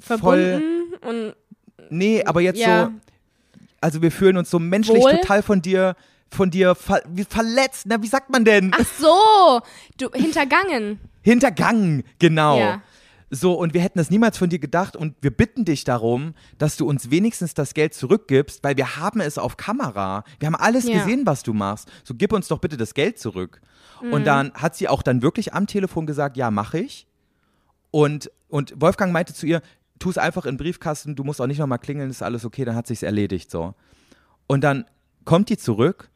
voll. 0.00 0.18
Verbunden 0.18 0.94
und 1.02 1.34
Nee, 1.90 2.24
aber 2.24 2.40
jetzt 2.40 2.58
ja. 2.58 2.86
so, 2.86 2.92
also 3.80 4.02
wir 4.02 4.10
fühlen 4.10 4.36
uns 4.36 4.50
so 4.50 4.58
menschlich 4.58 5.02
Wohl? 5.02 5.18
total 5.18 5.42
von 5.42 5.62
dir, 5.62 5.96
von 6.30 6.50
dir 6.50 6.74
ver 6.74 7.02
verletzt. 7.28 7.84
Na, 7.86 8.02
wie 8.02 8.06
sagt 8.06 8.30
man 8.30 8.44
denn? 8.44 8.72
Ach 8.74 8.86
so, 8.98 9.60
du 9.98 10.10
hintergangen. 10.12 10.98
Hintergangen, 11.22 12.04
genau. 12.18 12.58
Ja. 12.58 12.82
So, 13.30 13.54
und 13.54 13.74
wir 13.74 13.80
hätten 13.80 13.98
das 13.98 14.10
niemals 14.10 14.38
von 14.38 14.48
dir 14.50 14.58
gedacht 14.58 14.96
und 14.96 15.16
wir 15.20 15.30
bitten 15.30 15.64
dich 15.64 15.84
darum, 15.84 16.34
dass 16.58 16.76
du 16.76 16.86
uns 16.86 17.10
wenigstens 17.10 17.54
das 17.54 17.74
Geld 17.74 17.94
zurückgibst, 17.94 18.62
weil 18.62 18.76
wir 18.76 18.96
haben 18.96 19.20
es 19.20 19.38
auf 19.38 19.56
Kamera. 19.56 20.24
Wir 20.38 20.46
haben 20.46 20.54
alles 20.54 20.84
Ja. 20.84 20.98
gesehen, 20.98 21.22
was 21.26 21.42
du 21.42 21.52
machst. 21.52 21.90
So, 22.04 22.14
gib 22.14 22.32
uns 22.32 22.48
doch 22.48 22.58
bitte 22.58 22.76
das 22.76 22.94
Geld 22.94 23.18
zurück. 23.18 23.60
Mhm. 24.02 24.12
Und 24.12 24.24
dann 24.24 24.52
hat 24.54 24.76
sie 24.76 24.88
auch 24.88 25.02
dann 25.02 25.22
wirklich 25.22 25.54
am 25.54 25.66
Telefon 25.66 26.06
gesagt, 26.06 26.36
ja, 26.36 26.50
mache 26.50 26.78
ich. 26.78 27.06
Und, 27.90 28.30
und 28.48 28.74
Wolfgang 28.80 29.12
meinte 29.12 29.34
zu 29.34 29.46
ihr, 29.46 29.62
tu 29.98 30.10
es 30.10 30.18
einfach 30.18 30.44
in 30.44 30.52
den 30.52 30.58
Briefkasten, 30.58 31.16
du 31.16 31.24
musst 31.24 31.40
auch 31.40 31.46
nicht 31.46 31.58
nochmal 31.58 31.78
klingeln, 31.78 32.10
ist 32.10 32.22
alles 32.22 32.44
okay, 32.44 32.64
dann 32.64 32.74
hat 32.76 32.86
sich's 32.86 33.02
erledigt, 33.02 33.50
so. 33.50 33.74
Und 34.46 34.62
dann 34.62 34.84
kommt 35.24 35.48
die 35.48 35.56
zurück 35.56 36.10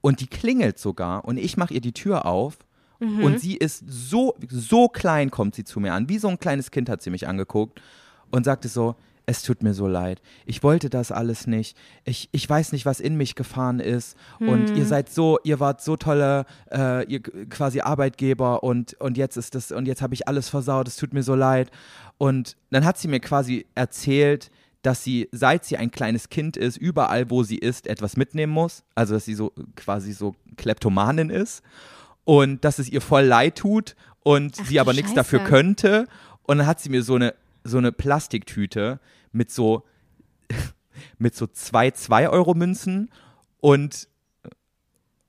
und 0.00 0.20
die 0.20 0.26
klingelt 0.26 0.78
sogar 0.78 1.24
und 1.24 1.36
ich 1.36 1.56
mache 1.56 1.74
ihr 1.74 1.80
die 1.80 1.92
Tür 1.92 2.26
auf 2.26 2.58
und 3.00 3.40
sie 3.40 3.56
ist 3.56 3.84
so, 3.88 4.34
so 4.48 4.88
klein 4.88 5.30
kommt 5.30 5.54
sie 5.54 5.64
zu 5.64 5.80
mir 5.80 5.94
an, 5.94 6.08
wie 6.08 6.18
so 6.18 6.28
ein 6.28 6.38
kleines 6.38 6.70
Kind 6.70 6.88
hat 6.88 7.02
sie 7.02 7.10
mich 7.10 7.26
angeguckt 7.26 7.80
und 8.30 8.44
sagte 8.44 8.68
so, 8.68 8.96
es 9.26 9.42
tut 9.42 9.62
mir 9.62 9.74
so 9.74 9.86
leid. 9.86 10.20
Ich 10.44 10.62
wollte 10.62 10.90
das 10.90 11.12
alles 11.12 11.46
nicht. 11.46 11.76
Ich, 12.04 12.28
ich 12.32 12.48
weiß 12.50 12.72
nicht, 12.72 12.84
was 12.84 12.98
in 12.98 13.16
mich 13.16 13.36
gefahren 13.36 13.78
ist. 13.78 14.16
Und 14.40 14.76
ihr 14.76 14.84
seid 14.84 15.08
so, 15.08 15.38
ihr 15.44 15.60
wart 15.60 15.80
so 15.80 15.96
tolle, 15.96 16.46
äh, 16.72 17.04
ihr 17.06 17.20
quasi 17.20 17.80
Arbeitgeber 17.80 18.64
und, 18.64 18.94
und 18.94 19.16
jetzt 19.16 19.36
ist 19.36 19.54
das, 19.54 19.70
und 19.70 19.86
jetzt 19.86 20.02
habe 20.02 20.14
ich 20.14 20.26
alles 20.26 20.48
versaut, 20.48 20.88
es 20.88 20.96
tut 20.96 21.12
mir 21.12 21.22
so 21.22 21.36
leid. 21.36 21.70
Und 22.18 22.56
dann 22.70 22.84
hat 22.84 22.98
sie 22.98 23.06
mir 23.06 23.20
quasi 23.20 23.66
erzählt, 23.76 24.50
dass 24.82 25.04
sie, 25.04 25.28
seit 25.30 25.64
sie 25.64 25.76
ein 25.76 25.90
kleines 25.90 26.28
Kind 26.28 26.56
ist, 26.56 26.76
überall, 26.76 27.30
wo 27.30 27.42
sie 27.42 27.58
ist, 27.58 27.86
etwas 27.86 28.16
mitnehmen 28.16 28.52
muss. 28.52 28.82
Also, 28.94 29.14
dass 29.14 29.26
sie 29.26 29.34
so 29.34 29.52
quasi 29.76 30.12
so 30.12 30.34
Kleptomanin 30.56 31.30
ist. 31.30 31.62
Und 32.30 32.64
dass 32.64 32.78
es 32.78 32.88
ihr 32.88 33.00
voll 33.00 33.24
leid 33.24 33.56
tut 33.58 33.96
und 34.20 34.54
Ach 34.60 34.64
sie 34.64 34.78
aber 34.78 34.92
nichts 34.92 35.14
dafür 35.14 35.40
könnte. 35.40 36.06
Und 36.44 36.58
dann 36.58 36.66
hat 36.68 36.78
sie 36.78 36.88
mir 36.88 37.02
so 37.02 37.16
eine, 37.16 37.34
so 37.64 37.76
eine 37.76 37.90
Plastiktüte 37.90 39.00
mit 39.32 39.50
so, 39.50 39.82
mit 41.18 41.34
so 41.34 41.48
zwei 41.48 41.88
2-Euro-Münzen 41.88 43.10
und, 43.58 44.06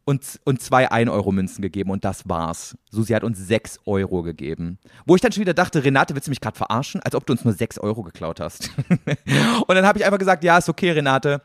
und, 0.06 0.39
und 0.43 0.62
zwei 0.62 0.91
1-Euro-Münzen 0.91 1.64
gegeben 1.64 1.89
und 1.89 2.06
das 2.06 2.30
war's. 2.30 2.78
So, 2.91 3.02
sie 3.02 3.16
hat 3.16 3.24
uns 3.24 3.39
6 3.39 3.80
Euro 3.88 4.22
gegeben. 4.22 4.78
Wo 5.08 5.16
ich 5.16 5.22
dann 5.22 5.32
schon 5.32 5.41
wieder 5.41 5.56
dachte, 5.56 5.84
Renate, 5.84 6.14
willst 6.14 6.28
du 6.28 6.32
mich 6.32 6.39
gerade 6.39 6.58
verarschen? 6.60 7.02
Als 7.02 7.16
ob 7.16 7.26
du 7.26 7.34
uns 7.34 7.43
nur 7.43 7.56
6 7.56 7.80
Euro 7.80 8.04
geklaut 8.04 8.39
hast. 8.39 8.70
und 9.08 9.76
dann 9.76 9.88
habe 9.88 9.97
ich 9.97 10.06
einfach 10.06 10.20
gesagt, 10.20 10.43
ja, 10.43 10.60
ist 10.60 10.70
okay, 10.70 10.91
Renate. 10.91 11.41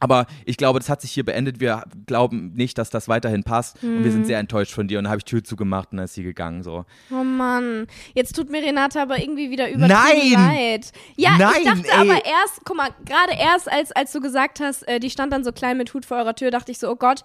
Aber 0.00 0.26
ich 0.46 0.56
glaube, 0.56 0.78
das 0.78 0.88
hat 0.88 1.02
sich 1.02 1.12
hier 1.12 1.24
beendet. 1.24 1.60
Wir 1.60 1.84
glauben 2.06 2.52
nicht, 2.54 2.78
dass 2.78 2.90
das 2.90 3.06
weiterhin 3.06 3.44
passt. 3.44 3.82
Und 3.82 4.02
wir 4.02 4.10
sind 4.10 4.26
sehr 4.26 4.38
enttäuscht 4.38 4.72
von 4.72 4.88
dir. 4.88 4.98
Und 4.98 5.04
dann 5.04 5.10
habe 5.10 5.18
ich 5.18 5.24
Tür 5.24 5.44
zugemacht 5.44 5.92
und 5.92 5.98
dann 5.98 6.06
ist 6.06 6.14
sie 6.14 6.22
gegangen. 6.22 6.62
So. 6.62 6.86
Oh 7.10 7.22
Mann, 7.22 7.86
jetzt 8.14 8.34
tut 8.34 8.50
mir 8.50 8.62
Renate 8.62 9.00
aber 9.00 9.20
irgendwie 9.20 9.50
wieder 9.50 9.70
übertrieben 9.70 10.32
Nein! 10.32 10.56
leid. 10.56 10.92
Ja, 11.16 11.36
Nein, 11.38 11.52
ich 11.58 11.64
dachte 11.64 11.88
ey. 11.88 11.98
aber 11.98 12.24
erst, 12.24 12.60
guck 12.64 12.76
mal, 12.76 12.88
gerade 13.04 13.34
erst, 13.38 13.70
als, 13.70 13.92
als 13.92 14.12
du 14.12 14.20
gesagt 14.20 14.60
hast, 14.60 14.88
äh, 14.88 15.00
die 15.00 15.10
stand 15.10 15.32
dann 15.32 15.44
so 15.44 15.52
klein 15.52 15.76
mit 15.76 15.92
Hut 15.92 16.06
vor 16.06 16.16
eurer 16.16 16.34
Tür, 16.34 16.50
dachte 16.50 16.72
ich 16.72 16.78
so, 16.78 16.90
oh 16.90 16.96
Gott, 16.96 17.22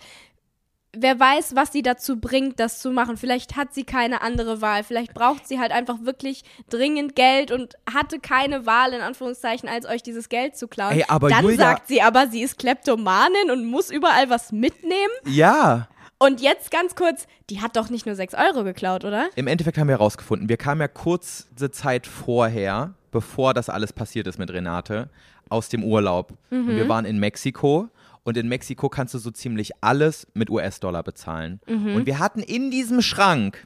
wer 0.97 1.19
weiß, 1.19 1.55
was 1.55 1.71
sie 1.71 1.81
dazu 1.81 2.19
bringt, 2.19 2.59
das 2.59 2.79
zu 2.79 2.91
machen. 2.91 3.17
Vielleicht 3.17 3.55
hat 3.55 3.73
sie 3.73 3.83
keine 3.83 4.21
andere 4.21 4.61
Wahl. 4.61 4.83
Vielleicht 4.83 5.13
braucht 5.13 5.47
sie 5.47 5.59
halt 5.59 5.71
einfach 5.71 5.97
wirklich 6.01 6.43
dringend 6.69 7.15
Geld 7.15 7.51
und 7.51 7.75
hatte 7.93 8.19
keine 8.19 8.65
Wahl, 8.65 8.93
in 8.93 9.01
Anführungszeichen, 9.01 9.69
als 9.69 9.85
euch 9.85 10.03
dieses 10.03 10.29
Geld 10.29 10.57
zu 10.57 10.67
klauen. 10.67 10.93
Ey, 10.93 11.05
aber 11.07 11.29
dann 11.29 11.43
Julia- 11.43 11.57
sagt 11.57 11.87
sie 11.87 12.01
aber, 12.01 12.27
sie 12.27 12.41
ist 12.41 12.57
Kleptomanin 12.57 13.51
und 13.51 13.65
muss 13.65 13.89
überall 13.91 14.29
was 14.29 14.51
mitnehmen. 14.51 15.13
Ja. 15.25 15.87
Und 16.17 16.39
jetzt 16.41 16.71
ganz 16.71 16.95
kurz, 16.95 17.27
die 17.49 17.61
hat 17.61 17.75
doch 17.75 17.89
nicht 17.89 18.05
nur 18.05 18.15
6 18.15 18.33
Euro 18.35 18.63
geklaut, 18.63 19.03
oder? 19.03 19.27
Im 19.35 19.47
Endeffekt 19.47 19.77
haben 19.77 19.87
wir 19.87 19.95
herausgefunden, 19.97 20.47
wir 20.47 20.57
kamen 20.57 20.79
ja 20.81 20.87
kurze 20.87 21.71
Zeit 21.71 22.07
vorher, 22.07 22.93
bevor 23.11 23.53
das 23.53 23.69
alles 23.69 23.91
passiert 23.91 24.25
ist 24.27 24.39
mit 24.39 24.49
Renate, 24.51 25.09
aus 25.49 25.69
dem 25.69 25.83
Urlaub. 25.83 26.33
Und 26.49 26.69
wir 26.75 26.87
waren 26.89 27.05
in 27.05 27.19
Mexiko. 27.19 27.89
Und 28.26 28.36
in 28.38 28.49
Mexiko 28.49 28.89
kannst 28.89 29.13
du 29.13 29.19
so 29.19 29.30
ziemlich 29.32 29.71
alles 29.82 30.28
mit 30.34 30.49
US-Dollar 30.49 31.03
bezahlen. 31.03 31.61
Und 31.67 32.05
wir 32.07 32.17
hatten 32.19 32.41
in 32.41 32.71
diesem 32.71 33.01
Schrank, 33.01 33.65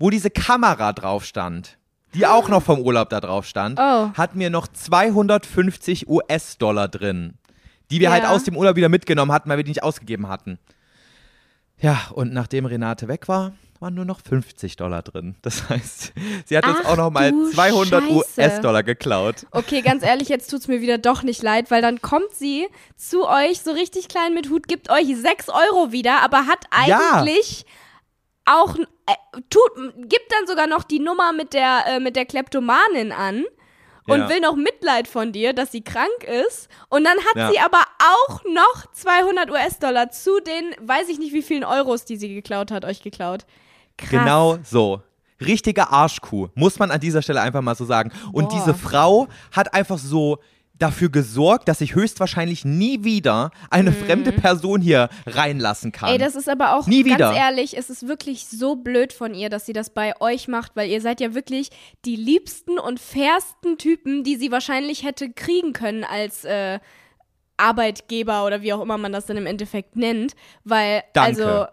wo 0.00 0.08
diese 0.10 0.30
Kamera 0.30 0.92
drauf 0.94 1.24
stand, 1.24 1.78
die 2.14 2.26
auch 2.26 2.48
noch 2.48 2.62
vom 2.62 2.80
Urlaub 2.80 3.10
da 3.10 3.20
drauf 3.20 3.44
stand, 3.46 3.78
Oh. 3.78 4.10
hatten 4.14 4.40
wir 4.40 4.48
noch 4.50 4.66
250 4.66 6.08
US-Dollar 6.08 6.88
drin, 6.88 7.34
die 7.90 8.00
wir 8.00 8.10
halt 8.10 8.22
Ja. 8.24 8.30
aus 8.30 8.44
dem 8.44 8.56
Urlaub 8.56 8.76
wieder 8.76 8.88
mitgenommen 8.88 9.30
hatten, 9.30 9.50
weil 9.50 9.58
wir 9.58 9.64
die 9.64 9.70
nicht 9.70 9.82
ausgegeben 9.82 10.26
hatten. 10.28 10.58
Ja, 11.80 12.08
und 12.14 12.32
nachdem 12.32 12.66
Renate 12.66 13.06
weg 13.08 13.28
war, 13.28 13.52
waren 13.80 13.94
nur 13.94 14.04
noch 14.04 14.20
50 14.20 14.74
Dollar 14.76 15.02
drin. 15.02 15.36
Das 15.42 15.68
heißt, 15.68 16.12
sie 16.46 16.56
hat 16.58 16.66
uns 16.66 16.78
Ach 16.82 16.90
auch 16.90 16.96
noch 16.96 17.10
mal 17.10 17.30
du 17.30 17.50
200 17.50 18.02
Scheiße. 18.02 18.14
US-Dollar 18.14 18.82
geklaut. 18.82 19.46
Okay, 19.52 19.82
ganz 19.82 20.02
ehrlich, 20.02 20.28
jetzt 20.28 20.48
tut's 20.50 20.66
mir 20.66 20.80
wieder 20.80 20.98
doch 20.98 21.22
nicht 21.22 21.42
leid, 21.42 21.70
weil 21.70 21.80
dann 21.80 22.02
kommt 22.02 22.32
sie 22.32 22.66
zu 22.96 23.28
euch 23.28 23.60
so 23.60 23.70
richtig 23.70 24.08
klein 24.08 24.34
mit 24.34 24.50
Hut, 24.50 24.66
gibt 24.66 24.90
euch 24.90 25.06
6 25.16 25.48
Euro 25.48 25.92
wieder, 25.92 26.22
aber 26.22 26.46
hat 26.46 26.64
Ja. 26.88 26.98
eigentlich 27.22 27.64
auch, 28.44 28.76
äh, 28.76 29.12
tut, 29.50 29.70
gibt 30.08 30.32
dann 30.32 30.46
sogar 30.48 30.66
noch 30.66 30.82
die 30.82 30.98
Nummer 31.00 31.32
mit 31.32 31.52
der, 31.52 31.84
äh, 31.86 32.00
mit 32.00 32.16
der 32.16 32.24
Kleptomanin 32.26 33.12
an 33.12 33.44
und 34.08 34.20
Ja. 34.20 34.28
will 34.28 34.40
noch 34.40 34.56
Mitleid 34.56 35.06
von 35.06 35.30
dir, 35.32 35.52
dass 35.52 35.70
sie 35.72 35.82
krank 35.82 36.24
ist. 36.24 36.68
Und 36.88 37.04
dann 37.04 37.16
hat 37.18 37.36
Ja. 37.36 37.50
sie 37.50 37.58
aber 37.60 37.82
auch 37.98 38.42
noch 38.44 38.92
200 38.92 39.50
US-Dollar 39.50 40.10
zu 40.10 40.40
den, 40.40 40.74
weiß 40.86 41.08
ich 41.08 41.18
nicht 41.18 41.32
wie 41.32 41.42
vielen 41.42 41.64
Euros, 41.64 42.04
die 42.04 42.16
sie 42.16 42.34
geklaut 42.34 42.70
hat, 42.70 42.84
euch 42.84 43.02
geklaut. 43.02 43.44
Krass. 43.96 44.10
Genau 44.10 44.58
so. 44.64 45.02
Richtige 45.40 45.90
Arschkuh, 45.90 46.48
muss 46.54 46.78
man 46.80 46.90
an 46.90 46.98
dieser 47.00 47.22
Stelle 47.22 47.40
einfach 47.40 47.60
mal 47.62 47.76
so 47.76 47.84
sagen. 47.84 48.10
Und 48.32 48.48
Boah. 48.48 48.54
diese 48.58 48.74
Frau 48.74 49.28
hat 49.52 49.72
einfach 49.72 49.98
so 49.98 50.38
dafür 50.78 51.10
gesorgt, 51.10 51.68
dass 51.68 51.80
ich 51.80 51.94
höchstwahrscheinlich 51.94 52.64
nie 52.64 53.04
wieder 53.04 53.50
eine 53.70 53.92
fremde 53.92 54.32
Person 54.32 54.80
hier 54.80 55.08
reinlassen 55.26 55.92
kann. 55.92 56.08
Mhm. 56.08 56.14
Ey, 56.14 56.18
das 56.18 56.36
ist 56.36 56.48
aber 56.48 56.76
auch 56.76 56.86
Nie 56.86 57.02
ganz 57.02 57.14
wieder. 57.16 57.34
ehrlich, 57.34 57.76
es 57.76 57.90
ist 57.90 58.06
wirklich 58.06 58.46
so 58.46 58.76
blöd 58.76 59.12
von 59.12 59.34
ihr, 59.34 59.50
dass 59.50 59.66
sie 59.66 59.72
das 59.72 59.90
bei 59.90 60.20
euch 60.20 60.48
macht, 60.48 60.76
weil 60.76 60.88
ihr 60.88 61.00
seid 61.00 61.20
ja 61.20 61.34
wirklich 61.34 61.70
die 62.04 62.16
liebsten 62.16 62.78
und 62.78 63.00
fairsten 63.00 63.78
Typen, 63.78 64.24
die 64.24 64.36
sie 64.36 64.50
wahrscheinlich 64.50 65.04
hätte 65.04 65.30
kriegen 65.32 65.72
können 65.72 66.04
als 66.04 66.44
äh, 66.44 66.78
Arbeitgeber 67.56 68.46
oder 68.46 68.62
wie 68.62 68.72
auch 68.72 68.80
immer 68.80 68.98
man 68.98 69.12
das 69.12 69.26
dann 69.26 69.36
im 69.36 69.46
Endeffekt 69.46 69.96
nennt, 69.96 70.34
weil 70.64 71.02
Danke. 71.12 71.44
also 71.44 71.66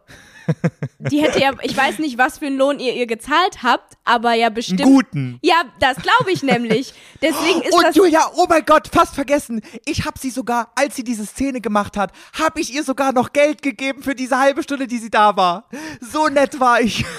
die 1.00 1.22
hätte 1.22 1.40
ja, 1.40 1.52
ich 1.62 1.76
weiß 1.76 2.00
nicht, 2.00 2.18
was 2.18 2.38
für 2.40 2.48
einen 2.48 2.58
Lohn 2.58 2.80
ihr 2.80 2.94
ihr 2.94 3.08
gezahlt 3.08 3.64
habt, 3.64 3.94
aber 4.04 4.34
ja 4.34 4.50
bestimmt. 4.50 4.82
Einen 4.82 4.94
guten. 4.94 5.40
Ja, 5.42 5.56
das 5.80 5.98
glaube 5.98 6.32
ich 6.32 6.44
nämlich. 6.44 6.94
Deswegen 7.22 7.62
ist 7.62 7.74
Und 7.74 7.84
das 7.84 7.96
Julia, 7.96 8.30
oh 8.36 8.46
mein 8.48 8.66
Gott, 8.66 8.90
fast 8.92 9.16
vergessen. 9.16 9.62
Ich 9.86 10.06
habe 10.06 10.20
sie 10.20 10.30
sogar, 10.30 10.72
als 10.76 10.96
sie 10.96 11.04
diese 11.04 11.26
Szene 11.26 11.62
gemacht 11.62 11.98
hat, 11.98 12.12
habe 12.40 12.62
ich 12.62 12.74
ihr 12.74 12.84
sogar 12.84 13.14
noch 13.14 13.34
Geld 13.34 13.62
gegeben 13.62 14.04
für 14.04 14.16
diese 14.16 14.38
halbe 14.40 14.64
Stunde, 14.64 14.88
die 14.88 14.98
sie 14.98 15.10
da 15.10 15.36
war. 15.36 15.70
So 16.02 16.28
nett 16.28 16.60
war 16.60 16.82
ich. 16.82 17.06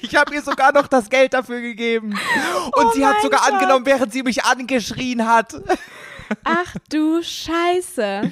Ich 0.00 0.14
habe 0.16 0.34
ihr 0.34 0.42
sogar 0.42 0.72
noch 0.72 0.86
das 0.86 1.08
Geld 1.08 1.32
dafür 1.34 1.60
gegeben. 1.60 2.10
Und 2.76 2.84
Oh 2.86 2.90
sie 2.94 3.04
hat 3.04 3.20
sogar 3.22 3.40
Gott. 3.40 3.52
angenommen, 3.52 3.86
während 3.86 4.12
sie 4.12 4.22
mich 4.22 4.44
angeschrien 4.44 5.26
hat. 5.26 5.54
Ach 6.44 6.74
du 6.90 7.22
Scheiße. 7.22 8.30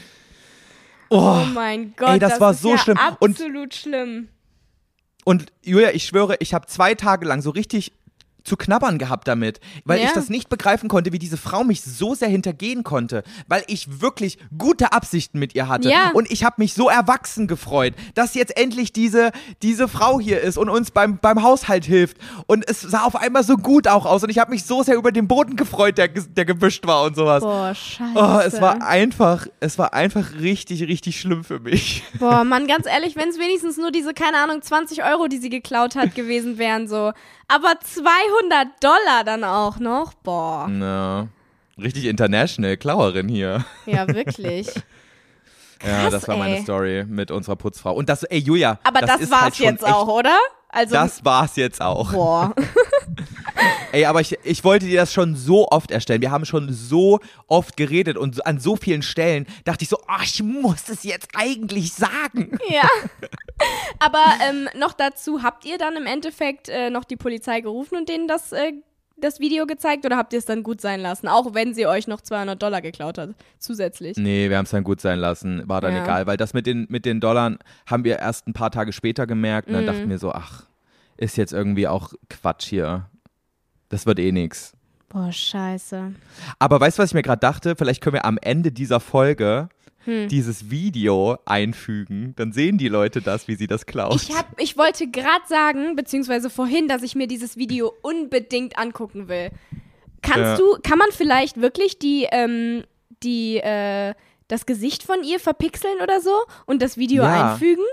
Oh. 1.12 1.42
Oh 1.42 1.44
mein 1.52 1.94
Gott. 1.96 2.08
Ey, 2.10 2.18
das 2.18 2.40
war 2.40 2.52
ist 2.52 2.62
so 2.62 2.70
ja 2.70 2.78
schlimm. 2.78 2.98
Und- 3.20 3.30
Absolut 3.32 3.74
schlimm. 3.74 4.28
Und 5.24 5.52
Julia, 5.62 5.90
ich 5.92 6.04
schwöre, 6.06 6.36
ich 6.40 6.52
habe 6.54 6.66
zwei 6.66 6.94
Tage 6.94 7.26
lang 7.26 7.42
so 7.42 7.50
richtig 7.50 7.92
zu 8.44 8.56
knabbern 8.56 8.98
gehabt 8.98 9.28
damit, 9.28 9.60
weil 9.84 10.00
Ja. 10.00 10.06
ich 10.06 10.12
das 10.12 10.28
nicht 10.28 10.48
begreifen 10.48 10.88
konnte, 10.88 11.12
wie 11.12 11.18
diese 11.18 11.36
Frau 11.36 11.64
mich 11.64 11.82
so 11.82 12.14
sehr 12.14 12.28
hintergehen 12.28 12.82
konnte, 12.84 13.22
weil 13.48 13.62
ich 13.66 14.00
wirklich 14.00 14.38
gute 14.56 14.92
Absichten 14.92 15.38
mit 15.38 15.54
ihr 15.54 15.68
hatte. 15.68 15.88
Ja. 15.90 16.10
Und 16.12 16.30
ich 16.30 16.44
habe 16.44 16.56
mich 16.58 16.74
so 16.74 16.88
erwachsen 16.88 17.46
gefreut, 17.46 17.94
dass 18.14 18.34
jetzt 18.34 18.56
endlich 18.56 18.92
diese, 18.92 19.32
diese 19.62 19.88
Frau 19.88 20.20
hier 20.20 20.40
ist 20.40 20.58
und 20.58 20.68
uns 20.68 20.90
beim, 20.90 21.18
beim 21.18 21.42
Haushalt 21.42 21.84
hilft. 21.84 22.16
Und 22.46 22.68
es 22.68 22.80
sah 22.80 23.02
auf 23.04 23.16
einmal 23.16 23.44
so 23.44 23.56
gut 23.56 23.86
auch 23.88 24.06
aus 24.06 24.22
und 24.22 24.30
ich 24.30 24.38
habe 24.38 24.50
mich 24.50 24.64
so 24.64 24.82
sehr 24.82 24.96
über 24.96 25.12
den 25.12 25.28
Boden 25.28 25.56
gefreut, 25.56 25.98
der, 25.98 26.08
der 26.08 26.44
gewischt 26.44 26.86
war 26.86 27.02
und 27.04 27.16
sowas. 27.16 27.42
Boah, 27.42 27.74
scheiße. 27.74 28.12
Oh, 28.14 28.40
es 28.44 28.60
war 28.60 28.82
einfach, 28.82 29.46
es 29.60 29.78
war 29.78 29.94
einfach 29.94 30.34
richtig, 30.40 30.82
richtig 30.84 31.20
schlimm 31.20 31.44
für 31.44 31.60
mich. 31.60 32.02
Boah, 32.18 32.44
Mann, 32.44 32.66
ganz 32.66 32.86
ehrlich, 32.86 33.16
wenn 33.16 33.28
es 33.28 33.38
wenigstens 33.38 33.76
nur 33.76 33.90
diese, 33.90 34.14
keine 34.14 34.38
Ahnung, 34.38 34.62
20 34.62 35.04
Euro, 35.04 35.28
die 35.28 35.38
sie 35.38 35.48
geklaut 35.50 35.94
hat, 35.96 36.14
gewesen 36.14 36.58
wären, 36.58 36.88
so. 36.88 37.12
Aber 37.48 37.74
200 37.80 38.68
Dollar 38.82 39.24
dann 39.24 39.44
auch 39.44 39.78
noch? 39.78 40.14
Boah. 40.14 40.68
Na, 40.68 41.28
richtig 41.78 42.06
international, 42.06 42.76
Klauerin 42.76 43.28
hier. 43.28 43.64
Ja, 43.86 44.06
wirklich. 44.08 44.66
ja, 45.84 46.02
Krass, 46.02 46.12
das 46.12 46.28
war 46.28 46.36
meine 46.36 46.56
ey. 46.56 46.62
Story 46.62 47.04
mit 47.06 47.30
unserer 47.30 47.56
Putzfrau. 47.56 47.92
Und 47.94 48.08
das, 48.08 48.22
ey, 48.24 48.38
Julia, 48.38 48.78
Aber 48.84 49.00
das, 49.00 49.20
ist 49.20 49.30
war's 49.30 49.42
halt 49.42 49.58
jetzt 49.58 49.82
echt, 49.82 49.92
auch, 49.92 50.08
oder? 50.08 50.36
Also, 50.68 50.94
Das 50.94 51.24
war's 51.24 51.56
jetzt 51.56 51.82
auch. 51.82 52.12
boah. 52.12 52.54
Ey, 53.92 54.04
aber 54.06 54.20
ich, 54.20 54.38
ich 54.44 54.64
wollte 54.64 54.86
dir 54.86 55.00
das 55.00 55.12
schon 55.12 55.36
so 55.36 55.68
oft 55.68 55.90
erstellen. 55.90 56.22
Wir 56.22 56.30
haben 56.30 56.44
schon 56.44 56.72
so 56.72 57.20
oft 57.46 57.76
geredet 57.76 58.16
und 58.16 58.44
an 58.46 58.58
so 58.58 58.76
vielen 58.76 59.02
Stellen 59.02 59.46
dachte 59.64 59.82
ich 59.82 59.88
so, 59.88 59.98
oh, 59.98 60.22
ich 60.22 60.42
muss 60.42 60.88
es 60.88 61.02
jetzt 61.04 61.28
eigentlich 61.36 61.92
sagen. 61.92 62.58
ja. 62.70 62.88
Aber 63.98 64.24
ähm, 64.48 64.68
noch 64.78 64.92
dazu, 64.92 65.42
habt 65.42 65.64
ihr 65.64 65.78
dann 65.78 65.96
im 65.96 66.06
Endeffekt 66.06 66.68
äh, 66.68 66.90
noch 66.90 67.04
die 67.04 67.16
Polizei 67.16 67.60
gerufen 67.60 67.96
und 67.96 68.08
denen 68.08 68.26
das, 68.26 68.50
äh, 68.52 68.72
das 69.16 69.38
Video 69.40 69.66
gezeigt 69.66 70.04
oder 70.04 70.16
habt 70.16 70.32
ihr 70.32 70.38
es 70.40 70.44
dann 70.46 70.62
gut 70.62 70.80
sein 70.80 71.00
lassen? 71.00 71.28
Auch 71.28 71.54
wenn 71.54 71.74
sie 71.74 71.86
euch 71.86 72.08
noch 72.08 72.20
200 72.20 72.60
Dollar 72.60 72.80
geklaut 72.82 73.18
hat, 73.18 73.30
zusätzlich. 73.58 74.16
Nee, 74.16 74.50
wir 74.50 74.56
haben 74.58 74.64
es 74.64 74.70
dann 74.72 74.82
gut 74.84 75.00
sein 75.00 75.18
lassen. 75.18 75.62
War 75.68 75.80
dann 75.80 75.94
Ja. 75.94 76.02
egal, 76.02 76.26
weil 76.26 76.36
das 76.36 76.54
mit 76.54 76.66
den, 76.66 76.86
mit 76.88 77.04
den 77.04 77.20
Dollar 77.20 77.56
haben 77.86 78.04
wir 78.04 78.18
erst 78.18 78.48
ein 78.48 78.52
paar 78.52 78.70
Tage 78.70 78.92
später 78.92 79.26
gemerkt. 79.26 79.68
Und 79.68 79.74
dann 79.74 79.82
Mhm. 79.82 79.86
dachten 79.86 80.10
wir 80.10 80.18
so, 80.18 80.32
ach, 80.32 80.64
ist 81.16 81.36
jetzt 81.36 81.52
irgendwie 81.52 81.86
auch 81.86 82.12
Quatsch 82.28 82.64
hier. 82.66 83.08
Das 83.92 84.06
wird 84.06 84.18
eh 84.18 84.32
nix. 84.32 84.72
Boah, 85.10 85.30
scheiße. 85.30 86.14
Aber 86.58 86.80
weißt 86.80 86.96
du, 86.98 87.02
was 87.02 87.10
ich 87.10 87.14
mir 87.14 87.20
gerade 87.22 87.40
dachte? 87.40 87.76
Vielleicht 87.76 88.00
können 88.02 88.14
wir 88.14 88.24
am 88.24 88.38
Ende 88.40 88.72
dieser 88.72 89.00
Folge 89.00 89.68
Hm. 90.04 90.26
dieses 90.28 90.70
Video 90.70 91.36
einfügen. 91.44 92.32
Dann 92.36 92.52
sehen 92.52 92.78
die 92.78 92.88
Leute 92.88 93.20
das, 93.20 93.46
wie 93.48 93.54
sie 93.54 93.66
das 93.66 93.84
klaut. 93.86 94.14
Ich, 94.16 94.34
hab, 94.36 94.58
ich 94.60 94.76
wollte 94.78 95.06
gerade 95.08 95.46
sagen, 95.46 95.94
beziehungsweise 95.94 96.48
vorhin, 96.50 96.88
dass 96.88 97.02
ich 97.02 97.14
mir 97.14 97.26
dieses 97.28 97.56
Video 97.58 97.92
unbedingt 98.02 98.78
angucken 98.78 99.28
will. 99.28 99.50
Kannst 100.22 100.38
Ja. 100.38 100.56
du, 100.56 100.78
kann 100.82 100.98
man 100.98 101.08
vielleicht 101.12 101.60
wirklich 101.60 101.98
die, 102.00 102.26
ähm, 102.32 102.82
die, 103.22 103.58
äh, 103.58 104.14
das 104.48 104.66
Gesicht 104.66 105.02
von 105.04 105.22
ihr 105.22 105.38
verpixeln 105.38 105.98
oder 106.02 106.20
so 106.20 106.32
und 106.66 106.80
das 106.82 106.96
Video 106.96 107.22
Ja. 107.24 107.52
einfügen? 107.52 107.84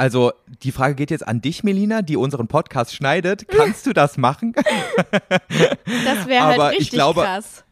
Also, 0.00 0.32
die 0.62 0.72
Frage 0.72 0.94
geht 0.94 1.10
jetzt 1.10 1.28
an 1.28 1.42
dich, 1.42 1.62
Melina, 1.62 2.00
die 2.00 2.16
unseren 2.16 2.48
Podcast 2.48 2.94
schneidet. 2.94 3.46
Kannst 3.48 3.84
du 3.84 3.92
das 3.92 4.16
machen? 4.16 4.54
Das 4.54 6.26
wäre 6.26 6.44
halt 6.46 6.58
Aber 6.58 6.72
ich 6.72 6.78
richtig 6.78 6.92
glaube- 6.92 7.20
krass. 7.20 7.64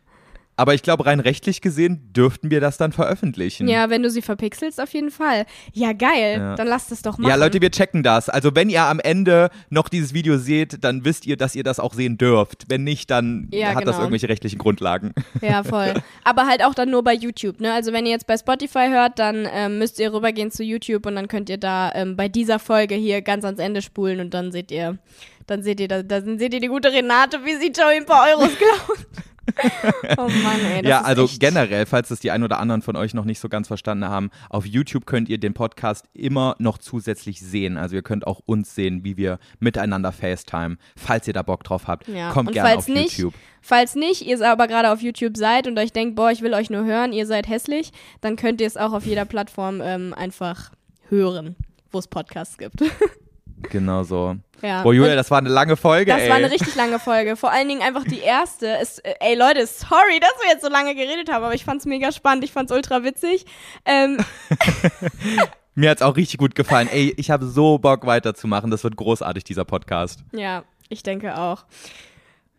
Aber 0.58 0.74
ich 0.74 0.82
glaube, 0.82 1.06
rein 1.06 1.20
rechtlich 1.20 1.60
gesehen 1.60 2.12
dürften 2.12 2.50
wir 2.50 2.60
das 2.60 2.78
dann 2.78 2.90
veröffentlichen. 2.90 3.68
Ja, 3.68 3.90
wenn 3.90 4.02
du 4.02 4.10
sie 4.10 4.22
verpixelst, 4.22 4.80
auf 4.80 4.92
jeden 4.92 5.12
Fall. 5.12 5.46
Ja, 5.72 5.92
geil. 5.92 6.34
Ja. 6.36 6.56
Dann 6.56 6.66
lasst 6.66 6.90
es 6.90 7.00
doch 7.00 7.16
machen. 7.16 7.30
Ja, 7.30 7.36
Leute, 7.36 7.60
wir 7.60 7.70
checken 7.70 8.02
das. 8.02 8.28
Also, 8.28 8.56
wenn 8.56 8.68
ihr 8.68 8.82
am 8.82 8.98
Ende 8.98 9.50
noch 9.70 9.88
dieses 9.88 10.14
Video 10.14 10.36
seht, 10.36 10.82
dann 10.82 11.04
wisst 11.04 11.26
ihr, 11.26 11.36
dass 11.36 11.54
ihr 11.54 11.62
das 11.62 11.78
auch 11.78 11.94
sehen 11.94 12.18
dürft. 12.18 12.64
Wenn 12.68 12.82
nicht, 12.82 13.08
dann 13.08 13.46
Ja, 13.52 13.68
hat 13.68 13.76
das 13.76 13.84
genau. 13.84 13.98
irgendwelche 14.00 14.28
rechtlichen 14.28 14.58
Grundlagen. 14.58 15.12
Ja, 15.42 15.62
voll. 15.62 15.94
Aber 16.24 16.48
halt 16.48 16.64
auch 16.64 16.74
dann 16.74 16.90
nur 16.90 17.04
bei 17.04 17.14
YouTube, 17.14 17.60
ne? 17.60 17.72
Also 17.72 17.92
wenn 17.92 18.04
ihr 18.04 18.10
jetzt 18.10 18.26
bei 18.26 18.36
Spotify 18.36 18.88
hört, 18.90 19.20
dann 19.20 19.46
ähm, 19.52 19.78
müsst 19.78 20.00
ihr 20.00 20.12
rübergehen 20.12 20.50
zu 20.50 20.64
YouTube 20.64 21.06
und 21.06 21.14
dann 21.14 21.28
könnt 21.28 21.48
ihr 21.50 21.58
da 21.58 21.92
ähm, 21.94 22.16
bei 22.16 22.26
dieser 22.28 22.58
Folge 22.58 22.96
hier 22.96 23.22
ganz 23.22 23.44
ans 23.44 23.60
Ende 23.60 23.80
spulen 23.80 24.18
und 24.18 24.34
dann 24.34 24.50
seht 24.50 24.72
ihr, 24.72 24.98
dann 25.46 25.62
seht 25.62 25.78
ihr, 25.78 25.86
da, 25.86 26.02
dann 26.02 26.40
seht 26.40 26.52
ihr 26.52 26.60
die 26.60 26.66
gute 26.66 26.90
Renate, 26.92 27.44
wie 27.44 27.54
sie 27.54 27.70
Joey 27.70 27.98
ein 27.98 28.06
paar 28.06 28.26
Euros 28.28 28.50
klaut. 28.56 29.06
oh 30.18 30.28
Mann, 30.28 30.60
ey, 30.74 30.82
das 30.82 30.90
ja, 30.90 31.00
also 31.02 31.24
echt, 31.24 31.40
generell, 31.40 31.86
falls 31.86 32.08
das 32.08 32.20
die 32.20 32.30
ein 32.30 32.42
oder 32.42 32.58
anderen 32.60 32.82
von 32.82 32.96
euch 32.96 33.14
noch 33.14 33.24
nicht 33.24 33.40
so 33.40 33.48
ganz 33.48 33.66
verstanden 33.68 34.06
haben, 34.08 34.30
auf 34.50 34.66
YouTube 34.66 35.06
könnt 35.06 35.28
ihr 35.28 35.38
den 35.38 35.54
Podcast 35.54 36.06
immer 36.14 36.54
noch 36.58 36.78
zusätzlich 36.78 37.40
sehen. 37.40 37.76
Also 37.76 37.96
ihr 37.96 38.02
könnt 38.02 38.26
auch 38.26 38.40
uns 38.46 38.74
sehen, 38.74 39.04
wie 39.04 39.16
wir 39.16 39.38
miteinander 39.58 40.12
FaceTime. 40.12 40.76
Falls 40.96 41.26
ihr 41.26 41.34
da 41.34 41.42
Bock 41.42 41.64
drauf 41.64 41.86
habt, 41.86 42.08
Ja. 42.08 42.30
kommt 42.32 42.48
und 42.48 42.54
gerne 42.54 42.68
falls 42.68 42.88
auf 42.88 42.94
nicht, 42.94 43.18
YouTube. 43.18 43.34
Falls 43.60 43.94
nicht, 43.94 44.26
ihr 44.26 44.40
aber 44.48 44.68
gerade 44.68 44.92
auf 44.92 45.02
YouTube 45.02 45.36
seid 45.36 45.66
und 45.66 45.78
euch 45.78 45.92
denkt, 45.92 46.16
boah, 46.16 46.30
ich 46.30 46.42
will 46.42 46.54
euch 46.54 46.70
nur 46.70 46.84
hören, 46.84 47.12
ihr 47.12 47.26
seid 47.26 47.48
hässlich, 47.48 47.90
dann 48.20 48.36
könnt 48.36 48.60
ihr 48.60 48.66
es 48.66 48.76
auch 48.76 48.92
auf 48.92 49.04
jeder 49.04 49.24
Plattform 49.24 49.80
ähm, 49.82 50.14
einfach 50.14 50.70
hören, 51.08 51.56
wo 51.90 51.98
es 51.98 52.08
Podcasts 52.08 52.58
gibt. 52.58 52.82
Genau 53.70 54.04
so. 54.04 54.36
Ja. 54.62 54.82
Boah, 54.82 54.92
Julia, 54.92 55.14
das 55.14 55.30
war 55.30 55.38
eine 55.38 55.48
lange 55.48 55.76
Folge, 55.76 56.12
Das 56.12 56.22
ey. 56.22 56.28
war 56.28 56.36
eine 56.36 56.50
richtig 56.50 56.74
lange 56.74 56.98
Folge. 56.98 57.36
Vor 57.36 57.50
allen 57.50 57.68
Dingen 57.68 57.82
einfach 57.82 58.04
die 58.04 58.20
erste. 58.20 58.66
Ist, 58.82 59.04
äh, 59.04 59.14
ey 59.20 59.34
Leute, 59.36 59.66
sorry, 59.66 60.20
dass 60.20 60.32
wir 60.42 60.52
jetzt 60.52 60.62
so 60.64 60.68
lange 60.70 60.94
geredet 60.94 61.30
haben, 61.30 61.44
aber 61.44 61.54
ich 61.54 61.64
fand's 61.64 61.84
mega 61.86 62.12
spannend. 62.12 62.44
Ich 62.44 62.52
fand's 62.52 62.72
ultra 62.72 63.04
witzig. 63.04 63.46
Ähm, 63.84 64.18
Mir 65.74 65.90
hat's 65.90 66.02
auch 66.02 66.16
richtig 66.16 66.38
gut 66.38 66.54
gefallen. 66.56 66.88
Ey, 66.90 67.14
ich 67.16 67.30
habe 67.30 67.46
so 67.46 67.78
Bock 67.78 68.04
weiterzumachen. 68.04 68.70
Das 68.70 68.82
wird 68.82 68.96
großartig, 68.96 69.44
dieser 69.44 69.64
Podcast. 69.64 70.24
ja, 70.32 70.64
ich 70.88 71.02
denke 71.02 71.38
auch. 71.38 71.64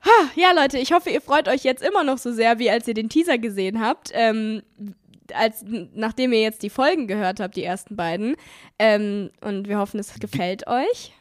Ha, 0.05 0.29
Ja, 0.35 0.51
Leute, 0.53 0.77
ich 0.77 0.93
hoffe, 0.93 1.09
ihr 1.09 1.19
freut 1.19 1.49
euch 1.49 1.63
jetzt 1.63 1.83
immer 1.83 2.05
noch 2.05 2.17
so 2.17 2.31
sehr, 2.31 2.59
wie 2.59 2.69
als 2.69 2.87
ihr 2.87 2.93
den 2.93 3.09
Teaser 3.09 3.37
gesehen 3.37 3.81
habt. 3.81 4.11
Ähm, 4.13 4.61
als, 5.33 5.65
nachdem 5.93 6.31
ihr 6.31 6.41
jetzt 6.41 6.63
die 6.63 6.69
Folgen 6.69 7.07
gehört 7.07 7.39
habt, 7.39 7.55
die 7.55 7.63
ersten 7.63 7.95
beiden. 7.95 8.35
Ähm, 8.77 9.31
und 9.41 9.67
wir 9.67 9.77
hoffen, 9.79 9.99
es 9.99 10.13
gefällt 10.19 10.67
euch. 10.67 11.13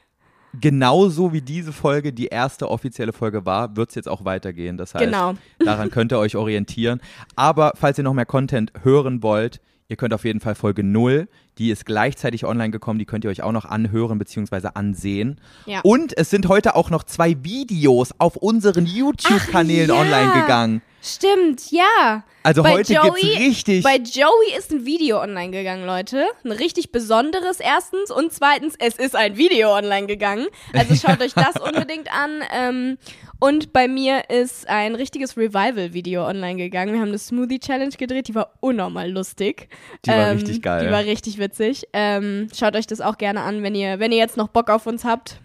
Genauso 0.59 1.33
wie 1.33 1.41
diese 1.41 1.73
Folge 1.73 2.13
die 2.13 2.27
erste 2.27 2.71
offizielle 2.71 3.13
Folge 3.13 3.45
war, 3.45 3.77
wird's 3.77 3.95
jetzt 3.95 4.09
auch 4.09 4.25
weitergehen. 4.25 4.77
Das 4.77 4.95
heißt, 4.95 5.05
Genau. 5.05 5.35
daran 5.59 5.91
könnt 5.91 6.13
ihr 6.13 6.19
euch 6.19 6.37
orientieren. 6.37 7.01
Aber 7.37 7.73
falls 7.75 7.99
ihr 7.99 8.05
noch 8.05 8.15
mehr 8.15 8.27
Content 8.27 8.73
hören 8.83 9.23
wollt, 9.23 9.61
ihr 9.89 9.97
könnt 9.97 10.15
auf 10.15 10.25
jeden 10.25 10.41
Fall 10.41 10.55
Folge 10.55 10.83
0, 10.83 11.29
die 11.59 11.71
ist 11.71 11.87
gleichzeitig 11.87 12.45
online 12.45 12.71
gekommen, 12.71 12.99
die 12.99 13.05
könnt 13.05 13.25
ihr 13.25 13.31
euch 13.31 13.43
auch 13.43 13.53
noch 13.53 13.65
anhören 13.65 14.19
bzw. 14.19 14.69
ansehen. 14.75 15.41
Ja. 15.67 15.81
Und 15.83 16.17
es 16.17 16.31
sind 16.31 16.49
heute 16.49 16.77
auch 16.77 16.91
noch 16.91 17.05
zwei 17.05 17.37
Videos 17.43 18.15
auf 18.19 18.37
unseren 18.37 18.87
YouTube-Kanälen 18.87 19.89
ja. 19.89 19.95
online 19.95 20.41
gegangen. 20.41 20.83
Stimmt, 21.03 21.71
ja. 21.71 22.25
Also 22.43 22.63
Bei 22.63 22.73
heute 22.73 22.93
Joey- 22.93 23.21
gibt's 23.21 23.39
richtig. 23.39 23.85
Bei 23.85 23.97
Joey 23.97 24.57
ist 24.59 24.73
ein 24.73 24.85
Video 24.85 25.21
online 25.23 25.51
gegangen, 25.51 25.87
Leute. 25.87 26.27
Ein 26.45 26.53
richtig 26.53 26.91
besonderes 26.93 27.61
erstens 27.61 28.11
und 28.11 28.33
zweitens, 28.33 28.75
es 28.79 28.95
ist 28.97 29.15
ein 29.15 29.37
Video 29.37 29.75
online 29.77 30.07
gegangen. 30.07 30.47
Also 30.73 30.95
schaut 31.07 31.21
euch 31.23 31.35
das 31.35 31.57
unbedingt 31.61 32.13
an. 32.13 32.43
Ähm, 32.53 32.99
und 33.41 33.73
bei 33.73 33.87
mir 33.87 34.29
ist 34.31 34.69
ein 34.69 34.97
richtiges 34.97 35.37
Revival-Video 35.37 36.27
online 36.27 36.57
gegangen. 36.57 36.93
Wir 36.95 37.01
haben 37.01 37.09
eine 37.09 37.19
Smoothie 37.19 37.61
Challenge 37.61 37.95
gedreht, 37.97 38.27
die 38.29 38.35
war 38.35 38.55
unnormal 38.61 39.09
lustig. 39.11 39.69
Die 40.05 40.11
war 40.11 40.31
Ähm, 40.33 40.39
richtig 40.39 40.63
geil. 40.63 40.85
Die 40.87 40.91
war 40.93 41.05
richtig 41.05 41.39
witzig. 41.39 41.85
Ähm, 41.93 42.49
schaut 42.57 42.75
euch 42.75 42.87
das 42.89 43.01
auch 43.01 43.19
gerne 43.19 43.43
an, 43.43 43.63
wenn 43.63 43.75
ihr, 43.77 44.01
wenn 44.01 44.11
ihr 44.11 44.19
jetzt 44.19 44.37
noch 44.37 44.49
Bock 44.49 44.69
auf 44.71 44.87
uns 44.87 45.05
habt. 45.05 45.41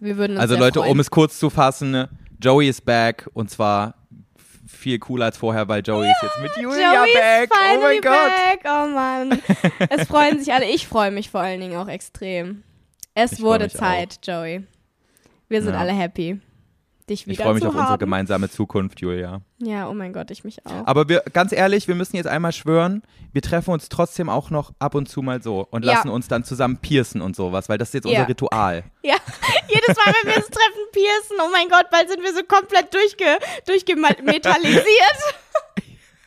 Wir 0.00 0.16
würden 0.16 0.32
uns 0.32 0.40
Also 0.40 0.56
Leute, 0.56 0.80
freuen. 0.80 0.92
um 0.92 0.98
es 1.00 1.10
kurz 1.10 1.38
zu 1.38 1.50
fassen, 1.50 2.08
Joey 2.42 2.68
ist 2.68 2.84
back 2.84 3.28
und 3.34 3.50
zwar 3.50 3.94
viel 4.70 4.98
cooler 4.98 5.26
als 5.26 5.36
vorher, 5.36 5.68
weil 5.68 5.82
Joey 5.84 6.10
ist 6.10 6.22
jetzt 6.22 6.40
mit 6.40 6.56
Julia 6.56 6.94
Joey 6.94 7.14
back. 7.14 7.50
Oh 7.52 7.80
mein 7.80 8.00
Gott. 8.00 8.12
back. 8.12 8.60
Oh 8.64 8.86
Mann. 8.88 9.42
es 9.90 10.06
freuen 10.08 10.38
sich 10.38 10.52
alle. 10.52 10.66
Ich 10.66 10.86
freue 10.86 11.10
mich 11.10 11.30
vor 11.30 11.40
allen 11.40 11.60
Dingen 11.60 11.76
auch 11.76 11.88
extrem. 11.88 12.62
Es 13.14 13.32
Ich 13.32 13.40
wurde 13.42 13.68
Zeit, 13.68 14.18
Joey. 14.22 14.64
Wir 15.48 15.62
sind 15.62 15.74
Ja. 15.74 15.80
alle 15.80 15.92
happy, 15.92 16.40
dich 17.10 17.26
wieder 17.26 17.32
Ich 17.32 17.42
freue 17.44 17.54
mich 17.54 17.66
auf 17.66 17.74
haben. 17.74 17.80
unsere 17.80 17.98
gemeinsame 17.98 18.48
Zukunft, 18.48 19.00
Julia. 19.00 19.42
Ja, 19.58 19.88
oh 19.88 19.92
mein 19.94 20.12
Gott, 20.12 20.30
ich 20.30 20.42
mich 20.44 20.64
auch. 20.64 20.86
Aber 20.86 21.08
wir, 21.08 21.22
ganz 21.32 21.52
ehrlich, 21.52 21.86
wir 21.88 21.94
müssen 21.94 22.16
jetzt 22.16 22.26
einmal 22.26 22.52
schwören, 22.52 23.02
wir 23.32 23.42
treffen 23.42 23.72
uns 23.72 23.88
trotzdem 23.90 24.28
auch 24.30 24.50
noch 24.50 24.72
ab 24.78 24.94
und 24.94 25.08
zu 25.08 25.20
mal 25.20 25.42
so 25.42 25.66
und 25.70 25.84
Ja. 25.84 25.94
lassen 25.94 26.08
uns 26.08 26.28
dann 26.28 26.44
zusammen 26.44 26.78
piercen 26.78 27.20
und 27.20 27.36
sowas, 27.36 27.68
weil 27.68 27.76
das 27.78 27.88
ist 27.88 27.94
jetzt 27.94 28.04
Ja. 28.06 28.20
unser 28.20 28.28
Ritual. 28.28 28.84
Ja, 29.02 29.16
jedes 29.68 29.96
Mal, 29.96 30.14
wenn 30.22 30.30
wir 30.30 30.36
uns 30.38 30.46
treffen, 30.46 30.82
piercen. 30.92 31.36
Oh 31.44 31.48
mein 31.52 31.68
Gott, 31.68 31.90
bald 31.90 32.08
sind 32.08 32.22
wir 32.22 32.32
so 32.34 32.42
komplett 32.44 32.92
durchge 32.94 33.24
durchgemetallisiert. 33.66 34.84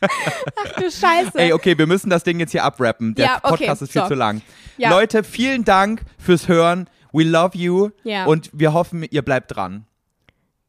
Ach 0.00 0.72
du 0.80 0.90
Scheiße. 0.90 1.38
Ey, 1.38 1.52
okay, 1.52 1.78
wir 1.78 1.86
müssen 1.86 2.10
das 2.10 2.24
Ding 2.24 2.38
jetzt 2.40 2.50
hier 2.52 2.64
abrappen. 2.64 3.14
Der 3.14 3.26
Ja, 3.26 3.36
okay, 3.42 3.48
Podcast 3.56 3.82
ist 3.82 3.92
viel 3.92 4.02
so. 4.02 4.08
zu 4.08 4.14
lang. 4.14 4.42
Ja. 4.76 4.90
Leute, 4.90 5.24
vielen 5.24 5.64
Dank 5.64 6.02
fürs 6.18 6.48
Hören. 6.48 6.88
We 7.12 7.22
love 7.22 7.56
you. 7.56 7.90
Ja. 8.02 8.24
Und 8.26 8.50
wir 8.52 8.72
hoffen, 8.72 9.04
ihr 9.08 9.22
bleibt 9.22 9.54
dran. 9.54 9.86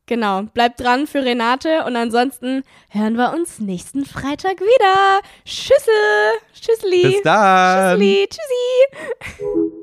Genau, 0.07 0.43
bleibt 0.43 0.79
dran 0.79 1.07
für 1.07 1.25
Renate 1.25 1.83
und 1.85 1.95
ansonsten 1.95 2.63
hören 2.89 3.15
wir 3.17 3.33
uns 3.33 3.59
nächsten 3.59 4.05
Freitag 4.05 4.59
wieder. 4.61 5.21
Tschüssel. 5.45 5.93
Tschüssli. 6.53 7.01
Bis 7.01 7.21
dann. 7.23 7.99
Tschüssli. 7.99 8.27
Tschüssi. 8.29 9.81